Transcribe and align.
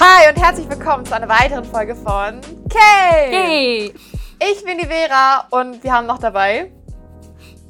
Hi 0.00 0.30
und 0.30 0.42
herzlich 0.42 0.66
willkommen 0.70 1.04
zu 1.04 1.14
einer 1.14 1.28
weiteren 1.28 1.62
Folge 1.62 1.94
von 1.94 2.40
Kay. 2.70 3.30
Hey, 3.30 3.94
Ich 4.40 4.64
bin 4.64 4.78
die 4.78 4.86
Vera 4.86 5.46
und 5.50 5.84
wir 5.84 5.92
haben 5.92 6.06
noch 6.06 6.16
dabei. 6.18 6.72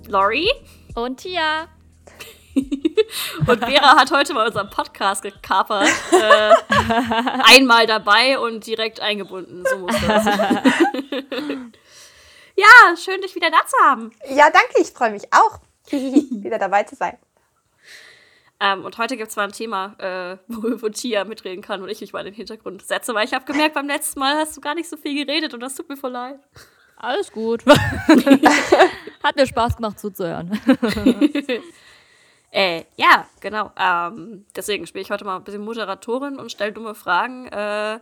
Lori. 0.06 0.48
Und 0.94 1.16
Tia. 1.16 1.66
Und 2.54 3.64
Vera 3.64 3.96
hat 3.96 4.12
heute 4.12 4.32
mal 4.34 4.46
unseren 4.46 4.70
Podcast 4.70 5.22
gekapert. 5.22 5.88
Äh, 6.12 6.54
einmal 7.56 7.88
dabei 7.88 8.38
und 8.38 8.64
direkt 8.64 9.00
eingebunden. 9.00 9.64
So 9.68 9.78
muss 9.78 9.96
das. 10.06 10.24
ja, 12.54 12.96
schön, 12.96 13.20
dich 13.22 13.34
wieder 13.34 13.50
da 13.50 13.66
zu 13.66 13.76
haben. 13.82 14.12
Ja, 14.28 14.50
danke, 14.50 14.80
ich 14.80 14.92
freue 14.92 15.10
mich 15.10 15.24
auch, 15.32 15.58
wieder 15.90 16.58
dabei 16.58 16.84
zu 16.84 16.94
sein. 16.94 17.18
Ähm, 18.60 18.84
und 18.84 18.98
heute 18.98 19.16
gibt 19.16 19.30
es 19.30 19.36
mal 19.36 19.44
ein 19.44 19.52
Thema, 19.52 19.94
äh, 19.98 20.36
wo, 20.48 20.82
wo 20.82 20.88
Tia 20.90 21.24
mitreden 21.24 21.62
kann 21.62 21.82
und 21.82 21.88
ich 21.88 22.00
mich 22.00 22.12
mal 22.12 22.20
in 22.20 22.26
den 22.26 22.34
Hintergrund 22.34 22.84
setze, 22.86 23.14
weil 23.14 23.26
ich 23.26 23.32
habe 23.32 23.44
gemerkt, 23.46 23.74
beim 23.74 23.86
letzten 23.86 24.20
Mal 24.20 24.36
hast 24.36 24.56
du 24.56 24.60
gar 24.60 24.74
nicht 24.74 24.88
so 24.88 24.96
viel 24.96 25.24
geredet 25.24 25.54
und 25.54 25.60
das 25.60 25.74
tut 25.74 25.88
mir 25.88 25.96
voll 25.96 26.12
leid. 26.12 26.38
Alles 26.96 27.32
gut. 27.32 27.64
Hat 29.24 29.36
mir 29.36 29.46
Spaß 29.46 29.76
gemacht 29.76 29.98
zuzuhören. 29.98 30.60
Äh, 32.52 32.84
ja, 32.96 33.28
genau. 33.40 33.70
Ähm, 33.78 34.44
deswegen 34.56 34.86
spiele 34.86 35.02
ich 35.02 35.10
heute 35.10 35.24
mal 35.24 35.36
ein 35.36 35.44
bisschen 35.44 35.64
Moderatorin 35.64 36.38
und 36.38 36.50
stelle 36.50 36.72
dumme 36.72 36.96
Fragen. 36.96 37.46
Äh, 37.46 38.00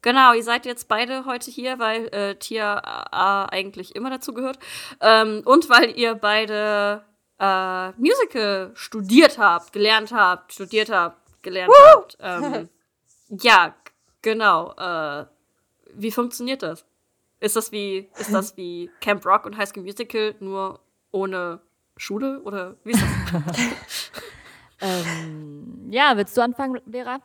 genau, 0.00 0.32
ihr 0.32 0.42
seid 0.42 0.64
jetzt 0.64 0.88
beide 0.88 1.26
heute 1.26 1.50
hier, 1.50 1.78
weil 1.78 2.06
äh, 2.08 2.34
Tia 2.36 2.78
äh, 3.12 3.54
eigentlich 3.54 3.94
immer 3.94 4.08
dazu 4.08 4.32
gehört. 4.32 4.58
Ähm, 5.00 5.42
und 5.44 5.68
weil 5.68 5.90
ihr 5.98 6.14
beide 6.14 7.04
äh, 7.42 7.90
Musical 7.98 8.70
studiert 8.74 9.36
habt, 9.36 9.72
gelernt 9.72 10.12
habt, 10.12 10.52
studiert 10.52 10.90
habt, 10.90 11.42
gelernt 11.42 11.72
habt. 11.92 12.16
Ähm, 12.20 12.68
ja, 13.28 13.74
genau. 14.22 14.72
Äh, 14.74 15.26
wie 15.94 16.12
funktioniert 16.12 16.62
das? 16.62 16.84
Ist 17.40 17.56
das 17.56 17.72
wie, 17.72 18.08
ist 18.16 18.32
das 18.32 18.56
wie 18.56 18.88
Camp 19.00 19.26
Rock 19.26 19.46
und 19.46 19.56
High 19.56 19.68
School 19.68 19.82
Musical, 19.82 20.36
nur 20.38 20.78
ohne 21.10 21.60
Schule? 21.96 22.40
Oder 22.42 22.76
wie 22.84 22.92
ist 22.92 23.02
das? 23.32 23.58
ähm, 24.80 25.88
ja, 25.90 26.16
willst 26.16 26.36
du 26.36 26.42
anfangen, 26.42 26.80
Vera? 26.88 27.18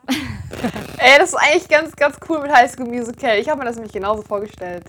Ey, 0.98 1.18
das 1.20 1.28
ist 1.28 1.36
eigentlich 1.36 1.68
ganz, 1.68 1.94
ganz 1.94 2.18
cool 2.28 2.40
mit 2.40 2.52
High 2.52 2.68
School 2.68 2.86
Musical. 2.86 3.38
Ich 3.38 3.48
habe 3.48 3.60
mir 3.60 3.66
das 3.66 3.76
nämlich 3.76 3.92
genauso 3.92 4.22
vorgestellt. 4.22 4.84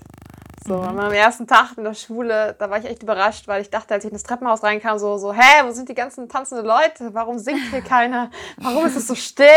So, 0.70 0.78
an 0.78 0.94
meinem 0.94 1.14
ersten 1.14 1.48
Tag 1.48 1.76
in 1.78 1.82
der 1.82 1.94
Schule, 1.94 2.54
da 2.56 2.70
war 2.70 2.78
ich 2.78 2.84
echt 2.84 3.02
überrascht, 3.02 3.48
weil 3.48 3.60
ich 3.60 3.70
dachte, 3.70 3.92
als 3.92 4.04
ich 4.04 4.12
in 4.12 4.14
das 4.14 4.22
Treppenhaus 4.22 4.62
reinkam, 4.62 5.00
so, 5.00 5.18
so, 5.18 5.32
hä, 5.32 5.64
wo 5.64 5.72
sind 5.72 5.88
die 5.88 5.94
ganzen 5.94 6.28
tanzenden 6.28 6.64
Leute? 6.64 7.12
Warum 7.12 7.40
singt 7.40 7.60
hier 7.70 7.80
keiner? 7.80 8.30
Warum 8.56 8.86
ist 8.86 8.94
es 8.94 9.08
so 9.08 9.16
still? 9.16 9.48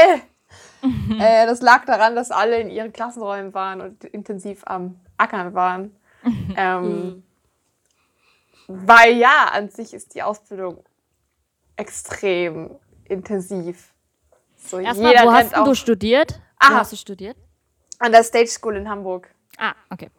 äh, 1.20 1.46
das 1.46 1.62
lag 1.62 1.86
daran, 1.86 2.16
dass 2.16 2.32
alle 2.32 2.60
in 2.60 2.72
ihren 2.72 2.92
Klassenräumen 2.94 3.54
waren 3.54 3.82
und 3.82 4.04
intensiv 4.06 4.64
am 4.66 5.00
Ackern 5.18 5.54
waren. 5.54 5.96
ähm, 6.58 7.22
weil 8.68 9.16
ja, 9.16 9.52
an 9.54 9.70
sich 9.70 9.94
ist 9.94 10.16
die 10.16 10.24
Ausbildung 10.24 10.84
extrem 11.76 12.72
intensiv. 13.04 13.94
So, 14.58 14.80
Erstmal, 14.80 15.14
wo 15.14 15.32
hast 15.32 15.56
du 15.56 15.76
studiert? 15.76 16.42
Ah. 16.58 16.72
Wo 16.72 16.76
hast 16.78 16.92
du 16.92 16.96
studiert? 16.96 17.38
an 18.00 18.12
der 18.12 18.24
Stage 18.24 18.48
School 18.48 18.78
in 18.78 18.90
Hamburg. 18.90 19.30
Ah, 19.60 19.76
okay. 19.92 20.10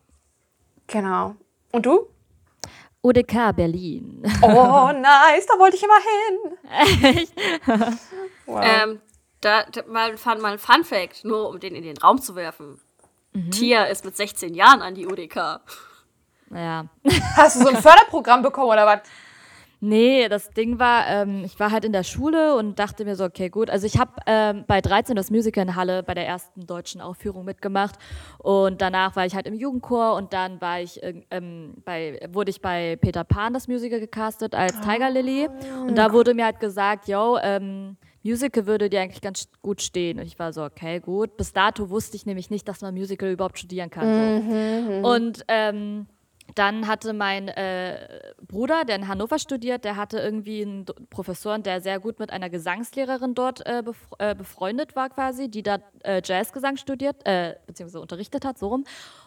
Genau. 0.86 1.36
Und 1.72 1.86
du? 1.86 2.08
UDK 3.02 3.54
Berlin. 3.54 4.22
Oh, 4.42 4.90
nice, 4.92 5.46
da 5.46 5.58
wollte 5.58 5.76
ich 5.76 5.82
immer 5.82 6.00
hin. 6.00 7.98
Wow. 8.46 8.60
Ähm, 8.62 9.00
da, 9.40 9.64
da 9.64 9.82
mal, 9.86 10.14
mal 10.40 10.52
ein 10.52 10.58
Fun 10.58 10.84
Fact, 10.84 11.24
nur 11.24 11.48
um 11.48 11.60
den 11.60 11.74
in 11.74 11.82
den 11.82 11.98
Raum 11.98 12.20
zu 12.20 12.34
werfen. 12.34 12.80
Tia 13.50 13.84
ist 13.84 14.04
mit 14.04 14.16
16 14.16 14.54
Jahren 14.54 14.80
an 14.80 14.94
die 14.94 15.06
UDK. 15.06 15.60
ja. 16.50 16.86
Hast 17.36 17.56
du 17.56 17.60
so 17.64 17.68
ein 17.68 17.82
Förderprogramm 17.82 18.42
bekommen 18.42 18.70
oder 18.70 18.86
was? 18.86 19.00
Nee, 19.86 20.28
das 20.28 20.48
Ding 20.50 20.78
war, 20.78 21.06
ähm, 21.08 21.42
ich 21.44 21.60
war 21.60 21.70
halt 21.70 21.84
in 21.84 21.92
der 21.92 22.04
Schule 22.04 22.56
und 22.56 22.78
dachte 22.78 23.04
mir 23.04 23.16
so, 23.16 23.24
okay, 23.24 23.50
gut. 23.50 23.68
Also 23.68 23.86
ich 23.86 23.98
habe 23.98 24.12
ähm, 24.26 24.64
bei 24.66 24.80
13 24.80 25.14
das 25.14 25.30
Musical 25.30 25.62
in 25.62 25.76
Halle 25.76 26.02
bei 26.02 26.14
der 26.14 26.26
ersten 26.26 26.66
deutschen 26.66 27.00
Aufführung 27.02 27.44
mitgemacht 27.44 27.96
und 28.38 28.80
danach 28.80 29.14
war 29.14 29.26
ich 29.26 29.34
halt 29.34 29.46
im 29.46 29.54
Jugendchor 29.54 30.14
und 30.14 30.32
dann 30.32 30.60
war 30.62 30.80
ich 30.80 31.04
irg- 31.04 31.24
ähm, 31.30 31.74
bei, 31.84 32.18
wurde 32.32 32.50
ich 32.50 32.62
bei 32.62 32.96
Peter 32.96 33.24
Pan 33.24 33.52
das 33.52 33.68
Musical 33.68 34.00
gecastet 34.00 34.54
als 34.54 34.80
Tiger 34.80 35.10
Lily 35.10 35.48
und 35.86 35.96
da 35.98 36.12
wurde 36.12 36.32
mir 36.34 36.46
halt 36.46 36.60
gesagt, 36.60 37.06
yo, 37.06 37.36
ähm, 37.42 37.96
Musical 38.22 38.66
würde 38.66 38.88
dir 38.88 39.02
eigentlich 39.02 39.20
ganz 39.20 39.48
gut 39.60 39.82
stehen. 39.82 40.18
Und 40.18 40.24
ich 40.24 40.38
war 40.38 40.50
so, 40.54 40.64
okay, 40.64 40.98
gut. 40.98 41.36
Bis 41.36 41.52
dato 41.52 41.90
wusste 41.90 42.16
ich 42.16 42.24
nämlich 42.24 42.48
nicht, 42.48 42.66
dass 42.66 42.80
man 42.80 42.94
Musical 42.94 43.30
überhaupt 43.30 43.58
studieren 43.58 43.90
kann. 43.90 44.06
So. 45.02 45.06
Und 45.06 45.44
ähm, 45.48 46.06
dann 46.54 46.86
hatte 46.86 47.12
mein 47.12 47.48
äh, 47.48 48.32
Bruder, 48.46 48.84
der 48.84 48.96
in 48.96 49.08
Hannover 49.08 49.38
studiert, 49.38 49.84
der 49.84 49.96
hatte 49.96 50.18
irgendwie 50.18 50.62
einen 50.62 50.86
Professor, 51.10 51.58
der 51.58 51.80
sehr 51.80 51.98
gut 51.98 52.18
mit 52.18 52.30
einer 52.30 52.48
Gesangslehrerin 52.48 53.34
dort 53.34 53.66
äh, 53.66 53.82
bef 53.84 53.96
äh, 54.18 54.34
befreundet 54.34 54.94
war 54.94 55.10
quasi, 55.10 55.48
die 55.48 55.62
da 55.62 55.78
äh, 56.04 56.22
Jazzgesang 56.24 56.76
studiert, 56.76 57.26
äh, 57.26 57.56
beziehungsweise 57.66 58.00
unterrichtet 58.00 58.44
hat, 58.44 58.58
so 58.58 58.68
rum. 58.68 58.84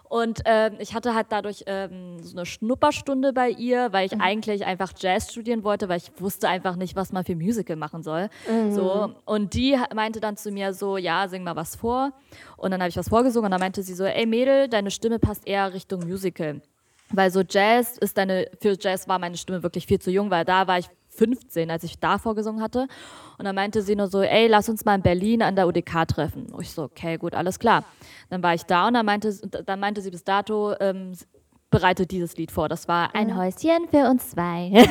Und 0.09 0.41
ähm, 0.45 0.75
ich 0.79 0.93
hatte 0.93 1.13
halt 1.15 1.27
dadurch 1.29 1.63
ähm, 1.67 2.23
so 2.23 2.37
eine 2.37 2.45
Schnupperstunde 2.45 3.33
bei 3.33 3.49
ihr, 3.49 3.91
weil 3.91 4.05
ich 4.05 4.21
eigentlich 4.21 4.65
einfach 4.65 4.93
Jazz 4.97 5.31
studieren 5.31 5.65
wollte, 5.65 5.89
weil 5.89 5.97
ich 5.97 6.11
wusste 6.19 6.47
einfach 6.47 6.77
nicht, 6.77 6.95
was 6.95 7.11
man 7.11 7.25
für 7.25 7.35
Musical 7.35 7.75
machen 7.75 8.03
soll. 8.03 8.29
So. 8.71 9.13
Und 9.25 9.53
die 9.53 9.77
meinte 9.93 10.21
dann 10.21 10.37
zu 10.37 10.51
mir 10.51 10.73
so, 10.73 10.95
ja, 10.95 11.27
sing 11.27 11.43
mal 11.43 11.57
was 11.57 11.75
vor. 11.75 12.13
Und 12.55 12.71
dann 12.71 12.79
habe 12.79 12.89
ich 12.89 12.95
was 12.95 13.09
vorgesungen 13.09 13.45
und 13.45 13.51
dann 13.51 13.59
meinte 13.59 13.83
sie 13.83 13.93
so, 13.93 14.05
ey 14.05 14.25
Mädel, 14.25 14.69
deine 14.69 14.91
Stimme 14.91 15.19
passt 15.19 15.45
eher 15.45 15.73
Richtung 15.73 16.07
Musical. 16.07 16.61
Weil 17.11 17.31
so 17.31 17.41
Jazz 17.41 17.97
ist 17.97 18.17
deine, 18.17 18.47
für 18.59 18.75
Jazz 18.79 19.07
war 19.07 19.19
meine 19.19 19.37
Stimme 19.37 19.63
wirklich 19.63 19.87
viel 19.87 19.99
zu 19.99 20.11
jung, 20.11 20.29
weil 20.29 20.45
da 20.45 20.67
war 20.67 20.79
ich 20.79 20.89
15, 21.09 21.71
als 21.71 21.83
ich 21.83 21.99
da 21.99 22.17
vorgesungen 22.17 22.61
hatte. 22.61 22.87
Und 23.37 23.45
dann 23.45 23.55
meinte 23.55 23.81
sie 23.81 23.95
nur 23.95 24.07
so, 24.07 24.21
ey, 24.21 24.47
lass 24.47 24.69
uns 24.69 24.85
mal 24.85 24.95
in 24.95 25.01
Berlin 25.01 25.41
an 25.41 25.55
der 25.55 25.67
UDK 25.67 26.07
treffen. 26.07 26.47
Und 26.51 26.61
ich 26.61 26.71
so, 26.71 26.83
okay, 26.83 27.17
gut, 27.17 27.33
alles 27.33 27.59
klar. 27.59 27.83
Dann 28.29 28.43
war 28.43 28.53
ich 28.53 28.63
da 28.63 28.87
und 28.87 28.93
dann 28.93 29.05
meinte, 29.05 29.33
dann 29.65 29.79
meinte 29.79 30.01
sie 30.01 30.11
bis 30.11 30.23
dato, 30.23 30.73
ähm, 30.79 31.13
bereitet 31.69 32.11
dieses 32.11 32.37
Lied 32.37 32.51
vor. 32.51 32.69
Das 32.69 32.87
war 32.87 33.13
ein 33.13 33.35
Häuschen 33.35 33.87
für 33.89 34.09
uns 34.09 34.31
zwei. 34.31 34.71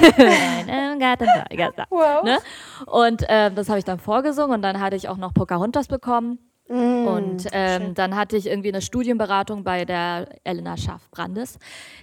Garten. 1.56 1.82
Wow. 1.88 2.24
Ne? 2.24 2.38
Und 2.86 3.24
ähm, 3.28 3.54
das 3.54 3.68
habe 3.68 3.78
ich 3.78 3.84
dann 3.84 3.98
vorgesungen 3.98 4.56
und 4.56 4.62
dann 4.62 4.80
hatte 4.80 4.96
ich 4.96 5.08
auch 5.08 5.16
noch 5.16 5.32
Pocahontas 5.32 5.88
bekommen. 5.88 6.38
Und 6.68 7.46
ähm, 7.52 7.94
dann 7.94 8.16
hatte 8.16 8.36
ich 8.36 8.46
irgendwie 8.46 8.68
eine 8.68 8.82
Studienberatung 8.82 9.62
bei 9.62 9.84
der 9.84 10.28
Elena 10.42 10.76
Schaff-Brandes, 10.76 11.58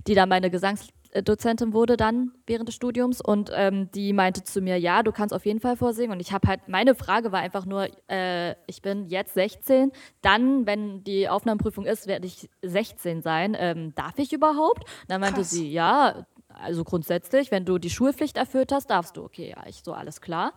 die 0.08 0.16
dann 0.16 0.30
meine 0.30 0.50
Gesangsdozentin 0.50 1.74
wurde 1.74 1.98
dann 1.98 2.32
während 2.48 2.70
des 2.70 2.76
Studiums 2.76 3.20
und 3.20 3.52
ähm, 3.54 3.92
die 3.92 4.14
meinte 4.14 4.44
zu 4.44 4.62
mir, 4.62 4.78
ja, 4.78 5.04
du 5.04 5.12
kannst 5.12 5.34
auf 5.34 5.46
jeden 5.46 5.60
Fall 5.60 5.76
vorsingen 5.76 6.14
und 6.14 6.22
ich 6.22 6.32
habe 6.32 6.48
halt, 6.48 6.70
meine 6.70 6.96
Frage 6.96 7.34
war 7.34 7.42
einfach 7.42 7.66
nur, 7.66 7.90
äh, 8.10 8.52
ich 8.66 8.82
bin 8.82 9.08
jetzt 9.08 9.34
16, 9.34 9.92
dann, 10.22 10.66
wenn 10.66 11.04
die 11.04 11.28
Aufnahmeprüfung 11.28 11.86
ist, 11.86 12.08
werde 12.08 12.28
ich 12.28 12.50
16 12.62 13.22
sein, 13.22 13.58
ähm, 13.60 13.94
darf 13.96 14.18
ich 14.18 14.32
überhaupt? 14.32 14.84
Und 14.84 15.10
dann 15.10 15.20
meinte 15.20 15.42
Krass. 15.42 15.50
sie, 15.50 15.70
ja, 15.70 16.26
also 16.48 16.84
grundsätzlich, 16.84 17.52
wenn 17.52 17.66
du 17.66 17.78
die 17.78 17.90
Schulpflicht 17.90 18.38
erfüllt 18.38 18.72
hast, 18.72 18.90
darfst 18.90 19.18
du. 19.18 19.24
Okay, 19.24 19.54
ja, 19.56 19.64
ich 19.68 19.82
so, 19.84 19.94
alles 19.94 20.22
klar. 20.22 20.54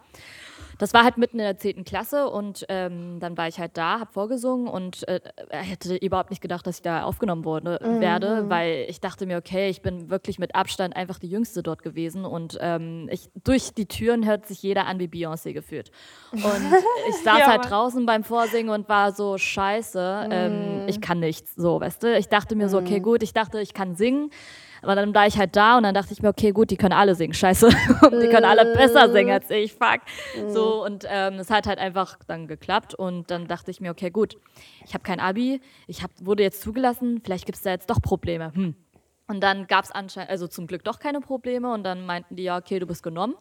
Das 0.78 0.92
war 0.92 1.04
halt 1.04 1.16
mitten 1.16 1.38
in 1.38 1.44
der 1.44 1.56
10. 1.58 1.84
Klasse 1.84 2.28
und 2.28 2.64
ähm, 2.68 3.18
dann 3.20 3.36
war 3.38 3.48
ich 3.48 3.58
halt 3.58 3.76
da, 3.76 4.00
habe 4.00 4.12
vorgesungen 4.12 4.68
und 4.68 5.06
äh, 5.08 5.20
hätte 5.50 5.96
überhaupt 5.96 6.30
nicht 6.30 6.42
gedacht, 6.42 6.66
dass 6.66 6.76
ich 6.76 6.82
da 6.82 7.04
aufgenommen 7.04 7.44
wurde, 7.44 7.78
werde, 8.00 8.44
weil 8.50 8.86
ich 8.88 9.00
dachte 9.00 9.26
mir, 9.26 9.38
okay, 9.38 9.68
ich 9.68 9.82
bin 9.82 10.10
wirklich 10.10 10.38
mit 10.38 10.54
Abstand 10.54 10.94
einfach 10.96 11.18
die 11.18 11.28
Jüngste 11.28 11.62
dort 11.62 11.82
gewesen 11.82 12.24
und 12.24 12.58
ähm, 12.60 13.08
ich, 13.10 13.30
durch 13.44 13.72
die 13.74 13.86
Türen 13.86 14.26
hört 14.26 14.46
sich 14.46 14.62
jeder 14.62 14.86
an 14.86 14.98
wie 14.98 15.06
Beyoncé 15.06 15.52
gefühlt. 15.52 15.90
Und 16.32 16.42
ich 17.08 17.16
saß 17.16 17.38
Ja, 17.38 17.46
halt 17.46 17.60
Mann. 17.62 17.68
draußen 17.70 18.06
beim 18.06 18.24
Vorsingen 18.24 18.70
und 18.70 18.88
war 18.88 19.12
so, 19.12 19.38
scheiße, 19.38 20.28
ähm, 20.30 20.82
ich 20.86 21.00
kann 21.00 21.20
nichts, 21.20 21.54
so, 21.56 21.80
weißt 21.80 22.02
du. 22.02 22.16
Ich 22.16 22.28
dachte 22.28 22.54
mir 22.56 22.68
so, 22.68 22.78
okay, 22.78 23.00
gut, 23.00 23.22
ich 23.22 23.32
dachte, 23.32 23.60
ich 23.60 23.74
kann 23.74 23.94
singen. 23.94 24.30
Aber 24.86 24.94
dann 24.94 25.12
war 25.16 25.26
ich 25.26 25.36
halt 25.36 25.56
da 25.56 25.76
und 25.76 25.82
dann 25.82 25.94
dachte 25.94 26.12
ich 26.12 26.22
mir, 26.22 26.28
okay, 26.28 26.52
gut, 26.52 26.70
die 26.70 26.76
können 26.76 26.92
alle 26.92 27.16
singen, 27.16 27.34
scheiße. 27.34 27.68
Die 28.22 28.28
können 28.28 28.44
alle 28.44 28.72
besser 28.76 29.10
singen 29.10 29.32
als 29.32 29.50
ich, 29.50 29.72
fuck. 29.72 30.00
So, 30.46 30.84
und 30.84 31.04
ähm, 31.08 31.34
es 31.40 31.50
hat 31.50 31.66
halt 31.66 31.80
einfach 31.80 32.18
dann 32.28 32.46
geklappt. 32.46 32.94
Und 32.94 33.28
dann 33.32 33.48
dachte 33.48 33.72
ich 33.72 33.80
mir, 33.80 33.90
okay, 33.90 34.10
gut, 34.10 34.36
ich 34.84 34.94
habe 34.94 35.02
kein 35.02 35.18
Abi, 35.18 35.60
ich 35.88 36.04
hab, 36.04 36.10
wurde 36.20 36.44
jetzt 36.44 36.60
zugelassen, 36.62 37.20
vielleicht 37.24 37.46
gibt 37.46 37.56
es 37.56 37.62
da 37.62 37.70
jetzt 37.70 37.90
doch 37.90 38.00
Probleme. 38.00 38.52
Hm. 38.54 38.76
Und 39.26 39.40
dann 39.40 39.66
gab 39.66 39.84
es 39.84 39.90
anscheinend, 39.90 40.30
also 40.30 40.46
zum 40.46 40.68
Glück 40.68 40.84
doch 40.84 41.00
keine 41.00 41.20
Probleme. 41.20 41.72
Und 41.72 41.82
dann 41.82 42.06
meinten 42.06 42.36
die, 42.36 42.44
ja, 42.44 42.56
okay, 42.56 42.78
du 42.78 42.86
bist 42.86 43.02
genommen. 43.02 43.34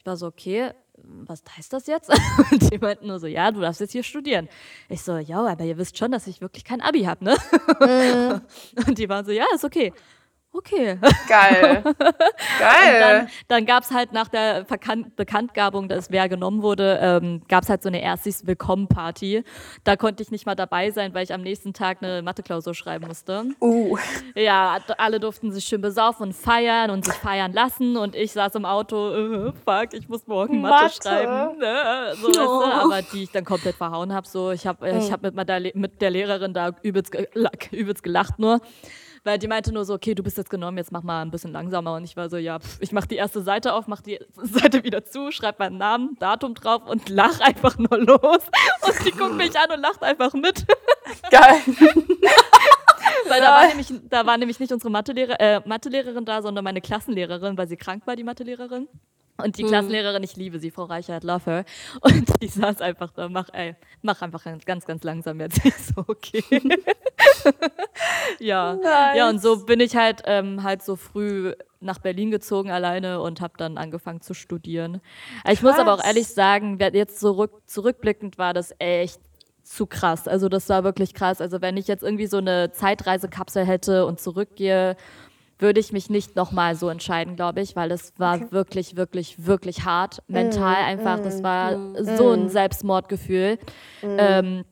Ich 0.00 0.06
war 0.06 0.16
so, 0.16 0.26
okay, 0.26 0.72
was 0.96 1.44
heißt 1.56 1.72
das 1.72 1.86
jetzt? 1.86 2.10
Und 2.50 2.72
die 2.72 2.78
meinten 2.78 3.06
nur 3.06 3.20
so, 3.20 3.28
ja, 3.28 3.52
du 3.52 3.60
darfst 3.60 3.80
jetzt 3.80 3.92
hier 3.92 4.02
studieren. 4.02 4.48
Ich 4.88 5.02
so, 5.02 5.18
ja, 5.18 5.46
aber 5.46 5.64
ihr 5.64 5.78
wisst 5.78 5.98
schon, 5.98 6.10
dass 6.10 6.26
ich 6.26 6.40
wirklich 6.40 6.64
kein 6.64 6.80
Abi 6.80 7.02
habe, 7.02 7.24
ne? 7.24 7.36
Und 8.86 8.98
die 8.98 9.08
waren 9.08 9.24
so, 9.24 9.30
ja, 9.30 9.44
ist 9.54 9.64
okay. 9.64 9.92
Okay. 10.52 10.98
Geil. 11.28 11.82
Geil. 12.58 13.00
Dann, 13.00 13.28
dann 13.48 13.66
gab 13.66 13.82
es 13.84 13.90
halt 13.90 14.12
nach 14.12 14.28
der 14.28 14.64
Verkan 14.66 15.12
Bekanntgabung, 15.16 15.88
dass 15.88 16.10
wer 16.10 16.28
genommen 16.28 16.62
wurde, 16.62 16.98
ähm, 17.02 17.42
gab 17.48 17.62
es 17.64 17.68
halt 17.70 17.82
so 17.82 17.88
eine 17.88 18.02
erstes 18.02 18.46
Willkommen-Party. 18.46 19.44
Da 19.84 19.96
konnte 19.96 20.22
ich 20.22 20.30
nicht 20.30 20.46
mal 20.46 20.54
dabei 20.54 20.90
sein, 20.90 21.14
weil 21.14 21.24
ich 21.24 21.32
am 21.32 21.42
nächsten 21.42 21.72
Tag 21.72 21.98
eine 22.02 22.22
Mathe-Klausur 22.22 22.74
schreiben 22.74 23.06
musste. 23.06 23.44
uh. 23.60 23.96
Ja, 24.34 24.78
alle 24.98 25.20
durften 25.20 25.52
sich 25.52 25.64
schön 25.64 25.80
besaufen 25.80 26.24
und 26.26 26.32
feiern 26.34 26.90
und 26.90 27.04
sich 27.04 27.14
feiern 27.14 27.52
lassen 27.52 27.96
und 27.96 28.14
ich 28.14 28.32
saß 28.32 28.54
im 28.56 28.64
Auto, 28.64 29.12
äh, 29.12 29.52
fuck, 29.64 29.92
ich 29.94 30.08
muss 30.08 30.26
morgen 30.26 30.60
Mathe, 30.60 30.84
Mathe. 30.84 30.94
schreiben. 31.02 31.58
Ne? 31.58 32.14
So, 32.20 32.32
du, 32.32 32.64
aber 32.64 33.02
die 33.02 33.22
ich 33.24 33.30
dann 33.32 33.44
komplett 33.44 33.76
verhauen 33.76 34.12
habe. 34.12 34.26
So, 34.26 34.50
ich 34.50 34.66
habe 34.66 34.88
ich 34.90 35.10
hab 35.12 35.22
mit, 35.22 35.34
Le- 35.48 35.72
mit 35.74 36.00
der 36.02 36.10
Lehrerin 36.10 36.52
da 36.54 36.70
übelst, 36.82 37.12
gel- 37.12 37.28
übelst 37.72 38.02
gelacht 38.02 38.38
nur. 38.38 38.60
Weil 39.22 39.38
die 39.38 39.48
meinte 39.48 39.72
nur 39.72 39.84
so, 39.84 39.94
okay, 39.94 40.14
du 40.14 40.22
bist 40.22 40.38
jetzt 40.38 40.48
genommen, 40.48 40.78
jetzt 40.78 40.92
mach 40.92 41.02
mal 41.02 41.22
ein 41.22 41.30
bisschen 41.30 41.52
langsamer. 41.52 41.94
Und 41.94 42.04
ich 42.04 42.16
war 42.16 42.30
so, 42.30 42.36
ja, 42.36 42.58
pff, 42.58 42.78
ich 42.80 42.92
mach 42.92 43.06
die 43.06 43.16
erste 43.16 43.42
Seite 43.42 43.74
auf, 43.74 43.86
mach 43.86 44.00
die 44.00 44.18
Seite 44.36 44.82
wieder 44.84 45.04
zu, 45.04 45.30
schreib 45.30 45.58
meinen 45.58 45.78
Namen, 45.78 46.16
Datum 46.18 46.54
drauf 46.54 46.86
und 46.86 47.08
lach 47.08 47.40
einfach 47.40 47.76
nur 47.76 47.98
los. 47.98 48.20
Und 48.82 49.06
die 49.06 49.10
guckt 49.10 49.36
mich 49.36 49.56
an 49.58 49.70
und 49.70 49.80
lacht 49.80 50.02
einfach 50.02 50.32
mit. 50.32 50.66
Geil. 51.30 51.60
Weil 53.28 53.40
da 53.40 53.54
war 53.54 53.68
nämlich, 53.68 53.92
da 54.08 54.26
war 54.26 54.36
nämlich 54.36 54.58
nicht 54.58 54.72
unsere 54.72 54.90
Mathelehrer, 54.90 55.40
äh, 55.40 55.60
Mathelehrerin 55.64 56.24
da, 56.24 56.42
sondern 56.42 56.64
meine 56.64 56.80
Klassenlehrerin, 56.80 57.56
weil 57.56 57.68
sie 57.68 57.76
krank 57.76 58.06
war, 58.06 58.16
die 58.16 58.24
Mathelehrerin. 58.24 58.88
Und 59.42 59.58
die 59.58 59.64
Klassenlehrerin, 59.64 60.22
ich 60.22 60.36
liebe 60.36 60.58
sie, 60.58 60.70
Frau 60.70 60.84
Reichert, 60.84 61.24
love 61.24 61.44
her. 61.44 61.64
Und 62.00 62.42
die 62.42 62.48
saß 62.48 62.80
einfach 62.80 63.10
da, 63.12 63.28
mach, 63.28 63.48
ey, 63.52 63.76
mach 64.02 64.22
einfach 64.22 64.44
ganz, 64.64 64.86
ganz 64.86 65.04
langsam 65.04 65.40
jetzt. 65.40 65.60
Ich 65.70 65.74
so, 65.76 66.04
okay. 66.06 66.44
ja. 68.38 68.74
Nice. 68.74 69.16
ja, 69.16 69.28
und 69.28 69.40
so 69.40 69.64
bin 69.64 69.80
ich 69.80 69.96
halt, 69.96 70.22
ähm, 70.26 70.62
halt 70.62 70.82
so 70.82 70.96
früh 70.96 71.52
nach 71.80 71.98
Berlin 71.98 72.30
gezogen 72.30 72.70
alleine 72.70 73.20
und 73.20 73.40
habe 73.40 73.54
dann 73.56 73.78
angefangen 73.78 74.20
zu 74.20 74.34
studieren. 74.34 75.00
Ich 75.48 75.62
muss 75.62 75.78
aber 75.78 75.94
auch 75.94 75.98
Krass. 75.98 76.08
ehrlich 76.08 76.28
sagen, 76.28 76.78
jetzt 76.92 77.20
zurück, 77.20 77.62
zurückblickend 77.66 78.38
war 78.38 78.52
das 78.52 78.74
echt 78.78 79.20
zu 79.62 79.86
krass. 79.86 80.26
Also 80.26 80.48
das 80.48 80.68
war 80.68 80.84
wirklich 80.84 81.14
krass. 81.14 81.40
Also 81.40 81.60
wenn 81.60 81.76
ich 81.76 81.86
jetzt 81.86 82.02
irgendwie 82.02 82.26
so 82.26 82.38
eine 82.38 82.72
Zeitreisekapsel 82.72 83.64
hätte 83.64 84.04
und 84.06 84.20
zurückgehe, 84.20 84.96
würde 85.60 85.80
ich 85.80 85.92
mich 85.92 86.10
nicht 86.10 86.36
nochmal 86.36 86.74
so 86.74 86.88
entscheiden, 86.88 87.36
glaube 87.36 87.60
ich, 87.60 87.76
weil 87.76 87.90
es 87.92 88.12
war 88.18 88.50
wirklich, 88.52 88.96
wirklich, 88.96 89.46
wirklich 89.46 89.84
hart. 89.84 90.22
Mental 90.28 90.74
einfach. 90.74 91.20
Das 91.20 91.42
war 91.42 91.76
so 92.16 92.30
ein 92.30 92.48
Selbstmordgefühl. 92.48 93.58
Ähm, 94.02 94.64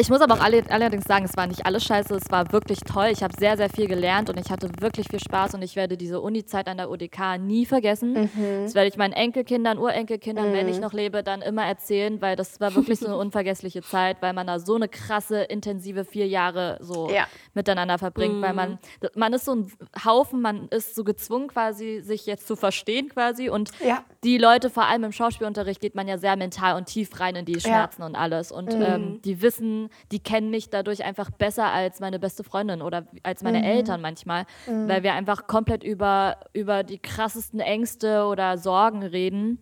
ich 0.00 0.08
muss 0.08 0.22
aber 0.22 0.34
auch 0.34 0.40
alle, 0.40 0.62
allerdings 0.70 1.04
sagen, 1.04 1.26
es 1.26 1.36
war 1.36 1.46
nicht 1.46 1.66
alles 1.66 1.84
scheiße, 1.84 2.14
es 2.14 2.30
war 2.30 2.50
wirklich 2.50 2.78
toll. 2.80 3.08
Ich 3.12 3.22
habe 3.22 3.34
sehr, 3.38 3.58
sehr 3.58 3.68
viel 3.68 3.88
gelernt 3.88 4.30
und 4.30 4.40
ich 4.40 4.50
hatte 4.50 4.68
wirklich 4.80 5.06
viel 5.10 5.20
Spaß 5.20 5.52
und 5.52 5.60
ich 5.60 5.76
werde 5.76 5.98
diese 5.98 6.22
Uni-Zeit 6.22 6.66
an 6.66 6.78
der 6.78 6.90
UDK 6.90 7.36
nie 7.38 7.66
vergessen. 7.66 8.30
Das 8.64 8.74
werde 8.74 8.88
ich 8.88 8.96
meinen 8.96 9.12
Enkelkindern, 9.12 9.76
Urenkelkindern, 9.76 10.54
wenn 10.54 10.66
ich 10.68 10.80
noch 10.80 10.94
lebe, 10.94 11.22
dann 11.22 11.42
immer 11.42 11.66
erzählen, 11.66 12.22
weil 12.22 12.36
das 12.36 12.58
war 12.58 12.74
wirklich 12.74 13.00
so 13.00 13.06
eine 13.06 13.16
unvergessliche 13.18 13.84
Zeit, 13.84 14.22
weil 14.22 14.32
man 14.32 14.46
da 14.46 14.58
so 14.60 14.76
eine 14.76 14.88
krasse, 14.88 15.42
intensive 15.42 16.06
vier 16.06 16.26
Jahre 16.26 16.78
so 16.80 17.10
Ja. 17.10 17.26
miteinander 17.52 17.98
verbringt, 17.98 18.40
weil 18.40 18.54
man, 18.54 18.78
man 19.14 19.34
ist 19.34 19.44
so 19.44 19.54
ein 19.56 19.72
Haufen, 20.06 20.40
man 20.40 20.68
ist 20.68 20.94
so 20.94 21.04
gezwungen 21.04 21.48
quasi, 21.48 22.00
sich 22.00 22.24
jetzt 22.24 22.46
zu 22.48 22.56
verstehen 22.56 23.10
quasi 23.10 23.50
und 23.50 23.70
Ja. 23.84 24.04
die 24.24 24.38
Leute, 24.38 24.70
vor 24.70 24.86
allem 24.86 25.04
im 25.04 25.12
Schauspielunterricht, 25.12 25.82
geht 25.82 25.94
man 25.94 26.08
ja 26.08 26.16
sehr 26.16 26.36
mental 26.36 26.76
und 26.76 26.86
tief 26.86 27.20
rein 27.20 27.36
in 27.36 27.44
die 27.44 27.60
Schmerzen 27.60 28.02
und 28.02 28.14
alles. 28.14 28.52
Und 28.52 28.74
ähm, 28.80 29.20
die 29.22 29.42
wissen, 29.42 29.81
die 30.10 30.20
kennen 30.20 30.50
mich 30.50 30.70
dadurch 30.70 31.04
einfach 31.04 31.30
besser 31.30 31.66
als 31.72 32.00
meine 32.00 32.18
beste 32.18 32.44
Freundin 32.44 32.82
oder 32.82 33.06
als 33.22 33.42
meine 33.42 33.64
Eltern 33.64 34.00
manchmal, 34.00 34.44
weil 34.66 35.02
wir 35.02 35.14
einfach 35.14 35.46
komplett 35.46 35.84
über, 35.84 36.38
über 36.52 36.82
die 36.82 36.98
krassesten 36.98 37.60
Ängste 37.60 38.24
oder 38.26 38.58
Sorgen 38.58 39.02
reden. 39.02 39.58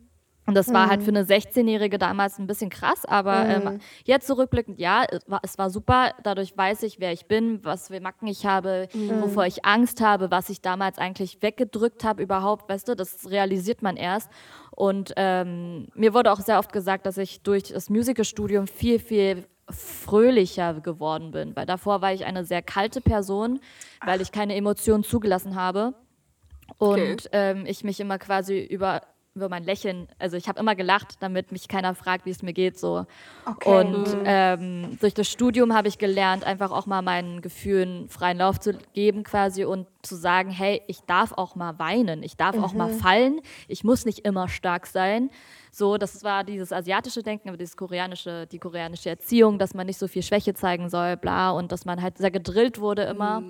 Und 0.47 0.55
das 0.55 0.73
war 0.73 0.89
halt 0.89 1.03
für 1.03 1.11
eine 1.11 1.23
16-Jährige 1.23 1.97
damals 1.97 2.39
ein 2.39 2.47
bisschen 2.47 2.69
krass, 2.69 3.05
aber 3.05 3.45
ähm, 3.47 3.79
jetzt 4.05 4.25
zurückblickend, 4.25 4.79
ja, 4.79 5.05
es 5.09 5.21
war, 5.27 5.39
es 5.43 5.57
war 5.57 5.69
super. 5.69 6.13
Dadurch 6.23 6.57
weiß 6.57 6.83
ich, 6.83 6.99
wer 6.99 7.13
ich 7.13 7.27
bin, 7.27 7.63
was 7.63 7.87
für 7.87 8.01
Macken 8.01 8.27
ich 8.27 8.45
habe, 8.45 8.87
wovor 9.21 9.45
ich 9.45 9.63
Angst 9.63 10.01
habe, 10.01 10.31
was 10.31 10.49
ich 10.49 10.61
damals 10.61 10.97
eigentlich 10.97 11.41
weggedrückt 11.41 12.03
habe 12.03 12.23
überhaupt, 12.23 12.69
weißt 12.69 12.87
du, 12.87 12.95
das 12.95 13.29
realisiert 13.29 13.81
man 13.81 13.95
erst. 13.95 14.29
Und 14.71 15.13
ähm, 15.15 15.87
mir 15.93 16.13
wurde 16.13 16.31
auch 16.31 16.39
sehr 16.39 16.57
oft 16.57 16.73
gesagt, 16.73 17.05
dass 17.05 17.17
ich 17.17 17.43
durch 17.43 17.71
das 17.71 17.89
Musicalstudium 17.89 18.67
viel, 18.67 18.99
viel 18.99 19.45
fröhlicher 19.71 20.73
geworden 20.81 21.31
bin, 21.31 21.55
weil 21.55 21.65
davor 21.65 22.01
war 22.01 22.13
ich 22.13 22.25
eine 22.25 22.45
sehr 22.45 22.61
kalte 22.61 23.01
Person, 23.01 23.59
weil 24.05 24.21
ich 24.21 24.31
keine 24.31 24.55
Emotionen 24.55 25.03
zugelassen 25.03 25.55
habe. 25.55 25.93
Und 26.77 26.97
Okay. 26.99 27.29
ähm, 27.33 27.65
ich 27.65 27.83
mich 27.83 27.99
immer 27.99 28.17
quasi 28.17 28.59
über, 28.59 29.01
über 29.33 29.47
mein 29.47 29.63
Lächeln, 29.63 30.09
also 30.19 30.35
ich 30.35 30.49
habe 30.49 30.59
immer 30.59 30.75
gelacht, 30.75 31.15
damit 31.21 31.53
mich 31.53 31.69
keiner 31.69 31.95
fragt, 31.95 32.25
wie 32.25 32.31
es 32.31 32.41
mir 32.41 32.51
geht. 32.51 32.77
So. 32.77 33.05
Okay. 33.45 33.79
Und 33.79 34.17
ähm, 34.25 34.97
durch 34.99 35.13
das 35.13 35.29
Studium 35.29 35.73
habe 35.73 35.87
ich 35.87 35.97
gelernt, 35.97 36.43
einfach 36.43 36.71
auch 36.71 36.85
mal 36.85 37.01
meinen 37.01 37.41
Gefühlen 37.41 38.09
freien 38.09 38.39
Lauf 38.39 38.59
zu 38.59 38.77
geben 38.93 39.23
quasi 39.23 39.63
und 39.63 39.87
zu 40.01 40.15
sagen, 40.15 40.49
hey, 40.49 40.81
ich 40.87 41.01
darf 41.01 41.31
auch 41.31 41.55
mal 41.55 41.79
weinen, 41.79 42.23
ich 42.23 42.35
darf 42.35 42.57
auch 42.57 42.73
mal 42.73 42.89
fallen, 42.89 43.39
ich 43.69 43.83
muss 43.85 44.05
nicht 44.05 44.19
immer 44.19 44.49
stark 44.49 44.85
sein. 44.85 45.29
So, 45.71 45.97
das 45.97 46.23
war 46.25 46.43
dieses 46.43 46.73
asiatische 46.73 47.23
Denken, 47.23 47.47
aber 47.47 47.57
dieses 47.57 47.77
koreanische, 47.77 48.47
die 48.47 48.59
koreanische 48.59 49.09
Erziehung, 49.09 49.57
dass 49.59 49.73
man 49.73 49.87
nicht 49.87 49.97
so 49.97 50.09
viel 50.09 50.23
Schwäche 50.23 50.53
zeigen 50.53 50.89
soll, 50.89 51.15
bla, 51.15 51.51
und 51.51 51.71
dass 51.71 51.85
man 51.85 52.01
halt 52.01 52.17
sehr 52.17 52.31
gedrillt 52.31 52.79
wurde 52.79 53.03
immer 53.03 53.41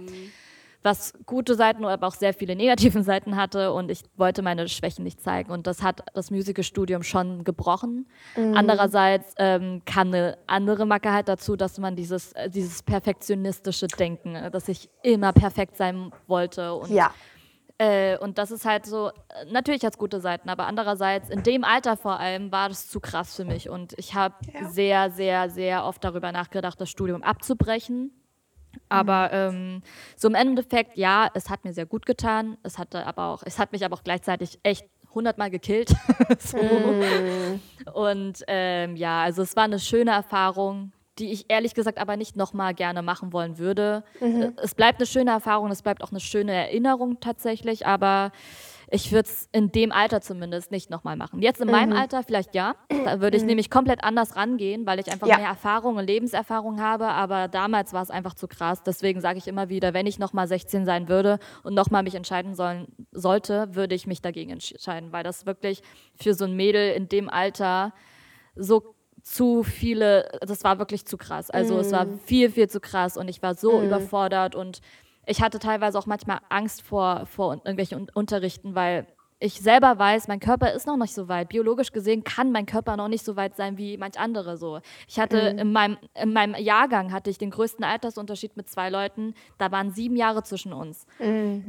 was 0.84 1.14
gute 1.26 1.56
Seiten, 1.56 1.86
aber 1.86 2.08
auch 2.08 2.14
sehr 2.16 2.34
viele 2.34 2.56
negative 2.56 3.04
Seiten 3.04 3.36
hatte 3.36 3.72
und 3.74 3.92
ich 3.92 4.02
wollte 4.18 4.42
meine 4.42 4.68
Schwächen 4.68 5.04
nicht 5.04 5.22
zeigen 5.22 5.52
und 5.52 5.68
das 5.68 5.84
hat 5.84 6.04
das 6.14 6.32
Musicalstudium 6.32 7.04
schon 7.04 7.44
gebrochen. 7.44 8.08
Andererseits 8.56 9.34
ähm, 9.38 9.82
kam 9.86 10.08
eine 10.08 10.38
andere 10.48 10.86
Macke 10.86 11.12
halt 11.14 11.28
dazu, 11.28 11.56
dass 11.56 11.78
man 11.78 11.96
dieses, 11.96 12.34
äh, 12.34 12.50
dieses 12.50 12.84
perfektionistische 12.84 13.88
Denken, 13.88 14.36
äh, 14.36 14.52
dass 14.52 14.68
ich 14.68 14.90
immer 15.04 15.34
perfekt 15.34 15.78
sein 15.78 16.12
wollte 16.28 16.74
und 16.74 16.92
Ja. 16.92 17.12
äh, 17.78 18.18
und 18.18 18.38
das 18.38 18.52
ist 18.52 18.66
halt 18.66 18.86
so, 18.86 19.12
natürlich 19.52 19.84
hat 19.86 19.94
es 19.94 19.98
gute 20.00 20.20
Seiten, 20.20 20.50
aber 20.50 20.68
andererseits, 20.68 21.30
in 21.30 21.44
dem 21.44 21.64
Alter 21.64 21.98
vor 21.98 22.20
allem, 22.20 22.52
war 22.52 22.70
das 22.70 22.90
zu 22.90 23.00
krass 23.00 23.36
für 23.36 23.46
mich. 23.46 23.70
Und 23.70 23.94
ich 23.98 24.14
habe 24.14 24.36
Ja. 24.54 24.70
sehr, 24.70 25.12
sehr, 25.12 25.50
sehr 25.50 25.86
oft 25.86 26.04
darüber 26.04 26.32
nachgedacht, 26.32 26.80
das 26.80 26.90
Studium 26.90 27.24
abzubrechen. 27.24 28.12
Aber 28.92 29.32
ähm, 29.32 29.82
so 30.16 30.28
im 30.28 30.36
Endeffekt, 30.36 30.98
ja, 30.98 31.30
es 31.34 31.50
hat 31.50 31.64
mir 31.64 31.74
sehr 31.74 31.86
gut 31.86 32.06
getan. 32.06 32.58
Es 32.64 32.78
hatte 32.78 33.06
aber 33.06 33.26
auch, 33.28 33.44
es 33.46 33.58
hat 33.60 33.72
mich 33.72 33.84
aber 33.86 33.96
auch 33.96 34.04
gleichzeitig 34.04 34.60
echt 34.64 34.86
hundertmal 35.14 35.50
gekillt. 35.50 35.90
so. 36.40 36.58
Und 37.94 38.44
ähm, 38.48 38.96
ja, 38.96 39.24
also 39.24 39.42
es 39.42 39.56
war 39.56 39.64
eine 39.66 39.80
schöne 39.80 40.12
Erfahrung, 40.12 40.92
die 41.20 41.32
ich 41.32 41.46
ehrlich 41.50 41.74
gesagt 41.74 41.98
aber 42.00 42.18
nicht 42.18 42.36
nochmal 42.36 42.74
gerne 42.74 43.02
machen 43.02 43.34
wollen 43.34 43.58
würde. 43.58 44.04
Äh, 44.22 44.52
Es 44.62 44.76
bleibt 44.76 45.00
eine 45.00 45.06
schöne 45.06 45.32
Erfahrung, 45.32 45.70
es 45.72 45.82
bleibt 45.82 46.04
auch 46.04 46.12
eine 46.12 46.20
schöne 46.20 46.54
Erinnerung 46.54 47.20
tatsächlich, 47.20 47.86
aber 47.86 48.32
ich 48.94 49.12
würde 49.14 49.30
es 49.30 49.48
in 49.54 49.72
dem 49.72 49.92
Alter 49.94 50.20
zumindest 50.20 50.70
nicht 50.70 50.90
nochmal 50.90 51.16
machen. 51.16 51.42
Jetzt 51.42 51.62
in 51.62 51.72
meinem 51.72 51.94
Alter 51.94 52.24
vielleicht 52.24 52.54
ja. 52.54 52.76
Da 53.06 53.22
würde 53.22 53.38
ich 53.38 53.44
nämlich 53.44 53.70
komplett 53.70 54.04
anders 54.04 54.36
rangehen, 54.36 54.86
weil 54.86 55.00
ich 55.00 55.10
einfach 55.10 55.28
Ja. 55.28 55.38
mehr 55.38 55.48
Erfahrung 55.48 55.96
und 55.96 56.06
Lebenserfahrung 56.06 56.82
habe. 56.82 57.08
Aber 57.08 57.48
damals 57.48 57.94
war 57.94 58.04
es 58.04 58.12
einfach 58.12 58.34
zu 58.34 58.48
krass. 58.50 58.84
Deswegen 58.84 59.22
sage 59.22 59.38
ich 59.38 59.48
immer 59.48 59.70
wieder, 59.70 59.94
wenn 59.94 60.08
ich 60.08 60.20
nochmal 60.20 60.46
16 60.48 60.86
sein 60.86 61.08
würde 61.08 61.40
und 61.64 61.74
nochmal 61.74 62.04
mich 62.04 62.16
entscheiden 62.16 62.54
sollen, 62.54 62.88
sollte, 63.12 63.74
würde 63.76 63.96
ich 63.96 64.08
mich 64.08 64.22
dagegen 64.22 64.52
entscheiden, 64.52 65.14
weil 65.14 65.24
das 65.24 65.46
wirklich 65.46 65.82
für 66.16 66.34
so 66.34 66.44
ein 66.44 66.56
Mädel 66.56 66.92
in 66.94 67.08
dem 67.08 67.30
Alter 67.30 67.94
so 68.56 68.94
zu 69.24 69.64
viele, 69.64 70.30
das 70.42 70.64
war 70.66 70.80
wirklich 70.80 71.06
zu 71.06 71.16
krass. 71.18 71.50
Also 71.50 71.78
es 71.80 71.92
war 71.94 72.08
viel, 72.26 72.50
viel 72.52 72.68
zu 72.70 72.82
krass 72.82 73.16
und 73.16 73.30
ich 73.30 73.42
war 73.42 73.56
so 73.56 73.82
überfordert 73.82 74.56
und 74.56 74.82
ich 75.26 75.42
hatte 75.42 75.60
teilweise 75.60 75.98
auch 75.98 76.06
manchmal 76.06 76.40
Angst 76.50 76.82
vor, 76.82 77.26
vor 77.26 77.54
irgendwelchen 77.54 78.00
Un 78.00 78.08
Unterrichten, 78.14 78.76
weil 78.76 79.08
ich 79.42 79.60
selber 79.60 79.98
weiß, 79.98 80.28
mein 80.28 80.40
Körper 80.40 80.72
ist 80.72 80.86
noch 80.86 80.98
nicht 80.98 81.14
so 81.16 81.28
weit. 81.28 81.50
Biologisch 81.50 81.92
gesehen 81.92 82.24
kann 82.24 82.52
mein 82.52 82.68
Körper 82.68 82.96
noch 82.96 83.08
nicht 83.08 83.26
so 83.26 83.36
weit 83.36 83.56
sein 83.56 83.76
wie 83.78 83.98
manch 83.98 84.20
andere 84.20 84.56
so. 84.56 84.82
Ich 85.08 85.20
hatte 85.20 85.40
in, 85.40 85.72
meinem, 85.72 85.98
in 86.14 86.32
meinem 86.32 86.54
Jahrgang 86.56 87.12
hatte 87.12 87.32
ich 87.32 87.40
den 87.40 87.50
größten 87.50 87.84
Altersunterschied 87.84 88.56
mit 88.56 88.70
zwei 88.70 88.92
Leuten. 88.92 89.34
Da 89.58 89.72
waren 89.72 89.92
sieben 89.92 90.16
Jahre 90.16 90.44
zwischen 90.44 90.74
uns. 90.74 91.08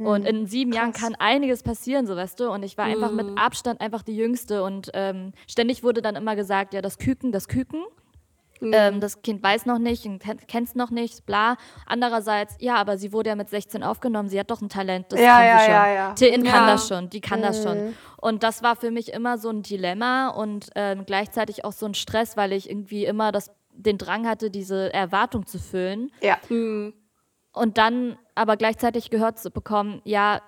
Und 0.05 0.25
in 0.25 0.45
sieben 0.45 0.71
Jahren 0.71 0.93
kann 0.93 1.15
einiges 1.15 1.63
passieren, 1.63 2.05
so 2.05 2.15
weißt 2.15 2.39
du. 2.39 2.51
Und 2.51 2.61
ich 2.61 2.77
war 2.77 2.85
einfach 2.85 3.11
mit 3.11 3.25
Abstand 3.39 3.81
einfach 3.81 4.03
die 4.03 4.15
Jüngste. 4.15 4.63
Und 4.63 4.91
ähm, 4.93 5.33
ständig 5.47 5.83
wurde 5.83 6.03
dann 6.03 6.15
immer 6.15 6.35
gesagt, 6.35 6.75
ja, 6.75 6.81
das 6.83 6.99
Küken, 6.99 7.31
das 7.31 7.47
Küken. 7.47 7.83
Ähm, 8.61 8.99
das 9.01 9.21
Kind 9.21 9.43
weiß 9.43 9.65
noch 9.65 9.79
nicht, 9.79 10.07
kennt 10.47 10.67
es 10.69 10.75
noch 10.75 10.89
nicht, 10.89 11.25
bla. 11.25 11.57
Andererseits, 11.85 12.55
ja, 12.59 12.75
aber 12.75 12.97
sie 12.97 13.11
wurde 13.11 13.29
ja 13.31 13.35
mit 13.35 13.49
16 13.49 13.83
aufgenommen, 13.83 14.29
sie 14.29 14.39
hat 14.39 14.49
doch 14.51 14.61
ein 14.61 14.69
Talent, 14.69 15.07
das 15.11 15.19
Ja, 15.19 15.35
kann 15.37 15.45
ja, 15.45 15.57
sie 15.59 15.65
schon. 15.65 15.73
ja, 15.73 15.87
ja. 15.93 16.13
Tin 16.13 16.43
kann 16.43 16.67
Ja. 16.67 16.73
das 16.73 16.87
schon, 16.87 17.09
die 17.09 17.19
kann 17.21 17.41
das 17.41 17.61
schon. 17.63 17.93
Und 18.21 18.43
das 18.43 18.63
war 18.63 18.75
für 18.75 18.89
mich 18.91 19.11
immer 19.11 19.37
so 19.37 19.49
ein 19.49 19.63
Dilemma 19.63 20.29
und 20.29 20.69
ähm, 20.75 21.03
gleichzeitig 21.05 21.65
auch 21.65 21.73
so 21.73 21.85
ein 21.85 21.93
Stress, 21.93 22.37
weil 22.37 22.53
ich 22.53 22.69
irgendwie 22.69 23.03
immer 23.05 23.31
das, 23.33 23.51
den 23.73 23.97
Drang 23.97 24.27
hatte, 24.27 24.49
diese 24.49 24.93
Erwartung 24.93 25.45
zu 25.45 25.59
füllen. 25.59 26.11
Ja. 26.21 26.37
und 26.49 27.77
dann 27.77 28.17
aber 28.35 28.57
gleichzeitig 28.57 29.09
gehört 29.09 29.39
zu 29.39 29.51
bekommen, 29.51 30.01
ja, 30.05 30.41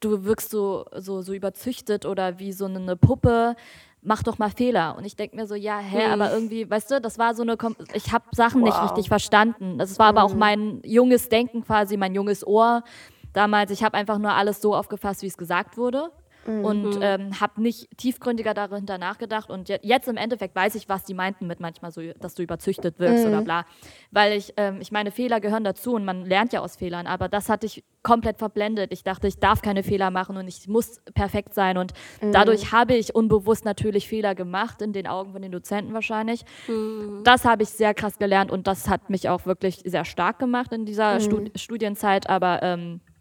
du 0.00 0.24
wirkst 0.24 0.50
so, 0.50 0.84
so, 0.96 1.22
so 1.22 1.32
überzüchtet 1.32 2.04
oder 2.04 2.38
wie 2.38 2.52
so 2.52 2.66
eine 2.66 2.94
Puppe, 2.96 3.56
mach 4.04 4.22
doch 4.22 4.38
mal 4.38 4.50
Fehler. 4.50 4.96
Und 4.96 5.04
ich 5.04 5.16
denke 5.16 5.36
mir 5.36 5.46
so, 5.46 5.54
ja, 5.54 5.78
hä, 5.78 6.06
mhm. 6.06 6.12
aber 6.12 6.32
irgendwie, 6.32 6.68
weißt 6.68 6.92
du, 6.92 7.00
das 7.00 7.18
war 7.18 7.34
so 7.34 7.42
eine, 7.42 7.56
Kom 7.56 7.76
ich 7.92 8.12
habe 8.12 8.24
Sachen 8.32 8.60
wow. 8.62 8.68
nicht 8.68 8.82
richtig 8.82 9.08
verstanden. 9.08 9.78
Das 9.78 9.98
war 9.98 10.12
mhm. 10.12 10.18
aber 10.18 10.26
auch 10.26 10.34
mhm. 10.34 10.38
mein 10.38 10.82
junges 10.84 11.28
Denken 11.28 11.64
quasi, 11.64 11.96
mein 11.96 12.14
junges 12.14 12.46
Ohr 12.46 12.84
damals. 13.32 13.70
Ich 13.70 13.82
habe 13.82 13.96
einfach 13.96 14.18
nur 14.18 14.32
alles 14.32 14.60
so 14.60 14.74
aufgefasst, 14.74 15.22
wie 15.22 15.26
es 15.26 15.36
gesagt 15.36 15.76
wurde 15.76 16.10
mhm. 16.46 16.64
und 16.64 16.98
ähm, 17.00 17.40
habe 17.40 17.62
nicht 17.62 17.88
tiefgründiger 17.96 18.54
darunter 18.54 18.98
nachgedacht. 18.98 19.50
Und 19.50 19.68
jetzt 19.82 20.08
im 20.08 20.16
Endeffekt 20.16 20.54
weiß 20.54 20.74
ich, 20.74 20.88
was 20.88 21.04
die 21.04 21.14
meinten 21.14 21.46
mit 21.46 21.60
manchmal 21.60 21.90
so, 21.90 22.00
dass 22.20 22.34
du 22.34 22.42
überzüchtet 22.42 22.98
wirkst 22.98 23.24
mhm. 23.24 23.30
oder 23.32 23.42
bla. 23.42 23.66
Weil 24.10 24.32
ich, 24.36 24.54
ähm, 24.56 24.78
ich 24.80 24.92
meine, 24.92 25.10
Fehler 25.10 25.40
gehören 25.40 25.64
dazu 25.64 25.94
und 25.94 26.04
man 26.04 26.24
lernt 26.24 26.52
ja 26.52 26.60
aus 26.60 26.76
Fehlern, 26.76 27.06
aber 27.06 27.28
das 27.28 27.48
hatte 27.48 27.66
ich 27.66 27.84
komplett 28.02 28.38
verblendet. 28.38 28.92
Ich 28.92 29.02
dachte, 29.02 29.26
ich 29.26 29.38
darf 29.38 29.62
keine 29.62 29.82
Fehler 29.82 30.10
machen 30.10 30.36
und 30.36 30.46
ich 30.46 30.68
muss 30.68 31.00
perfekt 31.14 31.54
sein. 31.54 31.78
Und 31.78 31.92
mhm. 32.20 32.32
dadurch 32.32 32.70
habe 32.70 32.94
ich 32.94 33.14
unbewusst 33.14 33.64
natürlich 33.64 34.08
Fehler 34.08 34.34
gemacht, 34.34 34.82
in 34.82 34.92
den 34.92 35.06
Augen 35.06 35.32
von 35.32 35.42
den 35.42 35.50
Dozenten 35.50 35.94
wahrscheinlich. 35.94 36.44
Mhm. 36.68 37.22
Das 37.24 37.44
habe 37.44 37.62
ich 37.62 37.70
sehr 37.70 37.94
krass 37.94 38.18
gelernt 38.18 38.50
und 38.50 38.66
das 38.66 38.88
hat 38.88 39.10
mich 39.10 39.28
auch 39.28 39.46
wirklich 39.46 39.82
sehr 39.84 40.04
stark 40.04 40.38
gemacht 40.38 40.72
in 40.72 40.84
dieser 40.84 41.14
mhm. 41.14 41.20
Stud 41.20 41.50
Studienzeit. 41.58 42.28
Aber 42.28 42.62
ähm, 42.62 43.00
äh, 43.06 43.13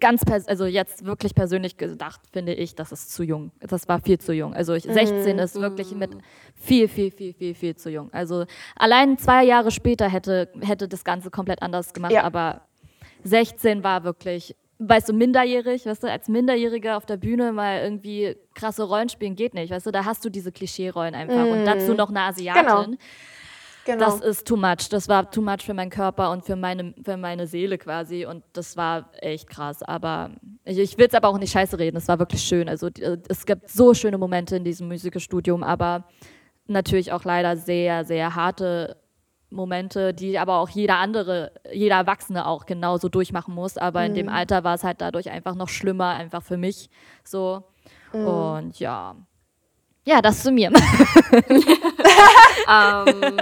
ganz 0.00 0.22
also 0.46 0.64
jetzt 0.64 1.04
wirklich 1.04 1.34
persönlich 1.34 1.76
gedacht, 1.76 2.20
finde 2.32 2.54
ich, 2.54 2.74
das 2.74 2.92
ist 2.92 3.12
zu 3.12 3.22
jung. 3.22 3.50
Das 3.60 3.86
war 3.88 4.00
viel 4.00 4.18
zu 4.18 4.32
jung. 4.32 4.54
Also 4.54 4.74
ich, 4.74 4.84
16 4.84 5.36
mm. 5.36 5.38
ist 5.40 5.60
wirklich 5.60 5.92
mit 5.94 6.10
viel, 6.54 6.88
viel, 6.88 7.10
viel, 7.10 7.34
viel, 7.34 7.54
viel 7.54 7.76
zu 7.76 7.90
jung. 7.90 8.12
Also 8.12 8.46
allein 8.76 9.18
zwei 9.18 9.44
Jahre 9.44 9.70
später 9.70 10.08
hätte, 10.08 10.48
hätte 10.60 10.88
das 10.88 11.04
Ganze 11.04 11.30
komplett 11.30 11.62
anders 11.62 11.92
gemacht, 11.92 12.12
ja. 12.12 12.24
aber 12.24 12.62
16 13.24 13.84
war 13.84 14.04
wirklich, 14.04 14.56
weißt 14.78 15.10
du, 15.10 15.12
minderjährig, 15.12 15.84
weißt 15.84 16.02
du, 16.02 16.10
als 16.10 16.28
Minderjähriger 16.28 16.96
auf 16.96 17.04
der 17.04 17.18
Bühne 17.18 17.52
mal 17.52 17.82
irgendwie 17.82 18.36
krasse 18.54 18.84
Rollen 18.84 19.10
spielen 19.10 19.36
geht 19.36 19.52
nicht, 19.52 19.70
weißt 19.70 19.86
du, 19.86 19.90
da 19.90 20.04
hast 20.04 20.24
du 20.24 20.30
diese 20.30 20.50
Klischee-Rollen 20.50 21.14
einfach 21.14 21.44
mm. 21.44 21.50
und 21.50 21.64
dazu 21.66 21.94
noch 21.94 22.08
eine 22.08 22.22
Asiatin. 22.22 22.64
Genau. 22.64 22.98
Genau. 23.88 24.04
Das 24.04 24.20
ist 24.20 24.46
too 24.46 24.58
much. 24.58 24.90
Das 24.90 25.08
war 25.08 25.30
too 25.30 25.40
much 25.40 25.62
für 25.64 25.72
meinen 25.72 25.88
Körper 25.88 26.30
und 26.30 26.44
für 26.44 26.56
meine, 26.56 26.92
für 27.02 27.16
meine 27.16 27.46
Seele 27.46 27.78
quasi. 27.78 28.26
Und 28.26 28.44
das 28.52 28.76
war 28.76 29.08
echt 29.22 29.48
krass. 29.48 29.82
Aber 29.82 30.32
ich, 30.66 30.76
ich 30.76 30.98
will 30.98 31.06
es 31.06 31.14
aber 31.14 31.28
auch 31.28 31.38
nicht 31.38 31.52
scheiße 31.52 31.78
reden. 31.78 31.96
Es 31.96 32.06
war 32.06 32.18
wirklich 32.18 32.42
schön. 32.42 32.68
Also 32.68 32.90
es 33.28 33.46
gibt 33.46 33.70
so 33.70 33.94
schöne 33.94 34.18
Momente 34.18 34.56
in 34.56 34.64
diesem 34.64 34.88
Musikstudium, 34.88 35.62
aber 35.62 36.04
natürlich 36.66 37.12
auch 37.12 37.24
leider 37.24 37.56
sehr, 37.56 38.04
sehr 38.04 38.34
harte 38.34 38.98
Momente, 39.48 40.12
die 40.12 40.38
aber 40.38 40.58
auch 40.58 40.68
jeder 40.68 40.96
andere, 40.96 41.52
jeder 41.72 41.96
Erwachsene 41.96 42.46
auch 42.46 42.66
genauso 42.66 43.08
durchmachen 43.08 43.54
muss. 43.54 43.78
Aber 43.78 44.00
mhm. 44.00 44.06
in 44.08 44.14
dem 44.16 44.26
mhm. 44.26 44.32
Alter 44.32 44.64
war 44.64 44.74
es 44.74 44.84
halt 44.84 45.00
dadurch 45.00 45.30
einfach 45.30 45.54
noch 45.54 45.70
schlimmer, 45.70 46.10
einfach 46.10 46.42
für 46.42 46.58
mich 46.58 46.90
so. 47.24 47.64
Mhm. 48.12 48.26
Und 48.26 48.80
ja, 48.80 49.16
ja, 50.08 50.22
das 50.22 50.42
zu 50.42 50.50
mir. 50.50 50.72
ähm, 52.66 53.36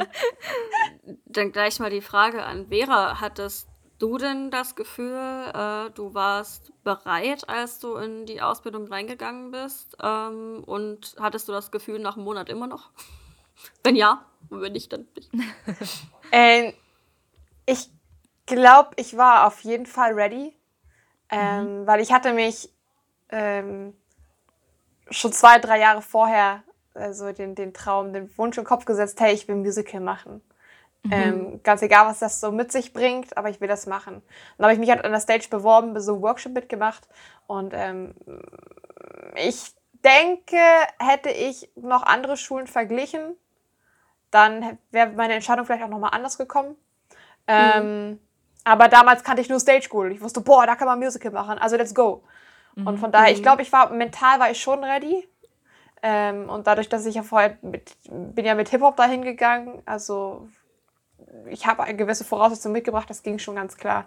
dann 1.27 1.53
gleich 1.53 1.79
mal 1.79 1.91
die 1.91 2.01
Frage 2.01 2.43
an 2.43 2.67
Vera. 2.69 3.21
Hattest 3.21 3.69
du 4.01 4.19
denn 4.19 4.51
das 4.51 4.75
Gefühl, 4.75 5.15
äh, 5.55 5.91
du 5.95 6.13
warst 6.13 6.73
bereit, 6.83 7.49
als 7.49 7.79
du 7.79 7.95
in 7.95 8.27
die 8.27 8.43
Ausbildung 8.43 8.89
reingegangen 8.89 9.53
bist? 9.53 9.97
Ähm, 10.03 10.65
und 10.67 11.15
hattest 11.21 11.47
du 11.49 11.53
das 11.53 11.71
Gefühl 11.71 12.01
nach 12.01 12.17
einem 12.17 12.25
Monat 12.25 12.49
immer 12.49 12.67
noch? 12.67 12.91
wenn 13.85 13.95
ja, 13.95 14.27
und 14.51 14.61
wenn 14.61 14.73
nicht, 14.73 14.93
dann 14.93 15.07
nicht. 15.15 15.31
ähm, 16.33 16.73
ich 17.65 17.91
glaube, 18.47 18.91
ich 18.97 19.17
war 19.17 19.47
auf 19.47 19.61
jeden 19.61 19.87
Fall 19.87 20.15
ready, 20.15 20.53
ähm, 21.31 21.83
mhm. 21.83 21.87
weil 21.87 22.01
ich 22.01 22.13
hatte 22.13 22.33
mich 22.33 22.69
ähm, 23.29 23.95
schon 25.11 25.33
zwei, 25.33 25.59
drei 25.59 25.79
Jahre 25.81 26.03
vorher 26.03 26.63
also 26.97 27.33
den, 27.33 27.55
den 27.55 27.73
Traum, 27.73 28.13
den 28.13 28.37
Wunsch 28.39 28.59
im 28.59 28.65
Kopf 28.65 28.85
gesetzt, 28.85 29.21
hey, 29.21 29.33
ich 29.33 29.47
will 29.49 29.57
Musical 29.57 30.01
machen. 30.01 30.43
Mhm. 31.05 31.13
Ähm, 31.13 31.61
ganz 31.63 31.83
egal, 31.83 32.07
was 32.07 32.19
das 32.19 32.41
so 32.41 32.51
mit 32.51 32.73
sich 32.73 32.93
bringt, 32.93 33.37
aber 33.37 33.49
ich 33.49 33.61
will 33.61 33.69
das 33.69 33.87
machen. 33.87 34.23
Dann 34.57 34.65
habe 34.65 34.75
ich 34.75 34.81
mich 34.81 34.91
halt 34.91 35.05
an 35.05 35.13
der 35.13 35.21
Stage 35.21 35.49
beworben, 35.49 35.99
so 36.01 36.15
einen 36.15 36.23
Workshop 36.23 36.53
mitgemacht 36.53 37.07
und 37.47 37.73
ähm, 37.75 38.15
ich 39.37 39.75
denke, 40.05 40.59
hätte 40.99 41.31
ich 41.31 41.71
noch 41.77 42.03
andere 42.03 42.37
Schulen 42.37 42.67
verglichen, 42.67 43.37
dann 44.31 44.79
wäre 44.91 45.11
meine 45.11 45.35
Entscheidung 45.35 45.65
vielleicht 45.65 45.85
auch 45.85 45.89
nochmal 45.89 46.11
anders 46.13 46.39
gekommen. 46.39 46.77
Ähm, 47.49 48.09
mhm. 48.09 48.21
aber 48.65 48.89
damals 48.89 49.23
kannte 49.23 49.41
ich 49.41 49.49
nur 49.49 49.61
Stage 49.61 49.83
School. 49.83 50.11
Ich 50.11 50.21
wusste, 50.21 50.41
boah, 50.41 50.67
da 50.67 50.75
kann 50.75 50.89
man 50.89 50.99
Musical 50.99 51.31
machen, 51.31 51.59
also 51.59 51.77
let's 51.77 51.95
go. 51.95 52.25
Mhm. 52.77 52.87
Und 52.87 52.99
von 52.99 53.11
daher, 53.11 53.33
ich 53.33 53.39
mhm. 53.39 53.43
glaube, 53.43 53.63
ich 53.63 53.73
war 53.73 53.91
mental 53.91 54.39
war 54.39 54.51
ich 54.51 54.61
schon 54.61 54.85
ready. 54.85 55.29
Ähm, 56.03 56.49
und 56.49 56.67
dadurch, 56.67 56.89
dass 56.89 57.07
ich 57.07 57.17
ja 57.17 57.23
vorher 57.23 57.59
mit, 57.63 57.97
bin 58.09 58.45
ja 58.45 58.55
mit 58.55 58.69
Hip-Hop 58.69 58.97
dahin 58.97 59.23
gegangen, 59.23 59.83
also 59.87 60.49
ich 61.49 61.67
habe 61.67 61.83
eine 61.83 61.97
gewisse 61.97 62.25
Voraussetzung 62.25 62.73
mitgebracht, 62.73 63.11
das 63.11 63.23
ging 63.23 63.39
schon 63.39 63.57
ganz 63.57 63.77
klar. 63.77 64.07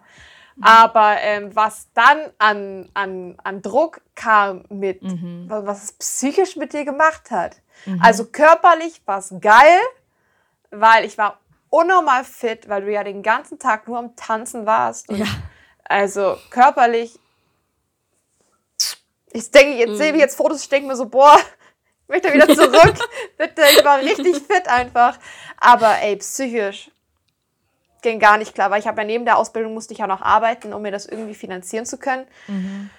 Mhm. 0.55 0.63
Aber 0.63 1.17
ähm, 1.21 1.55
was 1.55 1.88
dann 1.93 2.19
an, 2.38 2.89
an, 2.93 3.38
an 3.43 3.61
Druck 3.61 4.01
kam 4.15 4.63
mit, 4.69 5.01
mhm. 5.01 5.45
was, 5.47 5.65
was 5.65 5.83
es 5.83 5.91
psychisch 5.93 6.55
mit 6.55 6.73
dir 6.73 6.85
gemacht 6.85 7.31
hat. 7.31 7.57
Mhm. 7.85 7.99
Also 8.01 8.25
körperlich 8.25 9.01
war 9.05 9.19
es 9.19 9.33
geil, 9.41 9.79
weil 10.71 11.05
ich 11.05 11.17
war 11.17 11.39
unnormal 11.69 12.23
fit, 12.23 12.67
weil 12.69 12.83
du 12.83 12.91
ja 12.91 13.03
den 13.03 13.23
ganzen 13.23 13.59
Tag 13.59 13.88
nur 13.88 13.97
am 13.97 14.15
Tanzen 14.15 14.65
warst. 14.65 15.11
Ja. 15.11 15.25
Also 15.85 16.38
körperlich, 16.49 17.19
ich 19.33 19.51
denke, 19.51 19.77
jetzt 19.77 19.91
mhm. 19.91 19.95
sehe 19.95 20.13
ich 20.13 20.19
jetzt 20.19 20.36
Fotos, 20.36 20.63
ich 20.63 20.69
denke 20.69 20.88
mir 20.88 20.95
so, 20.95 21.05
boah, 21.05 21.38
ich 22.03 22.09
möchte 22.09 22.33
wieder 22.33 22.48
zurück. 22.55 22.95
Bitte, 23.38 23.62
ich 23.71 23.83
war 23.83 24.00
richtig 24.00 24.38
fit 24.38 24.67
einfach. 24.67 25.17
Aber 25.57 25.98
ey, 26.01 26.15
psychisch 26.17 26.91
ging 28.01 28.19
gar 28.19 28.38
nicht 28.38 28.55
klar, 28.55 28.71
weil 28.71 28.79
ich 28.79 28.88
habe 28.88 29.01
ja 29.01 29.05
neben 29.05 29.25
der 29.25 29.38
Ausbildung 29.38 29.74
musste 29.74 29.93
ich 29.93 30.00
ja 30.00 30.07
noch 30.07 30.21
arbeiten, 30.21 30.74
um 30.74 30.81
mir 30.81 30.91
das 30.91 31.05
irgendwie 31.05 31.36
finanzieren 31.36 31.86
zu 31.86 31.98
können. 31.98 32.25
Mhm 32.48 32.89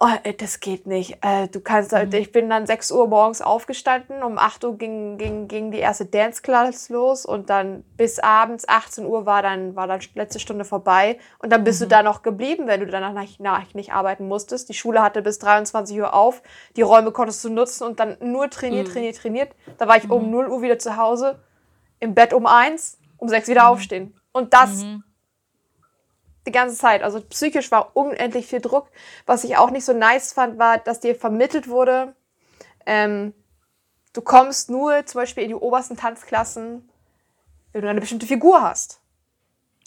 oh, 0.00 0.08
das 0.38 0.60
geht 0.60 0.86
nicht. 0.86 1.18
Äh, 1.22 1.48
du 1.48 1.60
kannst, 1.60 1.92
mhm. 1.92 2.12
ich 2.12 2.32
bin 2.32 2.50
dann 2.50 2.66
6 2.66 2.92
Uhr 2.92 3.08
morgens 3.08 3.40
aufgestanden, 3.40 4.22
um 4.22 4.38
8 4.38 4.64
Uhr 4.64 4.76
ging, 4.76 5.16
ging, 5.18 5.48
ging 5.48 5.70
die 5.70 5.78
erste 5.78 6.04
Dance 6.04 6.42
Class 6.42 6.88
los 6.88 7.24
und 7.24 7.50
dann 7.50 7.82
bis 7.96 8.18
abends 8.18 8.68
18 8.68 9.06
Uhr 9.06 9.26
war 9.26 9.42
dann, 9.42 9.74
war 9.74 9.86
dann 9.86 10.00
letzte 10.14 10.38
Stunde 10.38 10.64
vorbei 10.64 11.18
und 11.38 11.50
dann 11.50 11.64
bist 11.64 11.80
mhm. 11.80 11.84
du 11.84 11.88
da 11.90 12.02
noch 12.02 12.22
geblieben, 12.22 12.66
wenn 12.66 12.80
du 12.80 12.86
danach 12.86 13.12
nicht, 13.12 13.40
nach, 13.40 13.74
nicht 13.74 13.92
arbeiten 13.92 14.28
musstest. 14.28 14.68
Die 14.68 14.74
Schule 14.74 15.02
hatte 15.02 15.22
bis 15.22 15.38
23 15.38 15.98
Uhr 15.98 16.14
auf, 16.14 16.42
die 16.76 16.82
Räume 16.82 17.12
konntest 17.12 17.44
du 17.44 17.48
nutzen 17.48 17.84
und 17.84 18.00
dann 18.00 18.16
nur 18.20 18.50
trainiert, 18.50 18.88
mhm. 18.88 18.92
trainiert, 18.92 19.16
trainiert. 19.16 19.52
Da 19.78 19.88
war 19.88 19.96
ich 19.96 20.10
um 20.10 20.30
0 20.30 20.46
mhm. 20.46 20.52
Uhr 20.52 20.62
wieder 20.62 20.78
zu 20.78 20.96
Hause, 20.96 21.40
im 22.00 22.14
Bett 22.14 22.34
um 22.34 22.46
1, 22.46 22.98
um 23.16 23.28
6 23.28 23.48
wieder 23.48 23.62
mhm. 23.62 23.68
aufstehen. 23.68 24.20
Und 24.32 24.52
das 24.52 24.82
mhm 24.82 25.05
die 26.46 26.52
ganze 26.52 26.76
Zeit. 26.76 27.02
Also 27.02 27.20
psychisch 27.20 27.70
war 27.70 27.96
unendlich 27.96 28.46
viel 28.46 28.60
Druck. 28.60 28.88
Was 29.26 29.44
ich 29.44 29.56
auch 29.56 29.70
nicht 29.70 29.84
so 29.84 29.92
nice 29.92 30.32
fand, 30.32 30.58
war, 30.58 30.78
dass 30.78 31.00
dir 31.00 31.14
vermittelt 31.14 31.68
wurde, 31.68 32.14
ähm, 32.86 33.34
du 34.12 34.22
kommst 34.22 34.70
nur 34.70 35.04
zum 35.06 35.20
Beispiel 35.20 35.42
in 35.42 35.50
die 35.50 35.54
obersten 35.54 35.96
Tanzklassen, 35.96 36.88
wenn 37.72 37.82
du 37.82 37.88
eine 37.88 38.00
bestimmte 38.00 38.26
Figur 38.26 38.62
hast. 38.62 39.00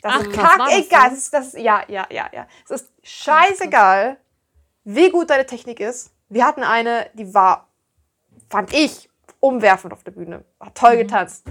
Das 0.01 0.13
Ach, 0.15 0.21
ist 0.21 0.33
kackegal. 0.33 1.09
Das, 1.09 1.29
das, 1.29 1.53
ja, 1.53 1.83
ja, 1.87 2.07
ja, 2.09 2.29
ja. 2.31 2.47
Es 2.65 2.81
ist 2.81 2.91
scheißegal, 3.03 4.17
wie 4.83 5.09
gut 5.09 5.29
deine 5.29 5.45
Technik 5.45 5.79
ist. 5.79 6.11
Wir 6.29 6.45
hatten 6.45 6.63
eine, 6.63 7.09
die 7.13 7.33
war, 7.33 7.67
fand 8.49 8.73
ich, 8.73 9.09
umwerfend 9.39 9.93
auf 9.93 10.03
der 10.03 10.11
Bühne. 10.11 10.45
Hat 10.59 10.75
toll 10.75 10.95
mhm. 10.95 10.99
getanzt. 10.99 11.45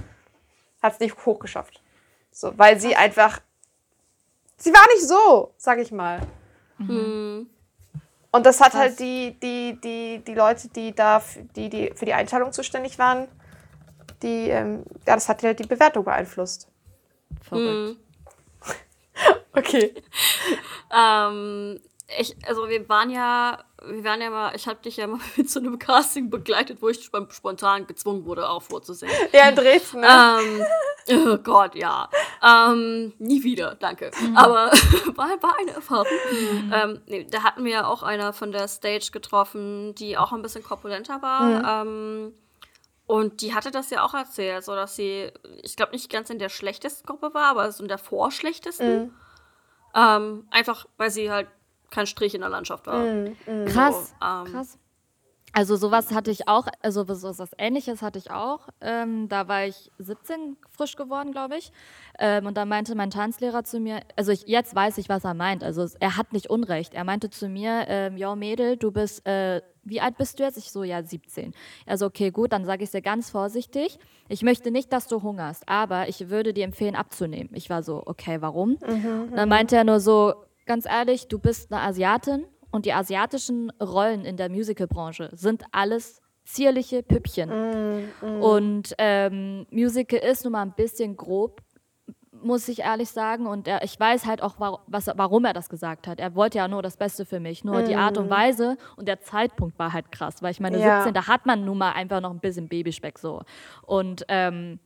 Hat 0.83 0.95
es 0.95 1.01
nicht 1.01 1.27
hochgeschafft. 1.27 1.83
So, 2.31 2.57
weil 2.57 2.79
sie 2.79 2.95
einfach 2.95 3.41
sie 4.59 4.73
war 4.73 4.87
nicht 4.95 5.07
so, 5.07 5.55
sag 5.57 5.79
ich 5.79 5.91
mal. 5.91 6.21
Mhm. 6.79 7.49
Und 8.31 8.47
das 8.47 8.61
hat 8.61 8.75
halt 8.75 9.01
die, 9.01 9.39
die, 9.41 9.81
die, 9.81 10.23
die 10.25 10.35
Leute, 10.35 10.69
die 10.69 10.95
da 10.95 11.23
die, 11.57 11.71
die 11.71 11.93
für 11.95 12.05
die 12.05 12.13
Einteilung 12.13 12.53
zuständig 12.53 12.99
waren, 12.99 13.27
die, 14.23 14.51
ähm, 14.51 14.85
ja, 15.07 15.15
das 15.15 15.29
hat 15.29 15.43
halt 15.43 15.59
die 15.59 15.67
Bewertung 15.67 16.05
beeinflusst. 16.05 16.69
Verrückt. 17.41 17.97
Mhm. 18.65 18.69
okay. 19.55 19.95
ähm, 20.95 21.81
ich, 22.17 22.35
also 22.47 22.69
wir 22.69 22.89
waren 22.89 23.11
ja, 23.11 23.59
wir 23.85 24.03
waren 24.03 24.21
ja 24.23 24.31
mal, 24.31 24.57
ich 24.57 24.67
habe 24.67 24.81
dich 24.81 24.97
ja 24.97 25.07
mal 25.07 25.21
mit 25.37 25.51
so 25.51 25.61
einem 25.61 25.79
Casting 25.79 26.31
begleitet, 26.31 26.81
wo 26.81 26.89
ich 26.89 27.05
spontan 27.05 27.87
gezwungen 27.87 28.25
wurde, 28.25 28.49
auch 28.49 28.63
vorzusehen. 28.63 29.13
Ja, 29.33 29.51
in 29.51 29.57
Dresden. 29.57 30.01
Ne? 30.01 30.09
Ähm, 31.09 31.29
oh 31.29 31.39
Gott, 31.39 31.75
ja. 31.75 32.09
Ähm, 32.43 33.13
nie 33.19 33.43
wieder, 33.43 33.75
danke. 33.75 34.11
Mhm. 34.21 34.37
Aber 34.37 34.71
war, 35.15 35.43
war 35.43 35.59
eine 35.59 35.73
Erfahrung. 35.73 36.07
Mhm. 36.33 36.73
Ähm, 36.75 37.01
nee, 37.07 37.27
da 37.31 37.43
hatten 37.43 37.65
wir 37.65 37.73
ja 37.73 37.87
auch 37.87 38.03
einer 38.03 38.33
von 38.33 38.53
der 38.53 38.69
Stage 38.69 39.11
getroffen, 39.13 39.95
die 39.95 40.17
auch 40.17 40.33
ein 40.33 40.43
bisschen 40.43 40.65
korpulenter 40.65 41.21
war. 41.21 41.43
Mhm. 41.43 41.89
Ähm, 41.89 42.35
und 43.07 43.41
die 43.41 43.55
hatte 43.55 43.71
das 43.71 43.91
ja 43.91 44.03
auch 44.03 44.15
erzählt, 44.15 44.65
so 44.65 44.75
dass 44.75 44.97
sie, 44.97 45.31
ich 45.63 45.77
glaube, 45.77 45.93
nicht 45.93 46.11
ganz 46.11 46.31
in 46.31 46.39
der 46.39 46.51
schlechtesten 46.51 47.07
Gruppe 47.07 47.33
war, 47.33 47.51
aber 47.51 47.71
so 47.73 47.83
in 47.83 47.89
der 47.89 47.99
vorschlechtesten. 47.99 49.05
Mhm. 49.05 49.15
Ähm, 49.95 50.47
einfach, 50.51 50.87
weil 50.99 51.11
sie 51.11 51.31
halt 51.31 51.49
kein 51.91 52.07
Strich 52.07 52.35
in 52.35 52.41
der 52.41 52.51
Landschaft 52.51 52.87
war. 52.87 53.05
Krass, 53.67 54.15
So, 54.21 54.27
ähm, 54.27 54.45
krass. 54.53 54.79
Also 55.55 55.77
sowas 55.77 56.13
hatte 56.13 56.31
ich 56.31 56.47
auch, 56.47 56.67
also 56.83 57.05
so 57.15 57.39
was 57.39 57.51
Ähnliches 57.57 58.03
hatte 58.03 58.19
ich 58.19 58.31
auch. 58.31 58.69
Ähm, 58.83 59.29
da 59.29 59.49
war 59.49 59.65
ich 59.65 59.91
17 59.99 60.59
frisch 60.71 60.95
geworden, 60.95 61.33
glaube 61.33 61.57
ich. 61.57 61.73
Ähm, 62.19 62.47
und 62.47 62.57
da 62.57 62.67
meinte 62.67 62.95
mein 62.95 63.11
Tanzlehrer 63.11 63.65
zu 63.65 63.81
mir, 63.81 64.03
also 64.15 64.31
ich, 64.31 64.47
jetzt 64.47 64.75
weiß 64.75 64.99
ich, 64.99 65.09
was 65.09 65.25
er 65.25 65.35
meint. 65.35 65.65
Also 65.65 65.87
er 66.01 66.17
hat 66.17 66.33
nicht 66.35 66.51
Unrecht. 66.51 66.93
Er 66.93 67.05
meinte 67.05 67.31
zu 67.31 67.49
mir, 67.49 67.87
ähm, 67.89 68.19
yo 68.19 68.37
Mädel, 68.37 68.77
du 68.77 68.91
bist, 68.91 69.27
äh, 69.27 69.63
wie 69.85 70.03
alt 70.03 70.19
bist 70.19 70.39
du 70.39 70.43
jetzt? 70.43 70.59
Ich 70.59 70.71
so, 70.71 70.85
ja, 70.85 71.03
17. 71.03 71.55
Also 71.87 72.07
okay, 72.07 72.31
gut, 72.31 72.53
dann 72.53 72.67
sage 72.67 72.85
ich 72.85 72.91
dir 72.91 73.01
ganz 73.01 73.31
vorsichtig, 73.31 73.99
ich 74.29 74.43
möchte 74.43 74.71
nicht, 74.71 74.93
dass 74.93 75.09
du 75.09 75.23
hungerst, 75.23 75.67
aber 75.67 76.09
ich 76.11 76.29
würde 76.29 76.53
dir 76.53 76.65
empfehlen, 76.65 76.95
abzunehmen. 76.95 77.49
Ich 77.55 77.71
war 77.71 77.83
so, 77.83 78.03
okay, 78.05 78.43
warum? 78.43 78.77
Und 79.23 79.37
dann 79.37 79.49
meinte 79.49 79.77
er 79.77 79.85
nur 79.85 79.99
so, 80.01 80.35
ganz 80.69 80.87
ehrlich, 80.87 81.27
du 81.27 81.41
bist 81.41 81.73
eine 81.73 81.81
Asiatin 81.83 82.47
und 82.71 82.85
die 82.87 82.93
asiatischen 82.93 83.73
Rollen 83.83 84.25
in 84.25 84.37
der 84.37 84.49
Musicalbranche 84.51 85.31
sind 85.33 85.65
alles 85.73 86.21
zierliche 86.45 87.03
Püppchen. 87.03 87.51
Und 88.41 88.95
ähm, 88.99 89.67
Musical 89.71 90.21
ist 90.21 90.45
nun 90.45 90.53
mal 90.53 90.63
ein 90.63 90.75
bisschen 90.75 91.17
grob, 91.17 91.61
muss 92.31 92.69
ich 92.69 92.81
ehrlich 92.81 93.11
sagen. 93.11 93.47
Und 93.47 93.67
er, 93.69 93.83
ich 93.83 93.99
weiß 93.99 94.25
halt 94.27 94.43
auch, 94.43 94.59
wa- 94.61 94.79
was, 94.87 95.09
warum 95.17 95.45
er 95.45 95.53
das 95.53 95.69
gesagt 95.69 96.07
hat. 96.07 96.21
Er 96.21 96.35
wollte 96.35 96.59
ja 96.59 96.69
nur 96.69 96.83
das 96.83 96.97
Beste 96.97 97.25
für 97.27 97.41
mich. 97.41 97.65
Nur 97.65 97.83
die 97.83 97.97
Art 97.97 98.17
und 98.17 98.31
Weise 98.31 98.77
und 98.97 99.09
der 99.09 99.21
Zeitpunkt 99.21 99.79
war 99.79 99.93
halt 99.93 100.13
krass. 100.13 100.41
Weil 100.43 100.53
ich 100.53 100.61
meine, 100.61 100.79
Ja. 100.79 101.03
17, 101.03 101.15
da 101.15 101.27
hat 101.27 101.47
man 101.47 101.65
nun 101.65 101.79
mal 101.79 101.93
einfach 101.93 102.21
noch 102.21 102.31
ein 102.31 102.41
bisschen 102.41 102.69
Babyspeck 102.69 103.19
so. 103.19 103.43
Und 103.83 104.25
ähm, 104.29 104.79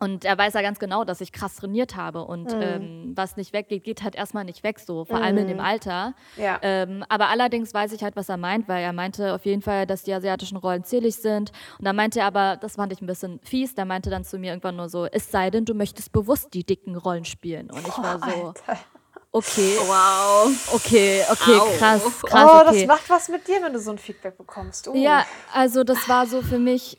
und 0.00 0.24
er 0.24 0.38
weiß 0.38 0.54
ja 0.54 0.62
ganz 0.62 0.78
genau, 0.78 1.04
dass 1.04 1.20
ich 1.20 1.32
krass 1.32 1.56
trainiert 1.56 1.96
habe. 1.96 2.24
Und 2.24 2.52
ähm, 2.52 3.12
was 3.16 3.36
nicht 3.36 3.52
weggeht, 3.52 3.82
geht 3.82 4.02
halt 4.02 4.14
erstmal 4.14 4.44
nicht 4.44 4.62
weg, 4.62 4.78
so, 4.78 5.04
vor 5.04 5.16
allem 5.16 5.38
in 5.38 5.48
dem 5.48 5.60
Alter. 5.60 6.14
Ja. 6.36 6.58
Ähm, 6.62 7.04
aber 7.08 7.28
allerdings 7.28 7.74
weiß 7.74 7.92
ich 7.92 8.04
halt, 8.04 8.14
was 8.14 8.28
er 8.28 8.36
meint, 8.36 8.68
weil 8.68 8.82
er 8.82 8.92
meinte 8.92 9.34
auf 9.34 9.44
jeden 9.44 9.60
Fall, 9.62 9.86
dass 9.86 10.04
die 10.04 10.12
asiatischen 10.12 10.56
Rollen 10.56 10.84
zierlich 10.84 11.16
sind. 11.16 11.50
Und 11.78 11.84
dann 11.84 11.96
meinte 11.96 12.20
er 12.20 12.26
aber, 12.26 12.56
das 12.56 12.76
fand 12.76 12.92
ich 12.92 13.00
ein 13.00 13.06
bisschen 13.06 13.40
fies, 13.42 13.74
der 13.74 13.86
meinte 13.86 14.08
dann 14.08 14.24
zu 14.24 14.38
mir 14.38 14.52
irgendwann 14.52 14.76
nur 14.76 14.88
so, 14.88 15.06
es 15.06 15.32
sei 15.32 15.50
denn, 15.50 15.64
du 15.64 15.74
möchtest 15.74 16.12
bewusst 16.12 16.54
die 16.54 16.64
dicken 16.64 16.96
Rollen 16.96 17.24
spielen. 17.24 17.68
Und 17.70 17.80
ich 17.86 17.98
war 17.98 18.20
so, 18.20 18.54
okay, 19.32 19.78
Wow. 19.86 20.74
okay, 20.74 21.24
okay, 21.28 21.56
Au. 21.56 21.66
krass, 21.76 22.02
krass, 22.22 22.50
oh, 22.50 22.68
okay. 22.68 22.78
das 22.80 22.86
macht 22.86 23.10
was 23.10 23.28
mit 23.28 23.46
dir, 23.48 23.62
wenn 23.62 23.72
du 23.72 23.80
so 23.80 23.90
ein 23.90 23.98
Feedback 23.98 24.38
bekommst. 24.38 24.86
Uh. 24.86 24.94
Ja, 24.94 25.26
also 25.52 25.82
das 25.82 26.08
war 26.08 26.26
so 26.26 26.40
für 26.40 26.58
mich, 26.58 26.98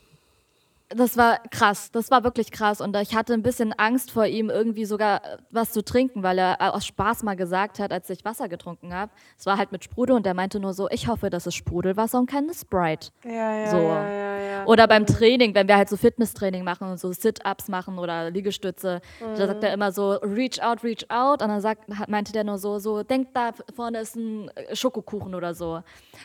das 0.90 1.16
war 1.16 1.38
krass, 1.50 1.92
das 1.92 2.10
war 2.10 2.24
wirklich 2.24 2.50
krass 2.50 2.80
und 2.80 2.96
ich 2.96 3.14
hatte 3.14 3.32
ein 3.32 3.42
bisschen 3.42 3.72
Angst 3.72 4.10
vor 4.10 4.26
ihm, 4.26 4.50
irgendwie 4.50 4.84
sogar 4.84 5.24
äh, 5.24 5.38
was 5.50 5.70
zu 5.70 5.84
trinken, 5.84 6.24
weil 6.24 6.38
er 6.38 6.74
aus 6.74 6.84
Spaß 6.84 7.22
mal 7.22 7.36
gesagt 7.36 7.78
hat, 7.78 7.92
als 7.92 8.10
ich 8.10 8.24
Wasser 8.24 8.48
getrunken 8.48 8.92
habe. 8.92 9.12
Es 9.38 9.46
war 9.46 9.56
halt 9.56 9.70
mit 9.70 9.84
Sprudel 9.84 10.16
und 10.16 10.26
er 10.26 10.34
meinte 10.34 10.58
nur 10.58 10.74
so, 10.74 10.88
ich 10.90 11.06
hoffe, 11.06 11.30
das 11.30 11.46
ist 11.46 11.54
Sprudelwasser 11.54 12.18
und 12.18 12.28
keine 12.28 12.52
Sprite. 12.52 13.10
Ja, 13.24 13.56
ja, 13.56 13.70
So. 13.70 13.76
ja, 13.76 14.08
ja, 14.08 14.38
ja. 14.40 14.66
Oder 14.66 14.88
beim 14.88 15.06
Training, 15.06 15.54
wenn 15.54 15.68
wir 15.68 15.76
halt 15.76 15.88
so 15.88 15.96
Fitnesstraining 15.96 16.64
machen 16.64 16.88
und 16.90 16.98
so 16.98 17.12
Sit-Ups 17.12 17.68
machen 17.68 17.98
oder 17.98 18.30
Liegestütze, 18.30 19.00
da 19.20 19.46
sagt 19.46 19.62
er 19.62 19.72
immer 19.72 19.92
so, 19.92 20.14
reach 20.14 20.60
out, 20.60 20.82
reach 20.82 21.08
out. 21.08 21.40
Und 21.40 21.48
dann 21.48 21.60
sagt, 21.60 21.88
meinte 22.08 22.32
der 22.32 22.42
nur 22.42 22.58
so, 22.58 22.80
so, 22.80 23.04
denk 23.04 23.32
da 23.32 23.52
vorne 23.74 24.00
ist 24.00 24.16
ein 24.16 24.48
äh, 24.56 24.74
Schokokuchen 24.74 25.34
oder 25.36 25.54
so. 25.54 25.82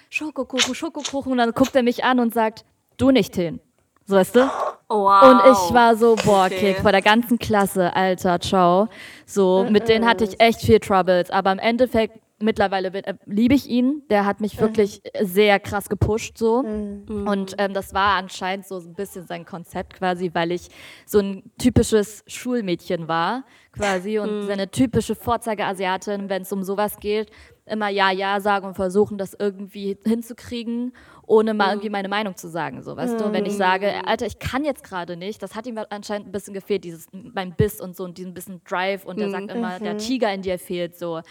Schokokuchen, 0.10 0.74
Schokokuchen. 0.74 1.32
Und 1.34 1.38
dann 1.38 1.52
guckt 1.52 1.76
er 1.76 1.84
mich 1.84 2.04
an 2.04 2.20
und 2.20 2.34
sagt, 2.34 2.66
du 2.98 3.12
nicht 3.12 3.36
hin. 3.36 3.60
So 4.06 4.16
weißt 4.16 4.36
du? 4.36 4.50
Wow. 4.88 5.24
Und 5.24 5.40
ich 5.52 5.74
war 5.74 5.96
so, 5.96 6.16
boah, 6.24 6.46
Okay. 6.46 6.74
Kick, 6.74 6.78
vor 6.82 6.92
der 6.92 7.02
ganzen 7.02 7.40
Klasse, 7.40 7.96
Alter, 7.96 8.40
ciao. 8.40 8.88
So, 9.26 9.66
mit 9.70 9.88
denen 9.90 10.06
hatte 10.08 10.24
ich 10.26 10.40
echt 10.40 10.62
viel 10.62 10.80
Troubles. 10.80 11.32
Aber 11.32 11.52
im 11.52 11.58
Endeffekt, 11.58 12.20
mittlerweile 12.40 12.92
bin- 12.92 13.04
äh, 13.06 13.16
liebe 13.26 13.56
ich 13.56 13.68
ihn. 13.68 14.04
Der 14.12 14.26
hat 14.28 14.42
mich 14.42 14.60
wirklich 14.62 15.02
sehr 15.22 15.60
krass 15.60 15.90
gepusht, 15.90 16.38
so. 16.38 16.58
Und 16.60 17.56
ähm, 17.58 17.74
das 17.74 17.96
war 17.96 18.16
anscheinend 18.18 18.68
so 18.68 18.78
ein 18.78 18.94
bisschen 18.94 19.26
sein 19.26 19.44
Konzept 19.46 19.96
quasi, 19.96 20.30
weil 20.34 20.52
ich 20.52 20.68
so 21.08 21.18
ein 21.20 21.42
typisches 21.58 22.24
Schulmädchen 22.28 23.08
war, 23.08 23.44
quasi. 23.72 24.20
Und 24.20 24.46
seine 24.46 24.70
typische 24.70 25.16
Vorzeigeasiatin, 25.16 26.30
wenn 26.30 26.44
es 26.44 26.52
um 26.52 26.62
sowas 26.64 26.98
geht, 27.00 27.32
immer 27.66 27.90
ja, 27.90 28.12
ja 28.12 28.40
sagen 28.40 28.68
und 28.68 28.76
versuchen, 28.76 29.18
das 29.18 29.34
irgendwie 29.34 29.98
hinzukriegen, 30.06 30.94
ohne 31.28 31.54
mal 31.54 31.70
irgendwie 31.70 31.90
meine 31.90 32.10
Meinung 32.10 32.36
zu 32.36 32.50
sagen. 32.50 32.84
So, 32.84 32.96
weißt 32.96 33.20
du, 33.20 33.32
wenn 33.32 33.46
ich 33.46 33.56
sage, 33.56 33.92
Alter, 34.06 34.26
ich 34.26 34.40
kann 34.40 34.64
jetzt 34.64 34.84
gerade 34.84 35.18
nicht, 35.18 35.42
das 35.42 35.56
hat 35.56 35.68
ihm 35.68 35.80
anscheinend 35.90 36.28
ein 36.28 36.32
bisschen 36.32 36.54
gefehlt, 36.54 36.84
dieses 36.84 37.08
mein 37.12 37.56
Biss 37.56 37.82
und 37.82 37.96
so 37.96 38.04
und 38.04 38.18
diesen 38.18 38.34
bisschen 38.34 38.62
Drive 38.64 39.06
und 39.06 39.20
er 39.20 39.30
sagt 39.30 39.52
immer, 39.52 39.80
der 39.80 39.98
Tiger 39.98 40.34
in 40.34 40.42
dir 40.42 40.60
fehlt 40.60 40.98
so. 40.98 41.22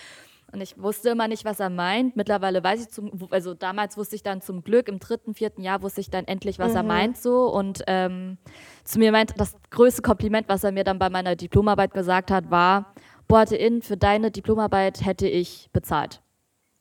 Und 0.52 0.60
ich 0.60 0.80
wusste 0.80 1.10
immer 1.10 1.26
nicht, 1.26 1.44
was 1.44 1.58
er 1.58 1.68
meint. 1.68 2.14
Mittlerweile 2.14 2.62
weiß 2.62 2.82
ich 2.82 2.88
zum, 2.88 3.10
also 3.30 3.54
damals 3.54 3.96
wusste 3.96 4.14
ich 4.14 4.22
dann 4.22 4.40
zum 4.40 4.62
Glück, 4.62 4.86
im 4.86 5.00
dritten, 5.00 5.34
vierten 5.34 5.62
Jahr 5.62 5.82
wusste 5.82 6.00
ich 6.00 6.10
dann 6.10 6.26
endlich, 6.26 6.60
was 6.60 6.76
er 6.76 6.84
meint 6.84 7.16
so. 7.16 7.52
Und 7.52 7.82
ähm, 7.88 8.38
zu 8.84 9.00
mir 9.00 9.10
meint, 9.10 9.34
das 9.36 9.56
größte 9.70 10.02
Kompliment, 10.02 10.48
was 10.48 10.62
er 10.62 10.70
mir 10.70 10.84
dann 10.84 11.00
bei 11.00 11.10
meiner 11.10 11.34
Diplomarbeit 11.34 11.92
gesagt 11.92 12.30
hat, 12.30 12.52
war, 12.52 12.94
boah, 13.26 13.50
in 13.50 13.82
für 13.82 13.96
deine 13.96 14.30
Diplomarbeit 14.30 15.04
hätte 15.04 15.26
ich 15.26 15.70
bezahlt. 15.72 16.22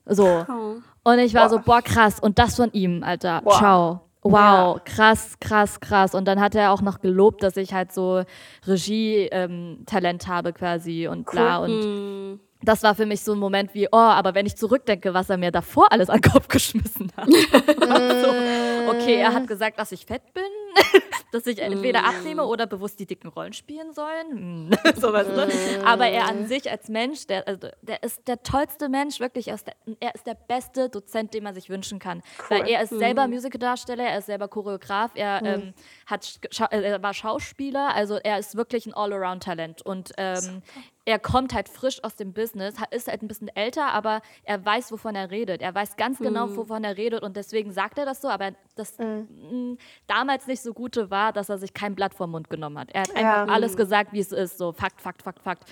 So. 0.05 0.45
Oh. 0.47 0.75
Und 1.03 1.19
ich 1.19 1.33
war 1.33 1.49
so, 1.49 1.59
boah, 1.59 1.81
krass. 1.81 2.19
Und 2.19 2.39
das 2.39 2.55
von 2.55 2.71
ihm, 2.71 3.03
Alter. 3.03 3.41
Boah. 3.41 3.57
Ciao. 3.57 4.01
Wow, 4.25 4.81
krass, 4.85 5.35
krass, 5.41 5.81
krass. 5.81 6.15
Und 6.15 6.25
dann 6.29 6.39
hat 6.39 6.55
er 6.55 6.71
auch 6.71 6.81
noch 6.81 7.01
gelobt, 7.01 7.43
dass 7.43 7.57
ich 7.57 7.73
halt 7.73 7.91
so 7.91 8.23
Regie-Talent 8.65 10.27
habe 10.27 10.53
quasi 10.53 11.07
und 11.07 11.25
bla. 11.29 11.57
Und 11.57 11.69
Hm. 11.83 12.39
das 12.61 12.83
war 12.83 12.95
für 12.95 13.05
mich 13.05 13.21
so 13.21 13.33
ein 13.33 13.39
Moment 13.39 13.73
wie, 13.73 13.87
oh, 13.91 13.97
aber 13.97 14.33
wenn 14.33 14.45
ich 14.45 14.55
zurückdenke, 14.55 15.13
was 15.13 15.29
er 15.29 15.35
mir 15.37 15.51
davor 15.51 15.91
alles 15.91 16.09
an 16.09 16.21
den 16.21 16.31
Kopf 16.31 16.47
geschmissen 16.47 17.11
hat. 17.17 17.27
so, 17.29 18.91
okay, 18.91 19.15
er 19.15 19.33
hat 19.33 19.45
gesagt, 19.45 19.77
dass 19.77 19.91
ich 19.91 20.05
fett 20.05 20.33
bin, 20.33 20.43
dass 21.33 21.47
ich 21.47 21.59
entweder 21.59 22.05
abnehme 22.05 22.45
oder 22.45 22.67
bewusst 22.67 22.99
die 22.99 23.05
dicken 23.05 23.27
Rollen 23.29 23.53
spielen 23.53 23.93
sollen. 23.93 24.29
Hm, 24.29 24.71
so 24.95 25.11
was, 25.11 25.27
ne? 25.27 25.47
Aber 25.85 26.07
er 26.07 26.27
an 26.27 26.47
sich 26.47 26.69
als 26.69 26.89
Mensch, 26.89 27.25
der, 27.27 27.47
also, 27.47 27.69
der 27.81 28.03
ist 28.03 28.27
der 28.27 28.43
tollste 28.43 28.89
Mensch, 28.89 29.19
wirklich. 29.19 29.47
Er 29.47 29.55
ist 29.55 29.67
der, 29.67 29.75
er 29.99 30.13
ist 30.13 30.27
der 30.27 30.35
beste 30.35 30.89
Dozent, 30.89 31.33
den 31.33 31.43
man 31.43 31.55
sich 31.55 31.69
wünschen 31.69 31.99
kann. 31.99 32.21
Weil 32.49 32.67
er 32.69 32.83
ist 32.83 32.91
selber 32.91 33.27
Musicaldarsteller, 33.27 34.03
er 34.03 34.19
ist 34.19 34.27
selber 34.27 34.47
Choreograf, 34.47 35.11
er 35.15 35.41
ähm, 35.43 35.73
hat, 36.05 36.39
äh, 36.71 36.81
er 36.81 37.01
war 37.01 37.13
Schauspieler, 37.13 37.95
also 37.95 38.15
er 38.15 38.37
ist 38.37 38.55
wirklich 38.55 38.85
ein 38.85 38.93
Allround-Talent. 38.93 39.81
Und 39.81 40.13
ähm, 40.17 40.61
er 41.05 41.19
kommt 41.19 41.53
halt 41.53 41.67
frisch 41.67 42.01
aus 42.03 42.15
dem 42.15 42.31
Business, 42.33 42.75
ist 42.91 43.07
halt 43.09 43.21
ein 43.21 43.27
bisschen 43.27 43.49
älter, 43.55 43.87
aber 43.93 44.21
er 44.43 44.65
weiß, 44.65 44.91
wovon 44.91 45.15
er 45.15 45.31
redet. 45.31 45.61
Er 45.61 45.75
weiß 45.75 45.97
ganz 45.97 46.19
genau, 46.19 46.55
wovon 46.55 46.83
er 46.85 46.95
redet 46.95 47.23
und 47.23 47.35
deswegen 47.35 47.71
sagt 47.71 47.97
er 47.97 48.05
das 48.05 48.21
so, 48.21 48.29
aber 48.29 48.51
das 48.75 48.97
mh, 48.97 49.75
damals 50.07 50.47
nicht 50.47 50.61
so 50.61 50.73
gute 50.73 51.11
war, 51.11 51.33
dass 51.33 51.49
er 51.49 51.57
sich 51.57 51.73
kein 51.73 51.93
Blatt 51.95 52.13
vom 52.13 52.31
Mund 52.31 52.49
genommen 52.49 52.79
hat. 52.79 52.89
Er 52.93 53.01
hat 53.01 53.09
einfach 53.11 53.21
Ja. 53.47 53.53
alles 53.53 53.75
gesagt, 53.75 54.13
wie 54.13 54.19
es 54.19 54.31
ist, 54.31 54.57
so 54.57 54.71
Fakt, 54.71 55.01
Fakt, 55.01 55.21
Fakt, 55.23 55.41
Fakt. 55.43 55.69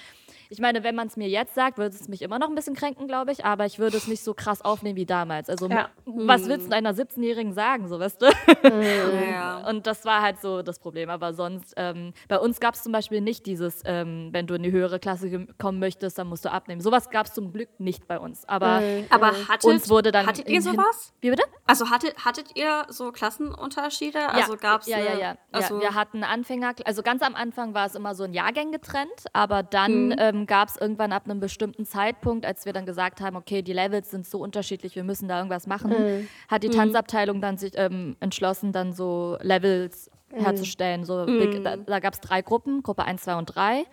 Ich 0.50 0.60
meine, 0.60 0.84
wenn 0.84 0.96
man 0.96 1.08
es 1.08 1.16
mir 1.16 1.30
jetzt 1.30 1.56
sagt, 1.56 1.78
würde 1.78 1.96
es 1.96 2.10
mich 2.10 2.22
immer 2.22 2.38
noch 2.38 2.50
ein 2.50 2.56
bisschen 2.56 2.76
kränken, 2.76 3.08
glaube 3.08 3.32
ich, 3.32 3.46
aber 3.46 3.66
ich 3.66 3.80
würde 3.80 3.96
es 3.96 4.08
nicht 4.08 4.22
so 4.22 4.34
krass 4.34 4.62
aufnehmen 4.62 4.98
wie 4.98 5.06
damals. 5.06 5.50
Also, 5.50 5.70
Ja. 5.70 5.90
was 6.06 6.50
willst 6.50 6.70
du 6.70 6.76
einer 6.76 6.94
17-Jährigen 6.94 7.54
sagen, 7.54 7.88
so 7.88 8.00
weißt 8.02 8.22
du? 8.22 8.26
Ja. 8.64 9.68
Und 9.70 9.88
das 9.88 10.04
war 10.06 10.22
halt 10.22 10.40
so 10.42 10.62
das 10.62 10.80
Problem. 10.80 11.10
Aber 11.10 11.34
sonst, 11.34 11.74
ähm, 11.78 12.14
bei 12.28 12.38
uns 12.38 12.60
gab 12.60 12.76
es 12.76 12.84
zum 12.84 12.92
Beispiel 12.92 13.22
nicht 13.22 13.46
dieses, 13.46 13.82
ähm, 13.86 14.30
wenn 14.32 14.48
du 14.48 14.56
in 14.56 14.64
die 14.64 14.72
höhere 14.72 15.00
Klasse 15.00 15.21
gem- 15.30 15.48
kommen 15.58 15.80
möchtest, 15.80 16.18
dann 16.18 16.28
musst 16.28 16.46
du 16.46 16.52
abnehmen. 16.52 16.82
Sowas 16.82 17.10
gab 17.10 17.26
es 17.28 17.34
zum 17.34 17.52
Glück 17.54 17.70
nicht 17.80 18.08
bei 18.08 18.20
uns. 18.20 18.48
Aber 18.48 18.82
Aber 19.10 19.28
hattet, 19.48 19.66
uns 19.66 19.90
wurde 19.90 20.12
dann. 20.12 20.26
hattet 20.28 20.50
ihr 20.50 20.62
sowas? 20.62 21.14
Wie 21.22 21.30
bitte? 21.30 21.44
Also 21.68 21.90
hattet, 21.90 22.26
hattet 22.26 22.56
ihr 22.56 22.86
so 22.90 23.12
Klassenunterschiede? 23.12 24.30
Also 24.30 24.58
gab's 24.58 24.88
ja, 24.88 25.00
ja, 25.00 25.12
eine- 25.12 25.20
ja, 25.22 25.36
Also, 25.52 25.76
ja. 25.76 25.82
Wir 25.82 25.96
hatten 25.96 26.24
Anfänger, 26.24 26.74
also 26.86 27.04
ganz 27.04 27.22
am 27.22 27.36
Anfang 27.36 27.74
war 27.74 27.86
es 27.86 27.96
immer 27.96 28.16
so 28.16 28.24
ein 28.24 28.34
Jahrgang 28.34 28.72
getrennt, 28.72 29.26
aber 29.34 29.64
dann 29.64 30.08
Mhm. 30.08 30.16
ähm, 30.18 30.46
gab 30.46 30.70
es 30.70 30.78
irgendwann 30.78 31.12
ab 31.12 31.24
einem 31.26 31.40
bestimmten 31.40 31.86
Zeitpunkt, 31.86 32.46
als 32.46 32.66
wir 32.66 32.74
dann 32.74 32.86
gesagt 32.86 33.22
haben, 33.22 33.36
okay, 33.36 33.62
die 33.62 33.74
Levels 33.74 34.12
sind 34.12 34.26
so 34.28 34.40
unterschiedlich, 34.40 34.96
wir 34.96 35.04
müssen 35.04 35.28
da 35.28 35.38
irgendwas 35.38 35.68
machen, 35.68 35.92
Mhm. 35.92 36.28
hat 36.50 36.64
die 36.64 36.70
Tanzabteilung 36.70 37.42
dann 37.42 37.58
sich 37.58 37.74
ähm, 37.76 38.16
entschlossen, 38.20 38.72
dann 38.72 38.94
so 38.94 39.38
Levels 39.42 40.10
herzustellen. 40.34 41.04
So 41.04 41.26
Mhm. 41.28 41.40
big, 41.40 41.64
da 41.64 41.76
da 41.78 42.00
gab 42.00 42.14
es 42.14 42.22
drei 42.22 42.42
Gruppen, 42.42 42.84
Gruppe 42.84 43.04
1, 43.04 43.24
2 43.24 43.36
und 43.36 43.46
3. 43.48 43.86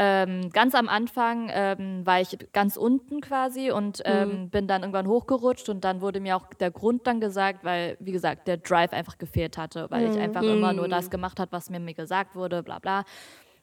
Ähm, 0.00 0.50
ganz 0.50 0.76
am 0.76 0.88
Anfang 0.88 1.50
ähm, 1.52 2.06
war 2.06 2.20
ich 2.20 2.38
ganz 2.52 2.76
unten 2.76 3.20
quasi 3.20 3.72
und 3.72 4.00
ähm, 4.04 4.48
bin 4.48 4.68
dann 4.68 4.82
irgendwann 4.82 5.08
hochgerutscht 5.08 5.68
und 5.68 5.82
dann 5.82 6.00
wurde 6.00 6.20
mir 6.20 6.36
auch 6.36 6.46
der 6.60 6.70
Grund 6.70 7.04
dann 7.08 7.20
gesagt, 7.20 7.64
weil, 7.64 7.96
wie 7.98 8.12
gesagt, 8.12 8.46
der 8.46 8.58
Drive 8.58 8.92
einfach 8.92 9.18
gefehlt 9.18 9.58
hatte, 9.58 9.90
weil 9.90 10.08
ich 10.08 10.16
einfach 10.16 10.42
immer 10.42 10.72
nur 10.72 10.86
das 10.86 11.10
gemacht 11.10 11.40
habe, 11.40 11.50
was 11.50 11.68
mir, 11.68 11.80
mir 11.80 11.94
gesagt 11.94 12.36
wurde, 12.36 12.62
bla 12.62 12.78
bla. 12.78 13.04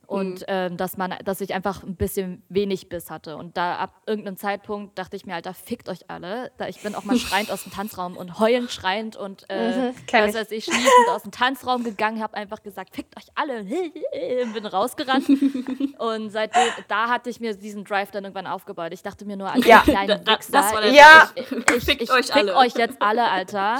Und 0.08 0.42
mhm. 0.42 0.46
ähm, 0.48 0.78
dass 0.78 0.98
man, 0.98 1.16
dass 1.24 1.42
ich 1.42 1.54
einfach 1.54 1.84
ein 1.84 1.96
bisschen 1.96 2.44
wenig 2.50 2.90
Biss 2.90 3.10
hatte. 3.10 3.38
Und 3.38 3.58
da 3.58 3.78
ab 3.78 4.02
irgendeinem 4.06 4.38
Zeitpunkt 4.38 4.98
dachte 4.98 5.16
ich 5.16 5.26
mir, 5.26 5.36
Alter, 5.36 5.54
fickt 5.54 5.90
euch 5.90 6.10
alle. 6.10 6.52
Da 6.58 6.68
ich 6.68 6.82
bin 6.82 6.96
auch 6.96 7.04
mal 7.04 7.18
schreiend 7.18 7.52
aus 7.52 7.64
dem 7.64 7.72
Tanzraum 7.72 8.18
und 8.18 8.40
heulend 8.40 8.72
schreiend 8.72 9.16
und 9.16 9.46
äh, 9.50 9.90
mhm, 9.90 9.96
was 10.12 10.36
weiß 10.36 10.52
ich, 10.52 10.66
schließend 10.66 11.10
aus 11.10 11.24
dem 11.24 11.32
Tanzraum 11.32 11.84
gegangen, 11.84 12.22
habe 12.22 12.36
einfach 12.36 12.62
gesagt, 12.62 12.96
fickt 12.96 13.18
euch 13.18 13.28
alle 13.36 13.60
und 13.60 13.70
bin 14.54 14.66
rausgerannt. 14.66 15.28
und 15.98 16.30
seitdem, 16.30 16.62
da 16.88 17.10
hatte 17.10 17.30
ich 17.30 17.40
mir 17.40 17.56
diesen 17.56 17.84
Drive 17.84 18.12
dann 18.12 18.24
irgendwann 18.24 18.48
aufgebaut. 18.48 18.92
Ich 18.94 19.02
dachte 19.02 19.26
mir 19.26 19.38
nur, 19.38 19.52
alle 19.52 19.66
ja. 19.66 19.82
kleinen 19.82 20.24
da, 20.24 20.38
Wichser, 20.38 20.52
das 20.52 20.74
war 20.74 20.82
der 20.82 20.92
ja. 20.92 21.30
ich, 21.36 21.52
ich, 21.52 21.76
ich, 21.76 21.84
fickt 21.84 22.02
ich 22.02 22.12
euch 22.12 22.28
fick 22.28 22.36
alle. 22.36 22.56
euch 22.56 22.76
jetzt 22.76 23.02
alle, 23.02 23.30
Alter. 23.30 23.80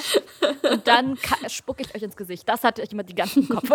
Und 0.72 0.88
dann 0.88 1.18
spucke 1.48 1.84
ich 1.84 1.94
euch 1.96 2.02
ins 2.02 2.16
Gesicht. 2.16 2.48
Das 2.48 2.64
hatte 2.64 2.82
ich 2.82 2.92
immer 2.92 3.04
die 3.04 3.16
ganzen 3.16 3.48
Kopf. 3.48 3.70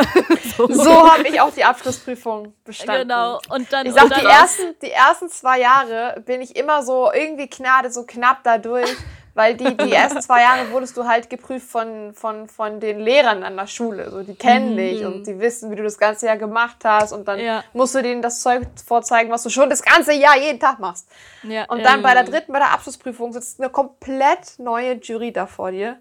so, 0.57 0.67
so 0.73 1.11
habe 1.11 1.29
ich 1.29 1.41
auch 1.41 1.53
die 1.53 1.65
Abschlussprüfung 1.65 2.40
bestanden. 2.65 3.09
Genau. 3.09 3.41
Und 3.49 3.73
dann, 3.73 3.87
ich 3.87 3.93
sag, 3.93 4.09
die, 4.09 4.25
ersten, 4.25 4.75
die 4.83 4.91
ersten 4.91 5.29
zwei 5.29 5.61
Jahre 5.61 6.21
bin 6.25 6.41
ich 6.41 6.57
immer 6.57 6.83
so 6.83 7.11
irgendwie 7.13 7.49
gnade, 7.49 7.91
so 7.91 8.05
knapp 8.05 8.39
dadurch. 8.45 8.91
Weil 9.35 9.55
die, 9.55 9.77
die 9.77 9.93
ersten 9.93 10.21
zwei 10.21 10.43
Jahre 10.43 10.71
wurdest 10.73 10.97
du 10.97 11.07
halt 11.07 11.31
geprüft 11.31 11.71
von, 11.71 12.13
von, 12.15 12.49
von 12.49 12.81
den 12.81 12.99
Lehrern 12.99 13.45
an 13.45 13.57
der 13.57 13.69
Schule. 13.69 14.11
So, 14.11 14.23
die 14.23 14.35
kennen 14.35 14.73
mhm. 14.73 14.77
dich 14.77 15.05
und 15.05 15.27
die 15.27 15.39
wissen, 15.39 15.71
wie 15.71 15.77
du 15.77 15.85
das 15.85 15.99
ganze 15.99 16.27
Jahr 16.27 16.37
gemacht 16.37 16.79
hast. 16.85 17.13
Und 17.13 17.29
dann 17.29 17.39
ja. 17.39 17.63
musst 17.73 17.95
du 17.95 18.03
denen 18.03 18.23
das 18.23 18.43
Zeug 18.43 18.67
vorzeigen, 18.85 19.31
was 19.31 19.45
du 19.45 19.49
schon 19.49 19.71
das 19.71 19.83
ganze 19.83 20.13
Jahr 20.13 20.37
jeden 20.37 20.59
Tag 20.59 20.81
machst. 20.81 21.09
Ja. 21.45 21.65
Und 21.67 21.85
dann 21.85 21.97
ähm. 21.97 22.03
bei 22.03 22.15
der 22.15 22.25
dritten, 22.25 22.53
bei 22.53 22.59
der 22.59 22.73
Abschlussprüfung 22.73 23.33
sitzt 23.33 23.61
eine 23.61 23.71
komplett 23.71 24.59
neue 24.59 24.95
Jury 24.95 25.33
da 25.33 25.47
vor 25.47 25.71
dir. 25.71 25.99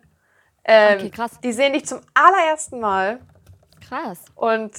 Ähm, 0.65 0.97
okay, 0.97 1.10
krass. 1.10 1.32
Die 1.43 1.54
sehen 1.54 1.73
dich 1.73 1.86
zum 1.86 2.02
allerersten 2.13 2.80
Mal. 2.80 3.19
Krass. 3.88 4.19
Und 4.36 4.71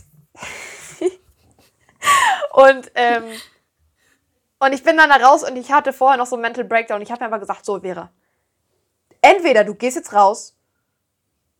und, 2.53 2.91
ähm, 2.95 3.25
und 4.59 4.73
ich 4.73 4.83
bin 4.83 4.97
dann 4.97 5.11
da 5.11 5.17
raus 5.17 5.43
und 5.43 5.57
ich 5.57 5.73
hatte 5.73 5.93
vorher 5.93 6.19
noch 6.19 6.27
so 6.27 6.37
einen 6.37 6.43
Mental 6.43 6.65
Breakdown. 6.65 7.03
Ich 7.03 7.11
habe 7.11 7.23
mir 7.23 7.27
aber 7.27 7.39
gesagt, 7.39 7.65
so 7.65 7.83
wäre. 7.83 8.11
Entweder 9.23 9.65
du 9.65 9.75
gehst 9.75 9.97
jetzt 9.97 10.13
raus 10.13 10.57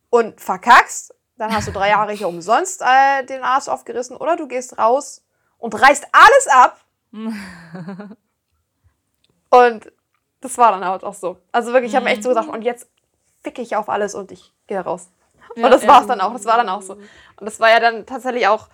und 0.09 0.39
verkackst, 0.41 1.13
dann 1.37 1.55
hast 1.55 1.67
du 1.67 1.71
drei 1.71 1.89
Jahre 1.89 2.11
hier 2.13 2.27
umsonst 2.27 2.81
äh, 2.81 3.25
den 3.25 3.43
Arsch 3.43 3.67
aufgerissen, 3.67 4.17
oder 4.17 4.35
du 4.35 4.47
gehst 4.47 4.77
raus 4.77 5.23
und 5.57 5.73
reißt 5.73 6.07
alles 6.11 6.47
ab. 6.47 6.79
und 9.49 9.91
das 10.41 10.57
war 10.57 10.71
dann 10.71 10.85
halt 10.85 11.03
auch 11.03 11.13
so. 11.13 11.37
Also 11.51 11.73
wirklich, 11.73 11.91
ich 11.91 11.95
habe 11.95 12.05
mir 12.05 12.11
echt 12.11 12.23
so 12.23 12.29
gesagt, 12.29 12.47
und 12.47 12.61
jetzt 12.63 12.89
ficke 13.43 13.61
ich 13.61 13.75
auf 13.75 13.89
alles 13.89 14.15
und 14.15 14.31
ich 14.31 14.53
gehe 14.67 14.79
raus. 14.79 15.09
Und 15.55 15.63
das 15.63 15.83
ja, 15.83 15.87
war 15.87 16.01
es 16.01 16.07
dann 16.07 16.21
auch. 16.21 16.33
Das 16.33 16.45
war 16.45 16.57
dann 16.57 16.69
auch 16.69 16.81
so. 16.81 16.93
Und 16.93 17.05
das 17.39 17.59
war 17.59 17.69
ja 17.69 17.79
dann 17.79 18.05
tatsächlich 18.05 18.47
auch 18.47 18.69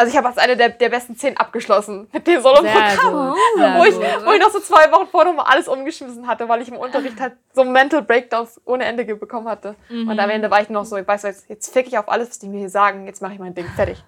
also 0.00 0.10
ich 0.10 0.16
habe 0.16 0.28
als 0.28 0.38
eine 0.38 0.56
der, 0.56 0.70
der 0.70 0.88
besten 0.88 1.14
zehn 1.14 1.36
abgeschlossen 1.36 2.08
mit 2.10 2.26
dem 2.26 2.40
Solo-Programm, 2.40 3.34
wo, 3.76 3.84
ich, 3.84 3.94
wo 3.94 4.32
ich 4.32 4.40
noch 4.40 4.50
so 4.50 4.58
zwei 4.58 4.90
Wochen 4.92 5.06
vorher 5.06 5.30
mal 5.34 5.42
alles 5.42 5.68
umgeschmissen 5.68 6.26
hatte, 6.26 6.48
weil 6.48 6.62
ich 6.62 6.68
im 6.68 6.78
Unterricht 6.78 7.20
halt 7.20 7.34
so 7.52 7.64
Mental 7.64 8.00
Breakdowns 8.00 8.58
ohne 8.64 8.86
Ende 8.86 9.04
bekommen 9.04 9.46
hatte. 9.46 9.74
Mhm. 9.90 10.08
Und 10.08 10.18
am 10.18 10.30
Ende 10.30 10.50
war 10.50 10.62
ich 10.62 10.70
noch 10.70 10.86
so, 10.86 10.96
ich 10.96 11.06
weiß 11.06 11.24
jetzt, 11.24 11.50
jetzt 11.50 11.70
fick 11.70 11.86
ich 11.86 11.98
auf 11.98 12.08
alles, 12.08 12.30
was 12.30 12.38
die 12.38 12.48
mir 12.48 12.60
hier 12.60 12.70
sagen, 12.70 13.06
jetzt 13.06 13.20
mache 13.20 13.34
ich 13.34 13.38
mein 13.38 13.54
Ding 13.54 13.66
fertig. 13.76 14.02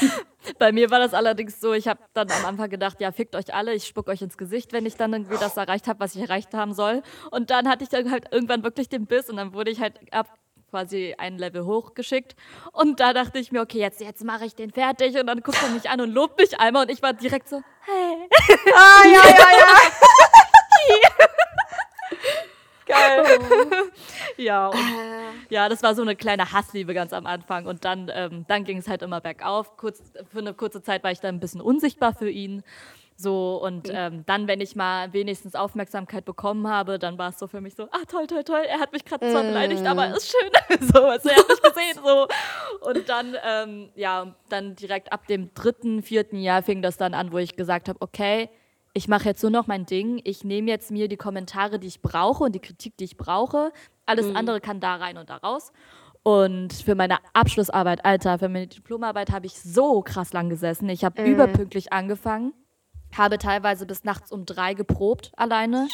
Bei 0.60 0.70
mir 0.70 0.90
war 0.90 1.00
das 1.00 1.14
allerdings 1.14 1.58
so, 1.58 1.72
ich 1.72 1.88
habe 1.88 1.98
dann 2.12 2.30
am 2.30 2.44
Anfang 2.46 2.70
gedacht, 2.70 3.00
ja, 3.00 3.10
fickt 3.10 3.34
euch 3.34 3.52
alle, 3.52 3.74
ich 3.74 3.86
spuck 3.86 4.08
euch 4.08 4.22
ins 4.22 4.36
Gesicht, 4.38 4.72
wenn 4.72 4.86
ich 4.86 4.96
dann 4.96 5.12
irgendwie 5.12 5.38
das 5.38 5.56
erreicht 5.56 5.88
habe, 5.88 5.98
was 5.98 6.14
ich 6.14 6.22
erreicht 6.22 6.54
haben 6.54 6.74
soll. 6.74 7.02
Und 7.32 7.50
dann 7.50 7.68
hatte 7.68 7.82
ich 7.82 7.90
dann 7.90 8.08
halt 8.12 8.26
irgendwann 8.30 8.62
wirklich 8.62 8.88
den 8.88 9.06
Biss 9.06 9.28
und 9.28 9.36
dann 9.36 9.52
wurde 9.52 9.72
ich 9.72 9.80
halt 9.80 9.98
ab 10.12 10.28
quasi 10.74 11.14
ein 11.18 11.38
Level 11.38 11.64
hochgeschickt. 11.64 12.34
Und 12.72 12.98
da 12.98 13.12
dachte 13.12 13.38
ich 13.38 13.52
mir, 13.52 13.60
okay, 13.60 13.78
jetzt, 13.78 14.00
jetzt 14.00 14.24
mache 14.24 14.44
ich 14.44 14.56
den 14.56 14.72
fertig. 14.72 15.16
Und 15.16 15.28
dann 15.28 15.40
guckt 15.40 15.62
er 15.62 15.68
mich 15.68 15.88
an 15.88 16.00
und 16.00 16.12
lobt 16.12 16.36
mich 16.36 16.58
einmal. 16.58 16.82
Und 16.82 16.90
ich 16.90 17.00
war 17.00 17.12
direkt 17.12 17.48
so, 17.48 17.62
hey. 17.82 18.28
Ah, 18.74 19.06
ja, 19.06 19.22
ja, 19.28 19.48
ja. 19.60 19.66
Geil. 22.86 23.24
ja, 24.36 24.66
und, 24.66 24.78
ja, 25.48 25.68
das 25.68 25.84
war 25.84 25.94
so 25.94 26.02
eine 26.02 26.16
kleine 26.16 26.50
Hassliebe 26.50 26.92
ganz 26.92 27.12
am 27.12 27.26
Anfang. 27.26 27.66
Und 27.66 27.84
dann, 27.84 28.10
ähm, 28.12 28.44
dann 28.48 28.64
ging 28.64 28.78
es 28.78 28.88
halt 28.88 29.02
immer 29.02 29.20
bergauf. 29.20 29.76
Kurz, 29.76 30.02
für 30.32 30.40
eine 30.40 30.54
kurze 30.54 30.82
Zeit 30.82 31.04
war 31.04 31.12
ich 31.12 31.20
dann 31.20 31.36
ein 31.36 31.40
bisschen 31.40 31.60
unsichtbar 31.60 32.14
für 32.14 32.28
ihn. 32.28 32.64
So, 33.16 33.62
und 33.62 33.88
ähm, 33.92 34.24
dann, 34.26 34.48
wenn 34.48 34.60
ich 34.60 34.74
mal 34.74 35.12
wenigstens 35.12 35.54
Aufmerksamkeit 35.54 36.24
bekommen 36.24 36.66
habe, 36.66 36.98
dann 36.98 37.16
war 37.16 37.28
es 37.28 37.38
so 37.38 37.46
für 37.46 37.60
mich 37.60 37.76
so, 37.76 37.84
ah, 37.84 38.04
toll, 38.08 38.26
toll, 38.26 38.42
toll, 38.42 38.62
er 38.68 38.80
hat 38.80 38.92
mich 38.92 39.04
gerade 39.04 39.30
zwar 39.30 39.44
beleidigt, 39.44 39.86
aber 39.86 40.08
mm. 40.08 40.14
ist 40.14 40.32
schön. 40.32 40.50
so, 40.92 41.04
also 41.04 41.28
er 41.28 41.36
hat 41.36 41.48
mich 41.48 41.62
gesehen, 41.62 42.00
so. 42.04 42.26
Und 42.88 43.08
dann, 43.08 43.36
ähm, 43.44 43.90
ja, 43.94 44.34
dann 44.48 44.74
direkt 44.74 45.12
ab 45.12 45.28
dem 45.28 45.54
dritten, 45.54 46.02
vierten 46.02 46.38
Jahr 46.38 46.62
fing 46.62 46.82
das 46.82 46.96
dann 46.96 47.14
an, 47.14 47.30
wo 47.30 47.38
ich 47.38 47.54
gesagt 47.54 47.88
habe, 47.88 48.00
okay, 48.00 48.50
ich 48.94 49.06
mache 49.06 49.26
jetzt 49.26 49.42
nur 49.42 49.50
noch 49.50 49.68
mein 49.68 49.86
Ding. 49.86 50.20
Ich 50.24 50.42
nehme 50.42 50.70
jetzt 50.70 50.90
mir 50.90 51.08
die 51.08 51.16
Kommentare, 51.16 51.78
die 51.78 51.88
ich 51.88 52.02
brauche 52.02 52.44
und 52.44 52.52
die 52.52 52.60
Kritik, 52.60 52.96
die 52.96 53.04
ich 53.04 53.16
brauche. 53.16 53.72
Alles 54.06 54.26
mhm. 54.26 54.36
andere 54.36 54.60
kann 54.60 54.80
da 54.80 54.96
rein 54.96 55.18
und 55.18 55.30
da 55.30 55.36
raus. 55.36 55.72
Und 56.24 56.72
für 56.72 56.94
meine 56.94 57.18
Abschlussarbeit, 57.32 58.04
Alter, 58.04 58.38
für 58.38 58.48
meine 58.48 58.66
Diplomarbeit 58.66 59.30
habe 59.30 59.46
ich 59.46 59.60
so 59.60 60.00
krass 60.02 60.32
lang 60.32 60.48
gesessen. 60.48 60.88
Ich 60.88 61.04
habe 61.04 61.20
mhm. 61.20 61.28
überpünktlich 61.28 61.92
angefangen 61.92 62.54
habe 63.18 63.38
teilweise 63.38 63.86
bis 63.86 64.04
nachts 64.04 64.32
um 64.32 64.46
drei 64.46 64.74
geprobt 64.74 65.32
alleine 65.36 65.88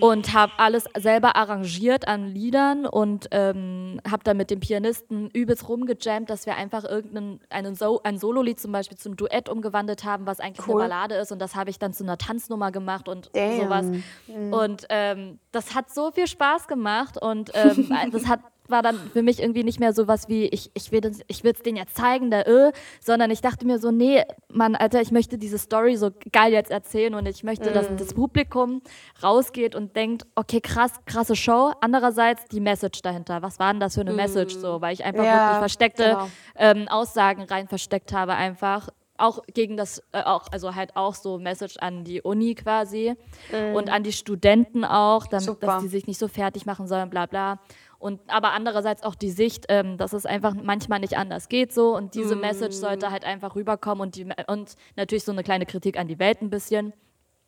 und 0.00 0.34
habe 0.34 0.52
alles 0.58 0.84
selber 0.96 1.36
arrangiert 1.36 2.06
an 2.06 2.26
Liedern 2.26 2.86
und 2.86 3.28
ähm, 3.30 4.00
habe 4.08 4.22
dann 4.24 4.36
mit 4.36 4.50
dem 4.50 4.60
Pianisten 4.60 5.30
übelst 5.30 5.68
rumgejammt, 5.68 6.28
dass 6.28 6.46
wir 6.46 6.56
einfach 6.56 6.84
irgendein 6.84 7.40
einen 7.50 7.74
so 7.74 8.02
ein 8.02 8.18
Sololied 8.18 8.60
zum 8.60 8.72
Beispiel 8.72 8.98
zum 8.98 9.16
Duett 9.16 9.48
umgewandelt 9.48 10.04
haben, 10.04 10.26
was 10.26 10.40
eigentlich 10.40 10.66
cool. 10.68 10.82
eine 10.82 10.90
Ballade 10.90 11.14
ist 11.14 11.32
und 11.32 11.38
das 11.38 11.54
habe 11.54 11.70
ich 11.70 11.78
dann 11.78 11.92
zu 11.92 12.04
einer 12.04 12.18
Tanznummer 12.18 12.70
gemacht 12.70 13.08
und 13.08 13.30
Damn. 13.34 13.60
sowas. 13.60 13.86
Mhm. 14.26 14.52
Und 14.52 14.86
ähm, 14.90 15.38
das 15.52 15.74
hat 15.74 15.90
so 15.90 16.10
viel 16.10 16.26
Spaß 16.26 16.68
gemacht 16.68 17.20
und 17.20 17.50
ähm, 17.54 17.90
das 18.12 18.26
hat 18.26 18.40
war 18.70 18.82
dann 18.82 18.98
für 19.12 19.22
mich 19.22 19.40
irgendwie 19.40 19.64
nicht 19.64 19.80
mehr 19.80 19.92
so 19.92 20.08
was 20.08 20.28
wie, 20.28 20.46
ich, 20.46 20.70
ich 20.74 20.92
will 20.92 21.04
es 21.04 21.20
ich 21.26 21.42
denen 21.42 21.76
jetzt 21.76 21.96
zeigen, 21.96 22.30
der 22.30 22.48
Ö, 22.48 22.70
sondern 23.00 23.30
ich 23.30 23.40
dachte 23.40 23.66
mir 23.66 23.78
so, 23.78 23.90
nee, 23.90 24.22
Mann, 24.48 24.74
Alter, 24.74 25.00
ich 25.00 25.10
möchte 25.10 25.38
diese 25.38 25.58
Story 25.58 25.96
so 25.96 26.10
geil 26.32 26.52
jetzt 26.52 26.70
erzählen 26.70 27.14
und 27.14 27.26
ich 27.26 27.44
möchte, 27.44 27.70
mm. 27.70 27.74
dass 27.74 27.86
das 27.96 28.14
Publikum 28.14 28.82
rausgeht 29.22 29.74
und 29.74 29.96
denkt, 29.96 30.26
okay, 30.34 30.60
krass, 30.60 30.92
krasse 31.06 31.36
Show. 31.36 31.72
Andererseits 31.80 32.46
die 32.46 32.60
Message 32.60 33.02
dahinter. 33.02 33.42
Was 33.42 33.58
war 33.58 33.72
denn 33.72 33.80
das 33.80 33.94
für 33.94 34.02
eine 34.02 34.12
mm. 34.12 34.16
Message 34.16 34.54
so? 34.54 34.80
Weil 34.80 34.94
ich 34.94 35.04
einfach 35.04 35.24
ja, 35.24 35.46
wirklich 35.46 35.58
versteckte 35.58 36.04
genau. 36.04 36.28
ähm, 36.56 36.88
Aussagen 36.88 37.42
rein 37.42 37.68
versteckt 37.68 38.12
habe 38.12 38.34
einfach 38.34 38.88
auch 39.18 39.42
gegen 39.52 39.76
das, 39.76 40.02
äh, 40.12 40.22
auch, 40.22 40.46
also 40.52 40.74
halt 40.74 40.96
auch 40.96 41.14
so 41.14 41.38
Message 41.38 41.76
an 41.78 42.04
die 42.04 42.22
Uni 42.22 42.54
quasi 42.54 43.14
mm. 43.52 43.74
und 43.74 43.90
an 43.90 44.02
die 44.02 44.12
Studenten 44.12 44.84
auch, 44.84 45.26
damit, 45.26 45.62
dass 45.62 45.82
die 45.82 45.88
sich 45.88 46.06
nicht 46.06 46.18
so 46.18 46.28
fertig 46.28 46.66
machen 46.66 46.86
sollen, 46.86 47.10
bla 47.10 47.26
bla. 47.26 47.58
Und 47.98 48.20
aber 48.28 48.52
andererseits 48.52 49.02
auch 49.02 49.16
die 49.16 49.30
Sicht, 49.30 49.66
ähm, 49.68 49.98
dass 49.98 50.12
es 50.12 50.24
einfach 50.24 50.54
manchmal 50.54 51.00
nicht 51.00 51.16
anders 51.16 51.48
geht 51.48 51.72
so 51.72 51.96
und 51.96 52.14
diese 52.14 52.36
mm. 52.36 52.40
Message 52.40 52.76
sollte 52.76 53.10
halt 53.10 53.24
einfach 53.24 53.56
rüberkommen 53.56 54.02
und, 54.02 54.14
die, 54.14 54.26
und 54.46 54.74
natürlich 54.94 55.24
so 55.24 55.32
eine 55.32 55.42
kleine 55.42 55.66
Kritik 55.66 55.98
an 55.98 56.06
die 56.06 56.18
Welt 56.20 56.40
ein 56.40 56.50
bisschen. 56.50 56.92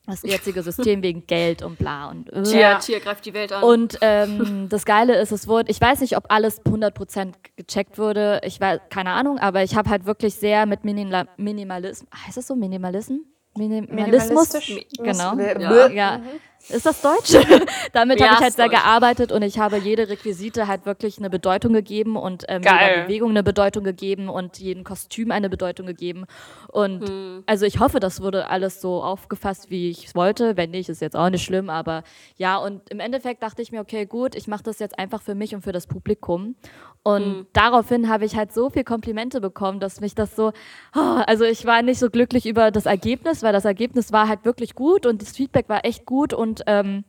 Das 0.07 0.23
jetzige 0.23 0.63
System 0.63 1.03
wegen 1.05 1.27
Geld 1.27 1.63
und 1.63 1.79
bla 1.79 2.09
und 2.11 2.33
äh. 2.33 2.43
Tier, 2.43 2.79
Tier 2.81 2.99
greift 2.99 3.27
die 3.27 3.35
Welt 3.35 3.53
an. 3.53 3.63
Und 3.63 3.99
ähm, 4.01 4.67
das 4.71 4.85
Geile 4.85 5.21
ist, 5.21 5.31
es 5.31 5.47
wurde, 5.47 5.71
ich 5.71 5.81
weiß 5.81 6.01
nicht, 6.01 6.17
ob 6.17 6.25
alles 6.33 6.61
100% 6.65 7.35
gecheckt 7.57 7.99
wurde, 7.99 8.41
ich 8.45 8.61
weiß, 8.61 8.81
keine 8.89 9.11
Ahnung, 9.11 9.39
aber 9.39 9.63
ich 9.63 9.77
habe 9.77 9.89
halt 9.89 10.07
wirklich 10.07 10.35
sehr 10.35 10.67
mit 10.67 10.85
Minimalismus, 10.85 11.37
Minimalismus, 11.37 12.09
heißt 12.27 12.37
das 12.39 12.47
so, 12.49 12.57
Minimalism? 12.57 13.19
Minimalismus? 13.57 14.51
Genau. 14.99 15.37
Ja. 15.37 15.89
ja. 15.89 16.21
Ist 16.69 16.87
das 16.87 17.01
Deutsch? 17.01 17.33
Damit 17.93 18.21
ja, 18.21 18.27
habe 18.27 18.37
ich 18.37 18.43
halt 18.43 18.55
sehr 18.55 18.69
gearbeitet 18.69 19.33
und 19.33 19.43
ich 19.43 19.59
habe 19.59 19.79
jede 19.79 20.09
Requisite 20.09 20.67
halt 20.67 20.87
wirklich 20.87 21.19
eine 21.19 21.31
Bedeutung 21.31 21.73
gegeben 21.73 22.17
und 22.17 22.45
ähm, 22.49 22.63
jeder 22.63 23.03
Bewegung 23.05 23.31
eine 23.31 23.43
Bedeutung 23.43 23.83
gegeben 23.83 24.29
und 24.29 24.59
jedem 24.59 24.85
Kostüm 24.85 25.31
eine 25.31 25.49
Bedeutung 25.49 25.87
gegeben. 25.87 26.27
Und 26.69 27.09
hm. 27.09 27.43
also 27.47 27.67
ich 27.67 27.81
hoffe, 27.81 27.99
das 27.99 28.21
wurde 28.21 28.49
alles 28.49 28.81
so 28.81 29.03
aufgefasst, 29.03 29.71
wie 29.71 29.91
ich 29.91 30.07
es 30.07 30.15
wollte. 30.15 30.57
Wenn 30.57 30.71
nicht, 30.71 30.89
ist 30.89 31.01
jetzt 31.01 31.17
auch 31.17 31.31
nicht 31.31 31.45
schlimm, 31.45 31.71
aber 31.71 32.05
ja, 32.37 32.59
und 32.59 32.89
im 32.91 33.01
Endeffekt 33.01 33.43
dachte 33.43 33.63
ich 33.63 33.73
mir, 33.73 33.81
okay, 33.81 34.07
gut, 34.07 34.35
ich 34.35 34.47
mache 34.47 34.63
das 34.63 34.79
jetzt 34.79 34.99
einfach 34.99 35.23
für 35.23 35.35
mich 35.35 35.55
und 35.55 35.63
für 35.63 35.73
das 35.73 35.87
Publikum. 35.87 36.57
Und 37.03 37.25
hm. 37.25 37.47
daraufhin 37.53 38.09
habe 38.09 38.27
ich 38.27 38.37
halt 38.37 38.53
so 38.53 38.69
viel 38.69 38.85
Komplimente 38.85 39.41
bekommen, 39.41 39.81
dass 39.81 40.01
mich 40.01 40.15
das 40.15 40.37
so, 40.37 40.53
oh, 40.95 41.23
also 41.27 41.45
ich 41.45 41.65
war 41.65 41.81
nicht 41.83 41.99
so 41.99 42.11
glücklich 42.11 42.47
über 42.47 42.71
das 42.71 42.87
Ergebnis, 42.87 43.43
weil 43.43 43.53
das 43.53 43.65
Ergebnis 43.65 44.13
war 44.13 44.29
halt 44.29 44.45
wirklich 44.45 44.75
gut 44.75 45.07
und 45.07 45.23
das 45.23 45.33
Feedback 45.33 45.69
war 45.69 45.85
echt 45.85 46.05
gut 46.05 46.35
und 46.35 46.63
ähm, 46.67 47.05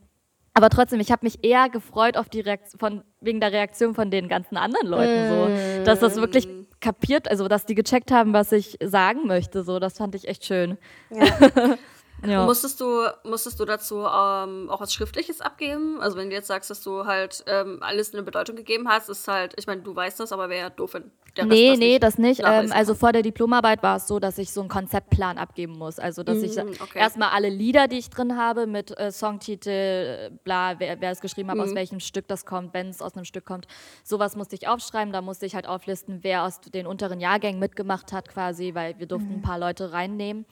aber 0.54 0.68
trotzdem, 0.68 1.00
ich 1.00 1.10
habe 1.10 1.24
mich 1.24 1.42
eher 1.44 1.70
gefreut 1.70 2.16
auf 2.16 2.28
die 2.28 2.40
Reaktion 2.40 2.78
von 2.78 3.04
wegen 3.20 3.40
der 3.40 3.52
Reaktion 3.52 3.94
von 3.94 4.10
den 4.10 4.28
ganzen 4.28 4.56
anderen 4.56 4.86
Leuten 4.86 5.28
so, 5.30 5.84
dass 5.84 6.00
das 6.00 6.16
wirklich 6.16 6.46
mm. 6.46 6.66
kapiert, 6.78 7.30
also 7.30 7.48
dass 7.48 7.64
die 7.64 7.74
gecheckt 7.74 8.10
haben, 8.10 8.34
was 8.34 8.52
ich 8.52 8.76
sagen 8.84 9.26
möchte. 9.26 9.64
So, 9.64 9.78
das 9.78 9.96
fand 9.96 10.14
ich 10.14 10.28
echt 10.28 10.44
schön. 10.44 10.76
Ja. 11.10 11.24
Ja. 12.24 12.44
Musstest 12.44 12.80
du, 12.80 13.04
musstest 13.24 13.58
du 13.58 13.64
dazu 13.64 13.98
ähm, 13.98 14.70
auch 14.70 14.80
was 14.80 14.94
Schriftliches 14.94 15.40
abgeben? 15.40 16.00
Also 16.00 16.16
wenn 16.16 16.30
du 16.30 16.36
jetzt 16.36 16.46
sagst, 16.46 16.70
dass 16.70 16.80
du 16.80 17.04
halt 17.04 17.42
ähm, 17.46 17.78
alles 17.80 18.14
eine 18.14 18.22
Bedeutung 18.22 18.54
gegeben 18.54 18.88
hast, 18.88 19.08
ist 19.08 19.26
halt, 19.26 19.54
ich 19.56 19.66
meine, 19.66 19.82
du 19.82 19.94
weißt 19.94 20.20
das, 20.20 20.30
aber 20.30 20.48
wäre 20.48 20.70
doof, 20.70 20.94
wenn 20.94 21.10
der 21.36 21.46
nee, 21.46 21.70
Rest 21.70 21.80
nee, 21.80 21.98
das 21.98 22.18
nicht. 22.18 22.42
Ähm, 22.44 22.70
also 22.72 22.94
vor 22.94 23.12
der 23.12 23.22
Diplomarbeit 23.22 23.82
war 23.82 23.96
es 23.96 24.06
so, 24.06 24.20
dass 24.20 24.38
ich 24.38 24.52
so 24.52 24.60
einen 24.60 24.68
Konzeptplan 24.68 25.38
abgeben 25.38 25.78
muss. 25.78 25.98
Also 25.98 26.22
dass 26.22 26.38
mm, 26.38 26.44
ich 26.44 26.58
okay. 26.58 26.98
erstmal 26.98 27.30
alle 27.30 27.48
Lieder, 27.48 27.88
die 27.88 27.98
ich 27.98 28.10
drin 28.10 28.36
habe, 28.36 28.66
mit 28.66 28.96
äh, 28.98 29.10
Songtitel, 29.10 30.30
bla, 30.44 30.78
wer, 30.78 31.00
wer 31.00 31.10
es 31.10 31.20
geschrieben 31.20 31.50
hat, 31.50 31.56
mm. 31.56 31.60
aus 31.60 31.70
mhm. 31.70 31.76
welchem 31.76 32.00
Stück 32.00 32.28
das 32.28 32.46
kommt, 32.46 32.72
wenn 32.74 32.88
es 32.88 33.02
aus 33.02 33.14
einem 33.14 33.24
Stück 33.24 33.46
kommt, 33.46 33.66
sowas 34.04 34.36
musste 34.36 34.54
ich 34.54 34.68
aufschreiben. 34.68 35.12
Da 35.12 35.22
musste 35.22 35.46
ich 35.46 35.54
halt 35.54 35.66
auflisten, 35.66 36.18
wer 36.22 36.44
aus 36.44 36.60
den 36.60 36.86
unteren 36.86 37.18
Jahrgängen 37.18 37.58
mitgemacht 37.58 38.12
hat 38.12 38.28
quasi, 38.28 38.74
weil 38.74 38.98
wir 38.98 39.06
durften 39.06 39.30
mm. 39.30 39.38
ein 39.38 39.42
paar 39.42 39.58
Leute 39.58 39.92
reinnehmen 39.92 40.44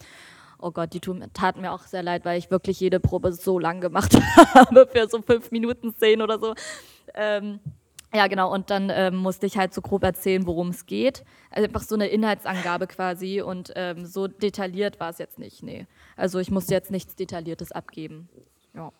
oh 0.61 0.71
Gott, 0.71 0.93
die 0.93 1.01
taten 1.01 1.61
mir 1.61 1.73
auch 1.73 1.85
sehr 1.85 2.03
leid, 2.03 2.25
weil 2.25 2.39
ich 2.39 2.51
wirklich 2.51 2.81
jede 2.81 3.01
Probe 3.01 3.33
so 3.33 3.59
lang 3.59 3.81
gemacht 3.81 4.15
habe 4.55 4.87
für 4.87 5.09
so 5.09 5.23
fünf 5.23 5.51
Minuten 5.51 5.93
Szenen 5.93 6.23
oder 6.23 6.39
so. 6.39 6.55
Ähm, 7.15 7.61
ja, 8.13 8.27
genau. 8.27 8.53
Und 8.53 8.71
dann 8.71 8.91
ähm, 8.93 9.17
musste 9.17 9.47
ich 9.47 9.57
halt 9.57 9.73
so 9.73 9.81
grob 9.81 10.03
erzählen, 10.03 10.47
worum 10.47 10.71
es 10.71 10.87
geht. 10.87 11.25
Also 11.51 11.67
einfach 11.67 11.83
so 11.83 11.95
eine 11.95 12.09
Inhaltsangabe 12.09 12.87
quasi. 12.87 13.41
Und 13.41 13.73
ähm, 13.77 14.05
so 14.05 14.27
detailliert 14.27 14.99
war 14.99 15.11
es 15.11 15.19
jetzt 15.19 15.39
nicht. 15.39 15.63
Nee. 15.63 15.87
Also 16.17 16.39
ich 16.39 16.51
musste 16.51 16.75
jetzt 16.75 16.91
nichts 16.91 17.15
Detailliertes 17.15 17.71
abgeben. 17.73 18.29
Ja. 18.75 18.93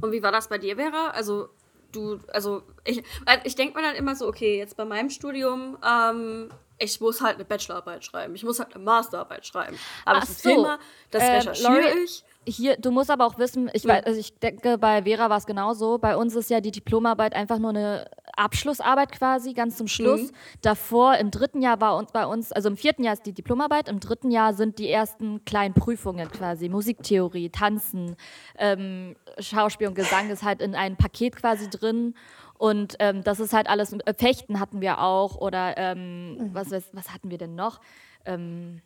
Und 0.00 0.12
wie 0.12 0.22
war 0.22 0.32
das 0.32 0.48
bei 0.48 0.58
dir, 0.58 0.76
Vera? 0.76 1.10
Also 1.10 1.48
du, 1.92 2.20
also 2.28 2.62
ich, 2.84 3.02
ich 3.44 3.54
denke 3.54 3.76
mir 3.76 3.82
dann 3.82 3.96
immer 3.96 4.14
so, 4.14 4.26
okay, 4.26 4.58
jetzt 4.58 4.76
bei 4.76 4.84
meinem 4.84 5.10
Studium 5.10 5.78
ähm, 5.86 6.50
ich 6.78 7.00
muss 7.00 7.20
halt 7.20 7.36
eine 7.36 7.44
Bachelorarbeit 7.44 8.04
schreiben, 8.04 8.34
ich 8.34 8.44
muss 8.44 8.58
halt 8.58 8.74
eine 8.74 8.84
Masterarbeit 8.84 9.46
schreiben. 9.46 9.78
Aber 10.04 10.18
Ach 10.18 10.26
das 10.26 10.42
so. 10.42 10.48
Thema, 10.48 10.78
das 11.10 11.22
ähm, 11.22 11.30
recherchiere 11.30 11.98
ich. 12.04 12.24
Hier, 12.46 12.76
du 12.76 12.90
musst 12.90 13.10
aber 13.10 13.26
auch 13.26 13.38
wissen, 13.38 13.70
ich, 13.74 13.84
weiß, 13.84 14.04
also 14.06 14.18
ich 14.18 14.38
denke, 14.38 14.78
bei 14.78 15.02
Vera 15.02 15.28
war 15.28 15.36
es 15.36 15.44
genauso. 15.44 15.98
Bei 15.98 16.16
uns 16.16 16.34
ist 16.34 16.48
ja 16.48 16.60
die 16.60 16.70
Diplomarbeit 16.70 17.34
einfach 17.34 17.58
nur 17.58 17.70
eine 17.70 18.08
Abschlussarbeit 18.36 19.12
quasi, 19.12 19.52
ganz 19.52 19.76
zum 19.76 19.86
Schluss. 19.86 20.22
Mhm. 20.22 20.36
Davor, 20.62 21.16
im 21.16 21.30
dritten 21.30 21.60
Jahr 21.60 21.80
war 21.80 21.96
uns 21.96 22.10
bei 22.12 22.24
uns, 22.24 22.52
also 22.52 22.68
im 22.70 22.76
vierten 22.76 23.04
Jahr 23.04 23.12
ist 23.14 23.26
die 23.26 23.34
Diplomarbeit, 23.34 23.88
im 23.88 24.00
dritten 24.00 24.30
Jahr 24.30 24.54
sind 24.54 24.78
die 24.78 24.90
ersten 24.90 25.44
kleinen 25.44 25.74
Prüfungen 25.74 26.30
quasi. 26.30 26.68
Musiktheorie, 26.68 27.50
Tanzen, 27.50 28.16
ähm, 28.56 29.16
Schauspiel 29.38 29.88
und 29.88 29.94
Gesang 29.94 30.30
ist 30.30 30.42
halt 30.42 30.62
in 30.62 30.74
einem 30.74 30.96
Paket 30.96 31.36
quasi 31.36 31.68
drin. 31.68 32.14
Und 32.58 32.96
ähm, 32.98 33.22
das 33.22 33.40
ist 33.40 33.52
halt 33.52 33.68
alles, 33.68 33.92
äh, 33.92 34.14
Fechten 34.14 34.58
hatten 34.58 34.80
wir 34.80 35.00
auch 35.00 35.36
oder 35.36 35.76
ähm, 35.76 36.34
mhm. 36.34 36.54
was, 36.54 36.70
was, 36.70 37.12
hatten 37.12 37.30
wir 37.30 37.38
denn 37.38 37.54
noch? 37.54 37.80
Ähm, 38.24 38.82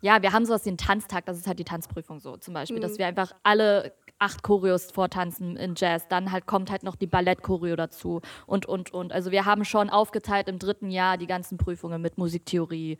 ja, 0.00 0.22
wir 0.22 0.32
haben 0.32 0.44
sowas 0.44 0.64
wie 0.64 0.70
einen 0.70 0.78
Tanztag, 0.78 1.26
das 1.26 1.38
ist 1.38 1.46
halt 1.46 1.58
die 1.58 1.64
Tanzprüfung 1.64 2.20
so 2.20 2.36
zum 2.36 2.54
Beispiel, 2.54 2.78
mhm. 2.78 2.82
dass 2.82 2.98
wir 2.98 3.06
einfach 3.06 3.32
alle 3.42 3.92
acht 4.18 4.42
Choreos 4.42 4.90
vortanzen 4.90 5.56
in 5.56 5.74
Jazz. 5.76 6.08
Dann 6.08 6.32
halt 6.32 6.46
kommt 6.46 6.70
halt 6.70 6.82
noch 6.82 6.96
die 6.96 7.06
Ballett-Choreo 7.06 7.76
dazu 7.76 8.20
und, 8.46 8.66
und, 8.66 8.92
und. 8.92 9.12
Also 9.12 9.30
wir 9.30 9.44
haben 9.44 9.64
schon 9.64 9.90
aufgeteilt 9.90 10.48
im 10.48 10.58
dritten 10.58 10.90
Jahr 10.90 11.18
die 11.18 11.26
ganzen 11.26 11.58
Prüfungen 11.58 12.00
mit 12.00 12.16
Musiktheorie, 12.18 12.98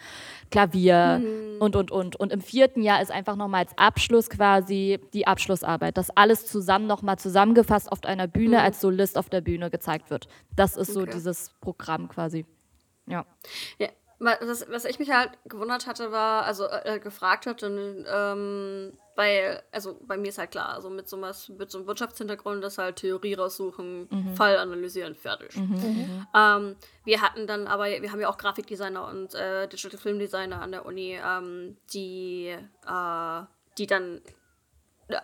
Klavier 0.51 1.21
mhm. 1.23 1.61
und, 1.61 1.77
und, 1.77 1.91
und. 1.91 2.17
Und 2.17 2.33
im 2.33 2.41
vierten 2.41 2.83
Jahr 2.83 3.01
ist 3.01 3.11
einfach 3.11 3.37
nochmal 3.37 3.65
als 3.65 3.77
Abschluss 3.79 4.29
quasi 4.29 5.01
die 5.15 5.27
Abschlussarbeit. 5.27 5.97
Das 5.97 6.11
alles 6.11 6.47
zusammen 6.47 6.87
nochmal 6.87 7.19
zusammengefasst 7.19 7.91
auf 7.91 8.05
einer 8.05 8.27
Bühne 8.27 8.59
mhm. 8.59 8.65
als 8.65 8.81
Solist 8.81 9.17
auf 9.17 9.31
der 9.31 9.41
Bühne 9.41 9.71
gezeigt 9.71 10.11
wird. 10.11 10.29
Das 10.55 10.77
ist 10.77 10.91
okay. 10.91 11.07
so 11.07 11.07
dieses 11.07 11.51
Programm 11.61 12.09
quasi. 12.09 12.45
Ja. 13.07 13.25
ja. 13.79 13.89
Was, 14.19 14.65
was 14.71 14.87
ich 14.87 14.99
mich 14.99 15.11
halt 15.11 15.31
gewundert 15.45 15.87
hatte, 15.87 16.11
war, 16.11 16.45
also 16.45 16.67
äh, 16.67 16.99
gefragt 16.99 17.45
hatte, 17.47 17.67
ähm, 18.09 18.93
weil, 19.15 19.63
also 19.73 19.99
bei 20.07 20.17
mir 20.17 20.29
ist 20.29 20.39
halt 20.39 20.53
klar, 20.53 20.75
also 20.75 20.89
mit 20.89 21.09
so, 21.09 21.21
was, 21.21 21.51
mit 21.51 21.71
so 21.71 21.79
einem 21.79 21.87
Wirtschaftshintergrund, 21.87 22.65
das 22.65 22.79
halt 22.79 22.97
Theorie 22.97 23.35
raussuchen, 23.35 24.09
mhm. 24.11 24.35
Fall 24.35 24.57
analysieren, 24.57 25.15
fertig. 25.15 25.55
Mhm. 25.57 25.75
Mhm. 25.75 26.27
Ähm, 26.35 26.77
wir 27.05 27.21
hatten 27.21 27.47
dann 27.47 27.67
aber, 27.67 27.87
wir 27.87 28.11
haben 28.11 28.21
ja 28.21 28.29
auch 28.29 28.39
Grafikdesigner 28.39 29.07
und 29.07 29.35
äh, 29.35 29.69
Digital 29.69 29.99
Film 29.99 30.19
Designer 30.19 30.63
an 30.63 30.73
der 30.73 30.87
Uni, 30.87 31.19
ähm, 31.23 31.77
die, 31.93 32.57
äh, 32.87 33.43
die 33.77 33.87
dann 33.87 34.23
äh, 35.09 35.19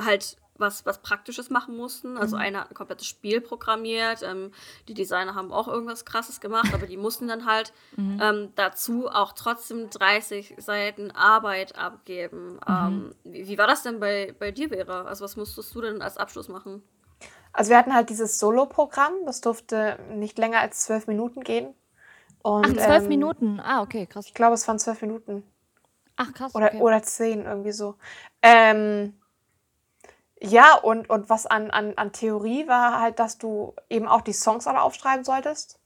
halt 0.00 0.36
was, 0.60 0.86
was 0.86 1.02
Praktisches 1.02 1.50
machen 1.50 1.76
mussten. 1.76 2.16
Also 2.16 2.36
mhm. 2.36 2.42
einer 2.42 2.60
hat 2.60 2.70
ein 2.70 2.74
komplettes 2.74 3.06
Spiel 3.06 3.40
programmiert. 3.40 4.22
Ähm, 4.22 4.52
die 4.88 4.94
Designer 4.94 5.34
haben 5.34 5.52
auch 5.52 5.68
irgendwas 5.68 6.04
Krasses 6.04 6.40
gemacht, 6.40 6.72
aber 6.72 6.86
die 6.86 6.96
mussten 6.96 7.28
dann 7.28 7.46
halt 7.46 7.72
mhm. 7.96 8.20
ähm, 8.22 8.48
dazu 8.54 9.08
auch 9.08 9.32
trotzdem 9.32 9.90
30 9.90 10.54
Seiten 10.58 11.10
Arbeit 11.10 11.76
abgeben. 11.76 12.54
Mhm. 12.54 12.60
Ähm, 12.68 13.14
wie, 13.24 13.48
wie, 13.48 13.58
war 13.58 13.66
das 13.66 13.82
denn 13.82 13.98
bei, 14.00 14.34
bei 14.38 14.52
dir, 14.52 14.68
Vera? 14.68 15.02
Also 15.02 15.24
was 15.24 15.36
musstest 15.36 15.74
du 15.74 15.80
denn 15.80 16.02
als 16.02 16.16
Abschluss 16.16 16.48
machen? 16.48 16.82
Also 17.52 17.70
wir 17.70 17.78
hatten 17.78 17.94
halt 17.94 18.10
dieses 18.10 18.38
Solo-Programm, 18.38 19.12
das 19.26 19.40
durfte 19.40 19.98
nicht 20.12 20.38
länger 20.38 20.60
als 20.60 20.80
zwölf 20.80 21.06
Minuten 21.06 21.42
gehen. 21.42 21.74
Und, 22.42 22.78
Ach, 22.78 22.84
zwölf 22.84 23.02
ähm, 23.02 23.08
Minuten? 23.08 23.60
Ah, 23.60 23.82
okay, 23.82 24.06
krass. 24.06 24.26
Ich 24.26 24.34
glaube, 24.34 24.54
es 24.54 24.66
waren 24.66 24.78
zwölf 24.78 25.02
Minuten. 25.02 25.42
Ach, 26.16 26.32
krass. 26.32 26.54
Oder, 26.54 26.66
okay. 26.66 26.80
oder 26.80 27.02
zehn, 27.02 27.44
irgendwie 27.44 27.72
so. 27.72 27.96
Ähm, 28.42 29.14
ja, 30.42 30.74
und, 30.74 31.10
und 31.10 31.28
was 31.28 31.46
an, 31.46 31.70
an, 31.70 31.92
an 31.96 32.12
Theorie 32.12 32.66
war 32.66 33.00
halt, 33.00 33.18
dass 33.18 33.38
du 33.38 33.74
eben 33.90 34.08
auch 34.08 34.22
die 34.22 34.32
Songs 34.32 34.66
alle 34.66 34.80
aufschreiben 34.80 35.24
solltest. 35.24 35.78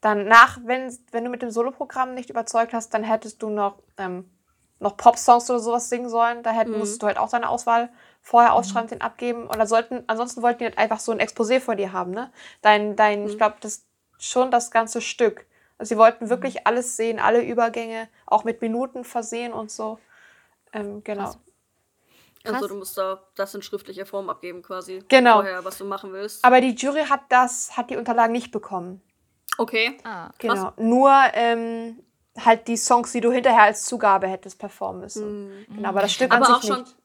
Dann 0.00 0.26
nach, 0.26 0.58
wenn, 0.64 0.94
wenn 1.10 1.24
du 1.24 1.30
mit 1.30 1.40
dem 1.40 1.50
Soloprogramm 1.50 2.12
nicht 2.12 2.28
überzeugt 2.28 2.74
hast, 2.74 2.92
dann 2.92 3.02
hättest 3.02 3.42
du 3.42 3.48
noch, 3.48 3.78
ähm, 3.96 4.30
noch 4.78 4.98
Pop-Songs 4.98 5.48
oder 5.48 5.60
sowas 5.60 5.88
singen 5.88 6.10
sollen. 6.10 6.42
Da 6.42 6.50
hätten, 6.50 6.72
mhm. 6.72 6.80
musstest 6.80 7.02
du 7.02 7.06
halt 7.06 7.16
auch 7.16 7.30
deine 7.30 7.48
Auswahl 7.48 7.88
vorher 8.20 8.50
mhm. 8.50 8.56
ausschreiben, 8.58 8.86
mhm. 8.86 8.90
den 8.90 9.00
abgeben. 9.00 9.46
Oder 9.46 9.66
sollten, 9.66 10.04
ansonsten 10.06 10.42
wollten 10.42 10.58
die 10.58 10.64
halt 10.66 10.76
einfach 10.76 11.00
so 11.00 11.10
ein 11.10 11.20
Exposé 11.20 11.58
vor 11.58 11.74
dir 11.74 11.92
haben, 11.92 12.10
ne? 12.10 12.30
Dein, 12.60 12.96
dein, 12.96 13.22
mhm. 13.22 13.28
ich 13.28 13.38
glaube, 13.38 13.56
das 13.60 13.86
schon 14.18 14.50
das 14.50 14.70
ganze 14.70 15.00
Stück. 15.00 15.46
Also 15.78 15.94
sie 15.94 15.98
wollten 15.98 16.28
wirklich 16.28 16.56
mhm. 16.56 16.60
alles 16.64 16.96
sehen, 16.96 17.18
alle 17.18 17.42
Übergänge, 17.42 18.08
auch 18.26 18.44
mit 18.44 18.60
Minuten 18.60 19.04
versehen 19.04 19.54
und 19.54 19.70
so. 19.70 19.98
Ähm, 20.74 21.02
genau. 21.02 21.24
Krass. 21.24 21.38
Krass. 22.44 22.56
Also 22.56 22.68
du 22.68 22.74
musst 22.74 22.98
da 22.98 23.22
das 23.36 23.54
in 23.54 23.62
schriftlicher 23.62 24.04
Form 24.04 24.28
abgeben 24.28 24.62
quasi. 24.62 25.02
Genau. 25.08 25.36
Vorher, 25.36 25.64
was 25.64 25.78
du 25.78 25.86
machen 25.86 26.12
willst. 26.12 26.44
Aber 26.44 26.60
die 26.60 26.74
Jury 26.74 27.04
hat 27.08 27.22
das, 27.30 27.74
hat 27.74 27.88
die 27.88 27.96
Unterlagen 27.96 28.32
nicht 28.32 28.50
bekommen. 28.50 29.00
Okay. 29.56 29.96
Ah, 30.04 30.30
genau. 30.38 30.72
Nur 30.76 31.10
ähm, 31.32 32.00
halt 32.38 32.68
die 32.68 32.76
Songs, 32.76 33.12
die 33.12 33.22
du 33.22 33.32
hinterher 33.32 33.62
als 33.62 33.84
Zugabe 33.84 34.26
hättest 34.26 34.58
performen 34.58 35.00
müssen. 35.00 35.48
Mhm. 35.48 35.66
Genau, 35.74 35.88
aber 35.88 36.02
das 36.02 36.12
Stück 36.12 36.32
aber 36.32 36.46
an 36.46 36.60
sich 36.60 36.70
auch 36.70 36.74
schon, 36.74 36.84
nicht. 36.84 36.96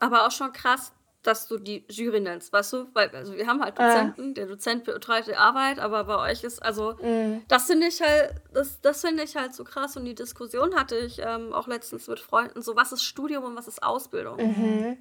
Aber 0.00 0.26
auch 0.26 0.30
schon 0.30 0.52
krass, 0.52 0.92
dass 1.26 1.48
du 1.48 1.58
die 1.58 1.84
Jury 1.88 2.20
nennst, 2.20 2.52
weißt 2.52 2.72
du? 2.74 2.86
Weil 2.92 3.10
also 3.10 3.34
wir 3.34 3.46
haben 3.46 3.62
halt 3.62 3.78
Dozenten, 3.78 4.30
äh. 4.30 4.34
der 4.34 4.46
Dozent 4.46 4.84
betreut 4.84 5.26
die 5.26 5.34
Arbeit, 5.34 5.78
aber 5.78 6.04
bei 6.04 6.30
euch 6.30 6.44
ist 6.44 6.62
also 6.62 6.96
mhm. 7.02 7.42
das 7.48 7.66
finde 7.66 7.86
ich 7.88 8.00
halt 8.00 8.34
das, 8.52 8.80
das 8.80 9.00
finde 9.00 9.22
ich 9.22 9.34
halt 9.34 9.54
so 9.54 9.64
krass 9.64 9.96
und 9.96 10.04
die 10.04 10.14
Diskussion 10.14 10.74
hatte 10.74 10.96
ich 10.96 11.18
ähm, 11.18 11.52
auch 11.52 11.66
letztens 11.66 12.06
mit 12.06 12.20
Freunden 12.20 12.62
so 12.62 12.76
was 12.76 12.92
ist 12.92 13.02
Studium 13.02 13.44
und 13.44 13.56
was 13.56 13.68
ist 13.68 13.82
Ausbildung. 13.82 14.36
Mhm. 14.36 14.98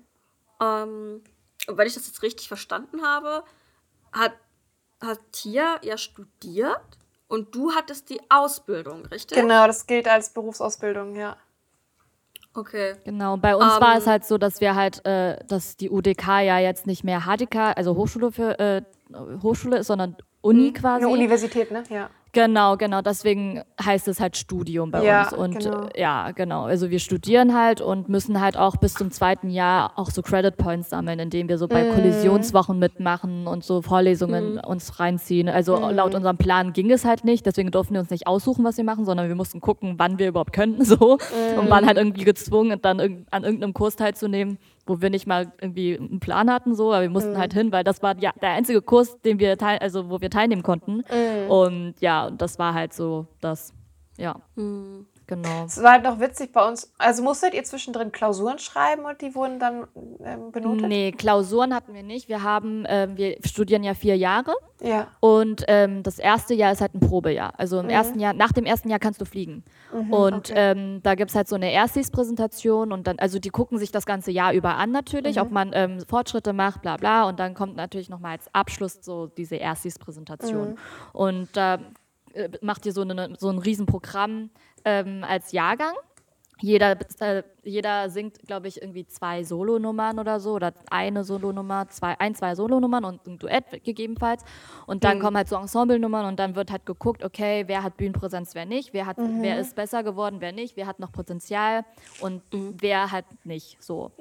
Ähm, 0.62 1.22
und 1.68 1.78
wenn 1.78 1.88
ich 1.88 1.94
das 1.94 2.08
jetzt 2.08 2.24
richtig 2.24 2.48
verstanden 2.48 3.04
habe, 3.04 3.44
hat 4.12 4.34
hat 5.02 5.20
Tia 5.34 5.80
ja 5.84 5.98
studiert 5.98 6.82
und 7.28 7.54
du 7.54 7.74
hattest 7.74 8.10
die 8.10 8.22
Ausbildung, 8.30 9.06
richtig? 9.08 9.38
Genau, 9.38 9.68
das 9.68 9.88
gilt 9.88 10.08
als 10.08 10.34
Berufsausbildung, 10.34 11.16
ja. 11.16 11.38
Okay. 12.56 12.94
Genau, 13.04 13.38
bei 13.38 13.56
uns 13.56 13.76
um, 13.76 13.82
war 13.82 13.98
es 13.98 14.06
ähm. 14.06 14.12
halt 14.12 14.26
so, 14.26 14.38
dass 14.38 14.62
wir 14.62 14.76
halt, 14.76 15.06
äh, 15.06 15.38
dass 15.48 15.76
die 15.76 15.90
UDK 15.90 16.28
ja 16.42 16.60
jetzt 16.60 16.86
nicht 16.86 17.04
mehr 17.04 17.22
HDK, 17.22 17.74
also 17.76 17.96
Hochschule 17.96 18.32
für 18.32 18.60
äh, 18.60 18.82
Hochschule 19.42 19.78
ist, 19.78 19.88
sondern 19.88 20.16
Uni 20.42 20.68
hm, 20.68 20.74
quasi. 20.74 21.06
Eine 21.06 21.14
Universität, 21.14 21.72
ne? 21.72 21.84
Ja. 21.90 22.10
Genau, 22.34 22.78
genau. 22.78 23.04
Deswegen 23.04 23.62
heißt 23.84 24.08
es 24.08 24.20
halt 24.20 24.36
Studium 24.36 24.90
bei 24.90 25.04
ja, 25.06 25.30
uns. 25.30 25.34
Und 25.34 25.60
genau. 25.60 25.88
Äh, 25.94 26.02
ja, 26.02 26.32
genau. 26.32 26.64
Also 26.64 26.90
wir 26.90 26.98
studieren 26.98 27.56
halt 27.56 27.80
und 27.80 28.10
müssen 28.10 28.42
halt 28.42 28.58
auch 28.58 28.76
bis 28.76 28.96
zum 28.96 29.12
zweiten 29.12 29.52
Jahr 29.52 29.92
auch 29.98 30.10
so 30.10 30.24
Credit 30.24 30.58
Points 30.58 30.90
sammeln, 30.90 31.20
indem 31.20 31.48
wir 31.48 31.60
so 31.60 31.68
bei 31.68 31.84
mm. 31.84 31.94
Kollisionswochen 31.94 32.80
mitmachen 32.80 33.46
und 33.46 33.64
so 33.64 33.84
Vorlesungen 33.84 34.56
mm. 34.56 34.66
uns 34.66 35.00
reinziehen. 35.00 35.48
Also 35.48 35.78
mm. 35.78 35.92
laut 35.92 36.16
unserem 36.16 36.38
Plan 36.38 36.74
ging 36.74 36.90
es 36.90 37.06
halt 37.06 37.24
nicht. 37.24 37.46
Deswegen 37.46 37.70
durften 37.70 37.94
wir 37.94 38.02
uns 38.02 38.10
nicht 38.10 38.26
aussuchen, 38.26 38.66
was 38.66 38.78
wir 38.78 38.84
machen, 38.84 39.06
sondern 39.06 39.28
wir 39.28 39.36
mussten 39.36 39.62
gucken, 39.62 39.96
wann 39.98 40.18
wir 40.18 40.30
überhaupt 40.30 40.54
könnten 40.54 40.84
so. 40.86 41.20
Und 41.58 41.70
waren 41.70 41.86
halt 41.86 41.98
irgendwie 41.98 42.24
gezwungen, 42.24 42.82
dann 42.82 43.00
an 43.30 43.44
irgendeinem 43.44 43.76
Kurs 43.76 43.96
teilzunehmen 43.96 44.58
wo 44.86 45.02
wir 45.02 45.10
nicht 45.10 45.28
mal 45.28 45.52
irgendwie 45.62 45.98
einen 45.98 46.20
Plan 46.20 46.52
hatten, 46.52 46.76
so, 46.76 46.92
aber 46.92 47.04
wir 47.04 47.10
mussten 47.10 47.34
mhm. 47.34 47.38
halt 47.38 47.54
hin, 47.54 47.72
weil 47.72 47.84
das 47.84 48.04
war 48.04 48.18
ja 48.20 48.32
der 48.42 48.52
einzige 48.52 48.82
Kurs, 48.82 49.20
den 49.22 49.40
wir 49.40 49.58
teil 49.58 49.80
also 49.80 50.10
wo 50.10 50.22
wir 50.22 50.30
teilnehmen 50.30 50.64
konnten. 50.64 50.98
Mhm. 50.98 51.50
Und 51.50 51.94
ja, 52.00 52.30
das 52.32 52.60
war 52.60 52.74
halt 52.74 52.94
so 52.94 53.28
das, 53.40 53.74
ja. 54.18 54.36
Mhm. 54.56 55.06
Genau. 55.28 55.66
Es 55.66 55.82
war 55.82 55.94
halt 55.94 56.04
noch 56.04 56.20
witzig 56.20 56.52
bei 56.52 56.68
uns. 56.68 56.92
Also 56.98 57.24
musstet 57.24 57.54
ihr 57.54 57.64
zwischendrin 57.64 58.12
Klausuren 58.12 58.60
schreiben 58.60 59.06
und 59.06 59.22
die 59.22 59.34
wurden 59.36 59.58
dann 59.60 59.88
ähm, 60.24 60.52
benotet? 60.52 60.88
Nee, 60.88 61.12
Klausuren 61.12 61.74
hatten 61.74 61.94
wir 61.94 62.04
nicht. 62.04 62.28
Wir 62.28 62.44
haben, 62.44 62.86
ähm, 62.88 63.16
wir 63.16 63.38
studieren 63.46 63.84
ja 63.84 63.94
vier 63.94 64.18
Jahre 64.18 64.54
Ja. 64.82 65.08
und 65.22 65.64
ähm, 65.68 66.04
das 66.04 66.20
erste 66.20 66.54
Jahr 66.54 66.74
ist 66.74 66.82
halt 66.82 66.94
ein 66.94 67.00
Probejahr. 67.00 67.54
Also 67.58 67.80
im 67.80 67.90
ersten 67.90 68.20
Jahr, 68.20 68.34
nach 68.34 68.52
dem 68.52 68.66
ersten 68.66 68.90
Jahr 68.90 69.00
kannst 69.00 69.22
du 69.22 69.26
fliegen. 69.26 69.64
und 70.10 70.50
okay. 70.50 70.54
ähm, 70.56 71.00
da 71.04 71.16
gibt 71.16 71.30
es 71.30 71.36
halt 71.36 71.48
so 71.48 71.56
eine 71.56 71.72
Erstis-Präsentation 71.72 72.92
und 72.92 73.08
dann, 73.08 73.18
also 73.20 73.40
die 73.40 73.50
gucken 73.50 73.78
sich 73.78 73.92
das 73.92 74.06
ganze 74.06 74.32
Jahr 74.32 74.54
über 74.54 74.76
an 74.76 74.92
natürlich, 74.92 75.40
ob 75.40 75.52
man 75.52 75.72
ähm, 75.74 76.02
Fortschritte 76.08 76.52
macht, 76.54 76.82
bla 76.82 76.98
bla. 76.98 77.30
Und 77.30 77.40
dann 77.40 77.54
kommt 77.54 77.76
natürlich 77.76 78.10
nochmal 78.10 78.34
als 78.34 78.54
Abschluss 78.54 79.00
so 79.02 79.28
diese 79.28 79.56
Erstis-Präsentation. 79.56 80.78
Und 81.14 81.50
da 81.56 81.80
äh, 82.34 82.50
macht 82.62 82.86
ihr 82.86 82.94
so, 82.94 83.02
eine, 83.02 83.36
so 83.38 83.50
ein 83.50 83.60
Riesenprogramm 83.60 84.50
ähm, 84.86 85.24
als 85.24 85.52
Jahrgang. 85.52 85.96
Jeder, 86.64 86.96
äh, 87.20 87.44
jeder 87.64 88.10
singt, 88.10 88.40
glaube 88.48 88.70
ich, 88.70 88.82
irgendwie 88.82 89.06
zwei 89.06 89.44
Solonummern 89.44 90.18
oder 90.18 90.40
so 90.40 90.54
oder 90.54 90.72
eine 90.90 91.26
Solonummer, 91.26 91.90
zwei, 91.90 92.18
ein, 92.22 92.36
zwei 92.36 92.56
Solonummern 92.56 93.04
und 93.04 93.28
ein 93.28 93.38
Duett 93.38 93.84
gegebenenfalls. 93.84 94.46
Und 94.86 95.04
dann 95.04 95.20
kommen 95.20 95.36
halt 95.36 95.50
so 95.50 95.58
Ensemblenummern 95.58 96.26
und 96.26 96.40
dann 96.40 96.56
wird 96.56 96.72
halt 96.72 96.86
geguckt, 96.86 97.22
okay, 97.26 97.66
wer 97.68 97.84
hat 97.84 97.98
Bühnenpräsenz, 97.98 98.56
wer 98.56 98.66
nicht, 98.66 98.94
wer, 98.94 99.06
hat, 99.06 99.18
wer 99.18 99.60
ist 99.60 99.76
besser 99.76 100.04
geworden, 100.04 100.38
wer 100.40 100.54
nicht, 100.54 100.78
wer 100.78 100.88
hat 100.88 101.00
noch 101.00 101.12
Potenzial 101.12 101.84
und 102.22 102.42
wer 102.52 103.12
halt 103.12 103.26
nicht 103.44 103.84
so. 103.84 104.12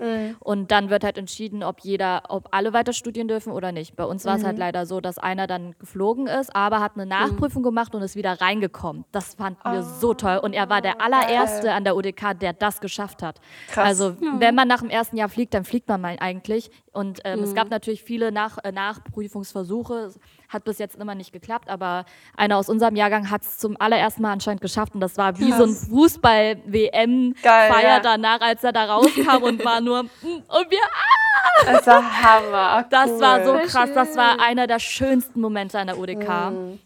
Und 0.41 0.73
dann 0.73 0.91
wird 0.91 1.05
halt 1.05 1.19
entschieden, 1.19 1.63
ob 1.63 1.79
jeder, 1.83 2.25
ob 2.29 2.49
alle 2.51 2.73
weiter 2.73 2.93
studieren 2.93 3.29
dürfen 3.29 3.53
oder 3.53 3.71
nicht. 3.71 3.95
Bei 3.95 4.05
uns 4.05 4.25
war 4.25 4.35
es 4.35 4.43
halt 4.45 4.59
leider 4.59 4.85
so, 4.85 5.01
dass 5.01 5.17
einer 5.17 5.47
dann 5.47 5.77
geflogen 5.79 6.27
ist, 6.27 6.57
aber 6.57 6.81
hat 6.81 6.93
eine 6.97 7.07
Nachprüfung 7.07 7.63
gemacht 7.63 7.95
und 7.95 8.03
ist 8.03 8.17
wieder 8.17 8.41
reingekommen. 8.41 9.05
Das 9.13 9.35
fanden 9.35 9.61
wir 9.63 9.85
so 9.85 10.13
toll. 10.13 10.39
Und 10.43 10.55
er 10.55 10.69
war 10.69 10.81
der 10.83 11.01
allererste 11.01 11.73
an 11.73 11.85
der 11.85 11.95
UDK, 11.97 12.32
der 12.35 12.53
das 12.53 12.81
geschafft 12.81 13.23
hat. 13.23 13.41
Krass. 13.71 13.87
Also 13.87 14.17
wenn 14.39 14.55
man 14.55 14.69
nach 14.69 14.81
dem 14.81 14.91
ersten 14.91 15.17
Jahr 15.17 15.29
fliegt, 15.29 15.55
dann 15.55 15.65
fliegt 15.65 15.89
man 15.89 16.01
mal 16.01 16.17
eigentlich. 16.21 16.71
Und 16.93 17.21
ähm, 17.25 17.43
es 17.43 17.55
gab 17.55 17.71
natürlich 17.71 18.03
viele 18.03 18.33
nach, 18.33 18.59
äh, 18.65 18.73
Nachprüfungsversuche. 18.73 20.13
Hat 20.49 20.65
bis 20.65 20.79
jetzt 20.79 20.97
immer 20.97 21.15
nicht 21.15 21.33
geklappt, 21.33 21.71
aber 21.71 22.05
einer 22.37 22.59
aus 22.59 22.69
unserem 22.69 22.95
Jahrgang 22.97 23.31
hat 23.31 23.43
es 23.43 23.57
zum 23.59 23.81
allerersten 23.81 24.21
Mal 24.23 24.33
anscheinend 24.33 24.61
geschafft. 24.61 24.95
Und 24.95 25.01
das 25.01 25.17
war 25.17 25.39
wie 25.39 25.51
so 25.53 25.63
ein 25.65 25.71
Krass. 25.71 25.89
Fußball-WM-Feier 25.89 27.83
ja. 27.83 28.01
danach, 28.01 28.41
als 28.41 28.63
er 28.65 28.73
da 28.73 28.85
rauskam 28.85 29.43
und 29.43 29.65
war 29.65 29.81
nur, 29.81 30.03
"Mm", 30.23 30.27
und 30.27 30.71
wir 30.71 30.79
Das 31.65 31.79
ist 31.79 31.87
der 31.87 32.23
Hammer. 32.23 32.85
das 32.91 33.11
cool. 33.11 33.21
war 33.21 33.45
so 33.45 33.53
krass. 33.67 33.91
Das 33.95 34.17
war 34.17 34.41
einer 34.41 34.67
der 34.67 34.79
schönsten 34.79 35.41
Momente 35.41 35.79
an 35.79 35.87
der 35.87 35.99
UDK. 35.99 36.51
Mhm. 36.51 36.79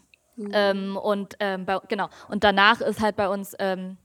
Ähm, 0.53 0.97
und 0.97 1.35
ähm, 1.39 1.65
bei, 1.65 1.79
genau. 1.87 2.09
Und 2.29 2.43
danach 2.43 2.79
ist 2.81 3.01
halt 3.01 3.15
bei 3.15 3.27
uns 3.27 3.55
ähm, 3.59 3.97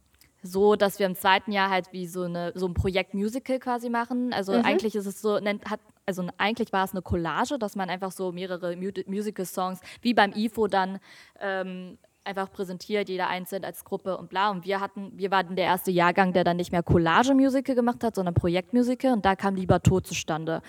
so, 0.42 0.76
dass 0.76 0.98
wir 0.98 1.06
im 1.06 1.14
zweiten 1.14 1.52
Jahr 1.52 1.70
halt 1.70 1.92
wie 1.92 2.06
so 2.06 2.22
eine 2.22 2.52
so 2.54 2.66
ein 2.66 2.74
Projekt 2.74 3.14
Musical 3.14 3.58
quasi 3.58 3.88
machen. 3.88 4.32
Also 4.32 4.52
Mhm. 4.52 4.64
eigentlich 4.64 4.94
ist 4.96 5.06
es 5.06 5.20
so 5.22 5.38
nennt 5.38 5.70
hat 5.70 5.80
also 6.04 6.26
eigentlich 6.36 6.72
war 6.72 6.84
es 6.84 6.92
eine 6.92 7.02
Collage, 7.02 7.58
dass 7.58 7.76
man 7.76 7.88
einfach 7.88 8.10
so 8.10 8.32
mehrere 8.32 8.74
Mu 8.76 8.90
Musical 9.06 9.46
Songs 9.46 9.80
wie 10.00 10.14
beim 10.14 10.32
IFO 10.34 10.66
dann 10.66 10.98
ähm, 11.40 11.96
einfach 12.24 12.50
präsentiert, 12.52 13.08
jeder 13.08 13.28
einzeln 13.28 13.64
als 13.64 13.84
Gruppe 13.84 14.16
und 14.16 14.28
bla. 14.28 14.50
Und 14.50 14.64
wir 14.64 14.80
hatten, 14.80 15.12
wir 15.16 15.30
waren 15.30 15.54
der 15.56 15.66
erste 15.66 15.90
Jahrgang, 15.92 16.32
der 16.32 16.42
dann 16.44 16.56
nicht 16.56 16.72
mehr 16.72 16.82
Collage-Musical 16.82 17.74
gemacht 17.74 18.02
hat, 18.04 18.14
sondern 18.16 18.34
Projektmusical 18.34 19.12
und 19.12 19.24
da 19.24 19.36
kam 19.36 19.54
Lieber 19.54 19.80
Tod 19.80 20.06
zustande. 20.06 20.60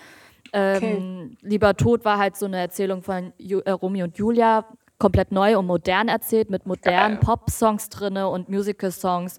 Ähm, 0.52 1.36
Lieber 1.42 1.76
Tod 1.76 2.04
war 2.04 2.18
halt 2.18 2.36
so 2.36 2.46
eine 2.46 2.58
Erzählung 2.58 3.02
von 3.02 3.32
Ju 3.38 3.58
äh, 3.60 3.70
Romeo 3.72 4.04
und 4.04 4.16
Julia, 4.16 4.64
komplett 5.04 5.32
neu 5.32 5.58
und 5.58 5.66
modern 5.66 6.08
erzählt, 6.08 6.48
mit 6.48 6.64
modernen 6.64 7.20
Pop-Songs 7.20 7.90
drinne 7.90 8.26
und 8.26 8.48
Musical-Songs. 8.48 9.38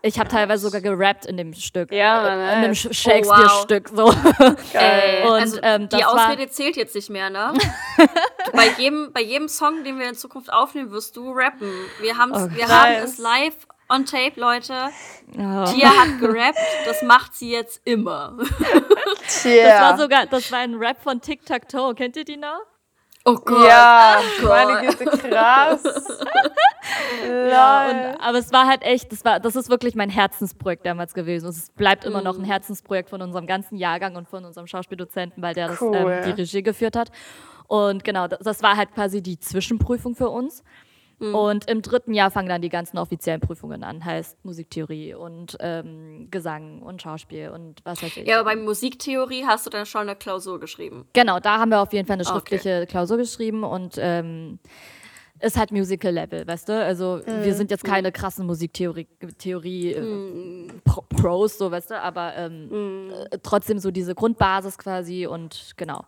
Ich 0.00 0.18
habe 0.18 0.30
teilweise 0.30 0.62
sogar 0.64 0.80
gerappt 0.80 1.26
in 1.26 1.36
dem 1.36 1.52
Stück. 1.52 1.92
Ja, 1.92 2.26
äh, 2.26 2.56
in 2.56 2.62
dem. 2.62 2.72
Sh- 2.72 2.94
Shakespeare-Stück. 2.94 3.90
So. 3.90 4.06
Geil. 4.72 5.22
Und 5.24 5.32
also 5.32 5.58
ähm, 5.62 5.88
das 5.90 6.00
die 6.00 6.06
war, 6.06 6.28
Ausrede 6.30 6.48
zählt 6.48 6.76
jetzt 6.78 6.94
nicht 6.94 7.10
mehr, 7.10 7.28
ne? 7.28 7.52
bei, 8.54 8.68
jedem, 8.78 9.12
bei 9.12 9.20
jedem 9.20 9.48
Song, 9.48 9.84
den 9.84 9.98
wir 9.98 10.08
in 10.08 10.14
Zukunft 10.14 10.50
aufnehmen, 10.50 10.90
wirst 10.92 11.14
du 11.18 11.30
rappen. 11.30 11.70
Wir, 12.00 12.16
haben's, 12.16 12.38
Oh, 12.38 12.56
wir 12.56 12.68
haben 12.68 12.92
es 13.04 13.18
live 13.18 13.54
on 13.90 14.06
tape, 14.06 14.40
Leute. 14.40 14.72
ja. 15.36 15.64
Tia 15.66 15.90
hat 15.90 16.20
gerappt, 16.20 16.58
das 16.86 17.02
macht 17.02 17.34
sie 17.34 17.50
jetzt 17.52 17.82
immer. 17.84 18.38
das 19.24 19.42
Tja. 19.42 19.78
war 19.90 19.98
sogar, 19.98 20.24
das 20.24 20.50
war 20.50 20.60
ein 20.60 20.74
Rap 20.74 21.02
von 21.02 21.20
Tic 21.20 21.44
Tac 21.44 21.68
Toe. 21.68 21.94
Kennt 21.94 22.16
ihr 22.16 22.24
die 22.24 22.38
noch? 22.38 22.60
Oh 23.28 23.34
Gott. 23.44 23.66
Ja, 23.68 24.20
Gott. 24.40 24.48
meine 24.48 24.86
Güte, 24.88 25.04
krass. 25.04 25.82
Ja, 27.50 27.88
und, 27.88 28.20
aber 28.20 28.38
es 28.38 28.52
war 28.52 28.66
halt 28.68 28.82
echt, 28.82 29.10
das 29.10 29.24
war, 29.24 29.40
das 29.40 29.56
ist 29.56 29.68
wirklich 29.68 29.96
mein 29.96 30.08
Herzensprojekt 30.10 30.86
damals 30.86 31.14
gewesen. 31.14 31.46
Und 31.46 31.50
es 31.56 31.70
bleibt 31.70 32.04
immer 32.04 32.22
noch 32.22 32.36
ein 32.36 32.42
Mhm. 32.42 32.46
Herzensprojekt 32.46 33.10
von 33.10 33.20
unserem 33.22 33.46
ganzen 33.46 33.76
Jahrgang 33.76 34.14
und 34.14 34.28
von 34.28 34.44
unserem 34.44 34.66
Schauspieldozenten, 34.68 35.42
weil 35.42 35.54
der 35.54 35.68
das, 35.68 35.80
Cool. 35.80 35.96
ähm, 35.96 36.22
die 36.24 36.30
Regie 36.42 36.62
geführt 36.62 36.94
hat. 36.96 37.10
Und 37.66 38.04
genau, 38.04 38.28
das, 38.28 38.38
das 38.40 38.62
war 38.62 38.76
halt 38.76 38.92
quasi 38.94 39.20
die 39.22 39.38
Zwischenprüfung 39.40 40.14
für 40.14 40.28
uns. 40.28 40.62
Mhm. 41.18 41.34
Und 41.34 41.70
im 41.70 41.82
dritten 41.82 42.12
Jahr 42.12 42.30
fangen 42.30 42.48
dann 42.48 42.60
die 42.60 42.68
ganzen 42.68 42.98
offiziellen 42.98 43.40
Prüfungen 43.40 43.82
an, 43.84 44.04
heißt 44.04 44.44
Musiktheorie 44.44 45.14
und 45.14 45.56
ähm, 45.60 46.28
Gesang 46.30 46.82
und 46.82 47.00
Schauspiel 47.00 47.50
und 47.50 47.80
was 47.84 48.02
weiß 48.02 48.18
ich. 48.18 48.26
Ja, 48.26 48.40
aber 48.40 48.50
bei 48.50 48.56
Musiktheorie 48.56 49.44
hast 49.46 49.66
du 49.66 49.70
dann 49.70 49.86
schon 49.86 50.02
eine 50.02 50.16
Klausur 50.16 50.60
geschrieben. 50.60 51.06
Genau, 51.14 51.40
da 51.40 51.58
haben 51.58 51.70
wir 51.70 51.80
auf 51.80 51.92
jeden 51.92 52.06
Fall 52.06 52.14
eine 52.14 52.24
Okay. 52.24 52.32
schriftliche 52.32 52.86
Klausur 52.86 53.16
geschrieben 53.16 53.64
und 53.64 53.96
ähm, 53.98 54.58
ist 55.40 55.58
halt 55.58 55.70
Musical-Level, 55.70 56.46
weißt 56.46 56.68
du? 56.68 56.84
Also 56.84 57.20
wir 57.26 57.54
sind 57.54 57.70
jetzt 57.70 57.84
keine 57.84 58.10
krassen 58.10 58.46
Musiktheorie, 58.46 59.06
Theorie, 59.38 59.92
äh, 59.92 60.68
Pro 60.84 61.02
Pros, 61.02 61.58
so 61.58 61.70
weißt 61.70 61.90
du, 61.90 62.00
aber 62.00 62.34
ähm, 62.36 63.10
äh, 63.30 63.38
trotzdem 63.42 63.78
so 63.78 63.90
diese 63.90 64.14
Grundbasis 64.14 64.78
quasi 64.78 65.26
und 65.26 65.74
genau. 65.76 66.04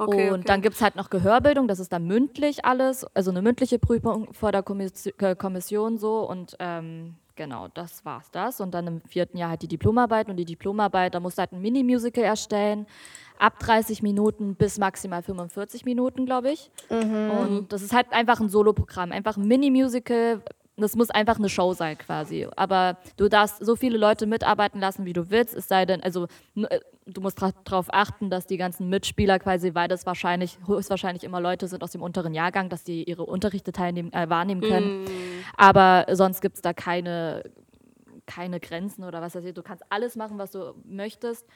Okay, 0.00 0.30
und 0.30 0.40
okay. 0.40 0.44
dann 0.46 0.62
gibt 0.62 0.76
es 0.76 0.82
halt 0.82 0.96
noch 0.96 1.10
Gehörbildung, 1.10 1.68
das 1.68 1.78
ist 1.78 1.92
dann 1.92 2.06
mündlich 2.06 2.64
alles, 2.64 3.04
also 3.14 3.30
eine 3.30 3.42
mündliche 3.42 3.78
Prüfung 3.78 4.32
vor 4.32 4.50
der 4.50 4.62
Kommission, 4.62 5.12
äh, 5.18 5.36
Kommission 5.36 5.98
so 5.98 6.26
und 6.26 6.56
ähm, 6.58 7.16
genau, 7.36 7.68
das 7.68 8.02
war's 8.06 8.30
das. 8.30 8.62
Und 8.62 8.72
dann 8.72 8.86
im 8.86 9.00
vierten 9.02 9.36
Jahr 9.36 9.50
halt 9.50 9.60
die 9.60 9.68
Diplomarbeit 9.68 10.30
und 10.30 10.36
die 10.36 10.46
Diplomarbeit, 10.46 11.14
da 11.14 11.20
musst 11.20 11.36
du 11.36 11.40
halt 11.40 11.52
ein 11.52 11.60
Mini-Musical 11.60 12.24
erstellen, 12.24 12.86
ab 13.38 13.58
30 13.58 14.02
Minuten 14.02 14.54
bis 14.54 14.78
maximal 14.78 15.22
45 15.22 15.84
Minuten, 15.84 16.24
glaube 16.24 16.50
ich. 16.50 16.70
Und 16.88 17.66
das 17.70 17.82
ist 17.82 17.92
halt 17.92 18.10
einfach 18.12 18.40
ein 18.40 18.48
Soloprogramm, 18.48 19.12
einfach 19.12 19.36
ein 19.36 19.46
Mini-Musical. 19.46 20.42
Das 20.80 20.96
muss 20.96 21.10
einfach 21.10 21.38
eine 21.38 21.48
Show 21.48 21.72
sein 21.74 21.96
quasi. 21.98 22.46
Aber 22.56 22.96
du 23.16 23.28
darfst 23.28 23.64
so 23.64 23.76
viele 23.76 23.98
Leute 23.98 24.26
mitarbeiten 24.26 24.80
lassen, 24.80 25.04
wie 25.04 25.12
du 25.12 25.30
willst. 25.30 25.54
Es 25.54 25.68
sei 25.68 25.86
denn, 25.86 26.02
also 26.02 26.26
äh, 26.56 26.80
du 27.06 27.20
musst 27.20 27.40
darauf 27.40 27.86
achten, 27.92 28.30
dass 28.30 28.46
die 28.46 28.56
ganzen 28.56 28.88
Mitspieler 28.88 29.38
quasi, 29.38 29.74
weil 29.74 29.88
das 29.88 30.06
wahrscheinlich, 30.06 30.58
höchstwahrscheinlich 30.66 31.24
immer 31.24 31.40
Leute 31.40 31.68
sind 31.68 31.82
aus 31.82 31.92
dem 31.92 32.02
unteren 32.02 32.34
Jahrgang, 32.34 32.68
dass 32.68 32.84
die 32.84 33.04
ihre 33.04 33.24
Unterrichte 33.24 33.72
teilnehmen, 33.72 34.12
äh, 34.12 34.28
wahrnehmen 34.28 34.60
können. 34.60 35.06
Aber 35.56 36.06
sonst 36.12 36.40
gibt 36.40 36.56
es 36.56 36.62
da 36.62 36.72
keine, 36.72 37.42
keine 38.26 38.60
Grenzen 38.60 39.04
oder 39.04 39.20
was 39.20 39.34
weiß 39.34 39.44
ich. 39.44 39.54
Du 39.54 39.62
kannst 39.62 39.84
alles 39.90 40.16
machen, 40.16 40.38
was 40.38 40.50
du 40.52 40.74
möchtest. 40.84 41.46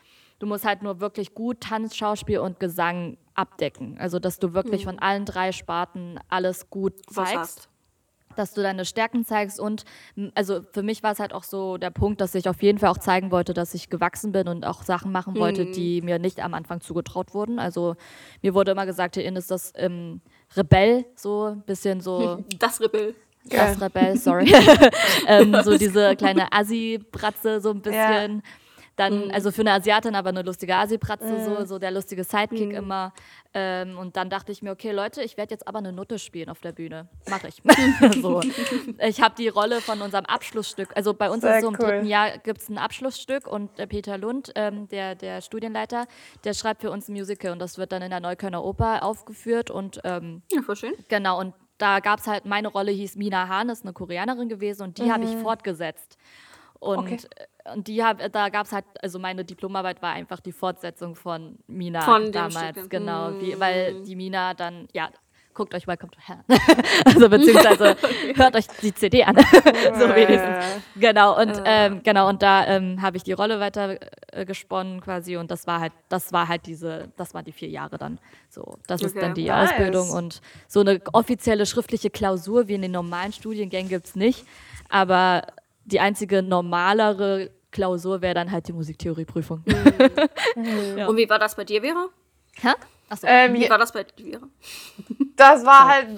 Du 0.41 0.47
musst 0.47 0.65
halt 0.65 0.83
nur 0.83 1.01
wirklich 1.01 1.35
gut 1.35 1.61
Tanz, 1.61 1.95
Schauspiel 1.95 2.41
und 2.41 2.59
Gesang 2.59 3.17
abdecken. 3.35 3.97
Also, 3.99 4.19
dass 4.19 4.39
du 4.39 4.53
wirklich 4.53 4.85
von 4.85 4.99
allen 4.99 5.25
drei 5.25 5.53
Sparten 5.53 6.19
alles 6.29 6.71
gut 6.71 6.95
zeigst. 7.11 7.69
Dass 8.35 8.55
du 8.55 8.63
deine 8.63 8.85
Stärken 8.85 9.25
zeigst 9.25 9.61
und 9.61 9.85
also 10.35 10.61
für 10.73 10.83
mich 10.83 11.03
war 11.03 11.13
es 11.13 11.21
halt 11.21 11.33
auch 11.33 11.45
so 11.45 11.77
der 11.77 11.91
Punkt, 11.91 12.21
dass 12.21 12.35
ich 12.35 12.49
auf 12.49 12.63
jeden 12.63 12.79
Fall 12.79 12.91
auch 12.91 12.99
zeigen 12.99 13.31
wollte, 13.31 13.55
dass 13.55 13.75
ich 13.75 13.91
gewachsen 13.91 14.33
bin 14.33 14.49
und 14.49 14.65
auch 14.65 14.83
Sachen 14.83 15.13
machen 15.13 15.37
wollte, 15.37 15.67
die 15.67 16.03
mir 16.03 16.19
nicht 16.19 16.41
am 16.41 16.55
Anfang 16.55 16.81
zugetraut 16.81 17.35
wurden. 17.35 17.59
Also 17.59 17.97
mir 18.43 18.55
wurde 18.55 18.73
immer 18.73 18.87
gesagt, 18.87 19.15
hier 19.17 19.37
ist 19.37 19.51
das 19.51 19.73
ähm, 19.77 20.21
Rebell, 20.57 21.05
so 21.17 21.47
ein 21.47 21.63
bisschen 21.63 22.01
so 22.01 22.43
Das 22.59 22.81
Rebell. 22.81 23.15
das 23.49 23.81
Rebell, 23.81 24.17
sorry. 24.17 24.53
ähm, 25.27 25.57
so 25.65 25.77
diese 25.77 26.17
kleine 26.17 26.53
Assi-Bratze, 26.53 27.61
so 27.61 27.71
ein 27.71 27.81
bisschen. 27.81 28.43
Dann, 28.97 29.31
also 29.33 29.51
für 29.51 29.63
eine 29.63 29.73
Asiatin 29.73 30.15
aber 30.15 30.29
eine 30.29 30.43
lustige 30.43 30.77
Asi-Bratze, 30.77 31.45
so, 31.45 31.65
so 31.65 31.79
der 31.79 31.91
lustige 31.91 32.23
Sidekick 32.23 32.73
immer. 32.73 33.13
Ähm, 33.53 33.99
und 33.99 34.17
dann 34.17 34.31
dachte 34.31 34.53
ich 34.53 34.63
mir, 34.63 34.71
okay, 34.73 34.93
Leute, 34.93 35.23
ich 35.23 35.37
werde 35.37 35.53
jetzt 35.53 35.67
aber 35.67 35.79
eine 35.79 35.93
Nutte 35.93 36.19
spielen 36.19 36.49
auf 36.49 36.61
der 36.61 36.73
Bühne. 36.73 37.09
Mache 37.29 37.49
ich. 37.49 37.63
so. 38.23 38.41
Ich 39.01 39.21
habe 39.21 39.35
die 39.37 39.49
Rolle 39.49 39.81
von 39.81 40.01
unserem 40.01 40.27
Abschlussstück. 40.27 40.91
Also 40.97 41.15
bei 41.15 41.31
uns 41.31 41.43
Sehr 41.43 41.57
ist 41.57 41.63
so 41.63 41.69
im 41.69 41.75
cool. 41.81 41.87
dritten 41.87 42.07
Jahr 42.07 42.39
gibt 42.39 42.61
es 42.61 42.69
ein 42.69 42.79
Abschlussstück 42.79 43.47
und 43.47 43.79
der 43.79 43.87
Peter 43.87 44.17
Lund, 44.19 44.53
ähm, 44.55 44.89
der, 44.89 45.15
der 45.15 45.41
Studienleiter, 45.41 46.07
der 46.45 46.55
schreibt 46.55 46.83
für 46.83 46.91
uns 46.91 47.09
ein 47.09 47.13
Musical 47.15 47.53
und 47.53 47.59
das 47.59 47.79
wird 47.79 47.93
dann 47.93 48.03
in 48.03 48.11
der 48.11 48.21
Neuköllner 48.21 48.65
Oper 48.65 49.03
aufgeführt 49.03 49.71
und 49.71 50.01
ähm, 50.05 50.43
Ja, 50.53 50.63
voll 50.63 50.77
schön. 50.77 50.95
Genau, 51.09 51.41
und 51.41 51.55
da 51.79 52.01
gab 52.01 52.21
es 52.21 52.27
halt, 52.27 52.45
meine 52.45 52.69
Rolle 52.69 52.93
hieß 52.93 53.17
Mina 53.17 53.49
Hahn, 53.49 53.69
ist 53.69 53.85
eine 53.85 53.93
Koreanerin 53.93 54.49
gewesen 54.49 54.83
und 54.83 54.99
die 54.99 55.11
habe 55.13 55.25
ich 55.25 55.35
fortgesetzt. 55.37 56.17
Und, 56.79 56.99
Okay. 56.99 57.19
Und 57.73 57.87
die 57.89 58.03
hab, 58.05 58.19
da 58.33 58.49
gab 58.51 58.67
es 58.67 58.73
halt, 58.73 58.85
also 59.03 59.19
meine 59.19 59.45
Diplomarbeit 59.45 60.03
war 60.03 60.13
einfach 60.13 60.41
die 60.41 60.53
Fortsetzung 60.53 61.15
von 61.15 61.59
Mina 61.67 62.03
Von 62.03 62.31
damals, 62.33 62.89
genau. 62.89 63.33
Wie, 63.41 63.59
weil 63.59 64.03
die 64.03 64.17
Mina 64.17 64.55
dann, 64.55 64.89
ja, 64.93 65.09
guckt 65.55 65.73
euch 65.75 65.87
Welcome 65.87 66.11
to 66.11 66.19
Hell. 66.21 66.41
also 67.05 67.29
beziehungsweise 67.29 67.97
hört 68.35 68.57
euch 68.57 68.67
die 68.83 68.93
CD 68.93 69.23
an. 69.25 69.37
so 69.95 70.09
wenigstens. 70.15 70.83
Genau, 70.97 71.41
und 71.41 71.63
ähm, 71.65 72.03
genau, 72.03 72.29
und 72.29 72.43
da 72.43 72.67
ähm, 72.67 73.01
habe 73.01 73.17
ich 73.17 73.23
die 73.23 73.33
Rolle 73.33 73.61
weiter 73.61 73.99
äh, 74.33 74.45
gesponnen 74.45 75.01
quasi 75.01 75.37
und 75.37 75.51
das 75.51 75.67
war 75.67 75.81
halt, 75.81 75.93
das 76.09 76.33
war 76.33 76.49
halt 76.49 76.67
diese, 76.67 77.13
das 77.17 77.35
waren 77.35 77.45
die 77.45 77.53
vier 77.53 77.69
Jahre 77.69 77.99
dann. 77.99 78.19
So, 78.51 78.79
das 78.87 79.01
ist 79.01 79.13
Okay. 79.13 79.21
dann 79.21 79.35
die 79.35 79.45
Nice. 79.47 79.71
Ausbildung 79.71 80.11
und 80.11 80.41
so 80.67 80.81
eine 80.81 81.01
offizielle 81.13 81.67
schriftliche 81.67 82.11
Klausur 82.11 82.67
wie 82.69 82.75
in 82.75 82.83
den 82.83 82.93
normalen 82.93 83.33
Studiengängen 83.33 83.89
gibt 83.89 84.07
es 84.09 84.17
nicht. 84.17 84.45
Aber 84.91 85.47
die 85.85 86.01
einzige 86.01 86.43
normalere 86.43 87.51
Klausur 87.71 88.23
wäre 88.23 88.35
dann 88.35 88.51
halt 88.51 88.69
die 88.69 88.73
Musiktheorieprüfung. 88.73 89.65
Ja. 90.97 91.09
Und 91.09 91.17
wie 91.17 91.29
war 91.29 91.39
das 91.39 91.57
bei 91.57 91.65
dir, 91.65 91.81
Vera? 91.81 92.07
Hä? 92.61 92.69
Achso. 93.09 93.27
Ähm, 93.29 93.55
Wie 93.55 93.69
war 93.69 93.79
das 93.79 93.93
bei 93.93 94.05
dir, 94.05 94.39
Vera? 94.39 94.49
Das 95.37 95.65
war 95.67 95.89
halt 95.95 96.09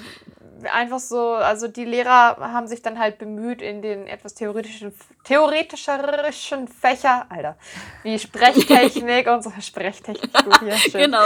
einfach 0.72 0.98
so, 0.98 1.32
also 1.34 1.68
die 1.68 1.84
Lehrer 1.84 2.36
haben 2.38 2.66
sich 2.66 2.82
dann 2.82 2.98
halt 2.98 3.18
bemüht 3.18 3.60
in 3.62 3.82
den 3.82 4.06
etwas 4.06 4.34
theoretischen, 4.34 4.94
theoretischerischen 5.24 6.68
Fächer, 6.68 7.26
Alter, 7.28 7.56
wie 8.02 8.18
Sprechtechnik 8.18 9.26
und 9.28 9.42
so, 9.42 9.52
Sprechtechnik, 9.60 10.32
gut, 10.32 10.60
hier, 10.60 10.72
schön. 10.76 11.02
Genau, 11.02 11.24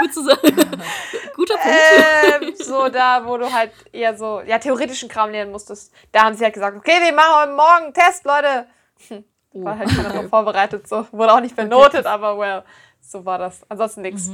gut, 0.00 0.12
zu 0.14 0.24
sagen. 0.24 0.40
Guter 1.36 1.56
Punkt. 1.58 2.42
Ähm, 2.42 2.54
so 2.56 2.88
da, 2.88 3.24
wo 3.26 3.36
du 3.36 3.52
halt 3.52 3.72
eher 3.92 4.16
so, 4.16 4.40
ja, 4.40 4.58
theoretischen 4.58 5.08
Kram 5.08 5.30
lernen 5.30 5.52
musstest. 5.52 5.92
Da 6.12 6.24
haben 6.24 6.34
sie 6.34 6.44
halt 6.44 6.54
gesagt, 6.54 6.76
okay, 6.76 7.00
wir 7.02 7.12
machen 7.12 7.34
heute 7.42 7.52
Morgen 7.52 7.84
einen 7.84 7.94
Test, 7.94 8.24
Leute. 8.24 8.66
Hm, 9.08 9.24
War 9.64 9.78
halt 9.78 9.88
keiner 9.88 10.10
drauf 10.10 10.26
vorbereitet, 10.30 10.88
so. 10.88 11.06
Wurde 11.12 11.34
auch 11.34 11.40
nicht 11.40 11.56
benotet, 11.56 12.06
aber 12.06 12.38
well, 12.38 12.64
so 13.00 13.24
war 13.24 13.38
das. 13.38 13.60
Ansonsten 13.68 14.02
nichts. 14.02 14.30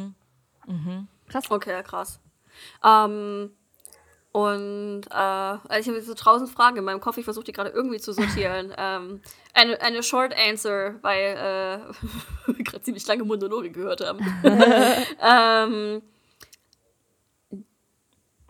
Krass. 1.28 1.50
Okay, 1.50 1.82
krass. 1.82 2.20
Ähm, 2.84 3.50
und 4.32 5.02
äh, 5.10 5.14
also 5.14 5.78
ich 5.78 5.86
habe 5.86 5.98
jetzt 5.98 6.06
so 6.06 6.14
tausend 6.14 6.50
Fragen 6.50 6.78
in 6.78 6.84
meinem 6.84 7.00
Kopf. 7.00 7.18
Ich 7.18 7.24
versuche 7.24 7.44
die 7.44 7.52
gerade 7.52 7.68
irgendwie 7.68 8.00
zu 8.00 8.14
sortieren. 8.14 8.72
ähm, 8.78 9.20
eine, 9.52 9.80
eine 9.82 10.02
Short 10.02 10.34
Answer, 10.34 10.94
weil 11.02 11.36
äh, 11.36 12.46
wir 12.56 12.64
gerade 12.64 12.82
ziemlich 12.82 13.06
lange 13.06 13.24
Monologe 13.24 13.70
gehört 13.70 14.00
haben. 14.00 14.20
ähm, 15.20 16.02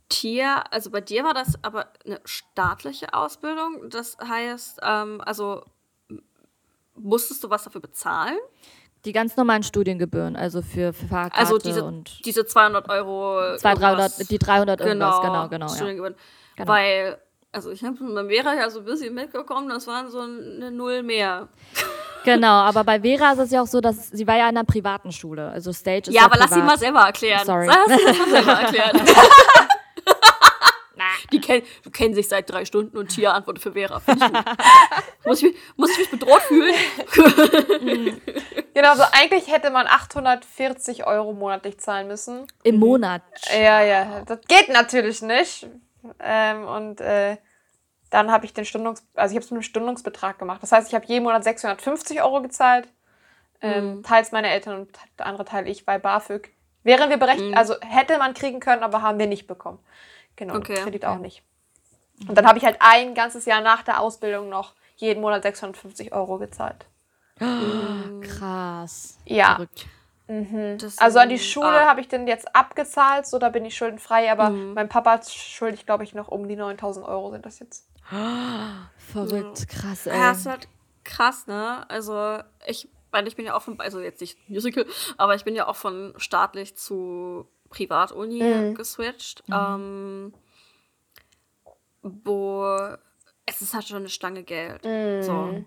Tier, 0.09 0.73
also 0.73 0.91
bei 0.91 1.01
dir 1.01 1.25
war 1.25 1.35
das 1.35 1.59
aber 1.65 1.89
eine 2.05 2.21
staatliche 2.25 3.13
Ausbildung. 3.13 3.91
Das 3.91 4.19
heißt, 4.19 4.79
ähm, 4.83 5.21
also 5.23 5.65
musstest 6.95 7.43
du 7.43 7.51
was 7.51 7.65
dafür 7.65 7.81
bezahlen? 7.81 8.39
Die 9.05 9.13
ganz 9.13 9.37
normalen 9.37 9.65
Studiengebühren, 9.65 10.37
also 10.37 10.63
für, 10.63 10.93
für 10.93 11.07
Fahrkarte 11.07 11.39
Also 11.39 11.59
diese, 11.59 11.83
und 11.85 12.25
diese 12.25 12.47
200 12.47 12.89
Euro. 12.89 13.57
200, 13.57 13.65
irgendwas. 13.65 14.17
300, 14.17 14.31
die 14.31 14.39
300 14.39 14.81
irgendwas, 14.81 15.21
genau, 15.21 15.33
genau, 15.33 15.49
genau. 15.49 15.67
ja. 15.67 15.75
Studiengebühren. 15.75 16.15
Genau. 16.57 16.69
Weil, 16.73 17.19
also 17.51 17.71
ich 17.73 17.83
habe 17.83 17.97
beim 17.99 18.29
Vera 18.29 18.55
ja 18.55 18.71
so 18.71 18.79
ein 18.79 18.85
bisschen 18.85 19.13
mitgekommen, 19.15 19.69
das 19.69 19.87
waren 19.89 20.11
so 20.11 20.21
eine 20.21 20.71
Null 20.71 21.03
mehr. 21.03 21.49
Genau, 22.25 22.47
aber 22.61 22.85
bei 22.85 23.01
Vera 23.01 23.33
ist 23.33 23.41
es 23.41 23.51
ja 23.51 23.63
auch 23.63 23.67
so, 23.67 23.81
dass 23.81 24.11
sie 24.11 24.25
war 24.29 24.37
ja 24.37 24.49
in 24.49 24.57
einer 24.57 24.63
privaten 24.63 25.11
Schule, 25.11 25.51
also 25.51 25.73
Stage 25.73 26.03
ist 26.09 26.15
Ja, 26.15 26.21
ja 26.21 26.27
aber 26.27 26.37
lass 26.39 26.51
sie 26.51 26.61
privat. 26.61 26.67
mal 26.69 26.79
selber 26.79 27.01
erklären. 27.01 27.45
Sorry. 27.45 27.67
Lass 27.67 27.87
sie 28.01 28.19
mal 28.21 28.31
selber 28.31 28.53
erklären. 28.61 29.01
Die 31.33 31.41
kennen, 31.41 31.65
kennen 31.93 32.15
sich 32.15 32.29
seit 32.29 32.51
drei 32.51 32.65
Stunden 32.65 32.97
und 32.97 33.09
Tia 33.09 33.33
antwortet 33.33 33.63
für 33.63 33.73
Vera. 33.73 34.01
Ich 34.07 34.15
muss, 35.27 35.43
ich 35.43 35.45
mich, 35.45 35.57
muss 35.77 35.91
ich 35.93 35.99
mich 35.99 36.11
bedroht 36.11 36.43
fühlen? 36.43 36.75
Genau, 38.75 38.95
so 38.95 39.03
eigentlich 39.13 39.51
hätte 39.51 39.71
man 39.71 39.87
840 39.87 41.07
Euro 41.07 41.33
monatlich 41.33 41.79
zahlen 41.79 42.09
müssen. 42.09 42.47
Im 42.63 42.79
Monat. 42.79 43.23
Ja, 43.53 43.83
ja, 43.83 44.23
das 44.25 44.41
geht 44.49 44.69
natürlich 44.69 45.23
nicht. 45.23 45.67
Ähm, 46.19 46.65
und 46.67 47.01
äh, 47.01 47.37
dann 48.11 48.31
habe 48.31 48.45
ich 48.45 48.53
den 48.53 48.65
Stundungs... 48.65 49.07
Also 49.15 49.33
ich 49.33 49.37
habe 49.37 49.45
es 49.45 49.51
mit 49.51 49.59
einem 49.59 49.63
Stundungsbetrag 49.63 50.39
gemacht. 50.39 50.63
Das 50.63 50.73
heißt, 50.73 50.89
ich 50.89 50.95
habe 50.95 51.07
jeden 51.07 51.25
Monat 51.25 51.45
650 51.45 52.23
Euro 52.23 52.43
gezahlt. 52.43 52.89
Ähm, 53.61 54.03
Teils 54.03 54.33
meine 54.33 54.51
Eltern 54.51 54.81
und 54.81 54.99
der 55.19 55.27
andere 55.27 55.45
Teil 55.45 55.69
ich 55.69 55.87
bei 55.87 55.99
BAföG. 55.99 56.51
Wären 56.83 57.11
wir 57.11 57.17
berechtigt, 57.17 57.57
also 57.57 57.75
hätte 57.81 58.19
man 58.19 58.35
kriegen 58.35 58.59
können, 58.59 58.83
aber 58.83 59.03
haben 59.03 59.21
wir 59.21 59.29
nicht 59.29 59.47
bekommen. 59.47 59.79
Genau, 60.43 60.57
Okay. 60.57 60.75
Kredit 60.75 61.05
auch 61.05 61.19
nicht. 61.19 61.45
Und 62.27 62.37
dann 62.37 62.47
habe 62.47 62.59
ich 62.59 62.65
halt 62.65 62.77
ein 62.81 63.15
ganzes 63.15 63.45
Jahr 63.45 63.61
nach 63.61 63.83
der 63.83 64.01
Ausbildung 64.01 64.49
noch 64.49 64.75
jeden 64.97 65.21
Monat 65.21 65.45
650 65.45 66.13
Euro 66.13 66.39
gezahlt. 66.39 66.87
Krass. 67.39 69.19
Ja. 69.25 69.55
Verrückt. 69.55 69.87
Das 70.79 70.99
Also 70.99 71.19
an 71.19 71.29
die 71.29 71.39
Schule 71.39 71.67
ah, 71.67 71.87
habe 71.87 72.01
ich 72.01 72.09
den 72.09 72.27
jetzt 72.27 72.55
abgezahlt, 72.57 73.27
so 73.27 73.39
da 73.39 73.51
bin 73.51 73.65
ich 73.65 73.77
schuldenfrei, 73.77 74.33
aber 74.33 74.51
mein 74.51 74.89
Papa 74.89 75.21
schuldig, 75.23 75.85
glaube 75.85 76.05
ich, 76.05 76.15
noch 76.15 76.29
um 76.29 76.49
die 76.49 76.57
9000 76.57 77.07
Euro 77.07 77.31
sind 77.31 77.45
das 77.45 77.59
jetzt. 77.59 77.87
Verrückt, 79.13 79.69
krass, 79.69 80.07
ey. 80.07 80.17
Ja, 80.17 80.33
ist 80.33 80.47
halt 80.47 80.69
krass, 81.05 81.47
ne? 81.47 81.89
Also 81.91 82.39
ich 82.67 82.89
meine, 83.11 83.29
ich 83.29 83.37
bin 83.37 83.45
ja 83.45 83.55
auch 83.55 83.63
von, 83.63 83.79
also 83.81 84.01
jetzt 84.01 84.21
nicht 84.21 84.39
Musical, 84.49 84.87
aber 85.19 85.35
ich 85.35 85.45
bin 85.45 85.55
ja 85.55 85.69
auch 85.69 85.77
von 85.77 86.15
staatlich 86.17 86.77
zu 86.77 87.47
Privatuni 87.73 88.39
geswitcht. 88.75 89.43
Ähm, 89.53 90.33
wo 92.03 92.65
es 93.47 93.61
ist 93.61 93.75
halt 93.75 93.87
schon 93.89 93.99
eine 93.99 94.09
Stange 94.09 94.43
Geld. 94.43 94.83
So. 95.25 95.65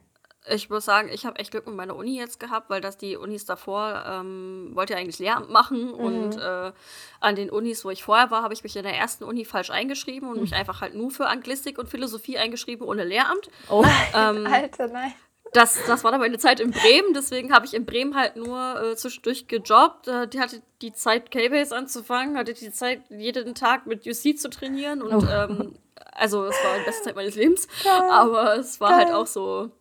Ich 0.48 0.70
muss 0.70 0.86
sagen, 0.86 1.10
ich 1.12 1.26
habe 1.26 1.40
echt 1.40 1.50
Glück 1.50 1.66
mit 1.66 1.76
meiner 1.76 1.96
Uni 1.96 2.18
jetzt 2.20 2.40
gehabt, 2.40 2.70
weil 2.70 2.80
das 2.80 2.98
die 2.98 3.18
Unis 3.18 3.46
davor 3.46 4.04
ähm, 4.08 4.72
wollte 4.74 4.94
ja 4.94 5.00
eigentlich 5.00 5.18
Lehramt 5.18 5.50
machen 5.50 5.92
und 5.92 6.38
äh, 6.38 6.72
an 7.20 7.36
den 7.36 7.50
Unis, 7.50 7.84
wo 7.84 7.90
ich 7.90 8.04
vorher 8.04 8.30
war, 8.30 8.44
habe 8.44 8.54
ich 8.54 8.62
mich 8.62 8.76
in 8.76 8.84
der 8.84 8.96
ersten 8.96 9.24
Uni 9.24 9.44
falsch 9.44 9.72
eingeschrieben 9.72 10.30
und 10.30 10.40
mich 10.42 10.54
einfach 10.54 10.82
halt 10.82 10.94
nur 10.94 11.10
für 11.10 11.26
Anglistik 11.28 11.80
und 11.80 11.90
Philosophie 11.90 12.38
eingeschrieben 12.38 12.86
ohne 12.88 13.06
Lehramt. 13.06 13.50
Oh, 13.70 13.84
Ähm, 14.14 14.46
Alter, 14.52 14.88
nein. 14.88 15.14
Das, 15.56 15.78
das 15.88 16.04
war 16.04 16.12
dann 16.12 16.20
meine 16.20 16.38
Zeit 16.38 16.60
in 16.60 16.72
Bremen, 16.72 17.14
deswegen 17.14 17.54
habe 17.54 17.66
ich 17.66 17.74
in 17.74 17.86
Bremen 17.86 18.16
halt 18.16 18.36
nur 18.36 18.82
äh, 18.82 18.96
zwischendurch 18.96 19.48
gejobbt. 19.48 20.08
Äh, 20.08 20.28
die 20.28 20.40
hatte 20.40 20.62
die 20.82 20.94
Zeit, 20.94 21.32
K-Base 21.32 21.76
anzufangen, 21.76 22.38
hatte 22.38 22.54
die 22.54 22.72
Zeit, 22.72 23.02
jeden 23.10 23.56
Tag 23.56 23.86
mit 23.88 24.06
UC 24.06 24.38
zu 24.38 24.50
trainieren 24.50 25.02
und 25.02 25.14
Oh. 25.14 25.28
ähm, 25.32 25.76
also 26.12 26.46
es 26.46 26.56
war 26.64 26.78
die 26.80 26.86
beste 26.86 27.04
Zeit 27.04 27.16
meines 27.16 27.36
Lebens, 27.36 27.68
aber 28.10 28.58
es 28.58 28.80
war 28.82 28.96
halt 28.96 29.12
auch 29.12 29.28
so. 29.28 29.72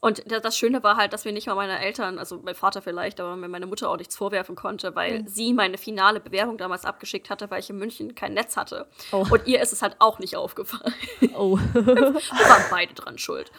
Und 0.00 0.30
da- 0.30 0.40
das 0.40 0.56
Schöne 0.56 0.82
war 0.82 0.96
halt, 0.96 1.12
dass 1.12 1.24
wir 1.24 1.32
nicht 1.32 1.46
mal 1.46 1.54
meine 1.54 1.78
Eltern, 1.80 2.18
also 2.18 2.40
mein 2.42 2.54
Vater 2.54 2.82
vielleicht, 2.82 3.20
aber 3.20 3.36
mir 3.36 3.48
meine 3.48 3.66
Mutter 3.66 3.88
auch 3.90 3.96
nichts 3.96 4.16
vorwerfen 4.16 4.54
konnte, 4.56 4.94
weil 4.94 5.26
sie 5.28 5.52
meine 5.52 5.78
finale 5.78 6.20
Bewerbung 6.20 6.58
damals 6.58 6.84
abgeschickt 6.84 7.30
hatte, 7.30 7.50
weil 7.50 7.60
ich 7.60 7.70
in 7.70 7.78
München 7.78 8.14
kein 8.14 8.34
Netz 8.34 8.56
hatte. 8.56 8.86
Oh. 9.12 9.26
Und 9.30 9.46
ihr 9.46 9.60
ist 9.60 9.72
es 9.72 9.82
halt 9.82 9.96
auch 9.98 10.18
nicht 10.18 10.36
aufgefallen. 10.36 10.94
oh. 11.34 11.58
Wir 11.74 12.14
waren 12.14 12.64
beide 12.70 12.94
dran 12.94 13.18
schuld. 13.18 13.50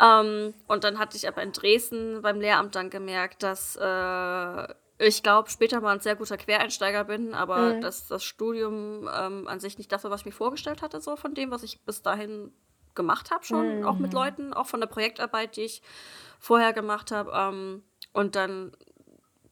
Ähm, 0.00 0.54
und 0.68 0.84
dann 0.84 0.98
hatte 0.98 1.16
ich 1.16 1.26
aber 1.28 1.42
in 1.42 1.52
Dresden 1.52 2.22
beim 2.22 2.40
Lehramt 2.40 2.74
dann 2.74 2.90
gemerkt, 2.90 3.42
dass 3.42 3.76
äh, 3.80 4.74
ich 4.98 5.22
glaube, 5.22 5.50
später 5.50 5.80
mal 5.80 5.94
ein 5.94 6.00
sehr 6.00 6.14
guter 6.16 6.36
Quereinsteiger 6.36 7.04
bin, 7.04 7.34
aber 7.34 7.74
dass 7.80 8.06
das 8.06 8.22
Studium 8.22 9.08
ähm, 9.12 9.48
an 9.48 9.58
sich 9.58 9.78
nicht 9.78 9.90
das 9.90 10.04
war, 10.04 10.10
was 10.12 10.20
ich 10.20 10.26
mir 10.26 10.32
vorgestellt 10.32 10.82
hatte, 10.82 11.00
so 11.00 11.16
von 11.16 11.34
dem, 11.34 11.50
was 11.50 11.62
ich 11.64 11.84
bis 11.84 12.02
dahin 12.02 12.52
gemacht 12.94 13.30
habe, 13.30 13.44
schon, 13.44 13.84
auch 13.84 13.98
mit 13.98 14.12
Leuten, 14.12 14.52
auch 14.52 14.66
von 14.66 14.80
der 14.80 14.86
Projektarbeit, 14.86 15.56
die 15.56 15.62
ich 15.62 15.82
vorher 16.38 16.72
gemacht 16.72 17.10
habe. 17.10 17.32
Ähm, 17.34 17.82
und 18.12 18.36
dann 18.36 18.72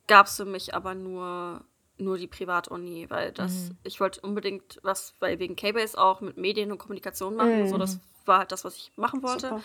gab 0.07 0.27
es 0.27 0.37
für 0.37 0.45
mich 0.45 0.75
aber 0.75 0.95
nur, 0.95 1.65
nur 1.97 2.19
die 2.19 2.27
Privatuni, 2.27 3.09
weil 3.09 3.33
das, 3.33 3.71
ich 3.85 4.01
wollte 4.01 4.21
unbedingt 4.23 4.79
was, 4.83 5.15
weil 5.21 5.39
wegen 5.39 5.57
K-Base 5.57 5.99
auch 5.99 6.21
mit 6.21 6.37
Medien 6.37 6.73
und 6.73 6.79
Kommunikation 6.79 7.37
machen. 7.37 7.69
So, 7.69 7.79
das 7.79 8.01
war 8.27 8.41
halt 8.41 8.53
das, 8.53 8.65
was 8.65 8.77
ich 8.77 8.93
machen 8.97 9.23
wollte. 9.23 9.49
Super. 9.49 9.63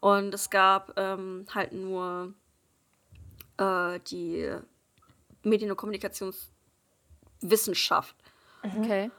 Und 0.00 0.34
es 0.34 0.50
gab 0.50 0.92
ähm, 0.96 1.46
halt 1.54 1.72
nur 1.72 2.34
äh, 3.58 4.00
die 4.00 4.50
Medien- 5.42 5.70
und 5.70 5.76
Kommunikationswissenschaft. 5.76 8.16
Okay. 8.62 9.10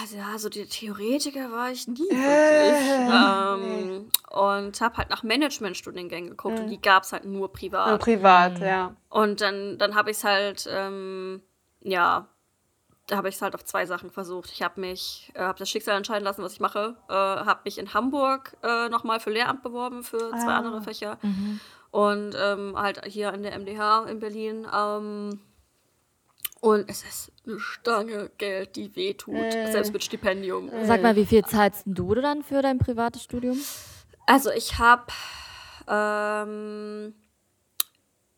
Also, 0.00 0.16
ja, 0.16 0.36
so 0.38 0.48
die 0.48 0.66
Theoretiker 0.66 1.52
war 1.52 1.70
ich 1.70 1.86
nie 1.86 1.98
wirklich. 2.00 3.10
ähm, 3.12 4.08
und 4.30 4.80
habe 4.80 4.96
halt 4.96 5.10
nach 5.10 5.22
Managementstudiengängen 5.22 6.30
geguckt 6.30 6.58
und 6.58 6.66
die 6.68 6.80
gab 6.80 7.04
es 7.04 7.12
halt 7.12 7.24
nur 7.24 7.52
privat. 7.52 7.88
Nur 7.88 7.98
privat, 7.98 8.58
ja. 8.60 8.96
Und 9.08 9.40
dann, 9.40 9.78
dann 9.78 9.94
habe 9.94 10.10
ich 10.10 10.16
es 10.16 10.24
halt, 10.24 10.68
ähm, 10.70 11.40
ja, 11.82 12.26
da 13.06 13.16
habe 13.16 13.28
ich 13.28 13.36
es 13.36 13.42
halt 13.42 13.54
auf 13.54 13.64
zwei 13.64 13.86
Sachen 13.86 14.10
versucht. 14.10 14.50
Ich 14.52 14.62
habe 14.62 14.80
mich, 14.80 15.30
äh, 15.34 15.40
habe 15.40 15.58
das 15.58 15.68
Schicksal 15.70 15.96
entscheiden 15.96 16.24
lassen, 16.24 16.42
was 16.42 16.52
ich 16.54 16.60
mache. 16.60 16.96
Äh, 17.08 17.12
habe 17.14 17.60
mich 17.64 17.78
in 17.78 17.92
Hamburg 17.94 18.56
äh, 18.62 18.88
nochmal 18.88 19.20
für 19.20 19.30
Lehramt 19.30 19.62
beworben, 19.62 20.02
für 20.04 20.30
zwei 20.30 20.52
Ah. 20.52 20.58
andere 20.58 20.82
Fächer. 20.82 21.18
Und 21.90 22.36
ähm, 22.40 22.74
halt 22.76 23.04
hier 23.06 23.32
an 23.32 23.42
der 23.42 23.56
MDH 23.58 24.04
in 24.08 24.20
Berlin. 24.20 24.64
Und 26.60 26.90
es 26.90 27.02
ist 27.02 27.32
eine 27.46 27.58
Stange 27.58 28.30
Geld, 28.36 28.76
die 28.76 28.94
wehtut, 28.94 29.52
selbst 29.70 29.92
mit 29.92 30.04
Stipendium. 30.04 30.70
Sag 30.84 31.02
mal, 31.02 31.16
wie 31.16 31.24
viel 31.24 31.44
zahlst 31.44 31.84
du 31.86 32.14
dann 32.14 32.42
für 32.42 32.60
dein 32.60 32.78
privates 32.78 33.22
Studium? 33.22 33.58
Also 34.26 34.50
ich 34.50 34.78
habe 34.78 35.06
ähm, 35.88 37.14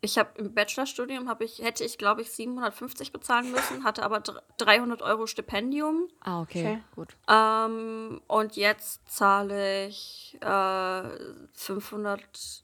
ich 0.01 0.17
habe 0.17 0.29
im 0.37 0.53
Bachelorstudium 0.53 1.29
habe 1.29 1.43
ich 1.45 1.59
hätte 1.59 1.83
ich 1.83 1.97
glaube 1.97 2.21
ich 2.21 2.31
750 2.31 3.11
bezahlen 3.11 3.51
müssen, 3.51 3.83
hatte 3.83 4.03
aber 4.03 4.21
300 4.57 5.01
Euro 5.01 5.27
Stipendium. 5.27 6.07
Ah, 6.21 6.41
okay, 6.41 6.65
okay. 6.65 6.83
gut. 6.95 7.15
Ähm, 7.29 8.21
und 8.27 8.55
jetzt 8.55 9.01
zahle 9.09 9.87
ich 9.87 10.37
äh, 10.41 11.03
500 11.53 12.63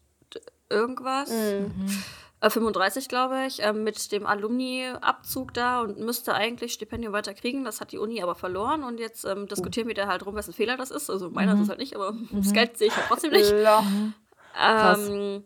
irgendwas. 0.69 1.29
Mhm. 1.29 2.03
35, 2.41 3.05
äh, 3.05 3.07
glaube 3.07 3.45
ich, 3.45 3.61
äh, 3.63 3.73
mit 3.73 4.11
dem 4.11 4.25
Alumni-Abzug 4.25 5.53
da 5.53 5.81
und 5.81 5.99
müsste 5.99 6.33
eigentlich 6.33 6.73
Stipendium 6.73 7.11
weiter 7.11 7.33
kriegen. 7.33 7.65
Das 7.65 7.81
hat 7.81 7.91
die 7.91 7.97
Uni 7.97 8.21
aber 8.21 8.35
verloren 8.35 8.83
und 8.83 8.99
jetzt 8.99 9.25
ähm, 9.25 9.47
diskutieren 9.47 9.87
wir 9.87 9.95
da 9.95 10.07
halt 10.07 10.23
drum, 10.23 10.35
wessen 10.35 10.53
Fehler 10.53 10.77
das 10.77 10.91
ist. 10.91 11.09
Also 11.09 11.29
meiner 11.29 11.55
mhm. 11.55 11.61
ist 11.61 11.63
es 11.63 11.69
halt 11.69 11.79
nicht, 11.79 11.95
aber 11.95 12.11
mhm. 12.13 12.29
das 12.31 12.53
Geld 12.53 12.77
sehe 12.77 12.87
ich 12.87 12.95
halt 12.95 13.07
trotzdem 13.07 13.31
nicht. 13.31 13.51
Mhm. 13.53 14.13
Ähm, 14.57 15.43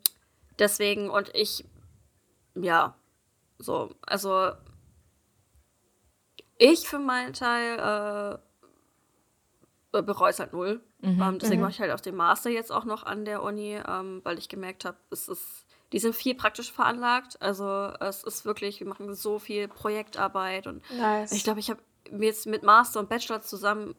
deswegen, 0.60 1.10
und 1.10 1.32
ich, 1.34 1.66
ja, 2.56 2.96
so, 3.58 3.90
also 4.06 4.52
ich 6.58 6.88
für 6.88 7.00
meinen 7.00 7.34
Teil 7.34 8.40
äh, 9.94 10.02
bereue 10.02 10.30
es 10.30 10.40
halt 10.40 10.54
null. 10.54 10.82
Mhm. 11.02 11.22
Ähm, 11.22 11.40
deswegen 11.40 11.58
mhm. 11.58 11.64
mache 11.64 11.72
ich 11.72 11.82
halt 11.82 11.92
auch 11.92 12.00
den 12.00 12.16
Master 12.16 12.50
jetzt 12.50 12.72
auch 12.72 12.86
noch 12.86 13.04
an 13.04 13.26
der 13.26 13.44
Uni, 13.44 13.80
ähm, 13.88 14.22
weil 14.24 14.38
ich 14.38 14.48
gemerkt 14.48 14.86
habe, 14.86 14.98
es 15.10 15.28
ist 15.28 15.63
die 15.94 16.00
sind 16.00 16.16
viel 16.16 16.36
praktisch 16.36 16.72
veranlagt. 16.72 17.42
Also 17.42 17.94
es 18.00 18.24
ist 18.24 18.46
wirklich, 18.46 18.80
wir 18.80 18.88
machen 18.88 19.14
so 19.14 19.40
viel 19.40 19.68
Projektarbeit 19.68 20.68
und 20.68 20.82
nice. 20.98 21.32
ich 21.32 21.44
glaube, 21.44 21.60
ich 21.60 21.70
habe 21.70 21.80
mir 22.12 22.26
jetzt 22.26 22.48
mit 22.48 22.64
Master 22.64 23.00
und 23.00 23.10
Bachelor 23.10 23.42
zusammen 23.42 23.96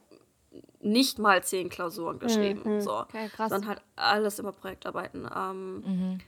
nicht 0.81 1.19
mal 1.19 1.43
zehn 1.43 1.71
Klausuren 1.71 2.19
geschrieben. 2.19 2.77
Mhm. 2.77 2.81
So. 2.81 2.99
Okay, 2.99 3.29
krass. 3.29 3.51
Sondern 3.51 3.69
halt 3.69 3.83
alles 3.97 4.39
immer 4.39 4.53
Projektarbeiten. 4.53 5.29
Ähm, 5.35 5.75
mhm. 5.77 6.21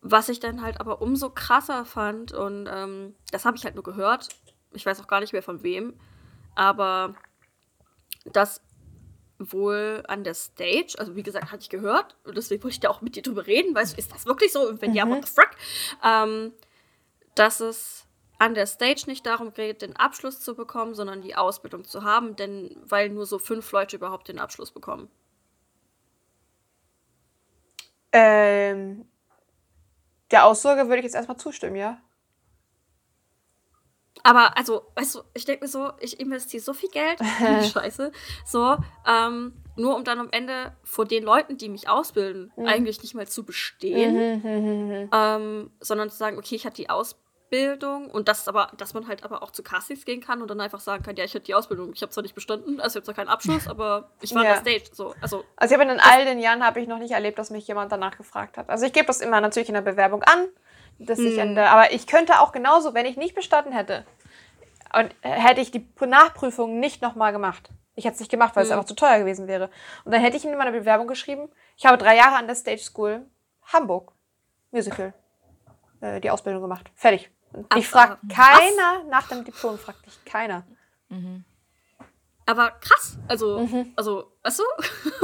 Was 0.00 0.28
ich 0.28 0.40
dann 0.40 0.62
halt 0.62 0.80
aber 0.80 1.00
umso 1.00 1.30
krasser 1.30 1.84
fand, 1.84 2.32
und 2.32 2.68
ähm, 2.70 3.14
das 3.30 3.44
habe 3.44 3.56
ich 3.56 3.64
halt 3.64 3.74
nur 3.74 3.84
gehört, 3.84 4.28
ich 4.72 4.84
weiß 4.84 5.00
auch 5.00 5.06
gar 5.08 5.20
nicht 5.20 5.32
mehr 5.32 5.42
von 5.42 5.62
wem, 5.62 5.94
aber 6.54 7.14
dass 8.32 8.60
wohl 9.38 10.02
an 10.08 10.24
der 10.24 10.34
Stage, 10.34 10.94
also 10.98 11.14
wie 11.16 11.22
gesagt, 11.22 11.52
hatte 11.52 11.62
ich 11.62 11.70
gehört, 11.70 12.16
und 12.24 12.36
deswegen 12.36 12.62
wollte 12.62 12.74
ich 12.74 12.80
da 12.80 12.90
auch 12.90 13.00
mit 13.00 13.16
dir 13.16 13.22
drüber 13.22 13.46
reden, 13.46 13.74
du, 13.74 13.80
ist 13.80 14.12
das 14.12 14.26
wirklich 14.26 14.52
so? 14.52 14.68
Und 14.68 14.82
wenn 14.82 14.90
mhm. 14.90 14.96
ja, 14.96 15.08
what 15.08 15.24
the 15.26 15.32
fuck? 15.32 15.50
Ähm, 16.04 16.52
dass 17.34 17.60
es 17.60 18.06
an 18.38 18.54
der 18.54 18.66
Stage 18.66 19.04
nicht 19.06 19.26
darum 19.26 19.52
geht, 19.52 19.82
den 19.82 19.96
Abschluss 19.96 20.40
zu 20.40 20.54
bekommen, 20.54 20.94
sondern 20.94 21.22
die 21.22 21.36
Ausbildung 21.36 21.84
zu 21.84 22.04
haben, 22.04 22.36
denn 22.36 22.76
weil 22.84 23.08
nur 23.10 23.26
so 23.26 23.38
fünf 23.38 23.70
Leute 23.72 23.96
überhaupt 23.96 24.28
den 24.28 24.38
Abschluss 24.38 24.70
bekommen. 24.70 25.10
Ähm, 28.12 29.06
der 30.30 30.46
Aussage 30.46 30.88
würde 30.88 30.98
ich 30.98 31.04
jetzt 31.04 31.14
erstmal 31.14 31.36
zustimmen, 31.36 31.76
ja. 31.76 32.00
Aber 34.22 34.56
also, 34.56 34.82
weißt 34.96 35.16
du, 35.16 35.20
ich 35.34 35.44
denke 35.44 35.64
mir 35.64 35.68
so, 35.68 35.92
ich 36.00 36.20
investiere 36.20 36.62
so 36.62 36.72
viel 36.72 36.90
Geld 36.90 37.20
in 37.20 37.60
die 37.60 37.68
Scheiße, 37.70 38.12
so, 38.44 38.76
ähm, 39.06 39.52
nur 39.76 39.96
um 39.96 40.04
dann 40.04 40.18
am 40.18 40.28
Ende 40.30 40.72
vor 40.82 41.04
den 41.04 41.22
Leuten, 41.22 41.56
die 41.56 41.68
mich 41.68 41.88
ausbilden, 41.88 42.52
mhm. 42.56 42.66
eigentlich 42.66 43.00
nicht 43.02 43.14
mal 43.14 43.26
zu 43.28 43.44
bestehen, 43.44 44.42
mhm, 44.42 44.50
mhm, 44.50 44.88
mhm, 44.88 45.10
ähm, 45.12 45.70
sondern 45.80 46.10
zu 46.10 46.16
sagen, 46.16 46.36
okay, 46.36 46.56
ich 46.56 46.66
hatte 46.66 46.76
die 46.76 46.90
Ausbildung 46.90 48.10
und 48.10 48.28
das 48.28 48.48
aber, 48.48 48.72
dass 48.76 48.92
man 48.92 49.06
halt 49.06 49.24
aber 49.24 49.42
auch 49.42 49.52
zu 49.52 49.62
Castings 49.62 50.04
gehen 50.04 50.20
kann 50.20 50.42
und 50.42 50.50
dann 50.50 50.60
einfach 50.60 50.80
sagen 50.80 51.04
kann, 51.04 51.16
ja, 51.16 51.24
ich 51.24 51.34
hatte 51.34 51.44
die 51.44 51.54
Ausbildung, 51.54 51.92
ich 51.94 52.02
habe 52.02 52.10
zwar 52.10 52.22
nicht 52.22 52.34
bestanden, 52.34 52.80
also 52.80 52.98
ich 52.98 53.02
habe 53.02 53.04
zwar 53.04 53.14
keinen 53.14 53.32
Abschluss, 53.32 53.66
aber 53.68 54.10
ich 54.20 54.34
war 54.34 54.44
ja. 54.44 54.54
in 54.54 54.64
der 54.64 54.72
Stage, 54.72 54.90
so, 54.92 55.14
also. 55.20 55.44
Also 55.56 55.74
ich 55.74 55.80
habe 55.80 55.90
in 55.90 56.00
all 56.00 56.24
den 56.24 56.40
Jahren 56.40 56.64
habe 56.64 56.80
ich 56.80 56.88
noch 56.88 56.98
nicht 56.98 57.12
erlebt, 57.12 57.38
dass 57.38 57.50
mich 57.50 57.66
jemand 57.68 57.92
danach 57.92 58.16
gefragt 58.16 58.58
hat. 58.58 58.68
Also 58.68 58.84
ich 58.84 58.92
gebe 58.92 59.06
das 59.06 59.20
immer 59.20 59.40
natürlich 59.40 59.68
in 59.68 59.74
der 59.74 59.82
Bewerbung 59.82 60.22
an, 60.24 60.48
dass 60.98 61.18
ich 61.18 61.38
ende. 61.38 61.62
Mhm. 61.62 61.68
Aber 61.68 61.92
ich 61.92 62.06
könnte 62.06 62.40
auch 62.40 62.52
genauso, 62.52 62.94
wenn 62.94 63.06
ich 63.06 63.16
nicht 63.16 63.34
bestanden 63.34 63.72
hätte 63.72 64.04
und 64.94 65.14
hätte 65.20 65.60
ich 65.60 65.70
die 65.70 65.86
Nachprüfung 66.00 66.80
nicht 66.80 67.02
nochmal 67.02 67.32
gemacht. 67.32 67.70
Ich 67.94 68.04
hätte 68.04 68.14
es 68.14 68.20
nicht 68.20 68.30
gemacht, 68.30 68.54
weil 68.54 68.64
mhm. 68.64 68.68
es 68.68 68.72
einfach 68.72 68.86
zu 68.86 68.94
teuer 68.94 69.18
gewesen 69.18 69.48
wäre. 69.48 69.70
Und 70.04 70.12
dann 70.12 70.20
hätte 70.20 70.36
ich 70.36 70.44
in 70.44 70.56
meiner 70.56 70.72
Bewerbung 70.72 71.08
geschrieben, 71.08 71.50
ich 71.76 71.86
habe 71.86 71.98
drei 71.98 72.16
Jahre 72.16 72.36
an 72.36 72.46
der 72.46 72.56
Stage 72.56 72.78
School 72.78 73.26
Hamburg 73.64 74.12
Musical 74.70 75.14
äh, 76.00 76.20
die 76.20 76.30
Ausbildung 76.30 76.62
gemacht. 76.62 76.90
Fertig. 76.94 77.30
Und 77.52 77.74
mich 77.74 77.88
fragt 77.88 78.18
keiner 78.28 79.00
was? 79.00 79.10
nach 79.10 79.28
dem 79.28 79.44
Diplom, 79.44 79.78
fragt 79.78 80.04
dich 80.06 80.24
keiner. 80.24 80.64
Mhm. 81.08 81.44
Aber 82.46 82.70
krass, 82.80 83.18
also, 83.26 83.60
mhm. 83.60 83.92
also, 83.96 84.32
du? 84.42 84.62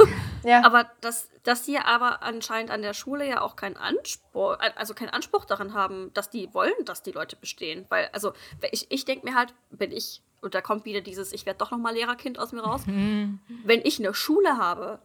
Ja. 0.45 0.63
Aber 0.63 0.89
dass, 1.01 1.29
dass 1.43 1.63
die 1.63 1.77
aber 1.77 2.21
anscheinend 2.23 2.71
an 2.71 2.81
der 2.81 2.93
Schule 2.93 3.27
ja 3.27 3.41
auch 3.41 3.55
keinen 3.55 3.77
Anspruch, 3.77 4.57
also 4.75 4.93
keinen 4.93 5.09
Anspruch 5.09 5.45
daran 5.45 5.73
haben, 5.73 6.13
dass 6.13 6.29
die 6.29 6.53
wollen, 6.53 6.73
dass 6.85 7.03
die 7.03 7.11
Leute 7.11 7.35
bestehen. 7.35 7.85
Weil, 7.89 8.09
also, 8.13 8.33
ich, 8.71 8.91
ich 8.91 9.05
denke 9.05 9.25
mir 9.25 9.35
halt, 9.35 9.53
wenn 9.71 9.91
ich, 9.91 10.21
und 10.41 10.53
da 10.53 10.61
kommt 10.61 10.85
wieder 10.85 11.01
dieses, 11.01 11.33
ich 11.33 11.45
werde 11.45 11.57
doch 11.59 11.71
noch 11.71 11.79
mal 11.79 11.93
Lehrerkind 11.93 12.39
aus 12.39 12.51
mir 12.51 12.61
raus, 12.61 12.81
mhm. 12.85 13.39
wenn 13.63 13.81
ich 13.83 13.99
eine 13.99 14.13
Schule 14.13 14.57
habe, 14.57 14.99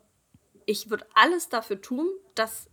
ich 0.67 0.91
würde 0.91 1.07
alles 1.15 1.49
dafür 1.49 1.81
tun, 1.81 2.09
dass 2.35 2.69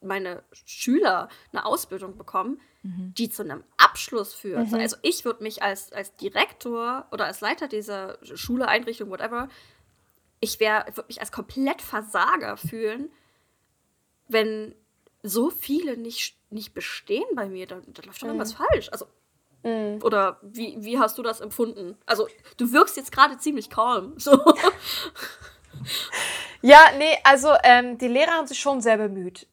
meine 0.00 0.44
Schüler 0.64 1.28
eine 1.52 1.64
Ausbildung 1.64 2.16
bekommen, 2.16 2.60
mhm. 2.82 3.12
die 3.16 3.30
zu 3.30 3.42
einem 3.42 3.64
Abschluss 3.76 4.34
führt. 4.34 4.68
Mhm. 4.68 4.74
Also 4.74 4.96
ich 5.02 5.24
würde 5.24 5.42
mich 5.42 5.62
als, 5.62 5.92
als 5.92 6.14
Direktor 6.16 7.06
oder 7.10 7.26
als 7.26 7.40
Leiter 7.40 7.68
dieser 7.68 8.18
Schule, 8.22 8.68
Einrichtung, 8.68 9.10
whatever, 9.10 9.48
ich 10.40 10.60
wäre, 10.60 10.86
würde 10.94 11.08
mich 11.08 11.20
als 11.20 11.32
komplett 11.32 11.82
Versager 11.82 12.56
fühlen, 12.56 13.10
wenn 14.28 14.74
so 15.22 15.50
viele 15.50 15.96
nicht, 15.96 16.36
nicht 16.50 16.74
bestehen 16.74 17.26
bei 17.34 17.48
mir, 17.48 17.66
dann, 17.66 17.82
dann 17.86 18.04
läuft 18.04 18.22
doch 18.22 18.26
irgendwas 18.26 18.54
mhm. 18.54 18.64
falsch. 18.64 18.88
Also, 18.92 19.06
mhm. 19.62 20.00
oder 20.02 20.38
wie, 20.42 20.76
wie 20.78 20.98
hast 20.98 21.18
du 21.18 21.22
das 21.22 21.40
empfunden? 21.40 21.96
Also, 22.06 22.28
du 22.56 22.72
wirkst 22.72 22.96
jetzt 22.96 23.12
gerade 23.12 23.38
ziemlich 23.38 23.70
calm. 23.70 24.14
So. 24.18 24.38
Ja, 26.60 26.86
nee, 26.98 27.16
also 27.22 27.50
ähm, 27.62 27.98
die 27.98 28.08
Lehrer 28.08 28.32
haben 28.32 28.46
sich 28.46 28.58
schon 28.58 28.80
sehr 28.80 28.96
bemüht. 28.96 29.46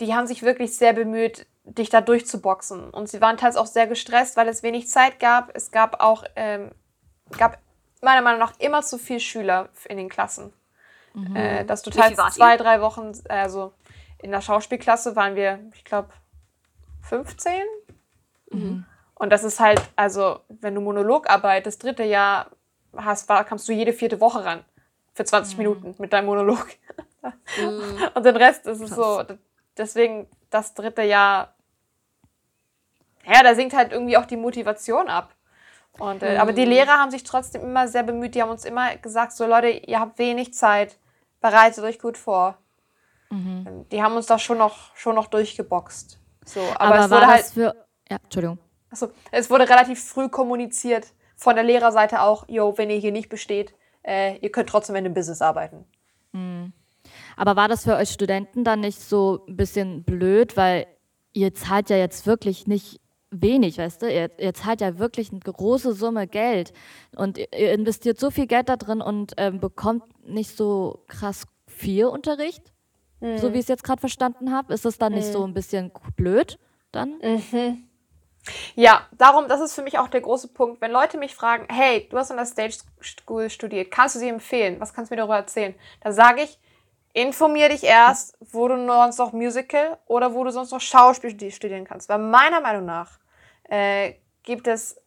Die 0.00 0.14
haben 0.14 0.26
sich 0.26 0.42
wirklich 0.42 0.76
sehr 0.76 0.92
bemüht, 0.92 1.46
dich 1.64 1.88
da 1.88 2.00
durchzuboxen. 2.00 2.90
Und 2.90 3.08
sie 3.08 3.20
waren 3.20 3.38
teils 3.38 3.56
auch 3.56 3.66
sehr 3.66 3.86
gestresst, 3.86 4.36
weil 4.36 4.48
es 4.48 4.62
wenig 4.62 4.88
Zeit 4.88 5.20
gab. 5.20 5.54
Es 5.54 5.70
gab 5.70 6.02
auch 6.02 6.24
ähm, 6.36 6.70
gab 7.36 7.58
meiner 8.00 8.22
Meinung 8.22 8.40
nach 8.40 8.52
immer 8.58 8.82
zu 8.82 8.98
viele 8.98 9.20
Schüler 9.20 9.68
in 9.88 9.96
den 9.96 10.08
Klassen. 10.08 10.52
Mhm. 11.14 11.36
Äh, 11.36 11.64
dass 11.64 11.82
du 11.82 11.90
teils 11.90 12.18
zwei, 12.34 12.56
drei 12.56 12.80
Wochen, 12.80 13.12
also 13.28 13.72
in 14.18 14.30
der 14.30 14.40
Schauspielklasse 14.40 15.16
waren 15.16 15.34
wir, 15.34 15.58
ich 15.74 15.84
glaube, 15.84 16.10
15. 17.02 17.52
Mhm. 18.50 18.84
Und 19.14 19.30
das 19.30 19.44
ist 19.44 19.60
halt, 19.60 19.80
also, 19.96 20.40
wenn 20.48 20.74
du 20.74 20.80
Monologarbeit 20.80 21.66
das 21.66 21.78
dritte 21.78 22.04
Jahr 22.04 22.50
hast, 22.96 23.28
war, 23.28 23.44
kamst 23.44 23.68
du 23.68 23.72
jede 23.72 23.92
vierte 23.92 24.20
Woche 24.20 24.44
ran. 24.44 24.64
Für 25.12 25.24
20 25.24 25.56
mhm. 25.56 25.62
Minuten 25.62 25.94
mit 25.98 26.12
deinem 26.12 26.26
Monolog. 26.26 26.66
Mhm. 27.22 27.98
Und 28.14 28.24
den 28.24 28.36
Rest 28.36 28.66
ist 28.66 28.80
es 28.80 28.90
so. 28.90 29.22
Deswegen 29.76 30.26
das 30.50 30.74
dritte 30.74 31.02
Jahr, 31.02 31.54
ja, 33.26 33.42
da 33.42 33.54
sinkt 33.54 33.74
halt 33.74 33.92
irgendwie 33.92 34.16
auch 34.16 34.26
die 34.26 34.36
Motivation 34.36 35.08
ab. 35.08 35.34
Und, 35.98 36.22
äh, 36.22 36.34
mhm. 36.34 36.40
Aber 36.40 36.52
die 36.52 36.64
mhm. 36.64 36.70
Lehrer 36.70 36.98
haben 36.98 37.10
sich 37.10 37.24
trotzdem 37.24 37.62
immer 37.62 37.88
sehr 37.88 38.02
bemüht. 38.02 38.34
Die 38.34 38.42
haben 38.42 38.50
uns 38.50 38.64
immer 38.64 38.96
gesagt, 38.96 39.32
so 39.32 39.46
Leute, 39.46 39.68
ihr 39.68 40.00
habt 40.00 40.18
wenig 40.18 40.54
Zeit, 40.54 40.98
bereitet 41.40 41.84
euch 41.84 41.98
gut 41.98 42.16
vor. 42.16 42.58
Mhm. 43.30 43.64
Ähm, 43.66 43.88
die 43.90 44.02
haben 44.02 44.16
uns 44.16 44.26
da 44.26 44.38
schon 44.38 44.58
noch, 44.58 44.94
schon 44.96 45.14
noch 45.14 45.26
durchgeboxt. 45.26 46.18
So, 46.44 46.60
aber, 46.76 46.94
aber 46.94 46.98
es 47.04 47.10
wurde 47.10 47.26
halt. 47.26 47.44
Für, 47.46 47.74
ja, 48.10 48.16
Entschuldigung. 48.22 48.58
Achso, 48.90 49.10
es 49.30 49.50
wurde 49.50 49.68
relativ 49.68 50.02
früh 50.02 50.28
kommuniziert 50.28 51.12
von 51.36 51.54
der 51.54 51.64
Lehrerseite 51.64 52.20
auch, 52.22 52.44
yo, 52.48 52.76
wenn 52.76 52.90
ihr 52.90 52.98
hier 52.98 53.12
nicht 53.12 53.28
besteht, 53.28 53.72
äh, 54.02 54.36
ihr 54.38 54.52
könnt 54.52 54.68
trotzdem 54.68 54.96
in 54.96 55.04
dem 55.04 55.14
Business 55.14 55.40
arbeiten. 55.40 55.86
Mhm. 56.32 56.72
Aber 57.36 57.56
war 57.56 57.68
das 57.68 57.84
für 57.84 57.96
euch 57.96 58.10
Studenten 58.10 58.62
dann 58.62 58.80
nicht 58.80 59.00
so 59.00 59.44
ein 59.48 59.56
bisschen 59.56 60.04
blöd, 60.04 60.56
weil 60.56 60.86
ihr 61.32 61.54
zahlt 61.54 61.88
ja 61.88 61.96
jetzt 61.96 62.26
wirklich 62.26 62.66
nicht 62.66 63.00
wenig, 63.30 63.78
weißt 63.78 64.02
du? 64.02 64.12
Ihr, 64.12 64.30
ihr 64.38 64.54
zahlt 64.54 64.80
ja 64.80 64.98
wirklich 64.98 65.30
eine 65.30 65.40
große 65.40 65.92
Summe 65.92 66.26
Geld 66.26 66.72
und 67.16 67.38
ihr, 67.38 67.72
investiert 67.72 68.18
so 68.18 68.30
viel 68.30 68.46
Geld 68.46 68.68
da 68.68 68.76
drin 68.76 69.00
und 69.00 69.34
ähm, 69.36 69.60
bekommt 69.60 70.04
nicht 70.26 70.56
so 70.56 71.04
krass 71.08 71.46
viel 71.66 72.06
Unterricht, 72.06 72.72
mhm. 73.20 73.38
so 73.38 73.52
wie 73.52 73.58
ich 73.58 73.62
es 73.62 73.68
jetzt 73.68 73.84
gerade 73.84 74.00
verstanden 74.00 74.52
habe. 74.52 74.74
Ist 74.74 74.84
das 74.84 74.98
dann 74.98 75.12
mhm. 75.12 75.18
nicht 75.18 75.32
so 75.32 75.44
ein 75.44 75.54
bisschen 75.54 75.92
blöd 76.16 76.58
dann? 76.92 77.18
Mhm. 77.22 77.84
Ja, 78.74 79.06
darum, 79.18 79.48
das 79.48 79.60
ist 79.60 79.74
für 79.74 79.82
mich 79.82 79.98
auch 79.98 80.08
der 80.08 80.22
große 80.22 80.48
Punkt. 80.48 80.80
Wenn 80.80 80.90
Leute 80.90 81.18
mich 81.18 81.34
fragen, 81.34 81.66
hey, 81.70 82.08
du 82.10 82.16
hast 82.16 82.30
an 82.30 82.38
der 82.38 82.46
Stage 82.46 82.78
School 83.00 83.50
studiert, 83.50 83.90
kannst 83.90 84.14
du 84.14 84.18
sie 84.18 84.28
empfehlen? 84.28 84.80
Was 84.80 84.94
kannst 84.94 85.10
du 85.10 85.14
mir 85.14 85.18
darüber 85.18 85.36
erzählen? 85.36 85.74
Dann 86.00 86.12
sage 86.12 86.42
ich, 86.42 86.58
informier 87.12 87.68
dich 87.68 87.84
erst, 87.84 88.36
wo 88.40 88.68
du 88.68 88.76
sonst 88.86 89.18
noch 89.18 89.32
Musical 89.32 89.98
oder 90.06 90.34
wo 90.34 90.44
du 90.44 90.52
sonst 90.52 90.70
noch 90.70 90.80
Schauspiel 90.80 91.50
studieren 91.50 91.84
kannst. 91.84 92.08
Weil 92.08 92.18
meiner 92.18 92.60
Meinung 92.60 92.86
nach 92.86 93.19
äh, 93.70 94.14
gibt 94.42 94.66
es 94.66 95.00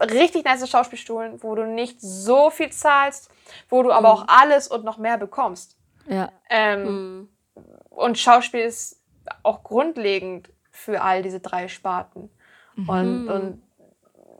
richtig 0.00 0.44
nice 0.44 0.68
Schauspielstuhlen, 0.68 1.42
wo 1.42 1.54
du 1.54 1.66
nicht 1.66 2.00
so 2.00 2.50
viel 2.50 2.70
zahlst, 2.70 3.30
wo 3.68 3.82
du 3.82 3.92
aber 3.92 4.08
mhm. 4.08 4.14
auch 4.14 4.24
alles 4.28 4.68
und 4.68 4.84
noch 4.84 4.98
mehr 4.98 5.18
bekommst. 5.18 5.76
Ja. 6.06 6.32
Ähm, 6.48 6.84
mhm. 6.84 7.28
Und 7.90 8.18
Schauspiel 8.18 8.60
ist 8.60 9.00
auch 9.42 9.62
grundlegend 9.62 10.50
für 10.70 11.02
all 11.02 11.22
diese 11.22 11.40
drei 11.40 11.68
Sparten. 11.68 12.30
Und, 12.88 13.28
und 13.28 13.62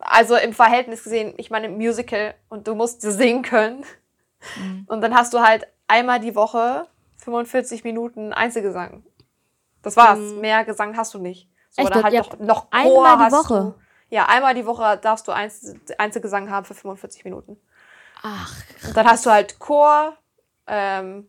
also 0.01 0.37
im 0.37 0.55
Verhältnis 0.55 1.05
gesehen, 1.05 1.35
ich 1.37 1.51
meine, 1.51 1.69
Musical 1.69 2.35
und 2.49 2.67
du 2.67 2.75
musst 2.75 3.03
singen 3.03 3.43
können. 3.43 3.85
Und 4.87 5.03
dann 5.03 5.15
hast 5.15 5.35
du 5.35 5.41
halt 5.41 5.67
einmal 5.87 6.19
die 6.19 6.35
Woche 6.35 6.87
45 7.19 7.85
Minuten 7.85 8.33
Einzelgesang. 8.33 9.05
Das 9.83 9.97
war's. 9.97 10.19
Mehr 10.19 10.65
Gesang 10.65 10.97
hast 10.97 11.15
du 11.15 11.19
nicht. 11.19 11.49
So, 11.73 11.83
Echt? 11.83 11.91
oder 11.91 12.03
halt 12.03 12.15
Ihr 12.15 12.21
noch, 12.21 12.39
noch 12.39 12.71
Chor 12.71 13.07
einmal 13.07 13.17
die 13.17 13.35
hast 13.35 13.51
Woche? 13.51 13.75
Du. 13.79 14.15
Ja, 14.15 14.27
einmal 14.27 14.55
die 14.55 14.67
Woche 14.67 14.99
darfst 14.99 15.27
du 15.27 15.33
Einzel 15.33 15.81
Einzelgesang 15.97 16.51
haben 16.51 16.67
für 16.67 16.75
45 16.75 17.25
Minuten. 17.25 17.57
Ach, 18.23 18.55
Und 18.87 18.97
dann 18.97 19.07
hast 19.07 19.25
du 19.25 19.31
halt 19.31 19.59
Chor 19.59 20.17
ähm, 20.67 21.27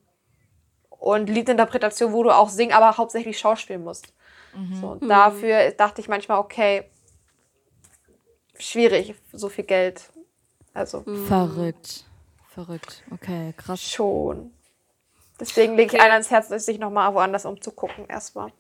und 0.90 1.30
Liedinterpretation, 1.30 2.12
wo 2.12 2.24
du 2.24 2.32
auch 2.32 2.50
singen, 2.50 2.74
aber 2.74 2.98
hauptsächlich 2.98 3.40
schauspielen 3.40 3.84
musst. 3.84 4.14
So, 4.82 4.88
und 4.88 5.10
dafür 5.10 5.72
dachte 5.72 6.02
ich 6.02 6.10
manchmal, 6.10 6.40
okay, 6.40 6.84
schwierig, 8.60 9.16
so 9.32 9.50
viel 9.50 9.64
Geld. 9.64 10.12
Also 10.74 11.04
verrückt. 11.28 12.06
Verrückt. 12.50 13.04
Okay, 13.12 13.54
krass. 13.58 13.82
schon. 13.82 14.54
Deswegen 15.40 15.76
lege 15.76 15.88
ich 15.88 15.94
Okay. 15.96 16.02
allen 16.04 16.12
ans 16.12 16.30
Herz, 16.30 16.50
sich 16.66 16.78
nochmal 16.80 17.14
woanders 17.14 17.46
umzugucken 17.46 18.08
erstmal. 18.08 18.52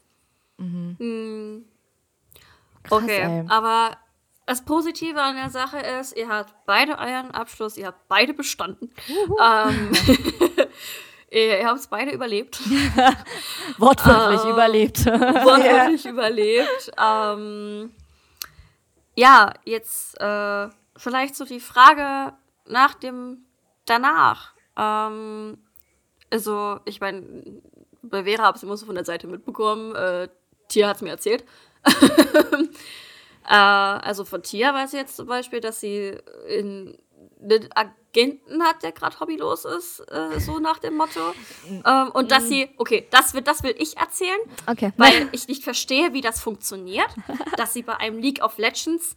Krass, 2.83 3.03
Okay, 3.03 3.21
ey. 3.21 3.45
aber 3.49 3.97
das 4.45 4.63
Positive 4.65 5.21
an 5.21 5.35
der 5.35 5.49
Sache 5.49 5.77
ist, 5.79 6.15
ihr 6.17 6.27
habt 6.27 6.53
beide 6.65 6.97
euren 6.97 7.31
Abschluss, 7.31 7.77
ihr 7.77 7.87
habt 7.87 8.07
beide 8.07 8.33
bestanden. 8.33 8.93
Ähm, 9.41 9.91
ihr 11.31 11.59
ihr 11.59 11.67
habt 11.67 11.79
es 11.79 11.87
beide 11.87 12.11
überlebt. 12.11 12.59
Wortwörtlich 13.77 14.41
Ah. 14.41 14.49
überlebt. 14.49 15.05
Wortwörtlich 15.05 16.05
überlebt. 16.05 16.91
Ähm, 17.01 17.91
ja, 19.15 19.53
jetzt 19.65 20.19
äh, 20.19 20.69
vielleicht 20.97 21.35
so 21.35 21.45
die 21.45 21.59
Frage 21.59 22.33
nach 22.67 22.95
dem 22.95 23.45
danach. 23.85 24.53
Ähm, 24.77 25.57
also, 26.31 26.79
ich 26.85 26.99
meine, 26.99 27.61
bei 28.01 28.23
Vera 28.23 28.43
habe 28.43 28.57
ich 28.57 28.59
es 28.59 28.63
immer 28.63 28.75
so 28.77 28.85
von 28.85 28.95
der 28.95 29.05
Seite 29.05 29.27
mitbekommen. 29.27 29.95
Äh, 29.95 30.27
Tia 30.67 30.87
hat 30.89 30.97
es 30.97 31.01
mir 31.01 31.11
erzählt. 31.11 31.45
äh, 33.47 33.53
also 33.53 34.25
von 34.25 34.41
Tia 34.43 34.73
weiß 34.73 34.93
ich 34.93 34.99
jetzt 34.99 35.15
zum 35.15 35.27
Beispiel, 35.27 35.59
dass 35.59 35.79
sie 35.79 36.17
in, 36.47 36.97
einen 37.41 37.69
Agenten 37.73 38.63
hat, 38.63 38.83
der 38.83 38.91
gerade 38.91 39.19
hobbylos 39.19 39.65
ist, 39.65 39.99
äh, 40.11 40.39
so 40.39 40.59
nach 40.59 40.79
dem 40.79 40.95
Motto. 40.95 41.33
Ähm, 41.85 42.11
und 42.13 42.31
dass 42.31 42.47
sie, 42.47 42.69
okay, 42.77 43.07
das, 43.11 43.33
wird, 43.33 43.47
das 43.47 43.63
will 43.63 43.75
ich 43.77 43.97
erzählen, 43.97 44.39
Okay. 44.67 44.91
weil 44.97 45.29
ich 45.33 45.47
nicht 45.47 45.63
verstehe, 45.63 46.13
wie 46.13 46.21
das 46.21 46.41
funktioniert, 46.41 47.09
dass 47.57 47.73
sie 47.73 47.83
bei 47.83 47.97
einem 47.97 48.19
League 48.19 48.43
of 48.43 48.57
Legends 48.57 49.15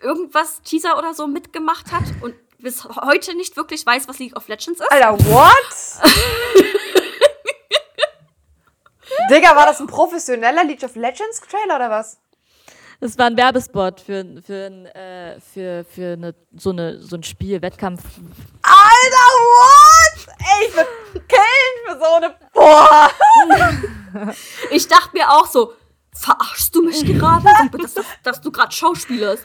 irgendwas 0.00 0.62
Teaser 0.62 0.98
oder 0.98 1.14
so 1.14 1.26
mitgemacht 1.26 1.92
hat 1.92 2.04
und 2.22 2.34
bis 2.58 2.84
heute 2.84 3.36
nicht 3.36 3.56
wirklich 3.56 3.84
weiß, 3.84 4.08
was 4.08 4.18
League 4.18 4.36
of 4.36 4.48
Legends 4.48 4.80
ist. 4.80 4.90
Alter, 4.90 5.18
what? 5.30 5.54
Digga, 9.30 9.56
war 9.56 9.66
das 9.66 9.80
ein 9.80 9.86
professioneller 9.86 10.64
League 10.64 10.82
of 10.82 10.94
Legends 10.96 11.40
Trailer 11.40 11.76
oder 11.76 11.90
was? 11.90 12.18
Das 13.00 13.18
war 13.18 13.26
ein 13.26 13.36
Werbespot 13.36 14.00
für, 14.00 14.24
für, 14.44 14.66
ein, 14.66 14.86
äh, 14.86 15.40
für, 15.40 15.84
für 15.84 16.12
eine, 16.12 16.34
so, 16.56 16.70
eine, 16.70 17.02
so 17.02 17.16
ein 17.16 17.22
Spiel, 17.22 17.60
Wettkampf. 17.60 18.02
Alter, 18.62 19.26
what? 19.50 20.26
Ey, 20.38 20.68
ich 20.68 20.76
würd 20.76 20.88
killen 21.28 21.76
für 21.86 21.98
so 21.98 22.14
eine. 22.14 22.34
Boah! 22.52 23.10
Ich 24.70 24.86
dachte 24.86 25.10
mir 25.12 25.28
auch 25.28 25.46
so, 25.46 25.72
verarschst 26.14 26.74
du 26.74 26.82
mich 26.82 27.04
gerade, 27.04 27.46
dass, 27.72 27.94
dass, 27.94 28.06
dass 28.22 28.40
du 28.40 28.50
gerade 28.50 28.72
schauspielerst? 28.72 29.44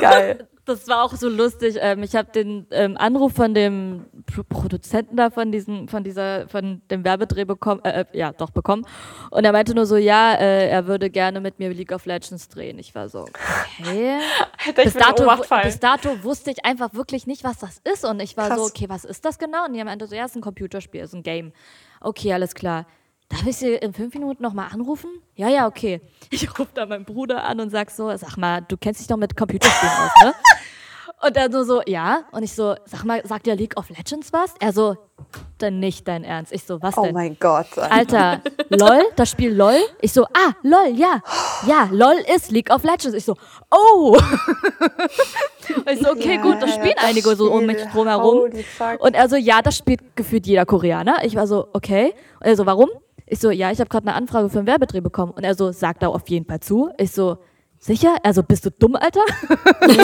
Geil. 0.00 0.48
Das 0.64 0.86
war 0.86 1.02
auch 1.02 1.12
so 1.14 1.28
lustig. 1.28 1.76
Ähm, 1.80 2.04
ich 2.04 2.14
habe 2.14 2.30
den 2.30 2.68
ähm, 2.70 2.96
Anruf 2.96 3.32
von 3.32 3.52
dem 3.52 4.06
Pro 4.26 4.44
Produzenten 4.44 5.16
da 5.16 5.30
von 5.30 5.50
diesem, 5.50 5.88
von 5.88 6.04
dieser, 6.04 6.48
von 6.48 6.82
dem 6.88 7.04
Werbedreh 7.04 7.44
bekommen, 7.44 7.84
äh, 7.84 8.02
äh, 8.02 8.04
ja, 8.12 8.30
doch 8.30 8.50
bekommen. 8.50 8.86
Und 9.30 9.44
er 9.44 9.50
meinte 9.50 9.74
nur 9.74 9.86
so, 9.86 9.96
ja, 9.96 10.34
äh, 10.34 10.68
er 10.68 10.86
würde 10.86 11.10
gerne 11.10 11.40
mit 11.40 11.58
mir 11.58 11.70
League 11.70 11.90
of 11.90 12.06
Legends 12.06 12.48
drehen. 12.48 12.78
Ich 12.78 12.94
war 12.94 13.08
so, 13.08 13.22
okay. 13.80 14.20
Ich 14.64 14.74
bis, 14.74 14.94
dato, 14.94 15.28
bis 15.64 15.80
dato 15.80 16.22
wusste 16.22 16.52
ich 16.52 16.64
einfach 16.64 16.94
wirklich 16.94 17.26
nicht, 17.26 17.42
was 17.42 17.58
das 17.58 17.80
ist. 17.92 18.04
Und 18.04 18.20
ich 18.20 18.36
war 18.36 18.46
Krass. 18.46 18.58
so, 18.58 18.64
okay, 18.66 18.88
was 18.88 19.04
ist 19.04 19.24
das 19.24 19.40
genau? 19.40 19.64
Und 19.64 19.72
die 19.72 19.82
meinte 19.82 20.06
so, 20.06 20.14
ja, 20.14 20.26
es 20.26 20.30
ist 20.30 20.36
ein 20.36 20.42
Computerspiel, 20.42 21.00
es 21.00 21.10
ist 21.10 21.14
ein 21.16 21.24
Game. 21.24 21.52
Okay, 22.00 22.32
alles 22.32 22.54
klar. 22.54 22.86
Darf 23.32 23.46
ich 23.46 23.56
sie 23.56 23.72
in 23.74 23.94
fünf 23.94 24.12
Minuten 24.12 24.42
nochmal 24.42 24.68
anrufen? 24.72 25.08
Ja, 25.36 25.48
ja, 25.48 25.66
okay. 25.66 26.02
Ich 26.30 26.46
rufe 26.58 26.68
da 26.74 26.84
meinen 26.84 27.06
Bruder 27.06 27.44
an 27.44 27.60
und 27.60 27.70
sag 27.70 27.90
so, 27.90 28.14
sag 28.16 28.36
mal, 28.36 28.60
du 28.60 28.76
kennst 28.76 29.00
dich 29.00 29.06
doch 29.08 29.16
mit 29.16 29.34
Computerspielen 29.36 29.94
aus, 29.94 30.10
ne? 30.24 30.34
Und 31.24 31.36
er 31.36 31.48
nur 31.48 31.64
so, 31.64 31.80
ja. 31.86 32.24
Und 32.32 32.42
ich 32.42 32.52
so, 32.52 32.74
sag 32.84 33.04
mal, 33.04 33.24
sagt 33.24 33.46
dir 33.46 33.54
League 33.54 33.78
of 33.78 33.88
Legends 33.88 34.32
was? 34.32 34.54
Er 34.60 34.72
so, 34.72 34.96
dann 35.58 35.78
nicht 35.78 36.06
dein 36.08 36.24
Ernst. 36.24 36.52
Ich 36.52 36.64
so, 36.64 36.82
was 36.82 36.98
Oh 36.98 37.04
denn? 37.04 37.14
mein 37.14 37.36
Gott. 37.38 37.78
Alter, 37.78 38.42
LOL, 38.68 39.02
das 39.16 39.30
Spiel 39.30 39.54
LOL? 39.54 39.76
Ich 40.00 40.12
so, 40.12 40.24
ah, 40.24 40.52
LOL, 40.62 40.88
ja. 40.94 41.22
Ja, 41.66 41.88
LOL 41.90 42.16
ist 42.34 42.50
League 42.50 42.70
of 42.70 42.82
Legends. 42.82 43.14
Ich 43.14 43.24
so, 43.24 43.36
oh. 43.70 44.18
Und 45.76 45.90
ich 45.90 46.00
so, 46.00 46.10
okay, 46.10 46.36
gut, 46.38 46.60
das 46.60 46.74
spielen 46.74 46.94
das 46.96 47.04
einige 47.04 47.34
so 47.36 47.50
um 47.52 47.64
mich 47.66 47.78
Spiel. 47.78 47.92
drumherum. 47.92 48.50
Und 48.98 49.14
er 49.14 49.28
so, 49.28 49.36
ja, 49.36 49.62
das 49.62 49.78
spielt 49.78 50.16
gefühlt 50.16 50.46
jeder 50.46 50.66
Koreaner. 50.66 51.24
Ich 51.24 51.34
war 51.36 51.46
so, 51.46 51.68
okay. 51.72 52.14
Und 52.40 52.46
er 52.46 52.56
so, 52.56 52.66
warum? 52.66 52.90
Ich 53.32 53.38
so, 53.38 53.50
ja, 53.50 53.70
ich 53.72 53.80
habe 53.80 53.88
gerade 53.88 54.06
eine 54.06 54.14
Anfrage 54.14 54.50
für 54.50 54.58
einen 54.58 54.66
Werbedreh 54.66 55.00
bekommen. 55.00 55.32
Und 55.32 55.42
er 55.42 55.54
so, 55.54 55.72
sag 55.72 55.98
da 56.00 56.08
auf 56.08 56.28
jeden 56.28 56.44
Fall 56.44 56.60
zu. 56.60 56.90
Ich 56.98 57.12
so, 57.12 57.38
sicher? 57.78 58.16
Also 58.22 58.42
bist 58.42 58.66
du 58.66 58.70
dumm, 58.70 58.94
Alter? 58.94 59.22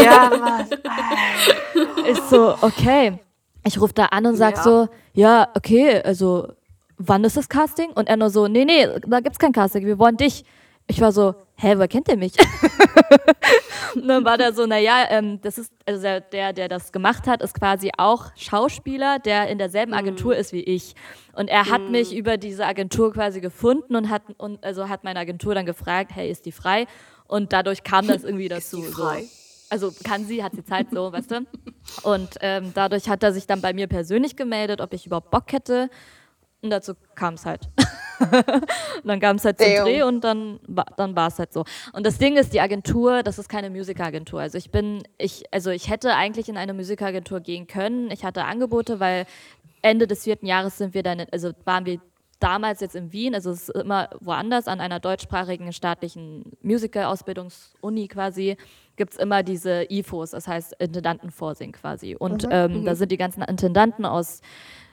ja, 0.02 0.30
Mann. 0.40 0.66
Ich 2.10 2.18
so, 2.30 2.54
okay. 2.62 3.18
Ich 3.66 3.78
rufe 3.78 3.92
da 3.92 4.06
an 4.06 4.24
und 4.24 4.36
sag 4.36 4.56
Ja. 4.56 4.62
so, 4.62 4.88
ja, 5.12 5.48
okay, 5.54 6.00
also 6.02 6.48
wann 6.96 7.22
ist 7.24 7.36
das 7.36 7.50
Casting? 7.50 7.90
Und 7.90 8.08
er 8.08 8.16
nur 8.16 8.30
so, 8.30 8.48
nee, 8.48 8.64
nee, 8.64 8.86
da 9.06 9.20
gibt's 9.20 9.38
kein 9.38 9.52
Casting, 9.52 9.84
wir 9.84 9.98
wollen 9.98 10.16
dich. 10.16 10.44
Ich 10.90 11.00
war 11.00 11.12
so, 11.12 11.34
hä, 11.56 11.74
woher 11.76 11.86
kennt 11.86 12.08
ihr 12.08 12.16
mich? 12.16 12.32
und 13.94 14.08
dann 14.08 14.24
war 14.24 14.38
der 14.38 14.54
so, 14.54 14.64
naja, 14.64 15.06
ähm, 15.10 15.38
das 15.42 15.58
ist, 15.58 15.72
also 15.84 16.00
der, 16.00 16.20
der, 16.20 16.52
der 16.54 16.68
das 16.68 16.92
gemacht 16.92 17.26
hat, 17.26 17.42
ist 17.42 17.54
quasi 17.54 17.90
auch 17.98 18.26
Schauspieler, 18.36 19.18
der 19.18 19.48
in 19.48 19.58
derselben 19.58 19.92
Agentur 19.92 20.34
ist 20.34 20.52
wie 20.52 20.62
ich. 20.62 20.94
Und 21.34 21.48
er 21.48 21.66
hat 21.66 21.90
mich 21.90 22.16
über 22.16 22.38
diese 22.38 22.66
Agentur 22.66 23.12
quasi 23.12 23.40
gefunden 23.40 23.96
und 23.96 24.08
hat, 24.08 24.22
und 24.38 24.64
also 24.64 24.88
hat 24.88 25.04
meine 25.04 25.20
Agentur 25.20 25.54
dann 25.54 25.66
gefragt, 25.66 26.12
hey, 26.14 26.30
ist 26.30 26.46
die 26.46 26.52
frei? 26.52 26.86
Und 27.26 27.52
dadurch 27.52 27.82
kam 27.82 28.06
das 28.06 28.24
irgendwie 28.24 28.48
dazu. 28.48 28.76
die 28.76 28.86
so. 28.86 28.92
frei? 28.92 29.24
Also 29.70 29.92
kann 30.04 30.24
sie, 30.24 30.42
hat 30.42 30.54
sie 30.54 30.64
Zeit 30.64 30.86
so, 30.90 31.12
weißt 31.12 31.30
du? 31.30 31.46
Und 32.02 32.30
ähm, 32.40 32.72
dadurch 32.74 33.08
hat 33.10 33.22
er 33.22 33.32
sich 33.32 33.46
dann 33.46 33.60
bei 33.60 33.74
mir 33.74 33.86
persönlich 33.86 34.36
gemeldet, 34.36 34.80
ob 34.80 34.94
ich 34.94 35.04
überhaupt 35.04 35.30
Bock 35.30 35.52
hätte. 35.52 35.90
Und 36.62 36.70
dazu 36.70 36.94
kam 37.14 37.34
es 37.34 37.46
halt. 37.46 37.68
und 38.20 39.04
dann 39.04 39.20
kam 39.20 39.36
es 39.36 39.44
halt 39.44 39.58
zum 39.58 39.68
Damn. 39.68 39.84
Dreh 39.84 40.02
und 40.02 40.22
dann, 40.22 40.58
dann 40.96 41.14
war 41.14 41.28
es 41.28 41.38
halt 41.38 41.52
so. 41.52 41.64
Und 41.92 42.04
das 42.04 42.18
Ding 42.18 42.36
ist, 42.36 42.52
die 42.52 42.60
Agentur, 42.60 43.22
das 43.22 43.38
ist 43.38 43.48
keine 43.48 43.70
Musikagentur. 43.70 44.40
Also 44.40 44.58
ich 44.58 44.70
bin, 44.70 45.02
ich, 45.18 45.44
also 45.52 45.70
ich 45.70 45.88
hätte 45.88 46.14
eigentlich 46.14 46.48
in 46.48 46.56
eine 46.56 46.74
Musikagentur 46.74 47.40
gehen 47.40 47.66
können. 47.68 48.10
Ich 48.10 48.24
hatte 48.24 48.44
Angebote, 48.44 48.98
weil 48.98 49.26
Ende 49.82 50.08
des 50.08 50.24
vierten 50.24 50.46
Jahres 50.46 50.78
sind 50.78 50.94
wir 50.94 51.04
dann, 51.04 51.24
also 51.30 51.52
waren 51.64 51.86
wir 51.86 52.00
damals 52.40 52.80
jetzt 52.80 52.94
in 52.94 53.12
Wien, 53.12 53.34
also 53.34 53.50
es 53.50 53.68
ist 53.68 53.76
immer 53.76 54.10
woanders, 54.20 54.68
an 54.68 54.80
einer 54.80 55.00
deutschsprachigen 55.00 55.72
staatlichen 55.72 56.52
Musical-Ausbildungsuni 56.62 58.08
quasi, 58.08 58.56
gibt 58.96 59.12
es 59.12 59.18
immer 59.18 59.42
diese 59.42 59.86
IFOs, 59.90 60.30
das 60.30 60.46
heißt 60.46 60.74
Intendantenvorsehen 60.78 61.72
quasi. 61.72 62.16
Und 62.16 62.46
ähm, 62.50 62.84
da 62.84 62.94
sind 62.94 63.10
die 63.12 63.16
ganzen 63.16 63.42
Intendanten 63.42 64.04
aus 64.04 64.40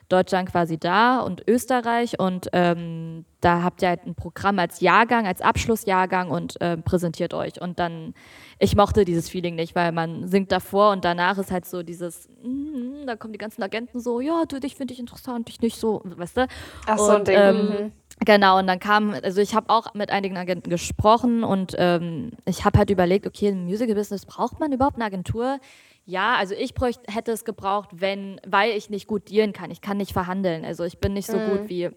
Deutschland 0.09 0.51
quasi 0.51 0.77
da 0.77 1.19
und 1.19 1.43
Österreich 1.47 2.19
und 2.19 2.49
ähm, 2.53 3.25
da 3.41 3.63
habt 3.63 3.81
ihr 3.81 3.89
halt 3.89 4.05
ein 4.05 4.15
Programm 4.15 4.59
als 4.59 4.81
Jahrgang, 4.81 5.27
als 5.27 5.41
Abschlussjahrgang 5.41 6.31
und 6.31 6.55
ähm, 6.61 6.83
präsentiert 6.83 7.33
euch. 7.33 7.61
Und 7.61 7.79
dann, 7.79 8.13
ich 8.59 8.75
mochte 8.75 9.05
dieses 9.05 9.29
Feeling 9.29 9.55
nicht, 9.55 9.75
weil 9.75 9.91
man 9.91 10.27
singt 10.27 10.51
davor 10.51 10.91
und 10.91 11.05
danach 11.05 11.37
ist 11.37 11.51
halt 11.51 11.65
so 11.65 11.83
dieses, 11.83 12.27
mm, 12.43 13.05
da 13.05 13.15
kommen 13.15 13.33
die 13.33 13.39
ganzen 13.39 13.61
Agenten 13.61 13.99
so, 13.99 14.19
ja, 14.19 14.45
du, 14.47 14.59
dich 14.59 14.75
finde 14.75 14.93
ich 14.93 14.99
interessant, 14.99 15.47
dich 15.47 15.61
nicht 15.61 15.79
so, 15.79 16.01
weißt 16.03 16.37
du? 16.37 16.47
Ach 16.87 16.97
so, 16.97 17.11
ein 17.11 17.15
Und, 17.17 17.27
Ding. 17.27 17.37
ähm, 17.37 17.57
mhm. 17.69 17.91
Genau, 18.23 18.57
und 18.59 18.67
dann 18.67 18.79
kam, 18.79 19.13
also 19.23 19.41
ich 19.41 19.53
habe 19.55 19.69
auch 19.69 19.93
mit 19.93 20.09
einigen 20.09 20.37
Agenten 20.37 20.69
gesprochen 20.69 21.43
und 21.43 21.75
ähm, 21.77 22.31
ich 22.45 22.63
habe 22.63 22.79
halt 22.79 22.89
überlegt, 22.89 23.27
okay, 23.27 23.49
im 23.49 23.65
Musical-Business 23.65 24.25
braucht 24.25 24.59
man 24.59 24.71
überhaupt 24.71 24.95
eine 24.95 25.05
Agentur? 25.05 25.59
Ja, 26.05 26.35
also 26.35 26.53
ich 26.53 26.73
bräuchte, 26.75 27.11
hätte 27.11 27.31
es 27.31 27.45
gebraucht, 27.45 27.89
wenn, 27.93 28.39
weil 28.47 28.71
ich 28.71 28.89
nicht 28.91 29.07
gut 29.07 29.29
dealen 29.29 29.53
kann. 29.53 29.71
Ich 29.71 29.81
kann 29.81 29.97
nicht 29.97 30.13
verhandeln. 30.13 30.63
Also 30.63 30.83
ich 30.83 30.99
bin 30.99 31.13
nicht 31.13 31.27
so 31.27 31.39
Mhm. 31.39 31.49
gut 31.49 31.69
wie, 31.69 31.89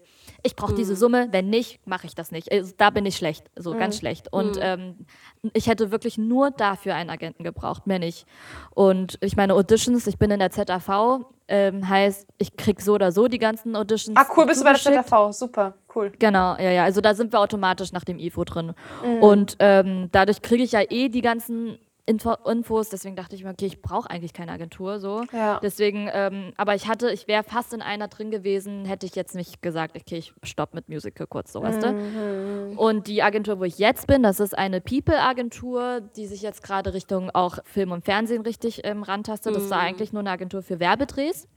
ich 0.43 0.55
brauche 0.55 0.73
diese 0.73 0.95
Summe, 0.95 1.27
wenn 1.31 1.49
nicht, 1.49 1.85
mache 1.87 2.07
ich 2.07 2.15
das 2.15 2.31
nicht. 2.31 2.51
Also 2.51 2.73
da 2.77 2.89
bin 2.89 3.05
ich 3.05 3.15
schlecht, 3.17 3.49
so 3.55 3.73
ganz 3.75 3.95
Mhm. 3.95 3.99
schlecht. 3.99 4.33
Und 4.33 4.57
ähm, 4.61 5.05
ich 5.53 5.67
hätte 5.67 5.91
wirklich 5.91 6.17
nur 6.17 6.49
dafür 6.51 6.95
einen 6.95 7.09
Agenten 7.11 7.43
gebraucht, 7.43 7.85
mehr 7.87 7.99
nicht. 7.99 8.25
Und 8.71 9.17
ich 9.21 9.35
meine, 9.35 9.53
Auditions, 9.53 10.07
ich 10.07 10.17
bin 10.17 10.31
in 10.31 10.39
der 10.39 10.49
ZAV, 10.51 11.25
ähm, 11.47 11.87
heißt, 11.87 12.27
ich 12.37 12.57
krieg 12.57 12.79
so 12.81 12.93
oder 12.93 13.11
so 13.11 13.27
die 13.27 13.39
ganzen 13.39 13.75
Auditions. 13.75 14.17
Ah, 14.17 14.25
cool, 14.37 14.45
bist 14.45 14.61
du 14.61 14.65
bei 14.65 14.73
der. 14.73 14.79
ZV. 15.03 15.31
Super, 15.31 15.73
cool. 15.95 16.11
Genau, 16.19 16.55
ja, 16.57 16.71
ja. 16.71 16.83
Also 16.83 17.01
da 17.01 17.13
sind 17.15 17.31
wir 17.31 17.39
automatisch 17.39 17.91
nach 17.91 18.03
dem 18.03 18.19
IFO 18.19 18.43
drin. 18.43 18.73
Mhm. 19.03 19.23
Und 19.23 19.55
ähm, 19.59 20.09
dadurch 20.11 20.41
kriege 20.41 20.63
ich 20.63 20.71
ja 20.73 20.81
eh 20.87 21.09
die 21.09 21.21
ganzen 21.21 21.79
Info 22.09 22.33
Infos. 22.49 22.89
Deswegen 22.89 23.15
dachte 23.15 23.35
ich 23.35 23.43
mir, 23.43 23.51
okay, 23.51 23.67
ich 23.67 23.81
brauche 23.81 24.09
eigentlich 24.09 24.33
keine 24.33 24.51
Agentur 24.51 24.99
so. 24.99 25.23
Ja. 25.31 25.59
Deswegen, 25.61 26.09
ähm, 26.11 26.53
aber 26.57 26.73
ich 26.73 26.87
hatte, 26.87 27.11
ich 27.11 27.27
wäre 27.27 27.43
fast 27.43 27.71
in 27.73 27.81
einer 27.83 28.07
drin 28.07 28.31
gewesen, 28.31 28.85
hätte 28.85 29.05
ich 29.05 29.15
jetzt 29.15 29.35
nicht 29.35 29.61
gesagt, 29.61 29.95
okay, 29.95 30.17
ich 30.17 30.33
stopp 30.43 30.73
mit 30.73 30.89
Musical 30.89 31.27
kurz, 31.27 31.51
so 31.53 31.61
weißt 31.61 31.81
Mhm. 31.83 32.73
du. 32.75 32.79
Und 32.81 33.07
die 33.07 33.21
Agentur, 33.21 33.59
wo 33.59 33.63
ich 33.63 33.77
jetzt 33.77 34.07
bin, 34.07 34.23
das 34.23 34.39
ist 34.39 34.57
eine 34.57 34.81
People-Agentur, 34.81 36.01
die 36.15 36.25
sich 36.25 36.41
jetzt 36.41 36.63
gerade 36.63 36.93
Richtung 36.93 37.29
auch 37.29 37.59
Film 37.65 37.91
und 37.91 38.03
Fernsehen 38.05 38.41
richtig 38.41 38.81
ähm, 38.83 39.03
rantastet. 39.03 39.55
Das 39.55 39.69
war 39.69 39.79
eigentlich 39.79 40.11
nur 40.11 40.21
eine 40.21 40.31
Agentur 40.31 40.61
für 40.63 40.79
Werbedrehs. 40.79 41.47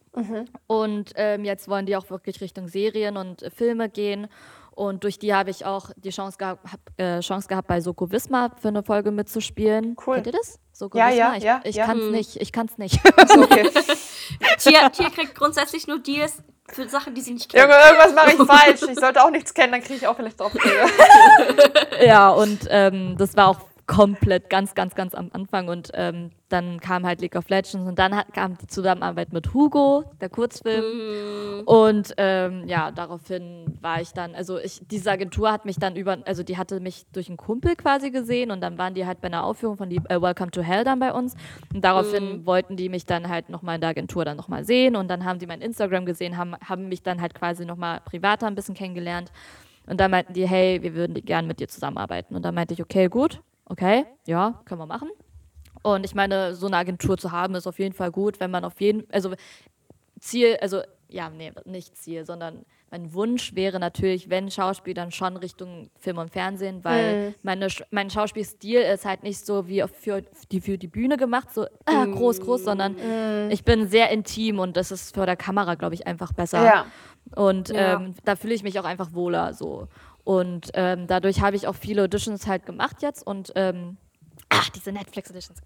Und 0.66 1.12
ähm, 1.16 1.44
jetzt 1.46 1.68
wollen 1.68 1.86
die 1.86 1.96
auch 1.96 2.10
wirklich 2.10 2.42
Richtung 2.42 2.68
Serien 2.68 3.16
und 3.16 3.42
äh, 3.42 3.50
Filme 3.50 3.88
gehen. 3.88 4.28
Und 4.74 5.04
durch 5.04 5.18
die 5.18 5.34
habe 5.34 5.50
ich 5.50 5.64
auch 5.66 5.90
die 5.96 6.10
Chance, 6.10 6.38
geha 6.38 6.58
hab, 6.64 6.80
äh, 6.98 7.20
Chance 7.20 7.46
gehabt, 7.48 7.68
bei 7.68 7.80
Soko 7.80 8.10
Wismar 8.10 8.52
für 8.60 8.68
eine 8.68 8.82
Folge 8.82 9.10
mitzuspielen. 9.10 9.96
Cool. 10.06 10.16
Kennt 10.16 10.26
ihr 10.28 10.32
das? 10.32 10.58
Soko 10.72 10.96
Ja, 10.98 11.10
Wismar? 11.10 11.32
ja, 11.32 11.36
ich 11.36 11.44
ja, 11.44 11.60
ich 11.64 11.76
ja. 11.76 11.86
kann 11.86 11.98
es 11.98 12.10
nicht. 12.10 12.36
Ich 12.40 12.52
kann 12.52 12.66
es 12.66 12.78
nicht. 12.78 12.98
Okay. 13.42 13.68
Tier, 14.58 14.90
Tier 14.92 15.10
kriegt 15.10 15.34
grundsätzlich 15.34 15.86
nur 15.86 15.98
Deals 15.98 16.42
für 16.68 16.88
Sachen, 16.88 17.14
die 17.14 17.20
sie 17.20 17.34
nicht 17.34 17.50
kennt. 17.50 17.62
Junge, 17.62 17.74
irgendwas 17.74 18.14
mache 18.14 18.30
ich 18.32 18.36
falsch. 18.78 18.90
Ich 18.90 18.98
sollte 18.98 19.22
auch 19.22 19.30
nichts 19.30 19.52
kennen, 19.52 19.72
dann 19.72 19.82
kriege 19.82 19.96
ich 19.96 20.06
auch 20.06 20.16
vielleicht 20.16 20.40
drauf. 20.40 20.52
ja, 22.04 22.30
und 22.30 22.60
ähm, 22.70 23.16
das 23.18 23.36
war 23.36 23.48
auch 23.48 23.58
komplett 23.92 24.48
ganz, 24.48 24.74
ganz, 24.74 24.94
ganz 24.94 25.14
am 25.14 25.30
Anfang. 25.32 25.68
Und 25.68 25.90
ähm, 25.94 26.30
dann 26.48 26.80
kam 26.80 27.04
halt 27.04 27.20
League 27.20 27.36
of 27.36 27.48
Legends 27.48 27.86
und 27.86 27.98
dann 27.98 28.16
hat, 28.16 28.32
kam 28.32 28.56
die 28.56 28.66
Zusammenarbeit 28.66 29.32
mit 29.32 29.52
Hugo, 29.52 30.04
der 30.20 30.30
Kurzfilm. 30.30 31.64
Und 31.66 32.14
ähm, 32.16 32.66
ja, 32.66 32.90
daraufhin 32.90 33.78
war 33.80 34.00
ich 34.00 34.12
dann, 34.12 34.34
also 34.34 34.58
ich, 34.58 34.80
diese 34.86 35.10
Agentur 35.10 35.52
hat 35.52 35.64
mich 35.64 35.76
dann 35.76 35.96
über, 35.96 36.18
also 36.24 36.42
die 36.42 36.56
hatte 36.56 36.80
mich 36.80 37.04
durch 37.12 37.28
einen 37.28 37.36
Kumpel 37.36 37.76
quasi 37.76 38.10
gesehen 38.10 38.50
und 38.50 38.60
dann 38.60 38.78
waren 38.78 38.94
die 38.94 39.06
halt 39.06 39.20
bei 39.20 39.28
einer 39.28 39.44
Aufführung 39.44 39.76
von 39.76 39.90
die, 39.90 40.00
äh, 40.08 40.20
Welcome 40.20 40.50
to 40.50 40.62
Hell 40.62 40.84
dann 40.84 40.98
bei 40.98 41.12
uns. 41.12 41.34
Und 41.74 41.84
daraufhin 41.84 42.46
wollten 42.46 42.76
die 42.76 42.88
mich 42.88 43.04
dann 43.04 43.28
halt 43.28 43.50
nochmal 43.50 43.74
in 43.74 43.80
der 43.82 43.90
Agentur 43.90 44.24
dann 44.24 44.36
nochmal 44.36 44.64
sehen 44.64 44.96
und 44.96 45.08
dann 45.08 45.24
haben 45.24 45.38
die 45.38 45.46
mein 45.46 45.60
Instagram 45.60 46.06
gesehen, 46.06 46.38
haben, 46.38 46.54
haben 46.66 46.88
mich 46.88 47.02
dann 47.02 47.20
halt 47.20 47.34
quasi 47.34 47.66
nochmal 47.66 48.00
privater 48.04 48.46
ein 48.46 48.54
bisschen 48.54 48.74
kennengelernt. 48.74 49.30
Und 49.86 50.00
dann 50.00 50.10
meinten 50.12 50.32
die, 50.32 50.46
hey, 50.46 50.80
wir 50.82 50.94
würden 50.94 51.14
gern 51.24 51.46
mit 51.46 51.58
dir 51.58 51.66
zusammenarbeiten. 51.66 52.36
Und 52.36 52.44
dann 52.44 52.54
meinte 52.54 52.72
ich, 52.72 52.80
okay, 52.80 53.08
gut, 53.08 53.40
okay, 53.66 54.04
ja, 54.26 54.60
können 54.64 54.80
wir 54.80 54.86
machen. 54.86 55.10
Und 55.82 56.04
ich 56.04 56.14
meine, 56.14 56.54
so 56.54 56.66
eine 56.66 56.76
Agentur 56.76 57.18
zu 57.18 57.32
haben, 57.32 57.54
ist 57.54 57.66
auf 57.66 57.78
jeden 57.78 57.94
Fall 57.94 58.10
gut, 58.12 58.38
wenn 58.40 58.50
man 58.50 58.64
auf 58.64 58.80
jeden 58.80 59.10
also 59.12 59.32
Ziel, 60.20 60.56
also 60.60 60.82
ja, 61.08 61.28
nee, 61.28 61.52
nicht 61.64 61.96
Ziel, 61.96 62.24
sondern 62.24 62.64
mein 62.90 63.12
Wunsch 63.14 63.54
wäre 63.54 63.78
natürlich, 63.80 64.30
wenn 64.30 64.50
Schauspiel, 64.50 64.94
dann 64.94 65.10
schon 65.10 65.36
Richtung 65.36 65.90
Film 65.98 66.18
und 66.18 66.30
Fernsehen, 66.30 66.84
weil 66.84 67.34
meine, 67.42 67.66
Sch- 67.68 67.84
mein 67.90 68.10
Schauspielstil 68.10 68.80
ist 68.80 69.04
halt 69.04 69.22
nicht 69.22 69.44
so 69.44 69.66
wie 69.66 69.82
für 69.92 70.22
die, 70.50 70.60
für 70.60 70.78
die 70.78 70.88
Bühne 70.88 71.16
gemacht, 71.16 71.52
so 71.52 71.64
äh, 71.64 71.68
groß, 72.12 72.40
groß, 72.40 72.64
sondern 72.64 72.96
ich 73.50 73.64
bin 73.64 73.88
sehr 73.88 74.10
intim 74.10 74.58
und 74.58 74.76
das 74.76 74.90
ist 74.92 75.14
vor 75.14 75.26
der 75.26 75.36
Kamera, 75.36 75.74
glaube 75.74 75.94
ich, 75.94 76.06
einfach 76.06 76.32
besser. 76.32 76.64
Ja. 76.64 76.86
Und 77.34 77.70
Ja. 77.70 77.94
ähm, 77.94 78.14
da 78.24 78.36
fühle 78.36 78.54
ich 78.54 78.62
mich 78.62 78.78
auch 78.78 78.84
einfach 78.84 79.12
wohler 79.14 79.52
so. 79.54 79.88
Und 80.24 80.70
ähm, 80.74 81.06
dadurch 81.06 81.40
habe 81.40 81.56
ich 81.56 81.66
auch 81.66 81.74
viele 81.74 82.04
Auditions 82.04 82.46
halt 82.46 82.64
gemacht 82.66 83.02
jetzt 83.02 83.26
und 83.26 83.52
ähm, 83.56 83.96
ach, 84.52 84.68
diese 84.68 84.92
Netflix 84.92 85.30
Editions. 85.30 85.60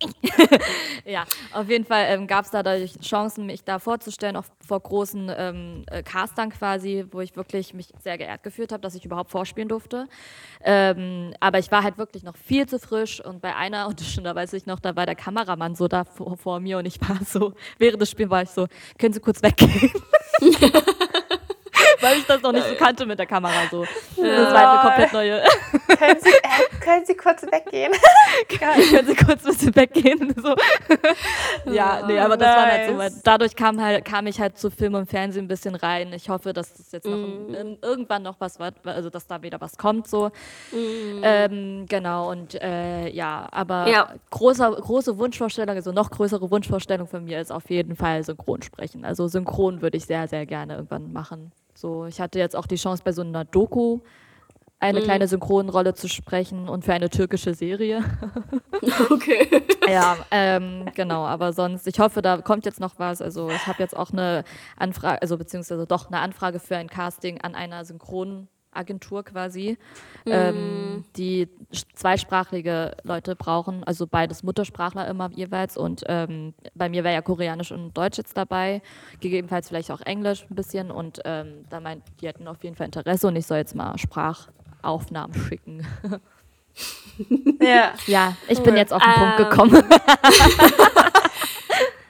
ja, 1.04 1.24
auf 1.52 1.68
jeden 1.68 1.84
Fall 1.84 2.06
ähm, 2.08 2.26
gab 2.26 2.44
es 2.44 2.50
dadurch 2.50 2.98
Chancen, 3.00 3.46
mich 3.46 3.64
da 3.64 3.78
vorzustellen, 3.78 4.36
auch 4.36 4.44
vor 4.66 4.80
großen 4.80 5.30
ähm, 5.36 5.84
äh, 5.88 6.02
Castern 6.02 6.50
quasi, 6.50 7.04
wo 7.10 7.20
ich 7.20 7.36
wirklich 7.36 7.74
mich 7.74 7.88
sehr 8.02 8.16
geehrt 8.16 8.42
gefühlt 8.42 8.72
habe, 8.72 8.80
dass 8.80 8.94
ich 8.94 9.04
überhaupt 9.04 9.30
vorspielen 9.30 9.68
durfte. 9.68 10.06
Ähm, 10.62 11.34
aber 11.40 11.58
ich 11.58 11.70
war 11.70 11.82
halt 11.82 11.98
wirklich 11.98 12.22
noch 12.22 12.36
viel 12.36 12.66
zu 12.66 12.78
frisch 12.78 13.20
und 13.20 13.40
bei 13.42 13.54
einer 13.54 13.86
Audition, 13.88 14.24
da 14.24 14.34
weiß 14.34 14.52
ich 14.54 14.66
noch, 14.66 14.80
da 14.80 14.96
war 14.96 15.06
der 15.06 15.16
Kameramann 15.16 15.74
so 15.74 15.88
da 15.88 16.04
vor, 16.04 16.36
vor 16.36 16.60
mir 16.60 16.78
und 16.78 16.86
ich 16.86 17.00
war 17.00 17.18
so, 17.24 17.52
während 17.78 18.00
des 18.00 18.10
Spiels 18.10 18.30
war 18.30 18.42
ich 18.42 18.50
so, 18.50 18.66
können 18.98 19.12
Sie 19.12 19.20
kurz 19.20 19.42
weggehen? 19.42 19.90
Weil 22.06 22.18
ich 22.18 22.26
das 22.26 22.40
noch 22.42 22.52
nicht 22.52 22.68
so 22.68 22.74
kannte 22.76 23.04
mit 23.04 23.18
der 23.18 23.26
Kamera 23.26 23.52
so. 23.70 23.84
Das 24.16 24.52
war 24.52 24.54
halt 24.54 24.68
eine 24.68 24.80
komplett 24.80 25.12
neue. 25.12 25.42
Können 25.98 26.20
Sie, 26.20 26.30
äh, 26.30 26.80
können 26.80 27.04
Sie 27.04 27.14
kurz 27.16 27.42
weggehen? 27.42 27.92
Können 28.58 29.06
Sie 29.06 29.14
kurz 29.16 29.44
ein 29.44 29.52
bisschen 29.52 29.74
weggehen? 29.76 30.34
So. 30.46 30.54
ja, 31.72 32.04
nee, 32.06 32.18
aber 32.20 32.36
das 32.36 32.48
war 32.56 32.66
halt 32.66 32.86
so. 32.86 32.92
Nice. 32.92 33.14
weil 33.14 33.20
Dadurch 33.24 33.56
kam, 33.56 33.82
halt, 33.82 34.04
kam 34.04 34.26
ich 34.28 34.38
halt 34.40 34.56
zu 34.58 34.70
Film 34.70 34.94
und 34.94 35.10
Fernsehen 35.10 35.46
ein 35.46 35.48
bisschen 35.48 35.74
rein. 35.74 36.12
Ich 36.12 36.28
hoffe, 36.28 36.52
dass 36.52 36.72
das 36.74 36.92
jetzt 36.92 37.06
noch 37.06 37.16
ähm, 37.16 37.78
irgendwann 37.82 38.22
noch 38.22 38.36
was 38.38 38.60
wird, 38.60 38.74
also 38.84 39.10
dass 39.10 39.26
da 39.26 39.42
wieder 39.42 39.60
was 39.60 39.76
kommt 39.76 40.06
so. 40.06 40.30
Ähm, 40.72 41.86
genau, 41.88 42.30
und 42.30 42.54
äh, 42.62 43.08
ja, 43.08 43.48
aber 43.50 43.88
Ja. 43.88 44.14
großer, 44.30 44.70
große 44.72 45.18
Wunschvorstellung, 45.18 45.74
also 45.74 45.90
noch 45.90 46.10
größere 46.10 46.48
Wunschvorstellung 46.50 47.08
von 47.08 47.24
mir 47.24 47.40
ist 47.40 47.50
auf 47.50 47.68
jeden 47.70 47.96
Fall 47.96 48.22
Synchronsprechen. 48.22 49.04
Also 49.04 49.26
Synchron 49.26 49.80
würde 49.82 49.96
ich 49.96 50.04
sehr, 50.04 50.28
sehr 50.28 50.46
gerne 50.46 50.74
irgendwann 50.76 51.12
machen. 51.12 51.50
So, 51.76 52.06
ich 52.06 52.20
hatte 52.20 52.38
jetzt 52.38 52.56
auch 52.56 52.66
die 52.66 52.76
Chance 52.76 53.02
bei 53.04 53.12
so 53.12 53.22
einer 53.22 53.44
Doku 53.44 54.00
eine 54.78 55.00
kleine 55.00 55.26
Synchronrolle 55.26 55.94
zu 55.94 56.08
sprechen 56.08 56.68
und 56.68 56.84
für 56.84 56.92
eine 56.92 57.10
türkische 57.10 57.54
Serie. 57.54 58.04
Okay. 59.10 59.48
Ja, 59.88 60.18
ähm, 60.30 60.86
genau, 60.94 61.24
aber 61.24 61.52
sonst, 61.52 61.86
ich 61.86 61.98
hoffe, 61.98 62.22
da 62.22 62.38
kommt 62.38 62.66
jetzt 62.66 62.80
noch 62.80 62.98
was. 62.98 63.22
Also 63.22 63.48
ich 63.48 63.66
habe 63.66 63.82
jetzt 63.82 63.96
auch 63.96 64.12
eine 64.12 64.44
Anfrage, 64.76 65.22
also 65.22 65.38
beziehungsweise 65.38 65.86
doch 65.86 66.08
eine 66.08 66.20
Anfrage 66.20 66.58
für 66.58 66.76
ein 66.76 66.88
Casting 66.88 67.40
an 67.40 67.54
einer 67.54 67.84
Synchronagentur 68.76 69.24
quasi, 69.24 69.78
ähm, 70.26 71.04
die 71.16 71.48
zweisprachige 71.94 72.96
Leute 73.02 73.34
brauchen, 73.36 73.82
also 73.84 74.06
beides 74.06 74.42
Muttersprachler 74.42 75.08
immer 75.08 75.30
jeweils. 75.34 75.76
Und 75.76 76.02
ähm, 76.06 76.54
bei 76.74 76.88
mir 76.88 77.04
wäre 77.04 77.14
ja 77.14 77.22
Koreanisch 77.22 77.72
und 77.72 77.96
Deutsch 77.96 78.18
jetzt 78.18 78.36
dabei, 78.36 78.82
gegebenenfalls 79.20 79.68
vielleicht 79.68 79.90
auch 79.90 80.00
Englisch 80.02 80.44
ein 80.50 80.54
bisschen. 80.54 80.90
Und 80.90 81.20
ähm, 81.24 81.64
da 81.70 81.80
meint, 81.80 82.04
die 82.20 82.28
hätten 82.28 82.46
auf 82.48 82.62
jeden 82.62 82.76
Fall 82.76 82.86
Interesse 82.86 83.26
und 83.28 83.36
ich 83.36 83.46
soll 83.46 83.58
jetzt 83.58 83.74
mal 83.74 83.96
Sprachaufnahmen 83.98 85.34
schicken. 85.34 85.86
Ja. 87.62 87.94
Ja, 88.06 88.36
ich 88.48 88.60
bin 88.62 88.74
Cool. 88.74 88.78
jetzt 88.80 88.92
auf 88.92 89.02
den 89.02 89.12
Punkt 89.14 89.40
Ähm, 89.40 89.48
gekommen. 89.48 89.72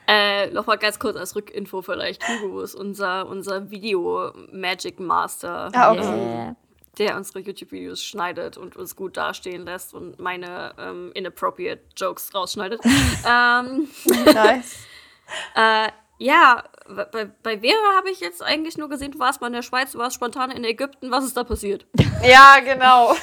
Äh, 0.07 0.47
Nochmal 0.51 0.77
ganz 0.77 0.99
kurz 0.99 1.17
als 1.17 1.35
Rückinfo 1.35 1.81
vielleicht. 1.81 2.27
Hugo 2.27 2.61
ist 2.61 2.75
unser, 2.75 3.27
unser 3.27 3.69
Video-Magic 3.69 4.99
Master, 4.99 5.69
Ah, 5.73 5.91
okay. 5.91 6.01
Yeah. 6.01 6.55
der 6.97 7.17
unsere 7.17 7.39
YouTube-Videos 7.39 8.03
schneidet 8.03 8.57
und 8.57 8.75
uns 8.77 8.95
gut 8.95 9.17
dastehen 9.17 9.65
lässt 9.65 9.93
und 9.93 10.19
meine 10.19 10.73
ähm, 10.79 11.11
inappropriate 11.13 11.81
Jokes 11.95 12.33
rausschneidet. 12.33 12.79
ähm, 13.29 13.87
Nice. 14.25 14.77
äh, 15.55 15.89
ja, 16.19 16.63
bei, 16.87 17.25
bei 17.43 17.59
Vera 17.59 17.95
habe 17.95 18.09
ich 18.09 18.19
jetzt 18.21 18.41
eigentlich 18.41 18.77
nur 18.77 18.89
gesehen, 18.89 19.11
du 19.11 19.19
warst 19.19 19.39
mal 19.41 19.47
in 19.47 19.53
der 19.53 19.61
Schweiz, 19.61 19.91
du 19.91 19.99
warst 19.99 20.15
spontan 20.15 20.49
in 20.51 20.63
Ägypten. 20.63 21.11
Was 21.11 21.25
ist 21.25 21.35
da 21.37 21.43
passiert? 21.43 21.85
Ja, 22.23 22.57
genau. 22.61 23.13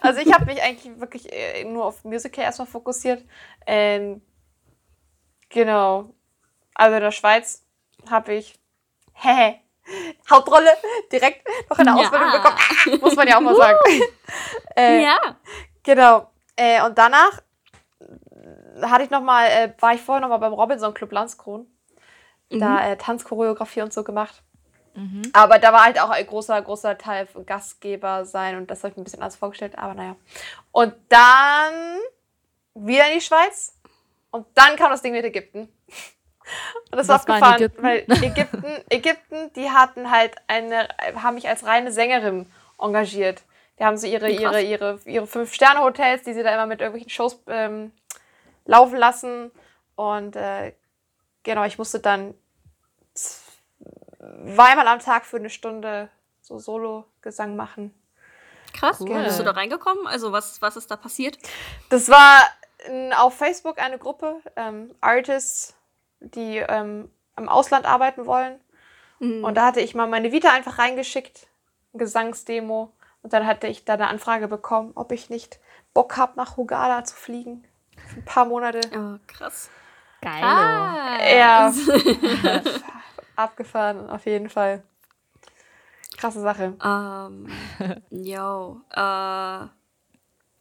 Also 0.00 0.20
ich 0.20 0.32
habe 0.32 0.44
mich 0.46 0.62
eigentlich 0.62 1.00
wirklich 1.00 1.32
äh, 1.32 1.64
nur 1.64 1.86
auf 1.86 2.04
Musical 2.04 2.44
erstmal 2.44 2.68
fokussiert. 2.68 3.24
Ähm, 3.66 4.22
genau. 5.48 6.14
Also 6.78 6.96
in 6.96 7.02
der 7.02 7.10
Schweiz 7.10 7.62
habe 8.08 8.32
ich 8.34 8.58
hä, 9.12 9.60
Hauptrolle 10.30 10.70
direkt 11.12 11.46
noch 11.68 11.78
in 11.78 11.84
der 11.84 11.94
Ja. 11.94 12.00
Ausbildung 12.00 12.32
bekommen. 12.32 12.56
Ah, 12.58 12.96
muss 13.02 13.16
man 13.16 13.28
ja 13.28 13.36
auch 13.36 13.42
mal 13.42 13.56
sagen. 13.56 13.78
äh, 14.76 15.02
ja. 15.02 15.18
Genau. 15.82 16.30
Äh, 16.56 16.82
und 16.82 16.96
danach 16.96 17.42
hatte 18.82 19.04
ich 19.04 19.10
noch 19.10 19.22
mal, 19.22 19.46
äh, 19.46 19.72
war 19.80 19.94
ich 19.94 20.00
vorher 20.00 20.20
noch 20.22 20.28
mal 20.28 20.38
beim 20.38 20.52
Robinson 20.54 20.94
Club 20.94 21.12
Landskron. 21.12 21.66
Da 22.50 22.86
äh, 22.88 22.96
Tanzchoreografie 22.96 23.82
und 23.82 23.92
so 23.92 24.02
gemacht. 24.04 24.42
Aber 25.32 25.58
da 25.58 25.72
war 25.72 25.84
halt 25.84 26.00
auch 26.00 26.10
ein 26.10 26.26
großer, 26.26 26.60
großer 26.60 26.98
Teil 26.98 27.26
von 27.26 27.46
Gastgeber 27.46 28.24
sein 28.24 28.56
und 28.56 28.70
das 28.70 28.80
habe 28.82 28.90
ich 28.90 28.96
mir 28.96 29.02
ein 29.02 29.04
bisschen 29.04 29.22
anders 29.22 29.36
vorgestellt, 29.36 29.78
aber 29.78 29.94
naja. 29.94 30.16
Und 30.72 30.94
dann 31.08 31.74
wieder 32.74 33.06
in 33.08 33.18
die 33.18 33.24
Schweiz 33.24 33.78
und 34.30 34.46
dann 34.54 34.76
kam 34.76 34.90
das 34.90 35.02
Ding 35.02 35.12
mit 35.12 35.24
Ägypten. 35.24 35.68
Und 36.90 36.98
das 36.98 37.08
Was 37.08 37.28
war 37.28 37.38
in 37.38 37.44
abgefahren, 37.44 37.62
Ägypten? 37.62 37.82
weil 37.82 38.06
Ägypten, 38.22 38.84
Ägypten, 38.90 39.52
die 39.54 39.70
hatten 39.70 40.10
halt 40.10 40.36
eine, 40.46 40.88
haben 41.16 41.34
mich 41.34 41.48
als 41.48 41.64
reine 41.66 41.92
Sängerin 41.92 42.50
engagiert. 42.80 43.42
Die 43.78 43.84
haben 43.84 43.96
so 43.96 44.06
ihre, 44.06 44.28
ihre, 44.30 44.60
ihre, 44.62 44.98
ihre 45.04 45.26
Fünf-Sterne-Hotels, 45.26 46.22
die 46.22 46.32
sie 46.34 46.42
da 46.42 46.52
immer 46.54 46.66
mit 46.66 46.80
irgendwelchen 46.80 47.10
Shows 47.10 47.40
ähm, 47.46 47.92
laufen 48.64 48.96
lassen. 48.96 49.50
Und 49.94 50.34
äh, 50.36 50.72
genau, 51.44 51.64
ich 51.64 51.78
musste 51.78 52.00
dann 52.00 52.34
zweimal 53.14 54.86
am 54.88 54.98
Tag 54.98 55.24
für 55.24 55.36
eine 55.36 55.50
Stunde 55.50 56.08
so 56.40 56.58
Solo-Gesang 56.58 57.56
machen. 57.56 57.94
Krass, 58.72 59.00
Cool. 59.00 59.22
bist 59.24 59.38
du 59.40 59.44
da 59.44 59.52
reingekommen? 59.52 60.06
Also 60.06 60.32
was, 60.32 60.60
was 60.60 60.76
ist 60.76 60.90
da 60.90 60.96
passiert? 60.96 61.38
Das 61.88 62.08
war 62.08 62.42
n- 62.86 63.12
auf 63.12 63.36
Facebook 63.36 63.78
eine 63.78 63.98
Gruppe, 63.98 64.40
ähm, 64.56 64.94
Artists, 65.00 65.74
die 66.20 66.58
ähm, 66.58 67.10
im 67.36 67.48
Ausland 67.48 67.86
arbeiten 67.86 68.26
wollen. 68.26 68.60
Mhm. 69.20 69.44
Und 69.44 69.54
da 69.54 69.66
hatte 69.66 69.80
ich 69.80 69.94
mal 69.94 70.08
meine 70.08 70.32
Vita 70.32 70.52
einfach 70.52 70.78
reingeschickt, 70.78 71.48
ein 71.94 71.98
Gesangsdemo. 71.98 72.92
Und 73.22 73.32
dann 73.32 73.46
hatte 73.46 73.66
ich 73.66 73.84
da 73.84 73.94
eine 73.94 74.08
Anfrage 74.08 74.48
bekommen, 74.48 74.92
ob 74.94 75.12
ich 75.12 75.30
nicht 75.30 75.58
Bock 75.92 76.16
habe, 76.16 76.34
nach 76.36 76.56
Hogada 76.56 77.04
zu 77.04 77.16
fliegen. 77.16 77.64
Für 78.06 78.20
ein 78.20 78.24
paar 78.24 78.44
Monate. 78.44 78.80
Oh, 78.96 79.18
krass. 79.26 79.70
Geil. 80.20 80.42
Ah. 80.42 81.18
Ja. 81.24 81.72
Abgefahren, 83.36 84.08
auf 84.10 84.26
jeden 84.26 84.48
Fall. 84.48 84.82
Krasse 86.16 86.40
Sache. 86.40 86.74
Ähm, 86.84 87.48
yo, 88.10 88.80
äh, 88.90 89.66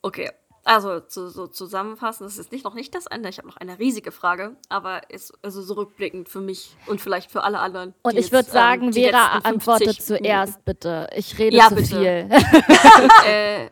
okay. 0.03 0.31
Also 0.67 0.99
zu, 0.99 1.29
so 1.29 1.47
zusammenfassen, 1.47 2.25
das 2.25 2.37
ist 2.37 2.51
nicht 2.51 2.65
noch 2.65 2.73
nicht 2.73 2.93
das 2.93 3.05
Ende. 3.05 3.29
Ich 3.29 3.37
habe 3.37 3.47
noch 3.47 3.55
eine 3.55 3.79
riesige 3.79 4.11
Frage, 4.11 4.57
aber 4.67 5.09
ist 5.09 5.33
also 5.41 5.61
so 5.61 5.75
rückblickend 5.75 6.27
für 6.27 6.41
mich 6.41 6.75
und 6.87 6.99
vielleicht 6.99 7.31
für 7.31 7.45
alle 7.45 7.59
anderen. 7.59 7.93
Und 8.01 8.17
ich 8.17 8.33
würde 8.33 8.49
ähm, 8.49 8.53
sagen, 8.53 8.91
die 8.91 9.05
Vera 9.05 9.37
antwortet 9.43 9.95
50 9.95 10.05
zuerst, 10.05 10.65
bitte. 10.65 11.07
Ich 11.15 11.37
rede 11.37 11.55
Ja, 11.55 11.69
zu 11.69 11.75
bitte. 11.75 11.87
viel. 11.87 12.29
äh, 13.25 13.69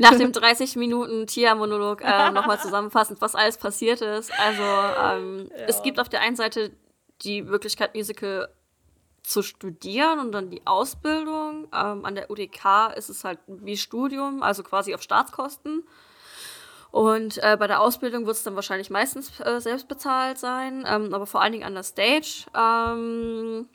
nach 0.00 0.18
dem 0.18 0.32
30 0.32 0.76
Minuten 0.76 1.26
Tia-Monolog 1.26 2.02
äh, 2.02 2.30
nochmal 2.30 2.60
zusammenfassend, 2.60 3.22
was 3.22 3.34
alles 3.34 3.56
passiert 3.56 4.02
ist. 4.02 4.30
Also 4.38 4.62
ähm, 4.62 5.50
es 5.66 5.82
gibt 5.82 5.98
auf 5.98 6.10
der 6.10 6.20
einen 6.20 6.36
Seite 6.36 6.72
die 7.22 7.40
Möglichkeit, 7.40 7.94
Musical 7.94 8.50
zu 9.22 9.40
studieren 9.40 10.18
und 10.18 10.32
dann 10.32 10.50
die 10.50 10.66
Ausbildung. 10.66 11.68
Ähm, 11.74 12.04
an 12.04 12.14
der 12.14 12.30
UDK 12.30 12.92
ist 12.96 13.08
es 13.08 13.24
halt 13.24 13.38
wie 13.46 13.78
Studium, 13.78 14.42
also 14.42 14.62
quasi 14.62 14.94
auf 14.94 15.00
Staatskosten. 15.00 15.84
Und 16.94 17.42
äh, 17.42 17.56
bei 17.58 17.66
der 17.66 17.80
Ausbildung 17.80 18.24
wird 18.24 18.36
es 18.36 18.44
dann 18.44 18.54
wahrscheinlich 18.54 18.88
meistens 18.88 19.40
äh, 19.40 19.60
selbst 19.60 19.88
bezahlt 19.88 20.38
sein, 20.38 20.84
ähm, 20.86 21.12
aber 21.12 21.26
vor 21.26 21.42
allen 21.42 21.50
Dingen 21.50 21.64
an 21.64 21.74
der 21.74 21.82
Stage. 21.82 22.44
Ähm, 22.54 23.68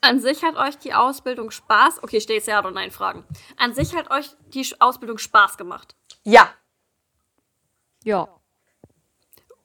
an 0.00 0.18
sich 0.18 0.42
hat 0.42 0.56
euch 0.56 0.78
die 0.78 0.94
Ausbildung 0.94 1.50
Spaß. 1.50 2.02
Okay, 2.02 2.22
steht 2.22 2.36
jetzt 2.36 2.48
ja 2.48 2.58
oder 2.58 2.70
nein 2.70 2.90
Fragen. 2.90 3.26
An 3.58 3.74
sich 3.74 3.94
hat 3.94 4.10
euch 4.10 4.30
die 4.46 4.66
Ausbildung 4.80 5.18
Spaß 5.18 5.58
gemacht. 5.58 5.94
Ja. 6.24 6.48
Ja. 8.02 8.26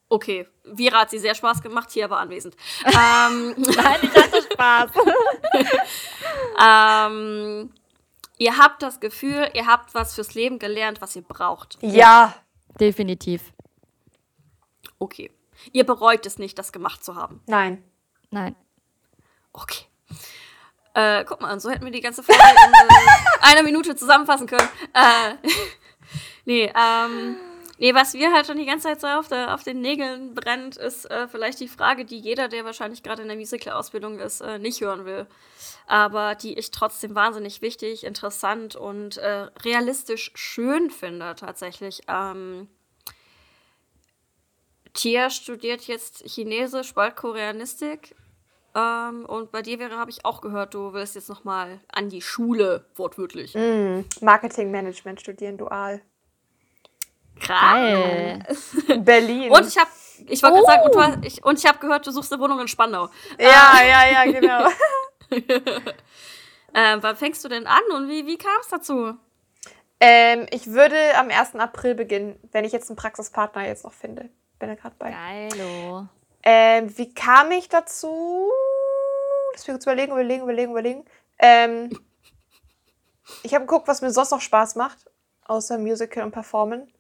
Okay, 0.10 0.46
Vera 0.76 1.00
hat 1.00 1.10
sie 1.10 1.20
sehr 1.20 1.36
Spaß 1.36 1.62
gemacht, 1.62 1.90
hier 1.92 2.04
aber 2.04 2.20
anwesend. 2.20 2.58
ähm, 2.86 3.56
Nein, 3.56 4.00
ich 4.02 4.14
hatte 4.14 4.42
Spaß. 4.52 4.92
ähm, 7.10 7.74
ihr 8.38 8.58
habt 8.58 8.82
das 8.82 9.00
Gefühl, 9.00 9.50
ihr 9.54 9.68
habt 9.68 9.96
was 9.96 10.16
fürs 10.16 10.34
Leben 10.34 10.60
gelernt, 10.60 11.00
was 11.00 11.16
ihr 11.16 11.22
braucht. 11.22 11.78
Ja. 11.80 12.34
Definitiv. 12.80 13.54
Okay. 15.00 15.32
Ihr 15.72 15.86
bereut 15.86 16.26
es 16.26 16.38
nicht, 16.38 16.58
das 16.60 16.72
gemacht 16.72 17.04
zu 17.04 17.16
haben. 17.16 17.42
Nein. 17.48 17.84
Nein. 18.30 18.56
Okay. 19.54 19.86
Äh, 20.94 21.26
guck 21.26 21.42
mal, 21.42 21.60
so 21.60 21.70
hätten 21.70 21.86
wir 21.86 21.92
die 21.92 22.02
ganze 22.02 22.24
Folge 22.24 22.42
in 22.42 22.74
äh, 22.74 22.94
einer 23.42 23.64
Minute 23.64 23.96
zusammenfassen 23.96 24.48
können. 24.48 24.68
Äh, 24.94 25.36
nee, 26.46 26.72
ähm, 26.76 27.38
nee, 27.78 27.94
was 27.94 28.14
wir 28.14 28.34
halt 28.34 28.48
schon 28.48 28.58
die 28.58 28.66
ganze 28.66 28.88
Zeit 28.88 29.02
so 29.02 29.08
auf, 29.08 29.28
der, 29.28 29.54
auf 29.54 29.64
den 29.64 29.82
Nägeln 29.82 30.34
brennt, 30.34 30.78
ist 30.78 31.10
äh, 31.10 31.28
vielleicht 31.28 31.60
die 31.60 31.68
Frage, 31.68 32.06
die 32.06 32.20
jeder, 32.20 32.48
der 32.48 32.66
wahrscheinlich 32.66 33.04
gerade 33.04 33.22
in 33.22 33.28
der 33.28 33.38
Musical-Ausbildung 33.38 34.20
ist, 34.20 34.42
äh, 34.42 34.60
nicht 34.60 34.82
hören 34.82 35.06
will. 35.06 35.28
Aber 35.88 36.36
die 36.36 36.58
ich 36.58 36.72
trotzdem 36.72 37.16
wahnsinnig 37.16 37.62
wichtig, 37.62 38.04
interessant 38.04 38.76
und 38.76 39.18
äh, 39.18 39.48
realistisch 39.64 40.32
schön 40.36 40.90
finde, 40.90 41.36
tatsächlich. 41.36 42.02
Ähm, 42.08 42.68
Tia 44.94 45.30
studiert 45.30 45.84
jetzt 45.84 46.24
Chinesisch, 46.26 46.94
bald 46.94 47.16
Koreanistik. 47.16 48.16
Ähm, 48.76 49.26
und 49.26 49.52
bei 49.52 49.62
dir, 49.62 49.78
Vera, 49.78 49.98
habe 49.98 50.12
ich 50.12 50.26
auch 50.26 50.42
gehört, 50.42 50.74
du 50.74 50.94
willst 50.94 51.16
jetzt 51.16 51.30
noch 51.30 51.44
mal 51.44 51.80
an 51.92 52.10
die 52.10 52.22
Schule, 52.22 52.86
wortwörtlich. 52.96 53.56
Mm, 53.56 54.02
Marketingmanagement 54.22 55.22
studieren, 55.22 55.58
dual. 55.58 56.02
In 58.88 59.04
Berlin. 59.04 59.52
Und 59.52 59.68
ich 59.68 59.78
habe, 59.78 59.90
ich 60.28 60.44
wollte 60.44 60.56
gerade 60.56 60.66
sagen, 60.66 60.84
und, 60.84 60.96
du 60.96 61.02
hast, 61.02 61.18
ich, 61.24 61.44
und 61.44 61.60
ich 61.60 61.66
habe 61.66 61.80
gehört, 61.80 62.06
du 62.08 62.12
suchst 62.12 62.32
eine 62.34 62.42
Wohnung 62.42 62.60
in 62.60 62.68
Spandau. 62.68 63.10
ja, 63.40 63.82
ja, 63.82 64.26
ja, 64.26 64.32
genau. 64.32 64.70
Ähm, 66.74 67.02
wann 67.02 67.16
fängst 67.16 67.44
du 67.44 67.50
denn 67.50 67.66
an 67.66 67.82
und 67.96 68.08
wie, 68.08 68.28
wie 68.28 68.38
kam 68.38 68.60
es 68.62 68.68
dazu? 68.68 69.18
ähm, 70.00 70.46
ich 70.52 70.68
würde 70.68 70.96
am 71.18 71.30
1. 71.30 71.56
April 71.56 71.96
beginnen, 71.96 72.40
wenn 72.52 72.66
ich 72.66 72.72
jetzt 72.72 72.90
einen 72.90 72.98
Praxispartner 72.98 73.66
jetzt 73.66 73.84
noch 73.84 73.94
finde. 73.94 74.30
Bin 74.60 74.70
da 74.70 74.76
gerade 74.76 74.96
bei. 75.00 75.12
Geilo. 75.12 76.08
Ähm, 76.44 76.96
wie 76.98 77.14
kam 77.14 77.52
ich 77.52 77.68
dazu? 77.68 78.52
Lass 79.54 79.68
mich 79.68 79.74
kurz 79.74 79.86
überlegen, 79.86 80.12
überlegen, 80.12 80.44
überlegen, 80.44 80.72
überlegen. 80.72 81.06
Ähm, 81.40 81.90
ich 83.44 83.56
habe 83.56 83.66
geguckt, 83.66 83.88
was 83.88 84.02
mir 84.02 84.12
sonst 84.12 84.32
noch 84.32 84.42
Spaß 84.42 84.76
macht, 84.76 85.10
außer 85.46 85.80
Musical 85.80 86.24
und 86.24 86.32
Performen. 86.32 86.92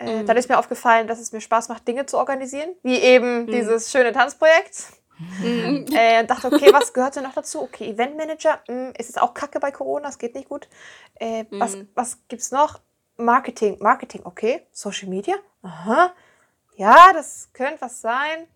Äh, 0.00 0.24
Dann 0.24 0.36
ist 0.36 0.48
mir 0.48 0.58
aufgefallen, 0.58 1.06
dass 1.06 1.20
es 1.20 1.30
mir 1.32 1.40
Spaß 1.40 1.68
macht, 1.68 1.86
Dinge 1.86 2.06
zu 2.06 2.16
organisieren, 2.16 2.70
wie 2.82 2.98
eben 2.98 3.46
dieses 3.46 3.90
schöne 3.90 4.12
Tanzprojekt. 4.12 4.94
äh, 5.44 6.20
und 6.20 6.30
dachte, 6.30 6.46
okay, 6.46 6.72
was 6.72 6.94
gehört 6.94 7.16
denn 7.16 7.24
noch 7.24 7.34
dazu? 7.34 7.60
Okay, 7.62 7.90
Eventmanager, 7.90 8.60
mh, 8.66 8.92
ist 8.98 9.10
es 9.10 9.18
auch 9.18 9.34
kacke 9.34 9.60
bei 9.60 9.70
Corona, 9.70 10.08
es 10.08 10.16
geht 10.16 10.34
nicht 10.34 10.48
gut. 10.48 10.68
Äh, 11.16 11.44
was, 11.50 11.76
was 11.94 12.16
gibt's 12.28 12.50
noch? 12.50 12.80
Marketing, 13.18 13.76
Marketing, 13.80 14.22
okay. 14.24 14.66
Social 14.72 15.10
Media, 15.10 15.34
aha. 15.62 16.12
Ja, 16.76 17.12
das 17.12 17.50
könnte 17.52 17.82
was 17.82 18.00
sein. 18.00 18.46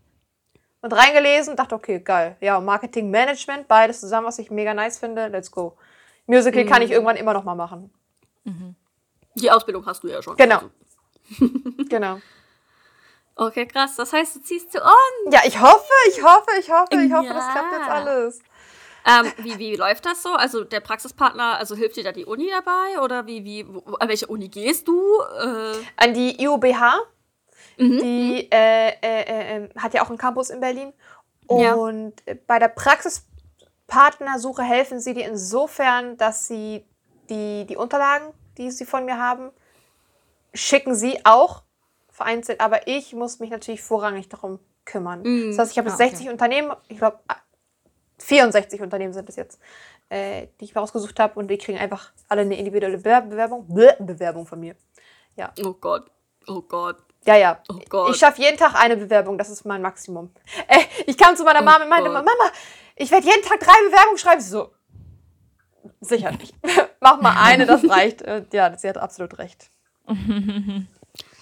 Und 0.81 0.93
reingelesen, 0.95 1.57
dachte, 1.57 1.75
okay, 1.75 2.01
geil. 2.01 2.37
Ja, 2.41 2.59
Marketing, 2.61 3.11
Management, 3.11 3.69
beides 3.69 4.01
zusammen, 4.01 4.27
was 4.27 4.39
ich 4.39 4.51
mega 4.51 4.73
nice 4.73 4.99
finde. 4.99 5.29
Let's 5.29 5.51
go. 5.51 5.77
Musical 6.27 6.65
kann 6.65 6.81
ich 6.81 6.91
irgendwann 6.91 7.17
immer 7.17 7.35
noch 7.35 7.45
mal 7.45 7.55
machen. 7.55 7.93
Die 9.35 9.51
Ausbildung 9.51 9.85
hast 9.85 10.03
du 10.03 10.09
ja 10.09 10.23
schon. 10.23 10.37
Genau. 10.37 10.57
Also. 10.57 10.71
Genau. 11.89 12.21
Okay, 13.37 13.67
krass. 13.67 13.97
Das 13.97 14.13
heißt, 14.13 14.37
du 14.37 14.41
ziehst 14.43 14.75
du 14.75 14.79
um. 14.79 15.33
Ja, 15.33 15.41
ich 15.45 15.61
hoffe, 15.61 15.93
ich 16.09 16.23
hoffe, 16.23 16.51
ich 16.61 16.71
hoffe, 16.71 17.03
ich 17.03 17.13
hoffe, 17.13 17.35
das 17.35 17.45
Ja. 17.47 17.51
klappt 17.53 17.73
jetzt 17.73 17.89
alles. 17.89 18.41
Ähm, 19.07 19.33
wie, 19.45 19.59
wie 19.59 19.77
läuft 19.77 20.07
das 20.07 20.23
so? 20.23 20.31
Also 20.35 20.65
der 20.65 20.81
Praxispartner, 20.81 21.59
also 21.59 21.75
hilft 21.75 21.97
dir 21.97 22.05
da 22.05 22.13
die 22.13 22.25
Uni 22.25 22.49
dabei? 22.51 23.01
Oder 23.03 23.27
wie, 23.27 23.45
wie, 23.45 23.67
wo, 23.69 23.81
an 23.97 24.09
welche 24.09 24.29
Uni 24.29 24.49
gehst 24.49 24.87
du? 24.89 24.99
Äh, 25.21 25.75
An 25.97 26.15
die 26.15 26.41
IUBH, 26.43 27.01
die 27.77 28.49
äh, 28.51 28.89
äh, 28.89 28.93
äh, 29.03 29.57
ähm, 29.57 29.69
hat 29.77 29.93
ja 29.95 30.03
auch 30.03 30.09
einen 30.09 30.17
Campus 30.19 30.49
in 30.51 30.61
Berlin. 30.61 30.93
Ja. 31.51 31.75
Und 31.75 32.15
äh, 32.27 32.37
bei 32.47 32.59
der 32.59 32.69
Praxispartnersuche 32.69 34.63
helfen 34.63 35.01
sie 35.01 35.13
dir 35.13 35.27
insofern, 35.27 36.17
dass 36.17 36.47
sie 36.47 36.85
die, 37.29 37.67
die 37.67 37.77
Unterlagen, 37.77 38.33
die 38.57 38.71
sie 38.71 38.87
von 38.87 39.05
mir 39.05 39.19
haben, 39.19 39.51
schicken 40.55 40.95
sie 40.95 41.19
auch 41.25 41.63
vereinzelt. 42.11 42.61
Aber 42.61 42.87
ich 42.87 43.13
muss 43.13 43.39
mich 43.41 43.51
natürlich 43.51 43.83
vorrangig 43.83 44.29
darum 44.29 44.59
kümmern. 44.85 45.23
Das 45.51 45.59
heißt, 45.59 45.73
ich 45.73 45.79
habe 45.79 45.91
Ah, 45.91 45.97
60 45.97 46.29
Unternehmen, 46.31 46.73
ich 46.89 46.99
glaube 46.99 47.19
64 48.19 48.81
Unternehmen 48.81 49.13
sind 49.13 49.29
es 49.29 49.37
jetzt, 49.37 49.59
äh, 50.09 50.47
die 50.61 50.65
ich 50.67 50.75
mir 50.75 50.81
ausgesucht 50.81 51.19
habe. 51.19 51.39
Und 51.39 51.49
die 51.49 51.59
kriegen 51.59 51.79
einfach 51.79 52.13
alle 52.29 52.43
eine 52.43 52.57
individuelle 52.57 52.99
Bewer- 52.99 53.23
Bewerbung, 53.23 53.67
Bewerbung 53.67 54.47
von 54.47 54.61
mir. 54.61 54.77
oh 55.65 55.73
Gott. 55.75 56.11
Oh 56.47 56.61
Gott. 56.63 56.99
Ja, 57.27 57.37
ja. 57.37 57.63
Oh 57.73 57.79
Gott. 57.89 58.11
Ich 58.11 58.17
schaffe 58.19 58.43
jeden 58.43 58.59
Tag 58.59 58.75
eine 58.75 58.97
Bewerbung, 58.99 59.39
das 59.39 59.49
ist 59.49 59.65
mein 59.65 59.81
Maximum. 59.83 60.31
Äh, 60.69 60.81
ich 61.07 61.17
kam 61.17 61.35
zu 61.37 61.43
meiner 61.43 61.63
Mama 61.63 61.85
und 61.85 61.89
meinte, 61.91 62.11
Oh 62.11 62.13
Gott. 62.13 62.25
Mama, 62.25 62.51
ich 62.97 63.11
werde 63.11 63.27
jeden 63.27 63.43
Tag 63.43 63.59
drei 63.61 63.73
Bewerbungen 63.89 64.19
schreiben. 64.19 64.41
Sie 64.43 64.51
so, 64.51 64.71
sicher 66.01 66.31
nicht. 66.33 66.55
Mach 67.01 67.21
mal 67.21 67.35
eine, 67.43 67.65
das 67.67 67.89
reicht. 67.89 68.23
Ja, 68.53 68.77
sie 68.77 68.89
hat 68.89 68.99
absolut 68.99 69.39
recht. 69.39 69.71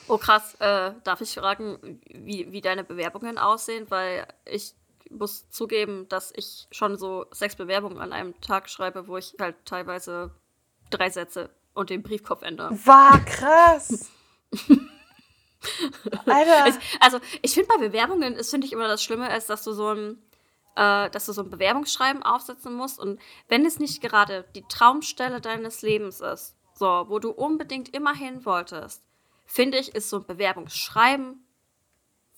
Oh 0.09 0.19
krass, 0.19 0.57
äh, 0.59 0.93
darf 1.05 1.21
ich 1.21 1.35
fragen, 1.35 2.01
wie, 2.11 2.51
wie 2.53 2.61
deine 2.61 2.85
Bewerbungen 2.85 3.39
aussehen? 3.39 3.87
Weil 3.89 4.27
ich 4.45 4.75
muss 5.11 5.49
zugeben, 5.49 6.09
dass 6.09 6.33
ich 6.35 6.67
schon 6.71 6.97
so 6.97 7.27
sechs 7.31 7.57
Bewerbungen 7.57 7.99
an 7.99 8.13
einem 8.13 8.39
Tag 8.41 8.69
schreibe, 8.69 9.07
wo 9.07 9.17
ich 9.17 9.37
halt 9.41 9.57
teilweise 9.65 10.35
drei 10.91 11.09
Sätze 11.09 11.51
und 11.75 11.91
den 11.91 12.03
Briefkopf 12.03 12.43
ändere. 12.43 12.71
War 12.85 13.25
krass. 13.25 14.11
Alter. 16.27 16.67
Ich, 16.67 16.75
also 17.01 17.19
ich 17.41 17.55
finde 17.55 17.69
bei 17.69 17.87
Bewerbungen, 17.87 18.35
ist 18.35 18.51
finde 18.51 18.67
ich 18.67 18.73
immer 18.73 18.89
das 18.89 19.03
Schlimme 19.03 19.35
ist, 19.37 19.49
dass 19.49 19.63
du 19.63 19.73
so 19.73 19.95
ein 19.95 20.19
äh, 20.75 21.11
dass 21.11 21.27
du 21.27 21.33
so 21.33 21.43
ein 21.43 21.51
Bewerbungsschreiben 21.51 22.23
aufsetzen 22.23 22.75
musst 22.75 22.99
und 22.99 23.21
wenn 23.49 23.65
es 23.65 23.79
nicht 23.79 24.03
gerade 24.03 24.45
die 24.55 24.65
Traumstelle 24.69 25.41
deines 25.41 25.83
Lebens 25.83 26.21
ist, 26.21 26.57
so 26.83 27.05
wo 27.09 27.21
du 27.21 27.31
unbedingt 27.31 27.95
immer 27.95 28.13
hin 28.15 28.45
wolltest, 28.45 29.03
finde 29.47 29.79
ich, 29.79 29.95
ist 29.95 30.11
so 30.11 30.17
ein 30.17 30.27
Bewerbungsschreiben 30.27 31.47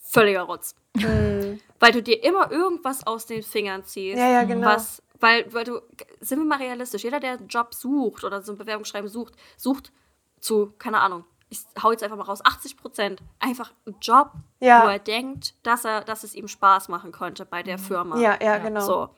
völliger 0.03 0.43
Rotz. 0.43 0.75
Weil 0.95 1.61
weil 1.81 1.93
du 1.93 2.03
dir 2.03 2.23
immer 2.25 2.51
irgendwas 2.51 3.07
aus 3.07 3.27
den 3.27 3.43
Fingern 3.43 3.85
ziehst. 3.85 4.19
Ja, 4.19 4.29
ja, 4.29 4.45
genau. 4.45 4.67
Was, 4.69 5.03
weil, 5.21 5.53
weil 5.53 5.65
du, 5.65 5.81
sind 6.21 6.39
wir 6.39 6.45
mal 6.47 6.59
realistisch, 6.59 7.05
jeder, 7.05 7.21
der 7.21 7.33
einen 7.33 7.49
Job 7.49 7.75
sucht 7.75 8.25
oder 8.25 8.43
so 8.43 8.53
ein 8.53 8.59
Bewerbungsschreiben 8.59 9.09
sucht, 9.09 9.35
sucht 9.57 9.93
zu, 10.41 10.73
keine 10.79 11.01
Ahnung, 11.01 11.25
ich 11.51 11.61
hau 11.83 11.91
jetzt 11.91 12.03
einfach 12.03 12.17
mal 12.17 12.25
raus, 12.25 12.41
80 12.45 12.77
Prozent 12.77 13.23
einfach 13.39 13.73
einen 13.87 13.97
Job, 14.01 14.33
Ja. 14.61 14.85
wo 14.85 14.89
er 14.89 14.99
denkt, 14.99 15.55
dass 15.63 15.85
er, 15.85 16.03
dass 16.03 16.25
es 16.25 16.35
ihm 16.35 16.49
Spaß 16.49 16.89
machen 16.89 17.13
könnte 17.13 17.45
bei 17.45 17.63
der 17.63 17.79
Firma. 17.79 18.19
Ja, 18.19 18.39
ja, 18.43 18.59
genau. 18.59 18.81
So. 18.81 19.09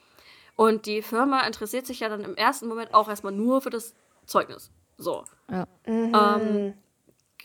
Und 0.57 0.87
die 0.87 1.03
Firma 1.03 1.41
interessiert 1.47 1.87
sich 1.87 2.01
ja 2.01 2.09
dann 2.09 2.23
im 2.23 2.35
ersten 2.37 2.67
Moment 2.69 2.95
auch 2.95 3.09
erstmal 3.09 3.33
nur 3.33 3.61
für 3.61 3.71
das 3.71 3.95
Zeugnis. 4.27 4.71
So. 4.99 5.25
Ja. 5.51 5.67
Ähm, 5.87 6.75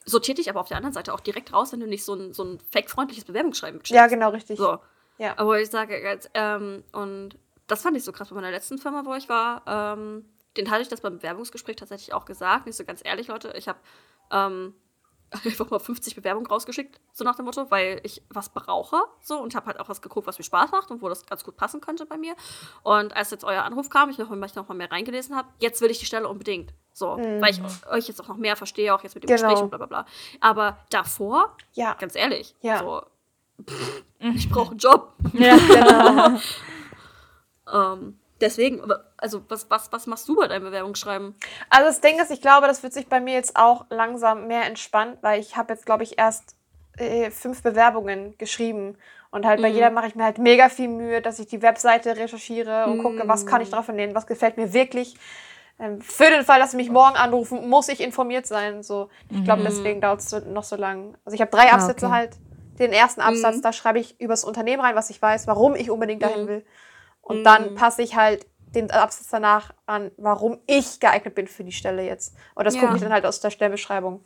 sortiert 0.06 0.38
dich 0.38 0.50
aber 0.50 0.60
auf 0.60 0.68
der 0.68 0.78
anderen 0.78 0.94
Seite 0.94 1.14
auch 1.14 1.20
direkt 1.20 1.54
raus, 1.54 1.72
wenn 1.72 1.80
du 1.80 1.88
nicht 1.88 2.04
so 2.04 2.14
ein, 2.14 2.34
so 2.34 2.44
ein 2.44 2.60
fake-freundliches 2.72 3.26
Bewerbungsschreiben 3.26 3.80
schickst. 3.80 3.92
Ja, 3.92 4.08
genau, 4.08 4.30
richtig. 4.30 4.58
So. 4.58 4.80
Ja. 5.18 5.38
Aber 5.38 5.60
ich 5.60 5.70
sage 5.70 6.02
jetzt, 6.02 6.30
ähm, 6.34 6.84
und 6.92 7.38
das 7.68 7.84
fand 7.84 7.96
ich 7.96 8.04
so 8.04 8.12
krass 8.12 8.30
bei 8.30 8.36
meiner 8.36 8.52
letzten 8.52 8.78
Firma, 8.78 9.06
wo 9.06 9.14
ich 9.14 9.30
war. 9.30 9.64
Ähm, 9.68 10.26
den 10.58 10.70
hatte 10.70 10.82
ich 10.82 10.90
das 10.90 11.02
beim 11.02 11.18
Bewerbungsgespräch 11.18 11.76
tatsächlich 11.76 12.14
auch 12.14 12.26
gesagt. 12.26 12.66
Nicht 12.66 12.76
so 12.76 12.84
ganz 12.84 13.02
ehrlich, 13.04 13.28
Leute. 13.28 13.54
Ich 13.56 13.68
habe 13.68 13.80
ähm, 14.32 14.74
einfach 15.46 15.70
mal 15.70 15.80
50 15.80 16.16
Bewerbungen 16.16 16.46
rausgeschickt, 16.48 17.00
so 17.14 17.24
nach 17.24 17.36
dem 17.36 17.46
Motto, 17.46 17.72
weil 17.72 18.02
ich 18.04 18.22
was 18.30 18.50
brauche. 18.50 18.98
So 19.22 19.40
und 19.40 19.56
habe 19.56 19.68
halt 19.68 19.80
auch 19.80 19.88
was 19.88 20.02
geguckt, 20.02 20.28
was 20.28 20.38
mir 20.38 20.44
Spaß 20.44 20.72
macht 20.72 20.92
und 20.92 21.02
wo 21.02 21.08
das 21.10 21.26
ganz 21.26 21.44
gut 21.44 21.56
passen 21.56 21.80
könnte 21.82 22.06
bei 22.06 22.18
mir. 22.18 22.36
Und 22.84 23.16
als 23.16 23.32
jetzt 23.32 23.44
euer 23.46 23.64
Anruf 23.64 23.90
kam, 23.90 24.10
ich 24.10 24.18
noch, 24.18 24.30
ich 24.32 24.56
noch 24.56 24.68
mal 24.68 24.74
mehr 24.76 24.92
reingelesen 24.92 25.36
habe, 25.36 25.48
jetzt 25.60 25.82
will 25.82 25.90
ich 25.90 26.00
die 26.00 26.06
Stelle 26.06 26.28
unbedingt. 26.28 26.74
So, 26.94 27.18
weil 27.18 27.52
ich 27.52 27.62
euch 27.90 28.08
jetzt 28.10 28.22
auch 28.22 28.28
noch 28.28 28.36
mehr 28.36 28.58
verstehe, 28.58 28.94
auch 28.94 29.02
jetzt 29.04 29.16
mit 29.16 29.24
dem 29.24 29.30
Mhm. 29.32 29.38
Genau. 29.38 29.48
Gespräch 29.50 29.64
und 29.64 29.70
bla 29.70 29.78
bla 29.78 29.86
bla. 29.88 30.06
Aber 30.42 30.78
davor, 30.90 31.56
Ja. 31.74 31.94
ganz 31.94 32.16
ehrlich, 32.16 32.54
Ja. 32.62 32.80
so, 32.80 33.02
ich 34.20 34.50
brauche 34.50 34.72
einen 34.72 34.80
Job. 34.80 35.14
Ja. 35.34 35.56
Genau. 35.58 36.40
Ähm, 37.74 38.20
deswegen, 38.42 38.82
also 39.18 39.42
was, 39.48 39.70
was, 39.70 39.92
was 39.92 40.08
machst 40.08 40.28
du 40.28 40.36
bei 40.36 40.48
deinem 40.48 40.64
Bewerbungsschreiben? 40.64 41.36
Also 41.70 41.86
das 41.88 42.02
Ding 42.02 42.20
ist, 42.20 42.32
ich 42.32 42.42
glaube, 42.42 42.68
das 42.68 42.84
wird 42.84 42.94
sich 42.94 43.08
bei 43.08 43.20
mir 43.20 43.34
jetzt 43.34 43.56
auch 43.56 43.86
langsam 43.90 44.48
mehr 44.48 44.66
entspannt, 44.66 45.18
weil 45.22 45.40
ich 45.40 45.56
habe 45.58 45.74
jetzt, 45.74 45.86
glaube 45.86 46.04
ich, 46.04 46.18
erst 46.18 46.56
äh, 46.98 47.32
fünf 47.32 47.64
Bewerbungen 47.64 48.38
geschrieben. 48.38 48.98
Und 49.30 49.46
halt 49.46 49.62
bei 49.62 49.70
Mhm. 49.70 49.76
jeder 49.76 49.90
mache 49.92 50.08
ich 50.08 50.16
mir 50.16 50.26
halt 50.26 50.38
mega 50.40 50.68
viel 50.68 50.90
Mühe, 50.90 51.22
dass 51.22 51.40
ich 51.40 51.48
die 51.48 51.62
Webseite 51.62 52.18
recherchiere 52.18 52.88
und 52.88 52.98
gucke, 52.98 53.28
was 53.28 53.46
kann 53.46 53.62
ich 53.62 53.70
Mhm. 53.70 53.74
drauf 53.74 53.88
nehmen, 53.88 54.14
was 54.16 54.28
gefällt 54.28 54.58
mir 54.58 54.74
wirklich. 54.74 55.16
Ähm, 55.80 56.02
für 56.02 56.30
den 56.30 56.44
Fall, 56.44 56.60
dass 56.60 56.72
sie 56.72 56.78
mich 56.78 56.90
morgen 56.90 57.16
anrufen, 57.16 57.70
muss 57.70 57.88
ich 57.88 58.02
informiert 58.02 58.46
sein. 58.46 58.84
So, 58.84 59.10
ich 59.30 59.44
glaube, 59.46 59.64
deswegen 59.64 60.02
dauert 60.02 60.20
es 60.20 60.30
so, 60.30 60.40
noch 60.40 60.64
so 60.66 60.76
lang. 60.76 61.18
Also 61.26 61.36
ich 61.36 61.42
habe 61.42 61.50
drei 61.52 61.72
Ah, 61.72 61.76
Absätze 61.76 62.08
okay. 62.08 62.16
halt. 62.16 62.38
Den 62.80 62.94
ersten 62.94 63.22
Absatz, 63.22 63.58
Mhm. 63.58 63.62
da 63.62 63.74
schreibe 63.74 64.00
ich 64.00 64.20
über 64.20 64.34
das 64.34 64.44
Unternehmen 64.44 64.82
rein, 64.82 64.96
was 64.96 65.10
ich 65.10 65.22
weiß, 65.22 65.48
warum 65.48 65.76
ich 65.76 65.90
unbedingt 65.92 66.24
dahin 66.24 66.44
Mhm. 66.44 66.48
will. 66.48 66.66
Und 67.32 67.40
Mhm. 67.40 67.44
dann 67.44 67.76
passe 67.76 68.02
ich 68.02 68.16
halt 68.16 68.46
den 68.76 68.90
Absatz 68.92 69.28
danach 69.30 69.74
an, 69.86 70.12
warum 70.18 70.60
ich 70.68 71.00
geeignet 71.00 71.36
bin 71.36 71.48
für 71.48 71.64
die 71.64 71.72
Stelle 71.74 72.04
jetzt. 72.06 72.36
Und 72.56 72.66
das 72.66 72.76
Ja. 72.76 72.82
gucke 72.82 72.96
ich 72.96 73.02
dann 73.02 73.12
halt 73.12 73.26
aus 73.26 73.40
der 73.42 73.50
Stellenbeschreibung. 73.50 74.24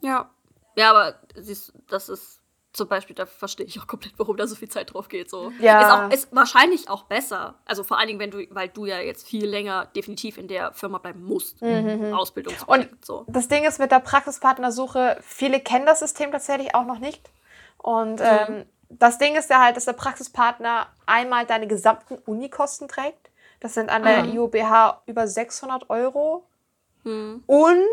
Ja. 0.00 0.30
Ja, 0.76 0.90
aber 0.90 1.16
siehst 1.34 1.68
du, 1.68 1.72
das 1.88 2.08
ist 2.08 2.40
zum 2.72 2.86
Beispiel, 2.88 3.16
da 3.16 3.26
verstehe 3.26 3.66
ich 3.66 3.80
auch 3.80 3.86
komplett, 3.88 4.14
warum 4.16 4.36
da 4.36 4.46
so 4.46 4.54
viel 4.54 4.68
Zeit 4.68 4.94
drauf 4.94 5.08
geht. 5.08 5.28
So. 5.28 5.50
Ja. 5.58 5.80
Ist, 5.80 5.90
auch, 5.90 6.10
ist 6.30 6.34
wahrscheinlich 6.36 6.88
auch 6.88 7.02
besser. 7.04 7.56
Also 7.66 7.82
vor 7.82 7.98
allen 7.98 8.06
Dingen, 8.06 8.20
wenn 8.20 8.30
du, 8.30 8.46
weil 8.50 8.68
du 8.68 8.86
ja 8.86 9.00
jetzt 9.00 9.26
viel 9.26 9.44
länger 9.46 9.86
definitiv 9.96 10.38
in 10.38 10.46
der 10.46 10.72
Firma 10.72 10.98
bleiben 10.98 11.24
musst. 11.24 11.60
Ausbildungsprojekt. 11.62 13.04
so. 13.04 13.24
Das 13.28 13.48
Ding 13.48 13.64
ist 13.64 13.80
mit 13.80 13.90
der 13.90 13.98
Praxispartnersuche, 14.00 15.18
viele 15.20 15.58
kennen 15.60 15.84
das 15.84 15.98
System 15.98 16.30
tatsächlich 16.30 16.74
auch 16.74 16.84
noch 16.86 17.00
nicht. 17.00 17.28
Und 17.78 18.20
ähm, 18.22 18.64
das 18.90 19.18
Ding 19.18 19.36
ist 19.36 19.48
ja 19.50 19.62
halt, 19.62 19.76
dass 19.76 19.84
der 19.84 19.92
Praxispartner 19.92 20.86
einmal 21.06 21.46
deine 21.46 21.66
gesamten 21.66 22.18
Unikosten 22.26 22.88
trägt. 22.88 23.30
Das 23.60 23.74
sind 23.74 23.88
an 23.90 24.02
der 24.02 24.24
Mhm. 24.24 24.32
IOBH 24.34 25.02
über 25.06 25.26
600 25.28 25.88
Euro. 25.90 26.44
Hm. 27.04 27.42
Und 27.46 27.84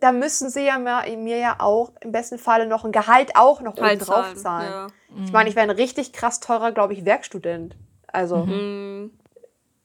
da 0.00 0.12
müssen 0.12 0.50
sie 0.50 0.64
ja 0.66 0.78
mir, 0.78 1.02
mir 1.16 1.38
ja 1.38 1.56
auch 1.58 1.92
im 2.00 2.12
besten 2.12 2.38
Falle 2.38 2.66
noch 2.66 2.84
ein 2.84 2.92
Gehalt 2.92 3.36
auch 3.36 3.60
noch 3.60 3.76
oben 3.76 3.98
drauf 3.98 4.34
zahlen. 4.34 4.70
Ja. 4.70 4.86
Ich 5.24 5.32
meine, 5.32 5.48
ich 5.48 5.56
wäre 5.56 5.66
ein 5.68 5.76
richtig 5.76 6.12
krass 6.12 6.40
teurer, 6.40 6.72
glaube 6.72 6.92
ich, 6.92 7.04
Werkstudent. 7.04 7.76
Also 8.06 8.46
Hm. 8.46 9.10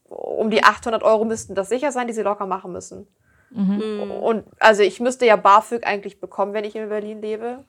um 0.09 0.49
die 0.51 0.63
800 0.63 1.03
Euro 1.03 1.25
müssten 1.25 1.55
das 1.55 1.69
sicher 1.69 1.91
sein, 1.91 2.07
die 2.07 2.13
sie 2.13 2.21
locker 2.23 2.45
machen 2.45 2.71
müssen. 2.71 3.07
Hm. 3.53 4.11
Und 4.11 4.45
also 4.59 4.81
ich 4.83 4.99
müsste 4.99 5.25
ja 5.25 5.35
BAföG 5.35 5.85
eigentlich 5.85 6.19
bekommen, 6.21 6.53
wenn 6.53 6.63
ich 6.63 6.75
in 6.75 6.87
Berlin 6.89 7.21
lebe. 7.21 7.65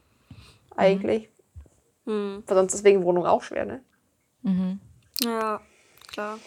Eigentlich. 0.76 1.28
Hm. 2.06 2.42
Weil 2.46 2.56
sonst 2.56 2.74
ist 2.74 2.84
wegen 2.84 3.04
Wohnung 3.04 3.26
auch 3.26 3.42
schwer, 3.42 3.64
ne? 3.64 3.84
Ja, 5.24 5.60
klar. 6.10 6.38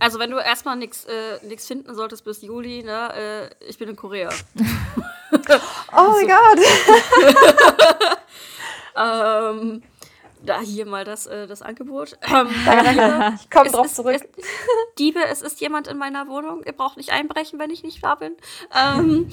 Also 0.00 0.18
wenn 0.18 0.30
du 0.30 0.38
erstmal 0.38 0.76
nichts 0.76 1.04
äh, 1.04 1.38
nix 1.46 1.66
finden 1.66 1.94
solltest 1.94 2.24
bis 2.24 2.42
Juli, 2.42 2.82
ne, 2.82 3.50
äh, 3.60 3.64
ich 3.68 3.78
bin 3.78 3.88
in 3.88 3.96
Korea. 3.96 4.30
Oh 5.96 6.10
mein 6.12 6.26
Gott. 6.26 6.58
Ähm, 8.96 9.82
da 10.42 10.60
hier 10.60 10.86
mal 10.86 11.04
das, 11.04 11.26
äh, 11.26 11.46
das 11.46 11.62
Angebot. 11.62 12.18
Ähm, 12.22 12.48
Ich 13.40 13.50
komme 13.50 13.70
drauf 13.70 13.86
ist- 13.86 13.94
zurück. 13.96 14.14
Es, 14.16 14.26
Diebe, 14.98 15.20
es 15.30 15.40
ist 15.42 15.60
jemand 15.60 15.86
in 15.86 15.98
meiner 15.98 16.26
Wohnung. 16.28 16.62
Ihr 16.64 16.72
braucht 16.72 16.96
nicht 16.96 17.10
einbrechen, 17.10 17.58
wenn 17.58 17.70
ich 17.70 17.82
nicht 17.84 18.02
da 18.02 18.16
bin. 18.16 18.36
Ähm, 18.74 19.30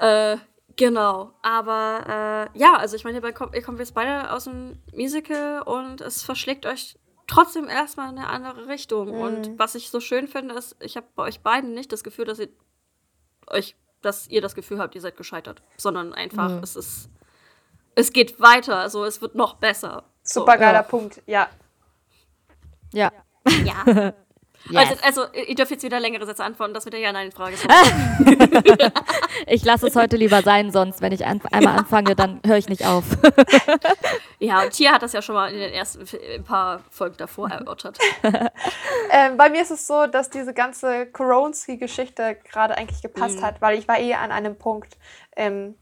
äh, 0.00 0.36
genau. 0.78 1.34
Aber 1.42 2.48
äh, 2.54 2.58
ja, 2.58 2.76
also 2.76 2.96
ich 2.96 3.04
meine, 3.04 3.20
ihr 3.20 3.32
kommt, 3.32 3.54
ihr 3.54 3.62
kommt 3.62 3.78
jetzt 3.78 3.92
beide 3.94 4.32
aus 4.32 4.44
dem 4.44 4.78
Musical 4.94 5.60
und 5.62 6.00
es 6.00 6.22
verschlägt 6.22 6.64
euch 6.64 6.98
trotzdem 7.26 7.68
erstmal 7.68 8.10
in 8.10 8.18
eine 8.18 8.28
andere 8.28 8.68
Richtung. 8.68 9.08
Mhm. 9.08 9.20
Und 9.20 9.58
was 9.58 9.74
ich 9.74 9.90
so 9.90 10.00
schön 10.00 10.26
finde, 10.26 10.54
ist, 10.54 10.76
ich 10.80 10.96
habe 10.96 11.06
bei 11.14 11.24
euch 11.24 11.40
beiden 11.42 11.74
nicht 11.74 11.92
das 11.92 12.02
Gefühl, 12.02 12.24
dass 12.24 12.38
ihr 12.38 12.48
euch, 13.48 13.76
dass 14.00 14.26
ihr 14.28 14.40
das 14.40 14.54
Gefühl 14.54 14.78
habt, 14.78 14.94
ihr 14.94 15.00
seid 15.02 15.16
gescheitert, 15.18 15.62
sondern 15.76 16.14
einfach, 16.14 16.50
Mhm. 16.50 16.62
es 16.62 16.76
ist, 16.76 17.10
es 17.94 18.12
geht 18.12 18.40
weiter, 18.40 18.76
also 18.78 19.04
es 19.04 19.20
wird 19.20 19.34
noch 19.34 19.54
besser. 19.56 20.04
So. 20.22 20.40
Super 20.40 20.56
geiler 20.56 20.80
ja. 20.80 20.82
Punkt. 20.82 21.22
Ja. 21.26 21.48
Ja. 22.92 23.12
Ja. 23.64 24.12
Yes. 24.70 24.90
Also, 25.02 25.22
also, 25.22 25.32
ihr 25.32 25.54
dürft 25.54 25.70
jetzt 25.70 25.82
wieder 25.82 25.98
längere 26.00 26.26
Sätze 26.26 26.44
antworten, 26.44 26.74
das 26.74 26.84
mit 26.84 26.92
der 26.92 27.00
Ja-Nein-Frage. 27.00 27.56
Ich 29.46 29.64
lasse 29.64 29.86
es 29.86 29.96
heute 29.96 30.16
lieber 30.16 30.42
sein, 30.42 30.70
sonst, 30.70 31.00
wenn 31.00 31.12
ich 31.12 31.24
an, 31.24 31.40
einmal 31.52 31.78
anfange, 31.78 32.14
dann 32.14 32.40
höre 32.44 32.56
ich 32.56 32.68
nicht 32.68 32.84
auf. 32.84 33.04
ja, 34.40 34.62
und 34.62 34.72
Tia 34.72 34.92
hat 34.92 35.02
das 35.02 35.12
ja 35.12 35.22
schon 35.22 35.34
mal 35.34 35.50
in 35.52 35.58
den 35.58 35.72
ersten 35.72 36.04
ein 36.34 36.44
paar 36.44 36.80
Folgen 36.90 37.16
davor 37.16 37.48
erörtert. 37.50 37.98
Ähm, 39.10 39.36
bei 39.36 39.48
mir 39.48 39.62
ist 39.62 39.70
es 39.70 39.86
so, 39.86 40.06
dass 40.06 40.28
diese 40.28 40.52
ganze 40.52 41.06
Koronski-Geschichte 41.06 42.36
gerade 42.50 42.76
eigentlich 42.76 43.00
gepasst 43.00 43.38
Mhm. 43.40 43.44
hat, 43.44 43.60
weil 43.62 43.78
ich 43.78 43.88
war 43.88 43.98
eh 43.98 44.14
an 44.14 44.32
einem 44.32 44.56
Punkt, 44.56 44.98
ähm, 45.36 45.76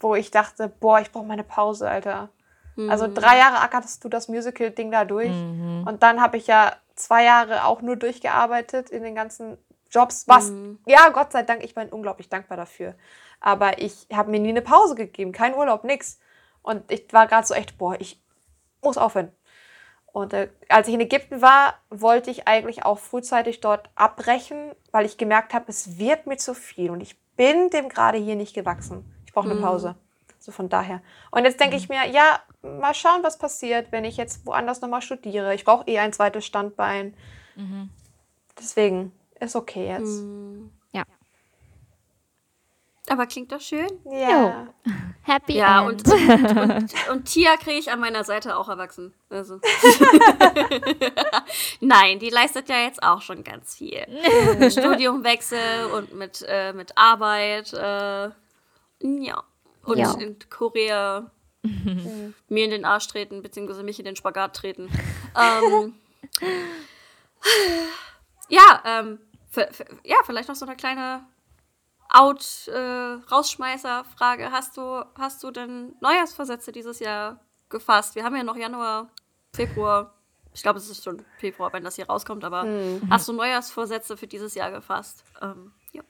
wo 0.00 0.14
ich 0.14 0.30
dachte, 0.30 0.68
boah, 0.80 1.00
ich 1.00 1.10
brauche 1.10 1.26
meine 1.26 1.44
Pause, 1.44 1.88
Alter. 1.88 2.28
Also 2.88 3.08
drei 3.12 3.38
Jahre 3.38 3.60
ackertest 3.60 4.04
du 4.04 4.08
das 4.08 4.28
Musical-Ding 4.28 4.92
da 4.92 5.04
durch. 5.04 5.30
Und 5.84 5.96
dann 6.00 6.20
habe 6.20 6.36
ich 6.36 6.46
ja 6.46 6.72
zwei 6.98 7.24
Jahre 7.24 7.64
auch 7.64 7.82
nur 7.82 7.96
durchgearbeitet 7.96 8.90
in 8.90 9.02
den 9.02 9.14
ganzen 9.14 9.58
Jobs. 9.90 10.28
Was, 10.28 10.52
ja, 10.86 11.08
Gott 11.10 11.32
sei 11.32 11.42
Dank, 11.42 11.64
ich 11.64 11.74
bin 11.74 11.88
unglaublich 11.88 12.28
dankbar 12.28 12.56
dafür. 12.56 12.94
Aber 13.40 13.78
ich 13.78 14.06
habe 14.12 14.30
mir 14.30 14.40
nie 14.40 14.50
eine 14.50 14.62
Pause 14.62 14.94
gegeben, 14.94 15.32
kein 15.32 15.54
Urlaub, 15.54 15.84
nix. 15.84 16.18
Und 16.62 16.90
ich 16.90 17.12
war 17.12 17.26
gerade 17.26 17.46
so 17.46 17.54
echt, 17.54 17.78
boah, 17.78 17.96
ich 17.98 18.20
muss 18.82 18.98
aufhören. 18.98 19.32
Und 20.06 20.32
äh, 20.32 20.48
als 20.68 20.88
ich 20.88 20.94
in 20.94 21.00
Ägypten 21.00 21.42
war, 21.42 21.74
wollte 21.90 22.30
ich 22.30 22.48
eigentlich 22.48 22.84
auch 22.84 22.98
frühzeitig 22.98 23.60
dort 23.60 23.90
abbrechen, 23.94 24.72
weil 24.90 25.06
ich 25.06 25.18
gemerkt 25.18 25.54
habe, 25.54 25.66
es 25.68 25.98
wird 25.98 26.26
mir 26.26 26.36
zu 26.36 26.54
viel 26.54 26.90
und 26.90 27.00
ich 27.00 27.20
bin 27.36 27.70
dem 27.70 27.88
gerade 27.88 28.18
hier 28.18 28.34
nicht 28.34 28.54
gewachsen. 28.54 29.04
Ich 29.26 29.32
brauche 29.32 29.50
eine 29.50 29.60
Pause. 29.60 29.94
So 30.38 30.52
von 30.52 30.68
daher. 30.68 31.02
Und 31.30 31.44
jetzt 31.44 31.60
denke 31.60 31.76
ich 31.76 31.88
mir, 31.88 32.06
ja, 32.08 32.40
mal 32.62 32.94
schauen, 32.94 33.22
was 33.22 33.38
passiert, 33.38 33.92
wenn 33.92 34.04
ich 34.04 34.16
jetzt 34.16 34.46
woanders 34.46 34.80
nochmal 34.80 35.02
studiere. 35.02 35.54
Ich 35.54 35.64
brauche 35.64 35.88
eh 35.88 35.98
ein 35.98 36.12
zweites 36.12 36.46
Standbein. 36.46 37.14
Deswegen 38.58 39.12
ist 39.40 39.56
okay 39.56 39.88
jetzt. 39.88 40.22
Ja. 40.92 41.04
Aber 43.08 43.26
klingt 43.26 43.52
doch 43.52 43.60
schön. 43.60 43.88
Ja. 44.04 44.68
Happy 45.22 45.54
Ja, 45.56 45.88
End. 45.88 46.06
und, 46.08 46.12
und, 46.12 46.70
und, 46.70 46.94
und 47.10 47.24
Tia 47.24 47.56
kriege 47.56 47.78
ich 47.78 47.90
an 47.90 48.00
meiner 48.00 48.24
Seite 48.24 48.56
auch 48.56 48.68
erwachsen. 48.68 49.14
Also. 49.28 49.60
Nein, 51.80 52.18
die 52.18 52.30
leistet 52.30 52.68
ja 52.68 52.76
jetzt 52.80 53.02
auch 53.02 53.20
schon 53.22 53.44
ganz 53.44 53.76
viel. 53.76 54.06
mit 54.58 54.72
Studiumwechsel 54.72 55.86
und 55.94 56.14
mit, 56.14 56.44
äh, 56.48 56.72
mit 56.72 56.96
Arbeit. 56.96 57.72
Äh, 57.72 58.30
ja. 59.00 59.42
Und 59.88 59.98
Ja. 59.98 60.12
in 60.14 60.36
Korea 60.50 61.30
mir 62.48 62.64
in 62.64 62.70
den 62.70 62.84
Arsch 62.84 63.08
treten, 63.08 63.42
beziehungsweise 63.42 63.82
mich 63.82 63.98
in 63.98 64.04
den 64.04 64.16
Spagat 64.16 64.54
treten. 64.54 64.88
Ähm, 65.36 65.94
ja, 68.48 68.82
ähm, 68.84 69.18
ja, 70.04 70.16
vielleicht 70.24 70.48
noch 70.48 70.56
so 70.56 70.66
eine 70.66 70.76
kleine 70.76 71.24
Out, 72.10 72.68
äh. 72.68 73.18
Hast 73.30 74.76
du, 74.76 75.04
hast 75.18 75.42
du 75.42 75.50
denn 75.50 75.94
Neujahrsvorsätze 76.00 76.72
dieses 76.72 77.00
Jahr 77.00 77.40
gefasst? 77.68 78.14
Wir 78.14 78.24
haben 78.24 78.36
ja 78.36 78.44
noch 78.44 78.56
Januar 78.56 79.08
Februar. 79.54 80.14
Ich 80.54 80.62
glaube, 80.62 80.78
es 80.78 80.88
ist 80.88 81.04
schon 81.04 81.24
Februar, 81.38 81.72
wenn 81.72 81.84
das 81.84 81.96
hier 81.96 82.06
rauskommt, 82.06 82.44
aber 82.44 82.64
Mhm. 82.64 83.02
hast 83.10 83.28
du 83.28 83.32
Neujahrsvorsätze 83.32 84.16
für 84.16 84.26
dieses 84.26 84.54
Jahr 84.54 84.70
gefasst? 84.70 85.24
Ähm, 85.42 85.72
ja. 85.92 86.02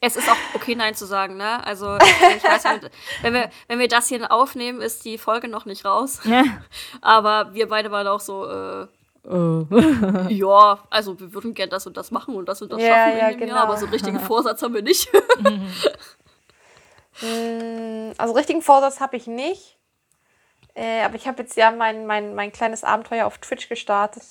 Es 0.00 0.16
ist 0.16 0.28
auch 0.28 0.36
okay, 0.54 0.74
Nein 0.74 0.94
zu 0.94 1.06
sagen, 1.06 1.36
ne? 1.36 1.64
Also, 1.66 1.96
ich 2.36 2.44
weiß, 2.44 2.64
wenn, 2.64 2.90
wenn, 3.22 3.34
wir, 3.34 3.50
wenn 3.68 3.78
wir 3.78 3.88
das 3.88 4.08
hier 4.08 4.30
aufnehmen, 4.30 4.80
ist 4.80 5.04
die 5.04 5.18
Folge 5.18 5.48
noch 5.48 5.64
nicht 5.64 5.84
raus. 5.84 6.20
Ja. 6.24 6.44
Aber 7.00 7.54
wir 7.54 7.68
beide 7.68 7.90
waren 7.90 8.06
auch 8.06 8.20
so, 8.20 8.46
äh, 8.48 8.86
Oh. 9.28 9.66
ja, 10.28 10.78
also 10.88 11.18
wir 11.18 11.34
würden 11.34 11.52
gern 11.52 11.68
das 11.68 11.84
und 11.84 11.96
das 11.96 12.12
machen 12.12 12.36
und 12.36 12.48
das 12.48 12.62
und 12.62 12.70
das 12.70 12.80
Ja, 12.80 12.94
schaffen 13.06 13.18
ja, 13.18 13.30
genau. 13.32 13.54
Jahr, 13.56 13.64
aber 13.64 13.76
so 13.76 13.86
einen 13.86 13.92
richtigen 13.92 14.20
Vorsatz 14.20 14.62
haben 14.62 14.72
wir 14.72 14.82
nicht. 14.82 15.12
Mm, 17.22 18.12
Also 18.18 18.34
richtigen 18.34 18.62
Vorsatz 18.62 19.00
habe 19.00 19.16
ich 19.16 19.26
nicht. 19.26 19.76
Äh, 20.74 21.02
aber 21.02 21.16
ich 21.16 21.26
habe 21.26 21.42
jetzt 21.42 21.56
ja 21.56 21.70
mein, 21.70 22.06
mein, 22.06 22.34
mein 22.34 22.52
kleines 22.52 22.84
Abenteuer 22.84 23.26
auf 23.26 23.38
Twitch 23.38 23.68
gestartet. 23.68 24.22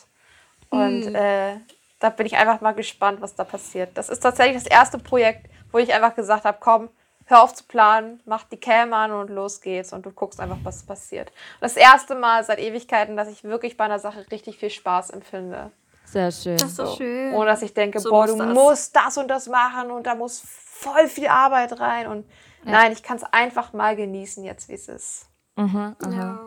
Und 0.70 1.14
äh, 1.14 1.58
da 2.00 2.10
bin 2.10 2.26
ich 2.26 2.36
einfach 2.38 2.62
mal 2.62 2.74
gespannt, 2.74 3.22
was 3.22 3.36
da 3.36 3.44
passiert. 3.44 3.92
Das 3.96 4.10
ist 4.10 4.20
tatsächlich 4.22 4.64
das 4.64 4.72
erste 4.72 4.98
Projekt, 4.98 5.48
wo 5.72 5.78
ich 5.78 5.94
einfach 5.94 6.16
gesagt 6.16 6.46
habe, 6.46 6.58
komm, 6.60 6.90
hör 7.26 7.42
auf 7.44 7.54
zu 7.54 7.64
planen, 7.64 8.22
mach 8.26 8.44
die 8.44 8.58
Cam 8.60 8.94
an 8.94 9.12
und 9.12 9.30
los 9.30 9.62
geht's. 9.62 9.94
Und 9.94 10.06
du 10.06 10.12
guckst 10.12 10.40
einfach, 10.40 10.58
was 10.64 10.84
passiert. 10.84 11.32
Das 11.62 11.76
erste 11.76 12.16
Mal 12.16 12.44
seit 12.44 12.60
Ewigkeiten, 12.60 13.18
dass 13.18 13.30
ich 13.30 13.44
wirklich 13.44 13.78
bei 13.78 13.86
einer 13.86 14.00
Sache 14.00 14.26
richtig 14.32 14.58
viel 14.58 14.70
Spaß 14.70 15.10
empfinde. 15.12 15.72
Sehr 16.06 16.32
schön. 16.32 16.58
Das 16.58 16.70
ist 16.70 16.76
so 16.76 16.96
schön. 16.96 17.34
Ohne 17.34 17.48
dass 17.48 17.62
ich 17.64 17.74
denke, 17.74 18.00
So 18.00 18.10
boah, 18.10 18.28
muss 18.28 18.38
du 18.38 18.44
das. 18.44 18.54
musst 18.54 18.96
das 18.96 19.18
und 19.18 19.28
das 19.28 19.48
machen 19.48 19.90
und 19.90 20.06
da 20.06 20.14
muss 20.16 20.44
voll 20.46 21.08
viel 21.08 21.28
Arbeit 21.28 21.80
rein. 21.80 22.08
Und 22.08 22.30
nein, 22.64 22.92
ich 22.92 23.02
kann 23.02 23.18
es 23.18 23.24
einfach 23.24 23.74
mal 23.74 23.96
genießen, 23.96 24.44
jetzt 24.44 24.70
wie 24.70 24.74
es 24.74 24.88
ist. 24.88 25.26
Mhm, 25.56 25.96
aha. 26.04 26.12
Ja. 26.12 26.40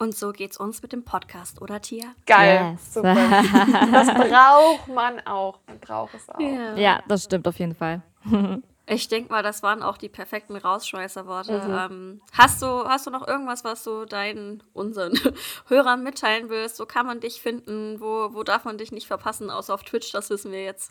Und 0.00 0.16
so 0.16 0.32
geht's 0.32 0.56
uns 0.56 0.80
mit 0.80 0.94
dem 0.94 1.04
Podcast, 1.04 1.60
oder 1.60 1.78
Tia? 1.82 2.06
Geil. 2.24 2.72
Yes. 2.72 2.94
Super. 2.94 3.14
Das 3.92 4.08
braucht 4.08 4.88
man 4.88 5.20
auch. 5.26 5.58
Man 5.66 5.78
braucht 5.78 6.14
es 6.14 6.26
auch. 6.30 6.40
Ja, 6.40 7.02
das 7.06 7.24
stimmt 7.24 7.46
auf 7.46 7.58
jeden 7.58 7.74
Fall. 7.74 8.02
Ich 8.92 9.06
denke 9.06 9.30
mal, 9.30 9.44
das 9.44 9.62
waren 9.62 9.84
auch 9.84 9.96
die 9.96 10.08
perfekten 10.08 10.56
Rausschmeißerworte. 10.56 11.62
Mhm. 11.62 11.78
Ähm, 11.78 12.20
hast, 12.32 12.60
du, 12.60 12.66
hast 12.66 13.06
du 13.06 13.12
noch 13.12 13.28
irgendwas, 13.28 13.62
was 13.62 13.84
du 13.84 14.04
deinen, 14.04 14.64
unseren 14.72 15.12
Hörern 15.68 16.02
mitteilen 16.02 16.48
willst? 16.48 16.80
Wo 16.80 16.86
kann 16.86 17.06
man 17.06 17.20
dich 17.20 17.40
finden? 17.40 18.00
Wo, 18.00 18.34
wo 18.34 18.42
darf 18.42 18.64
man 18.64 18.78
dich 18.78 18.90
nicht 18.90 19.06
verpassen, 19.06 19.48
außer 19.48 19.72
auf 19.74 19.84
Twitch? 19.84 20.10
Das 20.10 20.28
wissen 20.28 20.50
wir 20.50 20.64
jetzt. 20.64 20.90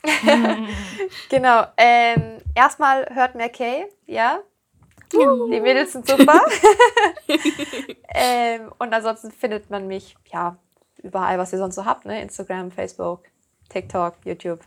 Genau. 1.28 1.66
Ähm, 1.76 2.38
erstmal 2.54 3.06
hört 3.14 3.34
mehr 3.34 3.50
Kay, 3.50 3.84
ja. 4.06 4.38
Die 5.12 5.60
Mädels 5.60 5.92
sind 5.92 6.06
super. 6.06 6.40
ähm, 8.14 8.72
und 8.78 8.92
ansonsten 8.94 9.30
findet 9.32 9.70
man 9.70 9.86
mich, 9.86 10.16
ja, 10.32 10.56
überall, 11.02 11.38
was 11.38 11.52
ihr 11.52 11.58
sonst 11.58 11.74
so 11.76 11.84
habt, 11.84 12.04
ne? 12.04 12.20
Instagram, 12.22 12.70
Facebook, 12.70 13.22
TikTok, 13.68 14.14
YouTube. 14.24 14.60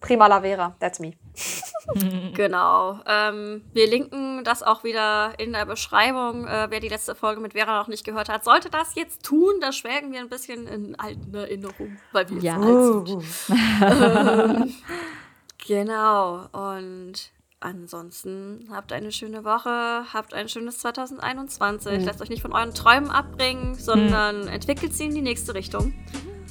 Prima 0.00 0.26
la 0.26 0.40
Vera, 0.40 0.74
that's 0.80 0.98
me. 1.00 1.12
Genau. 2.34 2.98
Ähm, 3.06 3.64
wir 3.72 3.86
linken 3.88 4.42
das 4.44 4.62
auch 4.62 4.82
wieder 4.84 5.32
in 5.38 5.52
der 5.52 5.66
Beschreibung. 5.66 6.46
Äh, 6.46 6.66
wer 6.70 6.80
die 6.80 6.88
letzte 6.88 7.14
Folge 7.14 7.40
mit 7.40 7.52
Vera 7.52 7.78
noch 7.78 7.88
nicht 7.88 8.04
gehört 8.04 8.28
hat, 8.28 8.44
sollte 8.44 8.68
das 8.70 8.94
jetzt 8.94 9.22
tun. 9.24 9.54
Da 9.60 9.72
schwelgen 9.72 10.12
wir 10.12 10.20
ein 10.20 10.28
bisschen 10.28 10.66
in 10.66 10.98
alten 10.98 11.32
Erinnerungen, 11.34 11.98
weil 12.12 12.28
wir 12.28 12.38
Ja. 12.42 12.56
jetzt 12.56 12.66
alt 12.66 13.08
sind. 14.68 14.74
Genau. 15.66 16.46
Und 16.52 17.30
ansonsten 17.60 18.68
habt 18.70 18.92
eine 18.92 19.12
schöne 19.12 19.44
Woche, 19.44 20.04
habt 20.12 20.34
ein 20.34 20.48
schönes 20.48 20.78
2021. 20.78 22.04
Lasst 22.04 22.20
euch 22.20 22.30
nicht 22.30 22.42
von 22.42 22.52
euren 22.52 22.74
Träumen 22.74 23.10
abbringen, 23.10 23.74
sondern 23.74 24.48
entwickelt 24.48 24.94
sie 24.94 25.04
in 25.04 25.14
die 25.14 25.22
nächste 25.22 25.54
Richtung. 25.54 25.94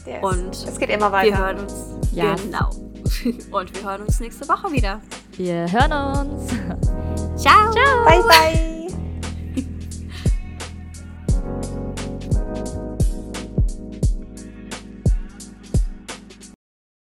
Yes. 0.05 0.23
Und 0.23 0.49
es 0.49 0.77
geht 0.77 0.89
immer 0.89 1.11
weiter. 1.11 1.31
Wir 1.31 1.37
hören 1.37 1.59
uns. 1.59 1.73
Ja. 2.13 2.35
Genau. 2.35 2.69
Und 3.51 3.75
wir 3.75 3.83
hören 3.83 4.01
uns 4.03 4.19
nächste 4.19 4.47
Woche 4.47 4.71
wieder. 4.71 5.01
Wir 5.33 5.71
hören 5.71 5.91
uns. 6.21 6.49
Ciao. 7.41 7.73
Bye, 8.05 8.23
bye. 8.27 8.84